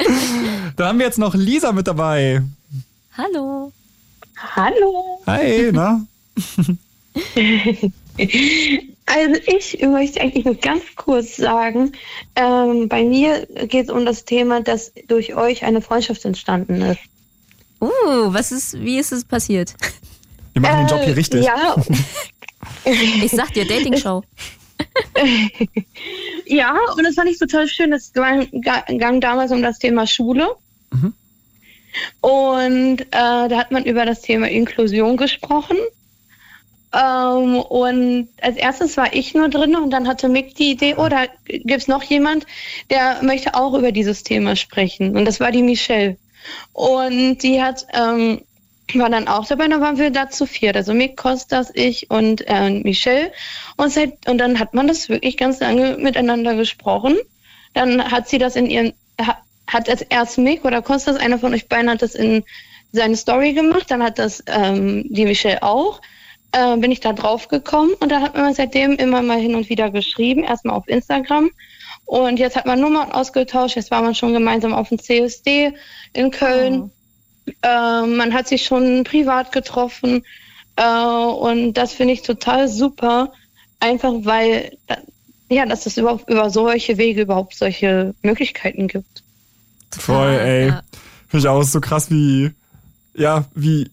Dann 0.78 0.88
haben 0.88 1.00
wir 1.00 1.06
jetzt 1.06 1.20
noch 1.20 1.36
Lisa 1.36 1.74
mit 1.74 1.86
dabei. 1.86 2.41
Hallo. 3.18 3.74
Hallo. 4.56 5.20
Hi, 5.28 5.72
na? 5.74 6.02
Also 9.05 9.39
ich 9.45 9.80
möchte 9.81 10.21
eigentlich 10.21 10.45
nur 10.45 10.55
ganz 10.55 10.84
kurz 10.95 11.35
sagen, 11.35 11.91
ähm, 12.35 12.88
bei 12.88 13.03
mir 13.03 13.45
geht 13.67 13.85
es 13.85 13.89
um 13.89 14.05
das 14.05 14.25
Thema, 14.25 14.61
dass 14.61 14.93
durch 15.07 15.35
euch 15.35 15.63
eine 15.63 15.81
Freundschaft 15.81 16.23
entstanden 16.25 16.81
ist. 16.81 16.99
Uh, 17.81 17.89
was 18.27 18.51
ist, 18.51 18.80
wie 18.80 18.97
ist 18.97 19.11
es 19.11 19.25
passiert? 19.25 19.75
Wir 20.53 20.61
machen 20.61 20.85
den 20.85 20.88
Job 20.88 20.99
hier 20.99 21.13
Äh, 21.13 21.17
richtig. 21.17 21.45
Ja. 21.45 21.75
Ich 22.85 23.31
sag 23.31 23.53
dir, 23.53 23.67
Dating-Show. 23.67 24.23
ja, 26.45 26.77
und 26.95 27.03
das 27.03 27.15
fand 27.15 27.30
ich 27.30 27.38
total 27.39 27.67
schön. 27.67 27.91
Es 27.91 28.13
ging 28.13 29.21
damals 29.21 29.51
um 29.51 29.61
das 29.61 29.80
Thema 29.80 30.07
Schule. 30.07 30.55
Und 32.21 33.01
äh, 33.01 33.05
da 33.11 33.57
hat 33.57 33.71
man 33.71 33.85
über 33.85 34.05
das 34.05 34.21
Thema 34.21 34.49
Inklusion 34.49 35.17
gesprochen. 35.17 35.77
Ähm, 36.94 37.56
und 37.56 38.30
als 38.41 38.56
erstes 38.56 38.98
war 38.98 39.14
ich 39.14 39.34
nur 39.34 39.49
drin 39.49 39.76
und 39.76 39.90
dann 39.90 40.07
hatte 40.07 40.30
Mick 40.30 40.56
die 40.56 40.72
Idee, 40.72 40.95
oh, 40.98 41.10
da 41.10 41.26
gibt 41.45 41.82
es 41.82 41.88
noch 41.88 42.03
jemand, 42.03 42.45
der 42.90 43.24
möchte 43.24 43.56
auch 43.56 43.74
über 43.74 43.91
dieses 43.91 44.24
Thema 44.24 44.56
sprechen. 44.56 45.15
Und 45.18 45.26
das 45.26 45.40
war 45.40 45.52
die 45.52 45.64
Michelle. 45.64 46.18
Und 46.72 47.40
die 47.40 47.64
hat, 47.64 47.88
ähm, 47.94 48.41
war 48.94 49.10
dann 49.10 49.28
auch 49.28 49.48
dabei, 49.48 49.68
dann 49.68 49.82
waren 49.82 49.98
wir 49.98 50.11
da 50.11 50.30
zu 50.30 50.45
viert. 50.45 50.76
Also 50.76 50.94
Mick, 50.94 51.18
Kostas, 51.18 51.72
ich 51.74 52.11
und 52.11 52.44
äh, 52.48 52.70
Michelle. 52.70 53.32
Und, 53.76 53.91
seit, 53.91 54.28
und 54.30 54.38
dann 54.38 54.60
hat 54.60 54.76
man 54.76 54.88
das 54.88 55.10
wirklich 55.10 55.38
ganz 55.38 55.60
lange 55.61 55.98
miteinander 55.98 56.56
gesprochen. 56.56 57.15
Dann 57.74 58.11
hat 58.11 58.30
sie 58.30 58.38
das 58.38 58.56
in 58.56 58.68
ihren, 58.68 58.94
ha, 59.20 59.38
hat 59.65 59.90
als 59.90 60.03
erst 60.03 60.38
Mick 60.38 60.64
oder 60.64 60.84
Kostas, 60.84 61.15
einer 61.15 61.40
von 61.40 61.56
euch 61.56 61.68
beiden 61.68 61.90
hat 61.90 62.03
das 62.03 62.14
in 62.14 62.44
seine 62.91 63.15
Story 63.15 63.53
gemacht, 63.53 63.90
dann 63.90 64.03
hat 64.03 64.20
das 64.20 64.44
ähm, 64.45 65.06
die 65.10 65.26
Michelle 65.26 65.64
auch. 65.64 65.99
Äh, 66.55 66.77
bin 66.77 66.91
ich 66.91 66.99
da 66.99 67.13
drauf 67.13 67.47
gekommen 67.47 67.95
und 67.99 68.11
dann 68.11 68.21
hat 68.21 68.35
man 68.35 68.53
seitdem 68.53 68.93
immer 68.93 69.23
mal 69.23 69.39
hin 69.39 69.55
und 69.55 69.69
wieder 69.69 69.89
geschrieben, 69.89 70.43
erstmal 70.43 70.75
auf 70.75 70.88
Instagram. 70.88 71.49
Und 72.05 72.38
jetzt 72.38 72.55
hat 72.55 72.67
man 72.67 72.80
Nummern 72.80 73.11
ausgetauscht, 73.11 73.75
jetzt 73.75 73.89
war 73.89 74.03
man 74.03 74.13
schon 74.13 74.34
gemeinsam 74.34 74.71
auf 74.71 74.89
dem 74.89 74.99
CSD 74.99 75.73
in 76.13 76.30
Köln. 76.30 76.91
Äh, 77.63 78.05
man 78.05 78.34
hat 78.35 78.47
sich 78.47 78.65
schon 78.65 79.03
privat 79.03 79.51
getroffen 79.51 80.23
äh, 80.75 80.84
und 80.85 81.73
das 81.73 81.93
finde 81.93 82.13
ich 82.13 82.21
total 82.21 82.67
super, 82.67 83.34
einfach 83.80 84.13
weil 84.19 84.77
da, 84.85 84.97
ja, 85.49 85.65
dass 85.65 85.88
es 85.88 85.97
überhaupt 85.97 86.30
über 86.30 86.51
solche 86.51 86.99
Wege 86.99 87.23
überhaupt 87.23 87.55
solche 87.55 88.13
Möglichkeiten 88.21 88.88
gibt. 88.88 89.23
Voll, 89.89 90.30
ey. 90.30 90.73
Finde 91.27 91.47
ich 91.47 91.47
auch 91.47 91.63
so 91.63 91.81
krass, 91.81 92.11
wie, 92.11 92.51
ja, 93.15 93.45
wie, 93.55 93.89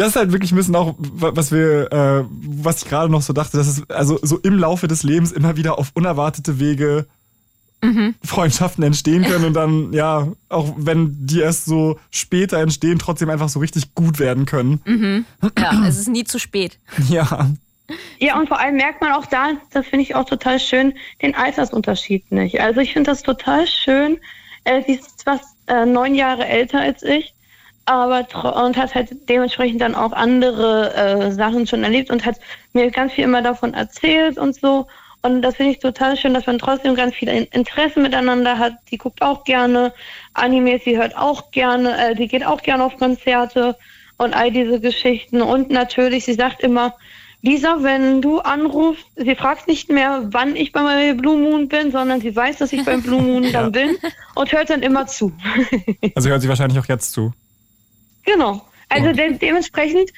das 0.00 0.08
ist 0.10 0.16
halt 0.16 0.32
wirklich 0.32 0.52
ein 0.52 0.56
bisschen 0.56 0.74
auch, 0.76 0.94
wa- 0.98 1.32
was 1.34 1.52
wir, 1.52 1.92
äh, 1.92 2.24
was 2.30 2.82
ich 2.82 2.88
gerade 2.88 3.10
noch 3.10 3.22
so 3.22 3.32
dachte, 3.32 3.56
dass 3.56 3.66
es 3.66 3.88
also 3.90 4.18
so 4.22 4.38
im 4.38 4.58
Laufe 4.58 4.88
des 4.88 5.02
Lebens 5.02 5.32
immer 5.32 5.56
wieder 5.56 5.78
auf 5.78 5.90
unerwartete 5.94 6.58
Wege 6.58 7.06
Mhm. 7.82 8.14
Freundschaften 8.22 8.84
entstehen 8.84 9.24
können 9.24 9.46
und 9.46 9.54
dann, 9.54 9.94
ja, 9.94 10.28
auch 10.50 10.74
wenn 10.76 11.16
die 11.26 11.40
erst 11.40 11.64
so 11.64 11.98
später 12.10 12.58
entstehen, 12.58 12.98
trotzdem 12.98 13.30
einfach 13.30 13.48
so 13.48 13.58
richtig 13.58 13.94
gut 13.94 14.18
werden 14.18 14.44
können. 14.44 14.82
Mhm. 14.84 15.24
Ja, 15.58 15.86
es 15.86 15.96
ist 15.98 16.08
nie 16.08 16.24
zu 16.24 16.38
spät. 16.38 16.78
Ja. 17.08 17.50
Ja, 18.18 18.38
und 18.38 18.48
vor 18.48 18.60
allem 18.60 18.76
merkt 18.76 19.00
man 19.00 19.12
auch 19.12 19.24
da, 19.26 19.52
das 19.72 19.86
finde 19.86 20.02
ich 20.02 20.14
auch 20.14 20.24
total 20.26 20.60
schön, 20.60 20.92
den 21.22 21.34
Altersunterschied 21.34 22.30
nicht. 22.30 22.60
Also 22.60 22.80
ich 22.80 22.92
finde 22.92 23.10
das 23.10 23.22
total 23.22 23.66
schön. 23.66 24.18
Äh, 24.64 24.82
sie 24.86 24.92
ist 24.96 25.22
fast 25.24 25.46
äh, 25.66 25.86
neun 25.86 26.14
Jahre 26.14 26.46
älter 26.46 26.80
als 26.80 27.02
ich, 27.02 27.32
aber 27.90 28.24
und 28.66 28.76
hat 28.76 28.94
halt 28.94 29.28
dementsprechend 29.28 29.80
dann 29.80 29.96
auch 29.96 30.12
andere 30.12 30.94
äh, 30.94 31.32
Sachen 31.32 31.66
schon 31.66 31.82
erlebt 31.82 32.10
und 32.10 32.24
hat 32.24 32.36
mir 32.72 32.90
ganz 32.90 33.12
viel 33.12 33.24
immer 33.24 33.42
davon 33.42 33.74
erzählt 33.74 34.38
und 34.38 34.54
so. 34.54 34.86
Und 35.22 35.42
das 35.42 35.56
finde 35.56 35.72
ich 35.72 35.80
total 35.80 36.16
schön, 36.16 36.32
dass 36.32 36.46
man 36.46 36.58
trotzdem 36.58 36.94
ganz 36.94 37.14
viel 37.14 37.28
In- 37.28 37.48
Interesse 37.50 38.00
miteinander 38.00 38.58
hat. 38.58 38.74
Sie 38.88 38.96
guckt 38.96 39.20
auch 39.22 39.44
gerne 39.44 39.92
Animes, 40.34 40.84
sie 40.84 40.96
hört 40.96 41.16
auch 41.16 41.50
gerne, 41.50 42.12
äh, 42.12 42.16
sie 42.16 42.28
geht 42.28 42.46
auch 42.46 42.62
gerne 42.62 42.84
auf 42.84 42.96
Konzerte 42.96 43.76
und 44.16 44.34
all 44.34 44.52
diese 44.52 44.80
Geschichten. 44.80 45.42
Und 45.42 45.70
natürlich, 45.70 46.24
sie 46.24 46.34
sagt 46.34 46.62
immer, 46.62 46.94
Lisa, 47.42 47.78
wenn 47.80 48.22
du 48.22 48.38
anrufst, 48.38 49.04
sie 49.16 49.34
fragt 49.34 49.66
nicht 49.66 49.90
mehr, 49.90 50.28
wann 50.30 50.54
ich 50.54 50.72
bei 50.72 51.14
Blue 51.14 51.38
Moon 51.38 51.68
bin, 51.68 51.90
sondern 51.90 52.20
sie 52.20 52.36
weiß, 52.36 52.58
dass 52.58 52.72
ich 52.72 52.84
beim 52.84 53.02
Blue 53.02 53.20
Moon 53.20 53.50
dann 53.52 53.72
bin 53.72 53.96
und 54.36 54.52
hört 54.52 54.70
dann 54.70 54.82
immer 54.82 55.06
zu. 55.06 55.32
Also 56.14 56.28
hört 56.28 56.42
sie 56.42 56.48
wahrscheinlich 56.48 56.78
auch 56.78 56.86
jetzt 56.86 57.12
zu. 57.12 57.32
Genau. 58.32 58.62
Also 58.88 59.12
de 59.12 59.38
dementsprechend 59.38 60.10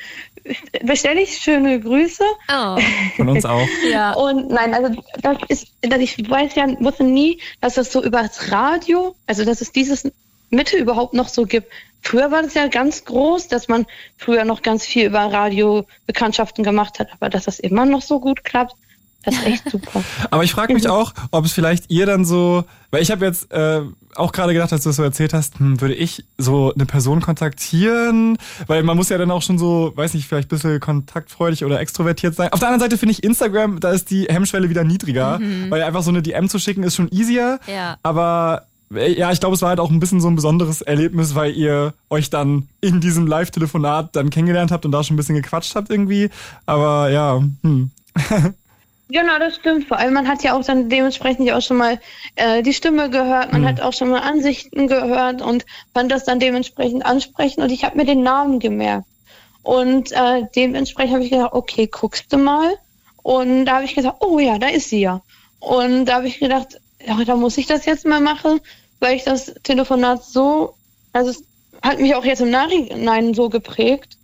bestelle 0.82 1.20
ich 1.20 1.36
schöne 1.38 1.78
Grüße. 1.78 2.24
Oh. 2.48 2.78
Von 3.16 3.28
uns 3.28 3.44
auch. 3.44 3.66
Ja. 3.90 4.12
Und 4.14 4.48
nein, 4.48 4.74
also 4.74 5.02
das 5.20 5.36
ist, 5.48 5.66
dass 5.82 6.00
ich 6.00 6.28
weiß 6.28 6.54
ja, 6.54 6.66
wusste 6.80 7.04
nie, 7.04 7.38
dass 7.60 7.74
das 7.74 7.92
so 7.92 8.02
über 8.02 8.22
das 8.22 8.50
Radio, 8.50 9.14
also 9.26 9.44
dass 9.44 9.60
es 9.60 9.72
dieses 9.72 10.10
Mittel 10.50 10.80
überhaupt 10.80 11.14
noch 11.14 11.28
so 11.28 11.44
gibt. 11.44 11.70
Früher 12.00 12.30
war 12.30 12.42
das 12.42 12.54
ja 12.54 12.66
ganz 12.66 13.04
groß, 13.04 13.48
dass 13.48 13.68
man 13.68 13.86
früher 14.16 14.44
noch 14.44 14.62
ganz 14.62 14.84
viel 14.84 15.06
über 15.06 15.20
Radio-Bekanntschaften 15.20 16.64
gemacht 16.64 16.98
hat, 16.98 17.08
aber 17.12 17.28
dass 17.28 17.44
das 17.44 17.60
immer 17.60 17.86
noch 17.86 18.02
so 18.02 18.18
gut 18.18 18.42
klappt, 18.42 18.74
das 19.24 19.34
ist 19.36 19.46
echt 19.46 19.64
super. 19.70 20.02
Aber 20.30 20.42
ich 20.42 20.52
frage 20.52 20.74
mich 20.74 20.88
auch, 20.88 21.12
ob 21.30 21.44
es 21.44 21.52
vielleicht 21.52 21.90
ihr 21.90 22.06
dann 22.06 22.24
so, 22.24 22.64
weil 22.90 23.02
ich 23.02 23.10
habe 23.10 23.24
jetzt 23.24 23.52
äh, 23.52 23.82
auch 24.16 24.32
gerade 24.32 24.52
gedacht, 24.52 24.72
als 24.72 24.82
du 24.82 24.88
das 24.90 24.96
so 24.96 25.02
erzählt 25.02 25.32
hast, 25.34 25.58
hm, 25.58 25.80
würde 25.80 25.94
ich 25.94 26.24
so 26.38 26.72
eine 26.74 26.86
Person 26.86 27.20
kontaktieren, 27.20 28.36
weil 28.66 28.82
man 28.82 28.96
muss 28.96 29.08
ja 29.08 29.18
dann 29.18 29.30
auch 29.30 29.42
schon 29.42 29.58
so, 29.58 29.92
weiß 29.94 30.14
nicht, 30.14 30.26
vielleicht 30.28 30.46
ein 30.46 30.56
bisschen 30.56 30.80
kontaktfreudig 30.80 31.64
oder 31.64 31.80
extrovertiert 31.80 32.34
sein. 32.34 32.52
Auf 32.52 32.60
der 32.60 32.68
anderen 32.68 32.80
Seite 32.90 32.98
finde 32.98 33.12
ich 33.12 33.22
Instagram, 33.24 33.80
da 33.80 33.90
ist 33.90 34.10
die 34.10 34.24
Hemmschwelle 34.26 34.68
wieder 34.68 34.84
niedriger, 34.84 35.38
Mhm. 35.38 35.70
weil 35.70 35.82
einfach 35.82 36.02
so 36.02 36.10
eine 36.10 36.22
DM 36.22 36.48
zu 36.48 36.58
schicken 36.58 36.82
ist 36.82 36.94
schon 36.96 37.08
easier. 37.10 37.58
Ja. 37.66 37.96
Aber 38.02 38.66
äh, 38.94 39.12
ja, 39.18 39.32
ich 39.32 39.40
glaube, 39.40 39.54
es 39.54 39.62
war 39.62 39.70
halt 39.70 39.80
auch 39.80 39.90
ein 39.90 40.00
bisschen 40.00 40.20
so 40.20 40.28
ein 40.28 40.36
besonderes 40.36 40.82
Erlebnis, 40.82 41.34
weil 41.34 41.52
ihr 41.56 41.94
euch 42.10 42.28
dann 42.30 42.68
in 42.80 43.00
diesem 43.00 43.26
Live-Telefonat 43.26 44.14
dann 44.14 44.30
kennengelernt 44.30 44.70
habt 44.70 44.84
und 44.84 44.92
da 44.92 45.02
schon 45.02 45.14
ein 45.14 45.16
bisschen 45.16 45.34
gequatscht 45.36 45.74
habt 45.74 45.90
irgendwie. 45.90 46.28
Aber 46.66 47.10
ja, 47.10 47.40
hm. 47.62 47.90
Genau, 49.12 49.38
das 49.38 49.56
stimmt. 49.56 49.88
Vor 49.88 49.98
allem, 49.98 50.14
man 50.14 50.26
hat 50.26 50.42
ja 50.42 50.54
auch 50.56 50.64
dann 50.64 50.88
dementsprechend 50.88 51.46
ja 51.46 51.58
auch 51.58 51.60
schon 51.62 51.76
mal 51.76 52.00
äh, 52.36 52.62
die 52.62 52.72
Stimme 52.72 53.10
gehört, 53.10 53.52
man 53.52 53.60
Mhm. 53.60 53.66
hat 53.66 53.80
auch 53.82 53.92
schon 53.92 54.08
mal 54.08 54.20
Ansichten 54.20 54.88
gehört 54.88 55.42
und 55.42 55.66
fand 55.92 56.10
das 56.10 56.24
dann 56.24 56.40
dementsprechend 56.40 57.04
ansprechend 57.04 57.62
und 57.62 57.70
ich 57.70 57.84
habe 57.84 57.96
mir 57.98 58.06
den 58.06 58.22
Namen 58.22 58.58
gemerkt. 58.58 59.04
Und 59.62 60.12
äh, 60.12 60.44
dementsprechend 60.56 61.12
habe 61.14 61.24
ich 61.24 61.30
gedacht, 61.30 61.52
okay, 61.52 61.86
guckst 61.88 62.32
du 62.32 62.38
mal. 62.38 62.74
Und 63.22 63.66
da 63.66 63.74
habe 63.76 63.84
ich 63.84 63.94
gesagt, 63.94 64.16
oh 64.20 64.38
ja, 64.38 64.58
da 64.58 64.68
ist 64.68 64.88
sie 64.88 65.00
ja. 65.02 65.20
Und 65.60 66.06
da 66.06 66.14
habe 66.16 66.26
ich 66.26 66.40
gedacht, 66.40 66.80
ja, 67.06 67.22
da 67.24 67.36
muss 67.36 67.58
ich 67.58 67.66
das 67.66 67.84
jetzt 67.84 68.06
mal 68.06 68.20
machen, 68.20 68.60
weil 68.98 69.14
ich 69.16 69.24
das 69.24 69.52
Telefonat 69.62 70.24
so, 70.24 70.74
also 71.12 71.30
es 71.30 71.44
hat 71.82 72.00
mich 72.00 72.14
auch 72.14 72.24
jetzt 72.24 72.40
im 72.40 72.50
Nachhinein 72.50 73.34
so 73.34 73.50
geprägt. 73.50 74.16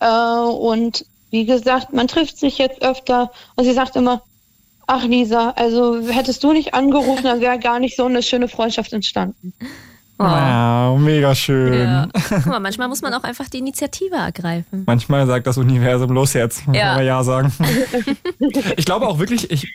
Äh, 0.00 0.06
und 0.06 1.06
wie 1.30 1.46
gesagt, 1.46 1.94
man 1.94 2.08
trifft 2.08 2.38
sich 2.38 2.58
jetzt 2.58 2.82
öfter 2.82 3.32
und 3.56 3.64
sie 3.64 3.72
sagt 3.72 3.96
immer, 3.96 4.22
ach 4.86 5.04
Lisa, 5.04 5.50
also 5.56 6.00
hättest 6.08 6.42
du 6.44 6.52
nicht 6.52 6.74
angerufen, 6.74 7.24
dann 7.24 7.40
wäre 7.40 7.58
gar 7.58 7.80
nicht 7.80 7.96
so 7.96 8.06
eine 8.06 8.22
schöne 8.22 8.48
Freundschaft 8.48 8.92
entstanden. 8.92 9.52
Wow, 10.16 10.98
mega 11.00 11.34
schön. 11.34 11.74
Ja. 11.74 12.08
Guck 12.28 12.46
mal, 12.46 12.60
manchmal 12.60 12.86
muss 12.88 13.02
man 13.02 13.12
auch 13.14 13.24
einfach 13.24 13.48
die 13.48 13.58
Initiative 13.58 14.14
ergreifen. 14.14 14.84
Manchmal 14.86 15.26
sagt 15.26 15.46
das 15.48 15.58
Universum, 15.58 16.10
los 16.12 16.34
jetzt, 16.34 16.66
muss 16.68 16.76
Ja. 16.76 16.94
man 16.94 17.04
ja 17.04 17.22
sagen. 17.24 17.52
Ich 18.76 18.84
glaube 18.84 19.08
auch 19.08 19.18
wirklich, 19.18 19.50
ich 19.50 19.72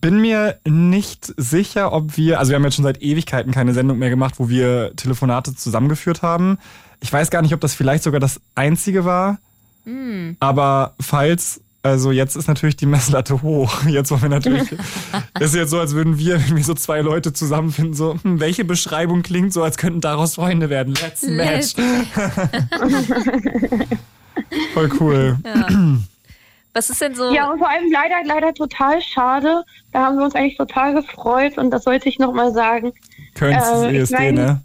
bin 0.00 0.20
mir 0.20 0.56
nicht 0.64 1.32
sicher, 1.36 1.92
ob 1.92 2.16
wir, 2.16 2.38
also 2.38 2.50
wir 2.50 2.56
haben 2.56 2.64
jetzt 2.64 2.74
schon 2.76 2.84
seit 2.84 3.02
Ewigkeiten 3.02 3.52
keine 3.52 3.72
Sendung 3.74 3.98
mehr 3.98 4.10
gemacht, 4.10 4.34
wo 4.38 4.48
wir 4.48 4.92
Telefonate 4.96 5.54
zusammengeführt 5.56 6.22
haben. 6.22 6.58
Ich 7.00 7.12
weiß 7.12 7.30
gar 7.30 7.42
nicht, 7.42 7.54
ob 7.54 7.60
das 7.60 7.74
vielleicht 7.74 8.04
sogar 8.04 8.20
das 8.20 8.40
einzige 8.54 9.04
war, 9.04 9.38
Hm. 9.84 10.36
aber 10.38 10.94
falls, 11.00 11.60
also 11.82 12.10
jetzt 12.12 12.36
ist 12.36 12.48
natürlich 12.48 12.76
die 12.76 12.86
Messlatte 12.86 13.42
hoch. 13.42 13.82
Jetzt 13.86 14.10
wollen 14.10 14.22
wir 14.22 14.28
natürlich, 14.28 14.68
das 15.34 15.42
ist 15.50 15.54
jetzt 15.56 15.70
so, 15.70 15.80
als 15.80 15.94
würden 15.94 16.18
wir 16.18 16.34
irgendwie 16.36 16.62
so 16.62 16.74
zwei 16.74 17.00
Leute 17.00 17.32
zusammenfinden, 17.32 17.94
so, 17.94 18.16
hm, 18.22 18.40
welche 18.40 18.64
Beschreibung 18.64 19.22
klingt 19.22 19.52
so, 19.52 19.62
als 19.62 19.76
könnten 19.78 20.00
daraus 20.00 20.34
Freunde 20.36 20.70
werden. 20.70 20.94
Let's 20.94 21.22
match. 21.22 21.74
Voll 24.74 24.90
cool. 25.00 25.38
Ja. 25.44 25.66
Was 26.74 26.88
ist 26.88 27.00
denn 27.02 27.14
so? 27.14 27.32
Ja, 27.34 27.50
und 27.50 27.58
vor 27.58 27.68
allem 27.68 27.90
leider, 27.92 28.14
leider 28.24 28.54
total 28.54 29.00
schade. 29.02 29.62
Da 29.92 30.06
haben 30.06 30.16
wir 30.16 30.24
uns 30.24 30.34
eigentlich 30.34 30.56
total 30.56 30.94
gefreut 30.94 31.58
und 31.58 31.70
das 31.70 31.84
sollte 31.84 32.08
ich 32.08 32.18
nochmal 32.18 32.52
sagen. 32.52 32.92
Kölns 33.34 33.62
Äh, 33.66 33.90
ich 33.92 33.98
ESD, 34.00 34.14
mein- 34.14 34.34
ne? 34.34 34.62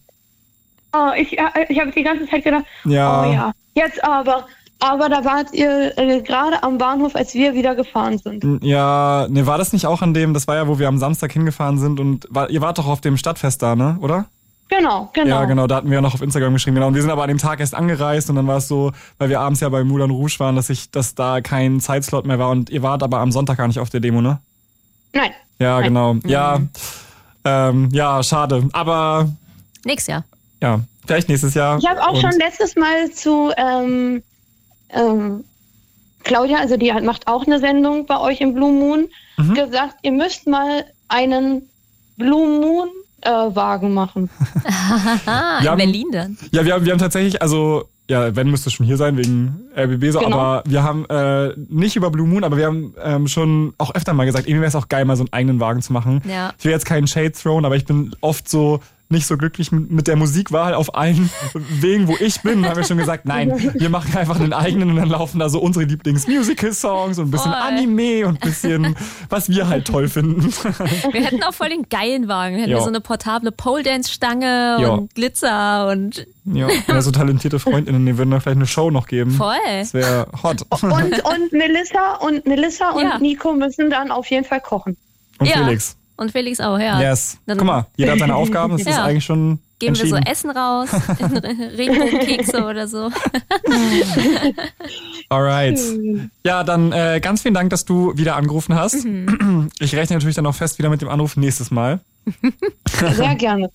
Oh, 0.93 1.11
ich 1.17 1.37
äh, 1.37 1.43
ich 1.67 1.79
habe 1.79 1.91
die 1.91 2.03
ganze 2.03 2.25
Zeit 2.27 2.45
gedacht, 2.45 2.63
Ja. 2.85 3.25
oh 3.27 3.33
ja, 3.33 3.51
jetzt 3.75 4.01
aber. 4.03 4.47
Aber 4.79 5.09
da 5.09 5.25
wart 5.25 5.53
ihr 5.53 5.97
äh, 5.97 6.21
gerade 6.21 6.61
am 6.61 6.77
Bahnhof, 6.77 7.15
als 7.15 7.33
wir 7.33 7.53
wieder 7.55 7.73
gefahren 7.75 8.19
sind. 8.19 8.63
Ja, 8.63 9.25
ne, 9.29 9.47
war 9.47 9.57
das 9.57 9.73
nicht 9.73 9.87
auch 9.87 10.01
an 10.03 10.13
dem, 10.13 10.33
das 10.35 10.47
war 10.47 10.55
ja, 10.55 10.67
wo 10.67 10.77
wir 10.77 10.87
am 10.87 10.99
Samstag 10.99 11.31
hingefahren 11.31 11.79
sind 11.79 11.99
und 11.99 12.27
war, 12.29 12.49
ihr 12.51 12.61
wart 12.61 12.77
doch 12.77 12.85
auf 12.87 13.01
dem 13.01 13.17
Stadtfest 13.17 13.61
da, 13.63 13.75
ne, 13.75 13.97
oder? 14.01 14.25
Genau, 14.69 15.09
genau. 15.13 15.29
Ja, 15.39 15.45
genau, 15.45 15.65
da 15.65 15.77
hatten 15.77 15.89
wir 15.89 15.95
ja 15.95 16.01
noch 16.01 16.13
auf 16.13 16.21
Instagram 16.21 16.53
geschrieben, 16.53 16.75
genau. 16.75 16.87
Und 16.87 16.93
wir 16.95 17.01
sind 17.01 17.09
aber 17.09 17.23
an 17.23 17.29
dem 17.29 17.37
Tag 17.37 17.59
erst 17.61 17.73
angereist 17.73 18.29
und 18.29 18.35
dann 18.35 18.45
war 18.47 18.57
es 18.57 18.67
so, 18.67 18.91
weil 19.17 19.29
wir 19.29 19.39
abends 19.39 19.61
ja 19.61 19.69
bei 19.69 19.83
Moulin 19.83 20.11
Rouge 20.11 20.35
waren, 20.39 20.55
dass 20.57 20.69
ich, 20.69 20.91
dass 20.91 21.15
da 21.15 21.39
kein 21.41 21.79
Zeitslot 21.79 22.25
mehr 22.27 22.37
war 22.37 22.49
und 22.49 22.69
ihr 22.69 22.83
wart 22.83 23.01
aber 23.01 23.19
am 23.19 23.31
Sonntag 23.31 23.57
gar 23.57 23.67
nicht 23.67 23.79
auf 23.79 23.89
der 23.89 24.01
Demo, 24.01 24.21
ne? 24.21 24.39
Nein. 25.13 25.31
Ja, 25.57 25.75
Nein. 25.75 25.83
genau. 25.85 26.15
Ja, 26.25 26.59
ähm, 27.45 27.89
ja, 27.93 28.21
schade. 28.21 28.67
Aber 28.73 29.29
Nächstes 29.85 30.07
Jahr. 30.07 30.23
ja, 30.61 30.81
vielleicht 31.07 31.29
nächstes 31.29 31.53
Jahr. 31.53 31.77
Ich 31.79 31.87
habe 31.87 32.01
auch 32.03 32.13
Und- 32.13 32.21
schon 32.21 32.31
letztes 32.37 32.75
Mal 32.75 33.09
zu 33.11 33.51
ähm, 33.55 34.21
ähm, 34.89 35.43
Claudia, 36.23 36.57
also 36.59 36.77
die 36.77 36.91
hat, 36.93 37.03
macht 37.03 37.27
auch 37.27 37.45
eine 37.45 37.59
Sendung 37.59 38.05
bei 38.05 38.19
euch 38.19 38.41
im 38.41 38.53
Blue 38.53 38.71
Moon, 38.73 39.07
Mhm. 39.37 39.53
gesagt, 39.53 39.97
ihr 40.01 40.11
müsst 40.11 40.47
mal 40.47 40.83
einen 41.07 41.61
Blue 42.17 42.59
Moon 42.59 42.89
äh, 43.21 43.29
Wagen 43.29 43.93
machen. 43.93 44.29
Haha, 44.65 45.59
Wir 45.59 45.61
in 45.61 45.67
haben- 45.69 45.77
Berlin 45.77 46.05
dann. 46.11 46.37
Ja, 46.51 46.65
wir 46.65 46.73
haben, 46.73 46.85
wir 46.85 46.91
haben 46.91 46.99
tatsächlich, 46.99 47.41
also, 47.41 47.85
ja, 48.09 48.35
wenn 48.35 48.49
müsste 48.49 48.69
schon 48.71 48.85
hier 48.85 48.97
sein, 48.97 49.17
wegen 49.17 49.59
RBB 49.75 50.11
so, 50.11 50.19
Genau. 50.19 50.37
aber 50.37 50.63
wir 50.65 50.81
haben 50.83 51.05
äh, 51.09 51.53
nicht 51.69 51.95
über 51.95 52.09
Blue 52.09 52.27
Moon, 52.27 52.43
aber 52.43 52.57
wir 52.57 52.65
haben 52.65 52.93
ähm, 53.03 53.27
schon 53.27 53.73
auch 53.77 53.93
öfter 53.95 54.13
mal 54.13 54.25
gesagt, 54.25 54.45
irgendwie 54.47 54.61
wäre 54.61 54.69
es 54.69 54.75
auch 54.75 54.87
geil, 54.89 55.05
mal 55.05 55.15
so 55.17 55.23
einen 55.23 55.33
eigenen 55.33 55.59
Wagen 55.59 55.81
zu 55.81 55.93
machen. 55.93 56.21
Ja. 56.27 56.53
Ich 56.57 56.65
will 56.65 56.71
jetzt 56.71 56.85
keinen 56.85 57.07
Shade 57.07 57.31
thrown, 57.33 57.65
aber 57.65 57.75
ich 57.75 57.85
bin 57.85 58.15
oft 58.21 58.47
so 58.49 58.79
nicht 59.09 59.25
so 59.25 59.37
glücklich 59.37 59.71
mit, 59.71 60.07
der 60.07 60.15
Musikwahl 60.17 60.73
auf 60.73 60.95
allen 60.95 61.29
Wegen, 61.53 62.07
wo 62.09 62.15
ich 62.19 62.41
bin. 62.41 62.61
Da 62.63 62.69
haben 62.69 62.77
wir 62.77 62.83
schon 62.83 62.97
gesagt, 62.97 63.25
nein, 63.25 63.51
wir 63.73 63.89
machen 63.89 64.15
einfach 64.17 64.39
einen 64.39 64.51
eigenen 64.53 64.89
und 64.91 64.95
dann 64.97 65.09
laufen 65.09 65.39
da 65.39 65.47
so 65.49 65.59
unsere 65.59 65.85
Lieblings-Musical-Songs 65.85 67.17
und 67.19 67.27
ein 67.27 67.31
bisschen 67.31 67.51
Voll. 67.51 67.61
Anime 67.61 68.27
und 68.27 68.35
ein 68.43 68.47
bisschen, 68.49 68.95
was 69.29 69.49
wir 69.49 69.67
halt 69.67 69.85
toll 69.87 70.07
finden. 70.09 70.51
Wir 71.11 71.23
hätten 71.25 71.43
auch 71.43 71.53
voll 71.53 71.69
den 71.69 71.87
geilen 71.89 72.27
Wagen. 72.27 72.55
Wir 72.55 72.63
hätten 72.63 72.71
Ja. 72.71 72.81
so 72.81 72.87
eine 72.87 73.01
portable 73.01 73.51
Pole-Dance-Stange 73.51 74.89
und 74.91 75.13
Glitzer 75.15 75.87
und 75.89 76.25
ja, 76.45 76.67
ja, 76.87 77.01
so 77.01 77.11
talentierte 77.11 77.59
FreundInnen, 77.59 78.05
die 78.05 78.17
würden 78.17 78.31
da 78.31 78.39
vielleicht 78.39 78.55
eine 78.57 78.67
Show 78.67 78.89
noch 78.89 79.07
geben. 79.07 79.31
voll. 79.31 79.55
Das 79.79 79.93
wäre 79.93 80.27
hot. 80.43 80.61
Und, 80.81 80.93
und 80.93 81.51
Melissa 81.51 82.15
und 82.21 82.45
Melissa 82.45 82.91
und 82.91 83.03
Ja. 83.03 83.19
Nico 83.19 83.51
müssen 83.53 83.89
dann 83.89 84.11
auf 84.11 84.27
jeden 84.27 84.45
Fall 84.45 84.61
kochen. 84.61 84.95
Und 85.39 85.47
Ja. 85.47 85.57
Felix. 85.65 85.96
Und 86.17 86.31
Felix 86.31 86.59
auch, 86.59 86.79
ja. 86.79 86.99
Yes. 86.99 87.37
Dann 87.45 87.57
Guck 87.57 87.67
mal, 87.67 87.85
jeder 87.95 88.13
hat 88.13 88.19
seine 88.19 88.35
Aufgaben, 88.41 88.73
das 88.73 88.81
ist 88.81 88.89
Ja. 88.89 89.03
eigentlich 89.05 89.23
schon 89.25 89.59
Geben 89.79 89.95
wir 89.95 90.07
so. 90.07 90.15
Essen 90.15 90.49
raus, 90.49 90.89
Regenbogenkekse 91.77 92.63
oder 92.65 92.87
so. 92.87 93.11
Alright. 95.29 95.79
Ja, 96.43 96.63
dann 96.63 96.91
äh, 96.91 97.19
ganz 97.21 97.41
vielen 97.43 97.53
Dank, 97.53 97.69
dass 97.69 97.85
du 97.85 98.17
wieder 98.17 98.35
angerufen 98.35 98.73
hast. 98.75 99.05
Mhm. 99.05 99.69
Ich 99.79 99.95
rechne 99.95 100.15
natürlich 100.15 100.35
dann 100.35 100.45
auch 100.47 100.55
fest 100.55 100.79
wieder 100.79 100.89
mit 100.89 101.01
dem 101.01 101.09
Anruf 101.09 101.37
nächstes 101.37 101.69
Mal. 101.69 101.99
Sehr 103.13 103.35
gerne. 103.35 103.69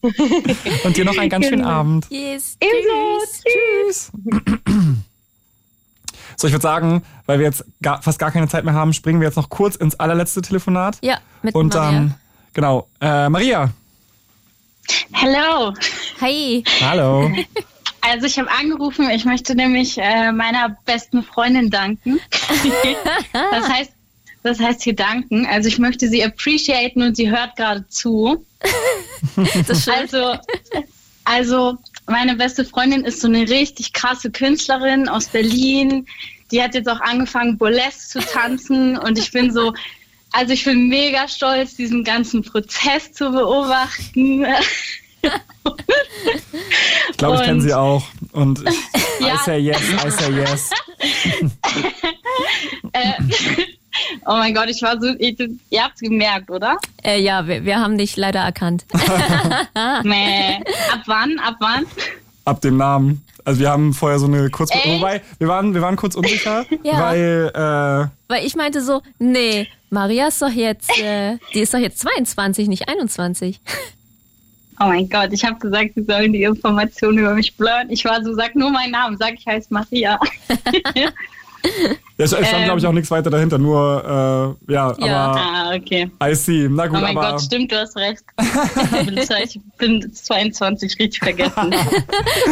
Und 0.85 0.97
dir 0.97 1.05
noch 1.05 1.16
einen 1.16 1.31
ganz 1.31 1.47
schönen 1.47 1.62
Genau. 1.62 1.70
Abend. 1.73 2.06
Yes. 2.10 2.56
Ebenso. 2.60 3.20
Tschüss. 3.44 4.12
So, 6.35 6.47
ich 6.48 6.55
würde 6.55 6.62
sagen, 6.62 7.02
weil 7.27 7.39
wir 7.39 7.44
jetzt 7.47 7.62
gar, 7.82 8.01
fast 8.02 8.19
gar 8.19 8.31
keine 8.31 8.48
Zeit 8.48 8.64
mehr 8.64 8.73
haben, 8.73 8.94
springen 8.94 9.20
wir 9.20 9.28
jetzt 9.28 9.36
noch 9.36 9.51
kurz 9.51 9.77
ins 9.77 10.01
allerletzte 10.01 10.40
Telefonat. 10.40 10.97
Ja, 11.02 11.19
mit 11.43 11.55
Und 11.55 11.74
Maria. 11.74 11.90
dann, 11.93 12.14
genau, 12.52 12.88
äh, 13.00 13.28
Maria, 13.28 13.70
Hello. 15.12 15.72
Hi. 16.20 16.64
Hallo. 16.80 17.30
Also 18.04 18.26
ich 18.26 18.36
habe 18.36 18.50
angerufen, 18.50 19.08
ich 19.10 19.24
möchte 19.24 19.54
nämlich 19.54 19.96
äh, 19.96 20.32
meiner 20.32 20.76
besten 20.86 21.22
Freundin 21.22 21.70
danken. 21.70 22.18
das 23.32 23.68
heißt, 23.68 23.92
das 24.42 24.58
heißt 24.58 24.82
hier 24.82 24.96
danken. 24.96 25.46
Also 25.46 25.68
ich 25.68 25.78
möchte 25.78 26.08
sie 26.08 26.24
appreciaten 26.24 27.00
und 27.02 27.16
sie 27.16 27.30
hört 27.30 27.54
gerade 27.54 27.86
zu. 27.88 28.44
Das 29.68 29.82
stimmt. 29.82 30.12
Also, 30.12 30.36
also 31.22 31.78
meine 32.08 32.34
beste 32.34 32.64
Freundin 32.64 33.04
ist 33.04 33.20
so 33.20 33.28
eine 33.28 33.48
richtig 33.48 33.92
krasse 33.92 34.32
Künstlerin 34.32 35.08
aus 35.08 35.28
Berlin. 35.28 36.04
Die 36.50 36.60
hat 36.60 36.74
jetzt 36.74 36.88
auch 36.88 37.00
angefangen, 37.00 37.56
Burlesque 37.56 38.08
zu 38.08 38.18
tanzen 38.18 38.98
und 38.98 39.16
ich 39.16 39.30
bin 39.30 39.52
so, 39.52 39.74
also 40.32 40.52
ich 40.52 40.64
bin 40.64 40.88
mega 40.88 41.28
stolz, 41.28 41.76
diesen 41.76 42.04
ganzen 42.04 42.42
Prozess 42.42 43.12
zu 43.12 43.30
beobachten. 43.30 44.44
Ich 47.10 47.16
glaube, 47.16 47.36
ich 47.36 47.42
kenne 47.42 47.60
sie 47.60 47.72
auch. 47.74 48.02
Und 48.32 48.60
ich, 48.68 49.26
Ja. 49.26 49.34
I 49.34 49.38
say 49.44 49.59
yes, 49.59 49.80
I 50.04 50.10
say 50.10 50.32
yes. 50.32 50.70
äh, 52.92 53.12
oh 54.26 54.32
mein 54.32 54.54
Gott, 54.54 54.68
ich 54.68 54.82
war 54.82 55.00
so, 55.00 55.14
ich, 55.18 55.38
ihr 55.70 55.82
habt's 55.82 56.00
gemerkt, 56.00 56.50
oder? 56.50 56.76
Äh, 57.04 57.20
ja, 57.20 57.46
wir, 57.46 57.64
wir 57.64 57.78
haben 57.78 57.98
dich 57.98 58.16
leider 58.16 58.40
erkannt. 58.40 58.84
Nee. 60.04 60.56
Ab 60.92 61.02
wann? 61.06 61.38
Ab 61.38 61.56
wann? 61.60 61.86
Ab 62.44 62.60
dem 62.60 62.77
Namen. 62.77 63.24
Also 63.44 63.60
wir 63.60 63.70
haben 63.70 63.93
vorher 63.93 64.19
so 64.19 64.27
eine 64.27 64.51
kurz... 64.51 64.70
Echt? 64.73 64.86
Wobei, 64.86 65.20
wir 65.39 65.48
waren, 65.48 65.74
wir 65.74 65.82
waren 65.82 65.97
kurz 65.97 66.14
unsicher, 66.14 66.64
Ja. 66.82 67.01
weil... 67.01 67.51
Äh, 67.55 68.32
Weil 68.32 68.47
ich 68.47 68.55
meinte 68.56 68.81
so, 68.82 69.02
nee, 69.19 69.66
Maria 69.90 70.28
ist 70.28 70.40
doch 70.40 70.51
jetzt, 70.51 70.90
äh, 71.01 71.39
die 71.55 71.60
ist 71.60 71.74
doch 71.74 71.78
jetzt 71.78 71.98
22, 72.01 72.69
nicht 72.69 72.89
21. 72.89 73.60
Oh 74.81 74.86
mein 74.86 75.09
Gott, 75.09 75.28
ich 75.32 75.44
habe 75.44 75.60
gesagt, 75.60 75.90
sie 75.94 76.02
sollen 76.02 76.32
die 76.32 76.43
Informationen 76.43 77.19
über 77.19 77.35
mich 77.35 77.56
blurren. 77.56 77.89
Ich 77.90 78.05
war 78.05 78.20
so, 78.24 78.35
sag 78.35 78.56
nur 78.56 78.70
meinen 78.70 78.90
Namen, 78.90 79.16
sag 79.16 79.35
ich 79.35 79.47
heiße 79.47 79.69
Maria. 79.73 80.19
ja, 82.18 82.24
es 82.24 82.30
stand, 82.30 82.47
Ähm. 82.52 82.64
glaube 82.64 82.80
ich, 82.80 82.86
auch 82.86 82.93
nichts 82.93 83.10
weiter 83.10 83.30
dahinter, 83.30 83.59
nur, 83.59 84.56
äh, 84.68 84.72
ja, 84.72 84.94
Ja. 84.98 85.26
aber... 85.30 85.40
Ah, 85.40 85.74
okay. 85.74 86.10
I 86.22 86.34
see. 86.34 86.68
Na 86.70 86.86
gut, 86.86 86.98
oh 86.98 87.01
mein 87.01 87.16
aber... 87.16 87.32
Gott, 87.32 87.43
stimmt, 87.43 87.72
du 87.72 87.76
hast 87.78 87.97
recht. 87.97 88.22
ich 89.44 89.60
bin 89.78 90.12
22, 90.12 90.98
richtig 90.98 91.18
vergessen. 91.22 91.52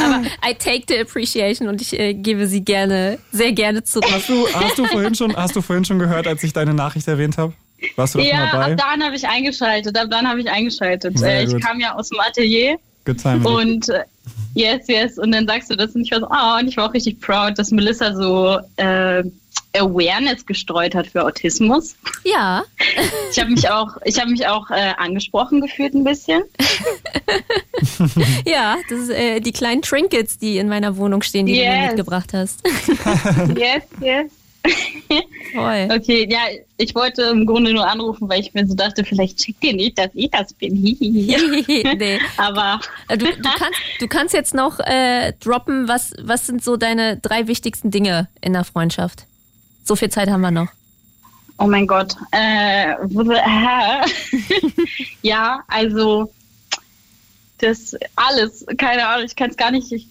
Aber 0.02 0.22
I 0.48 0.54
take 0.54 0.84
the 0.88 0.98
appreciation 0.98 1.68
und 1.68 1.80
ich 1.80 1.98
äh, 1.98 2.14
gebe 2.14 2.46
sie 2.46 2.62
gerne, 2.64 3.18
sehr 3.32 3.52
gerne 3.52 3.82
zurück. 3.84 4.10
Hast 4.10 4.28
du, 4.28 4.46
hast, 4.52 4.78
du 4.78 4.84
vorhin 4.86 5.14
schon, 5.14 5.34
hast 5.36 5.54
du 5.56 5.62
vorhin 5.62 5.84
schon 5.84 5.98
gehört, 5.98 6.26
als 6.26 6.42
ich 6.42 6.52
deine 6.52 6.74
Nachricht 6.74 7.06
erwähnt 7.08 7.38
habe? 7.38 7.52
Warst 7.96 8.14
du 8.14 8.18
da 8.18 8.24
schon 8.24 8.32
ja, 8.36 8.50
dabei? 8.52 8.72
ab 8.72 8.78
dann 8.78 9.02
habe 9.04 9.16
ich 9.16 9.26
eingeschaltet, 9.26 9.98
ab 9.98 10.08
dann 10.10 10.28
habe 10.28 10.40
ich 10.40 10.50
eingeschaltet. 10.50 11.18
Sehr 11.18 11.40
Äh, 11.40 11.44
ich 11.44 11.52
gut. 11.52 11.62
kam 11.64 11.80
ja 11.80 11.94
aus 11.94 12.08
dem 12.10 12.20
Atelier 12.20 12.76
Good 13.04 13.18
time. 13.18 13.48
und 13.48 13.88
äh, 13.88 14.04
yes, 14.54 14.86
yes, 14.88 15.18
und 15.18 15.32
dann 15.32 15.46
sagst 15.46 15.70
du 15.70 15.76
das 15.76 15.94
und 15.94 16.02
ich 16.02 16.10
war 16.12 16.20
so, 16.20 16.26
oh, 16.30 16.58
und 16.60 16.68
ich 16.68 16.76
war 16.76 16.88
auch 16.88 16.94
richtig 16.94 17.20
proud, 17.20 17.58
dass 17.58 17.70
Melissa 17.70 18.14
so 18.14 18.58
äh, 18.76 19.22
Awareness 19.72 20.44
gestreut 20.46 20.94
hat 20.96 21.06
für 21.06 21.24
Autismus. 21.24 21.94
Ja. 22.24 22.64
Ich 23.30 23.38
habe 23.38 23.50
mich 23.50 23.70
auch, 23.70 23.96
ich 24.04 24.18
habe 24.20 24.30
mich 24.30 24.46
auch 24.46 24.68
äh, 24.70 24.92
angesprochen 24.98 25.60
gefühlt 25.60 25.94
ein 25.94 26.04
bisschen. 26.04 26.42
Ja, 28.46 28.76
das 28.88 28.98
ist 29.00 29.10
äh, 29.10 29.40
die 29.40 29.52
kleinen 29.52 29.82
Trinkets, 29.82 30.38
die 30.38 30.58
in 30.58 30.68
meiner 30.68 30.96
Wohnung 30.96 31.22
stehen, 31.22 31.46
die 31.46 31.54
du 31.54 31.58
mir 31.60 31.64
Yes. 31.76 31.86
mitgebracht 31.88 32.30
hast. 32.34 32.60
yes, 33.56 33.82
yes. 34.00 34.30
Toll. 35.52 35.88
Okay, 35.90 36.28
ja, 36.30 36.40
ich 36.76 36.94
wollte 36.94 37.22
im 37.22 37.46
Grunde 37.46 37.72
nur 37.72 37.86
anrufen, 37.86 38.28
weil 38.28 38.40
ich 38.40 38.52
mir 38.54 38.66
so 38.66 38.74
dachte, 38.74 39.04
vielleicht 39.04 39.42
schickt 39.42 39.62
ihr 39.64 39.74
nicht, 39.74 39.98
dass 39.98 40.10
ich 40.14 40.30
das 40.30 40.52
bin. 40.52 40.74
nee. 41.00 42.18
Aber 42.36 42.80
Äh, 43.08 43.18
Du, 43.18 43.26
du, 43.26 43.42
kannst, 43.42 43.80
du 44.00 44.08
kannst 44.08 44.34
jetzt 44.34 44.54
noch 44.54 44.78
äh, 44.80 45.32
droppen, 45.40 45.88
was, 45.88 46.12
was 46.20 46.46
sind 46.46 46.62
so 46.62 46.76
deine 46.76 47.16
drei 47.16 47.46
wichtigsten 47.46 47.90
Dinge 47.90 48.28
in 48.40 48.52
der 48.52 48.64
Freundschaft? 48.64 49.24
So 49.84 49.96
viel 49.96 50.10
Zeit 50.10 50.30
haben 50.30 50.42
wir 50.42 50.50
noch. 50.50 50.68
Oh 51.58 51.66
mein 51.66 51.86
Gott. 51.86 52.14
Äh, 52.32 52.94
ja, 55.22 55.60
also 55.68 56.32
das 57.62 57.96
alles, 58.16 58.64
keine 58.78 59.06
Ahnung, 59.06 59.26
ich 59.26 59.36
kann 59.36 59.50
es 59.50 59.56
gar 59.56 59.70
nicht. 59.70 59.92
Ich, 59.92 60.06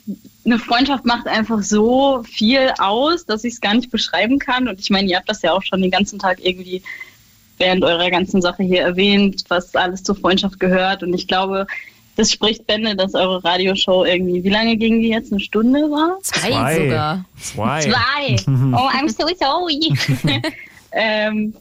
eine 0.46 0.60
Freundschaft 0.60 1.06
macht 1.06 1.28
einfach 1.28 1.62
so 1.62 2.24
viel 2.24 2.72
aus, 2.80 3.26
dass 3.26 3.44
ich 3.44 3.54
es 3.54 3.62
gar 3.62 3.74
nicht 3.74 3.92
beschreiben 3.92 4.40
kann. 4.40 4.68
Und 4.68 4.80
ich 4.80 4.90
meine, 4.90 5.10
ihr 5.10 5.18
habt 5.18 5.30
das 5.30 5.42
ja 5.42 5.52
auch 5.52 5.64
schon 5.64 5.82
den 5.82 5.92
ganzen 5.92 6.20
Tag 6.20 6.44
irgendwie 6.44 6.82
während 7.58 7.84
eurer 7.84 8.10
ganzen 8.10 8.42
Sache 8.42 8.64
hier 8.64 8.82
erwähnt, 8.82 9.44
was 9.50 9.76
alles 9.76 10.04
zur 10.04 10.16
Freundschaft 10.16 10.60
gehört. 10.60 11.04
Und 11.04 11.14
ich 11.14 11.28
glaube, 11.28 11.68
das 12.16 12.32
spricht 12.32 12.68
Bände, 12.68 12.96
dass 12.96 13.14
eure 13.16 13.44
Radioshow 13.44 14.06
irgendwie, 14.06 14.44
wie 14.44 14.50
lange 14.50 14.78
ging 14.78 15.02
die 15.02 15.10
jetzt? 15.10 15.32
Eine 15.32 15.42
Stunde 15.42 15.80
war? 15.92 16.18
Zwei, 16.22 16.50
Zwei. 16.50 16.76
sogar. 16.76 17.26
Zwei. 17.40 17.82
Zwei. 17.82 18.36
Oh, 18.74 18.90
I'm 18.90 19.10
so 19.10 19.28
sorry. 19.38 19.94
ähm, 20.92 21.54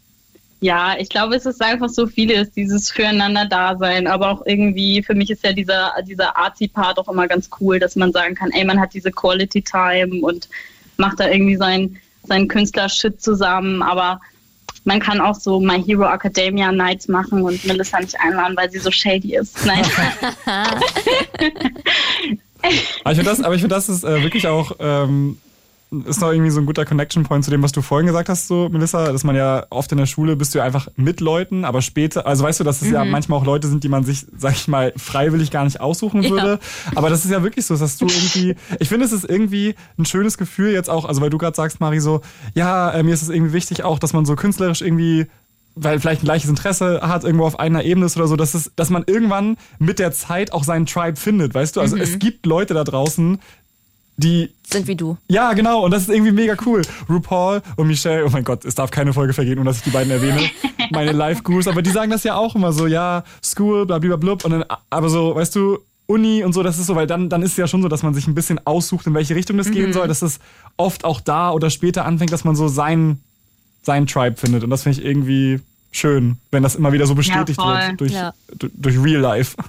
ja, 0.60 0.96
ich 0.98 1.08
glaube, 1.08 1.36
es 1.36 1.46
ist 1.46 1.62
einfach 1.62 1.88
so 1.88 2.06
vieles, 2.06 2.50
dieses 2.50 2.90
Füreinander-Dasein, 2.90 4.06
aber 4.06 4.30
auch 4.30 4.42
irgendwie, 4.44 5.02
für 5.02 5.14
mich 5.14 5.30
ist 5.30 5.44
ja 5.44 5.52
dieser, 5.52 5.92
dieser 6.06 6.36
Arzi-Part 6.36 6.98
auch 6.98 7.08
immer 7.08 7.28
ganz 7.28 7.48
cool, 7.60 7.78
dass 7.78 7.94
man 7.96 8.12
sagen 8.12 8.34
kann, 8.34 8.50
ey, 8.50 8.64
man 8.64 8.80
hat 8.80 8.92
diese 8.94 9.12
Quality-Time 9.12 10.20
und 10.22 10.48
macht 10.96 11.20
da 11.20 11.28
irgendwie 11.28 11.56
seinen 11.56 11.98
sein 12.24 12.48
Künstler-Shit 12.48 13.22
zusammen, 13.22 13.82
aber 13.82 14.20
man 14.84 15.00
kann 15.00 15.20
auch 15.20 15.34
so 15.34 15.60
My 15.60 15.82
Hero 15.82 16.12
Academia 16.12 16.72
Nights 16.72 17.08
machen 17.08 17.42
und 17.42 17.64
Melissa 17.64 18.00
nicht 18.00 18.18
einladen, 18.20 18.56
weil 18.56 18.70
sie 18.70 18.78
so 18.78 18.90
shady 18.90 19.36
ist. 19.36 19.64
Nein. 19.64 19.84
Aber 23.04 23.12
ich 23.12 23.16
finde 23.18 23.30
das, 23.30 23.40
aber 23.40 23.54
ich 23.54 23.60
finde, 23.60 23.74
das 23.74 23.88
ist 23.88 24.04
äh, 24.04 24.22
wirklich 24.22 24.46
auch, 24.48 24.72
ähm, 24.80 25.38
ist 26.04 26.20
noch 26.20 26.30
irgendwie 26.32 26.50
so 26.50 26.60
ein 26.60 26.66
guter 26.66 26.84
Connection 26.84 27.22
Point 27.22 27.44
zu 27.44 27.50
dem, 27.50 27.62
was 27.62 27.72
du 27.72 27.80
vorhin 27.80 28.06
gesagt 28.06 28.28
hast, 28.28 28.46
so, 28.46 28.68
Melissa, 28.70 29.10
dass 29.10 29.24
man 29.24 29.34
ja 29.36 29.64
oft 29.70 29.90
in 29.92 29.98
der 29.98 30.06
Schule 30.06 30.36
bist 30.36 30.54
du 30.54 30.58
ja 30.58 30.64
einfach 30.64 30.88
mit 30.96 31.20
Leuten, 31.20 31.64
aber 31.64 31.80
später, 31.80 32.26
also 32.26 32.44
weißt 32.44 32.60
du, 32.60 32.64
dass 32.64 32.82
es 32.82 32.90
ja 32.90 33.04
Mhm. 33.04 33.10
manchmal 33.10 33.38
auch 33.38 33.44
Leute 33.46 33.68
sind, 33.68 33.84
die 33.84 33.88
man 33.88 34.04
sich, 34.04 34.26
sag 34.36 34.52
ich 34.54 34.68
mal, 34.68 34.92
freiwillig 34.96 35.50
gar 35.50 35.64
nicht 35.64 35.80
aussuchen 35.80 36.22
Ja. 36.22 36.30
würde. 36.30 36.58
Aber 36.94 37.08
das 37.08 37.24
ist 37.24 37.30
ja 37.30 37.42
wirklich 37.42 37.64
so, 37.64 37.76
dass 37.76 37.96
du 37.96 38.06
irgendwie, 38.06 38.54
ich 38.80 38.88
finde, 38.88 39.06
es 39.06 39.12
ist 39.12 39.24
irgendwie 39.28 39.74
ein 39.98 40.04
schönes 40.04 40.36
Gefühl 40.36 40.72
jetzt 40.72 40.90
auch, 40.90 41.04
also 41.06 41.20
weil 41.22 41.30
du 41.30 41.38
gerade 41.38 41.56
sagst, 41.56 41.80
Mari, 41.80 42.00
so, 42.00 42.20
ja, 42.54 42.90
äh, 42.90 43.02
mir 43.02 43.14
ist 43.14 43.22
es 43.22 43.30
irgendwie 43.30 43.52
wichtig 43.54 43.82
auch, 43.84 43.98
dass 43.98 44.12
man 44.12 44.26
so 44.26 44.36
künstlerisch 44.36 44.82
irgendwie 44.82 45.26
weil 45.80 46.00
vielleicht 46.00 46.22
ein 46.22 46.24
gleiches 46.24 46.50
Interesse 46.50 47.02
hat, 47.02 47.22
irgendwo 47.22 47.44
auf 47.46 47.60
einer 47.60 47.84
Ebene 47.84 48.06
ist 48.06 48.16
oder 48.16 48.26
so, 48.26 48.34
dass, 48.34 48.54
es, 48.54 48.72
dass 48.74 48.90
man 48.90 49.04
irgendwann 49.06 49.56
mit 49.78 50.00
der 50.00 50.10
Zeit 50.10 50.52
auch 50.52 50.64
seinen 50.64 50.86
Tribe 50.86 51.16
findet, 51.16 51.54
weißt 51.54 51.76
du? 51.76 51.80
Also 51.80 51.94
Mhm. 51.94 52.02
es 52.02 52.18
gibt 52.18 52.46
Leute 52.46 52.74
da 52.74 52.82
draußen, 52.82 53.38
die 54.18 54.50
Sind 54.68 54.86
wie 54.88 54.96
du. 54.96 55.16
ja, 55.28 55.52
genau, 55.54 55.84
und 55.84 55.92
das 55.92 56.02
ist 56.02 56.08
irgendwie 56.10 56.32
mega 56.32 56.56
cool. 56.66 56.82
RuPaul 57.08 57.62
und 57.76 57.86
Michelle, 57.86 58.26
oh 58.26 58.30
mein 58.30 58.44
Gott, 58.44 58.64
es 58.64 58.74
darf 58.74 58.90
keine 58.90 59.12
Folge 59.12 59.32
vergehen, 59.32 59.58
ohne 59.58 59.70
dass 59.70 59.78
ich 59.78 59.84
die 59.84 59.90
beiden 59.90 60.10
erwähne. 60.10 60.40
Meine 60.90 61.12
Live-Gurus, 61.12 61.68
aber 61.68 61.82
die 61.82 61.90
sagen 61.90 62.10
das 62.10 62.24
ja 62.24 62.34
auch 62.36 62.54
immer 62.54 62.72
so, 62.72 62.86
ja, 62.86 63.22
School, 63.44 63.86
blablabla, 63.86 64.32
und 64.32 64.50
dann, 64.50 64.64
aber 64.90 65.08
so, 65.08 65.34
weißt 65.34 65.54
du, 65.54 65.78
Uni 66.06 66.42
und 66.42 66.52
so, 66.54 66.62
das 66.62 66.78
ist 66.78 66.86
so, 66.86 66.96
weil 66.96 67.06
dann, 67.06 67.28
dann 67.28 67.42
ist 67.42 67.52
es 67.52 67.56
ja 67.58 67.68
schon 67.68 67.82
so, 67.82 67.88
dass 67.88 68.02
man 68.02 68.14
sich 68.14 68.26
ein 68.26 68.34
bisschen 68.34 68.58
aussucht, 68.66 69.06
in 69.06 69.14
welche 69.14 69.34
Richtung 69.34 69.56
das 69.58 69.70
gehen 69.70 69.90
Mhm. 69.90 69.92
soll, 69.92 70.08
dass 70.08 70.22
es 70.22 70.40
oft 70.78 71.04
auch 71.04 71.20
da 71.20 71.50
oder 71.52 71.68
später 71.70 72.04
anfängt, 72.06 72.32
dass 72.32 72.44
man 72.44 72.56
so 72.56 72.66
sein, 72.68 73.20
sein 73.82 74.06
Tribe 74.06 74.36
findet. 74.36 74.64
Und 74.64 74.70
das 74.70 74.82
finde 74.84 74.98
ich 74.98 75.04
irgendwie 75.04 75.60
schön, 75.92 76.38
wenn 76.50 76.62
das 76.62 76.74
immer 76.76 76.92
wieder 76.92 77.06
so 77.06 77.14
bestätigt 77.14 77.60
voll. 77.60 77.74
wird 77.74 78.00
durch, 78.00 78.12
Ja. 78.12 78.32
durch, 78.56 78.72
durch 78.74 78.98
Real 79.02 79.20
Life. 79.20 79.56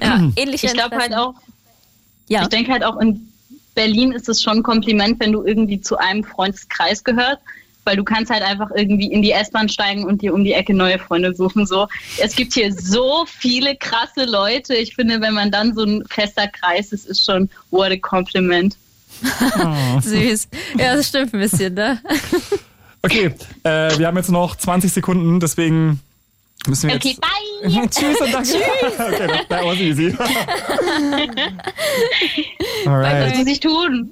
Ja, 0.00 0.28
ähnliche 0.36 0.66
Ich 0.68 0.72
glaube 0.74 0.96
halt 0.96 1.12
auch, 1.14 1.34
Ja. 2.28 2.42
ich 2.42 2.48
denke 2.48 2.72
halt 2.72 2.84
auch 2.84 2.98
in 3.00 3.28
Berlin 3.74 4.12
ist 4.12 4.28
es 4.28 4.42
schon 4.42 4.58
ein 4.58 4.62
Kompliment, 4.62 5.18
wenn 5.20 5.32
du 5.32 5.44
irgendwie 5.44 5.80
zu 5.80 5.96
einem 5.96 6.24
Freundeskreis 6.24 7.04
gehörst, 7.04 7.38
weil 7.84 7.96
du 7.96 8.04
kannst 8.04 8.30
halt 8.30 8.42
einfach 8.42 8.70
irgendwie 8.74 9.10
in 9.10 9.22
die 9.22 9.32
S-Bahn 9.32 9.68
steigen 9.68 10.04
und 10.04 10.22
dir 10.22 10.34
um 10.34 10.44
die 10.44 10.52
Ecke 10.52 10.74
neue 10.74 10.98
Freunde 10.98 11.34
suchen. 11.34 11.66
So, 11.66 11.88
es 12.18 12.36
gibt 12.36 12.52
hier 12.52 12.72
so 12.72 13.24
viele 13.26 13.76
krasse 13.76 14.24
Leute. 14.24 14.74
Ich 14.74 14.94
finde, 14.94 15.20
wenn 15.20 15.34
man 15.34 15.50
dann 15.50 15.74
so 15.74 15.84
ein 15.84 16.04
fester 16.08 16.48
Kreis 16.48 16.92
ist, 16.92 17.06
ist 17.06 17.24
schon 17.24 17.48
what 17.70 17.90
a 17.90 17.96
compliment. 17.96 18.76
Süß. 20.02 20.48
Ja, 20.78 20.96
das 20.96 21.08
stimmt 21.08 21.34
ein 21.34 21.40
bisschen, 21.40 21.74
ne? 21.74 22.00
Okay, 23.02 23.34
äh, 23.64 23.98
wir 23.98 24.06
haben 24.06 24.16
jetzt 24.16 24.30
noch 24.30 24.56
20 24.56 24.92
Sekunden, 24.92 25.40
deswegen 25.40 26.00
müssen 26.66 26.88
wir 26.88 26.94
jetzt... 26.96 27.06
Okay, 27.06 27.16
bye! 27.20 27.88
Tschüss 27.90 28.20
und 28.20 28.32
danke. 28.32 28.48
okay, 28.98 29.26
that, 29.26 29.48
that 29.48 29.64
was 29.64 29.78
easy. 29.78 30.16
Was 32.84 32.86
Alright. 32.86 33.36
muss 33.38 33.46
ich 33.46 33.60
tun? 33.60 34.10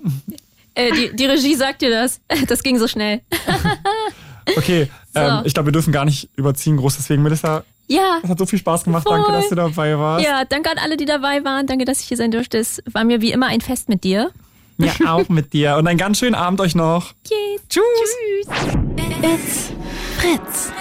Äh, 0.74 0.93
die, 0.93 1.16
die 1.16 1.27
Regie 1.27 1.55
sagt 1.55 1.82
dir 1.82 1.90
das. 1.90 2.20
Das 2.48 2.62
ging 2.62 2.78
so 2.78 2.86
schnell. 2.86 3.20
Okay, 4.56 4.89
So. 5.14 5.20
ähm, 5.20 5.40
ich 5.44 5.55
glaube, 5.55 5.68
wir 5.68 5.72
dürfen 5.72 5.93
gar 5.93 6.05
nicht 6.05 6.28
überziehen 6.36 6.77
groß, 6.77 6.97
deswegen 6.97 7.22
Melissa, 7.22 7.64
Ja. 7.89 8.18
es 8.22 8.28
hat 8.31 8.39
so 8.39 8.47
viel 8.47 8.59
Spaß 8.59 8.85
gemacht. 8.85 9.02
Voll. 9.05 9.16
Danke, 9.18 9.32
dass 9.32 9.48
du 9.48 9.55
dabei 9.55 9.98
warst. 9.98 10.24
Ja, 10.24 10.44
danke 10.44 10.70
an 10.70 10.78
alle, 10.78 10.97
die 10.97 11.05
dabei 11.05 11.44
waren. 11.44 11.66
Danke, 11.66 11.85
dass 11.85 12.01
ich 12.01 12.06
hier 12.09 12.16
sein 12.16 12.31
durfte. 12.31 12.59
Es 12.59 12.82
war 12.90 13.05
mir 13.05 13.20
wie 13.20 13.32
immer 13.32 13.47
ein 13.48 13.60
Fest 13.60 13.89
mit 13.89 14.05
dir. 14.05 14.31
Mir 14.77 14.93
auch 15.06 15.28
mit 15.28 15.52
dir 15.52 15.77
und 15.77 15.86
einen 15.86 15.98
ganz 15.98 16.18
schönen 16.18 16.35
Abend 16.35 16.60
euch 16.60 16.74
noch. 16.74 17.12
Tschüss. 17.24 17.60
Tschüss. 17.68 18.48
It's 19.22 19.72
Fritz. 20.16 20.72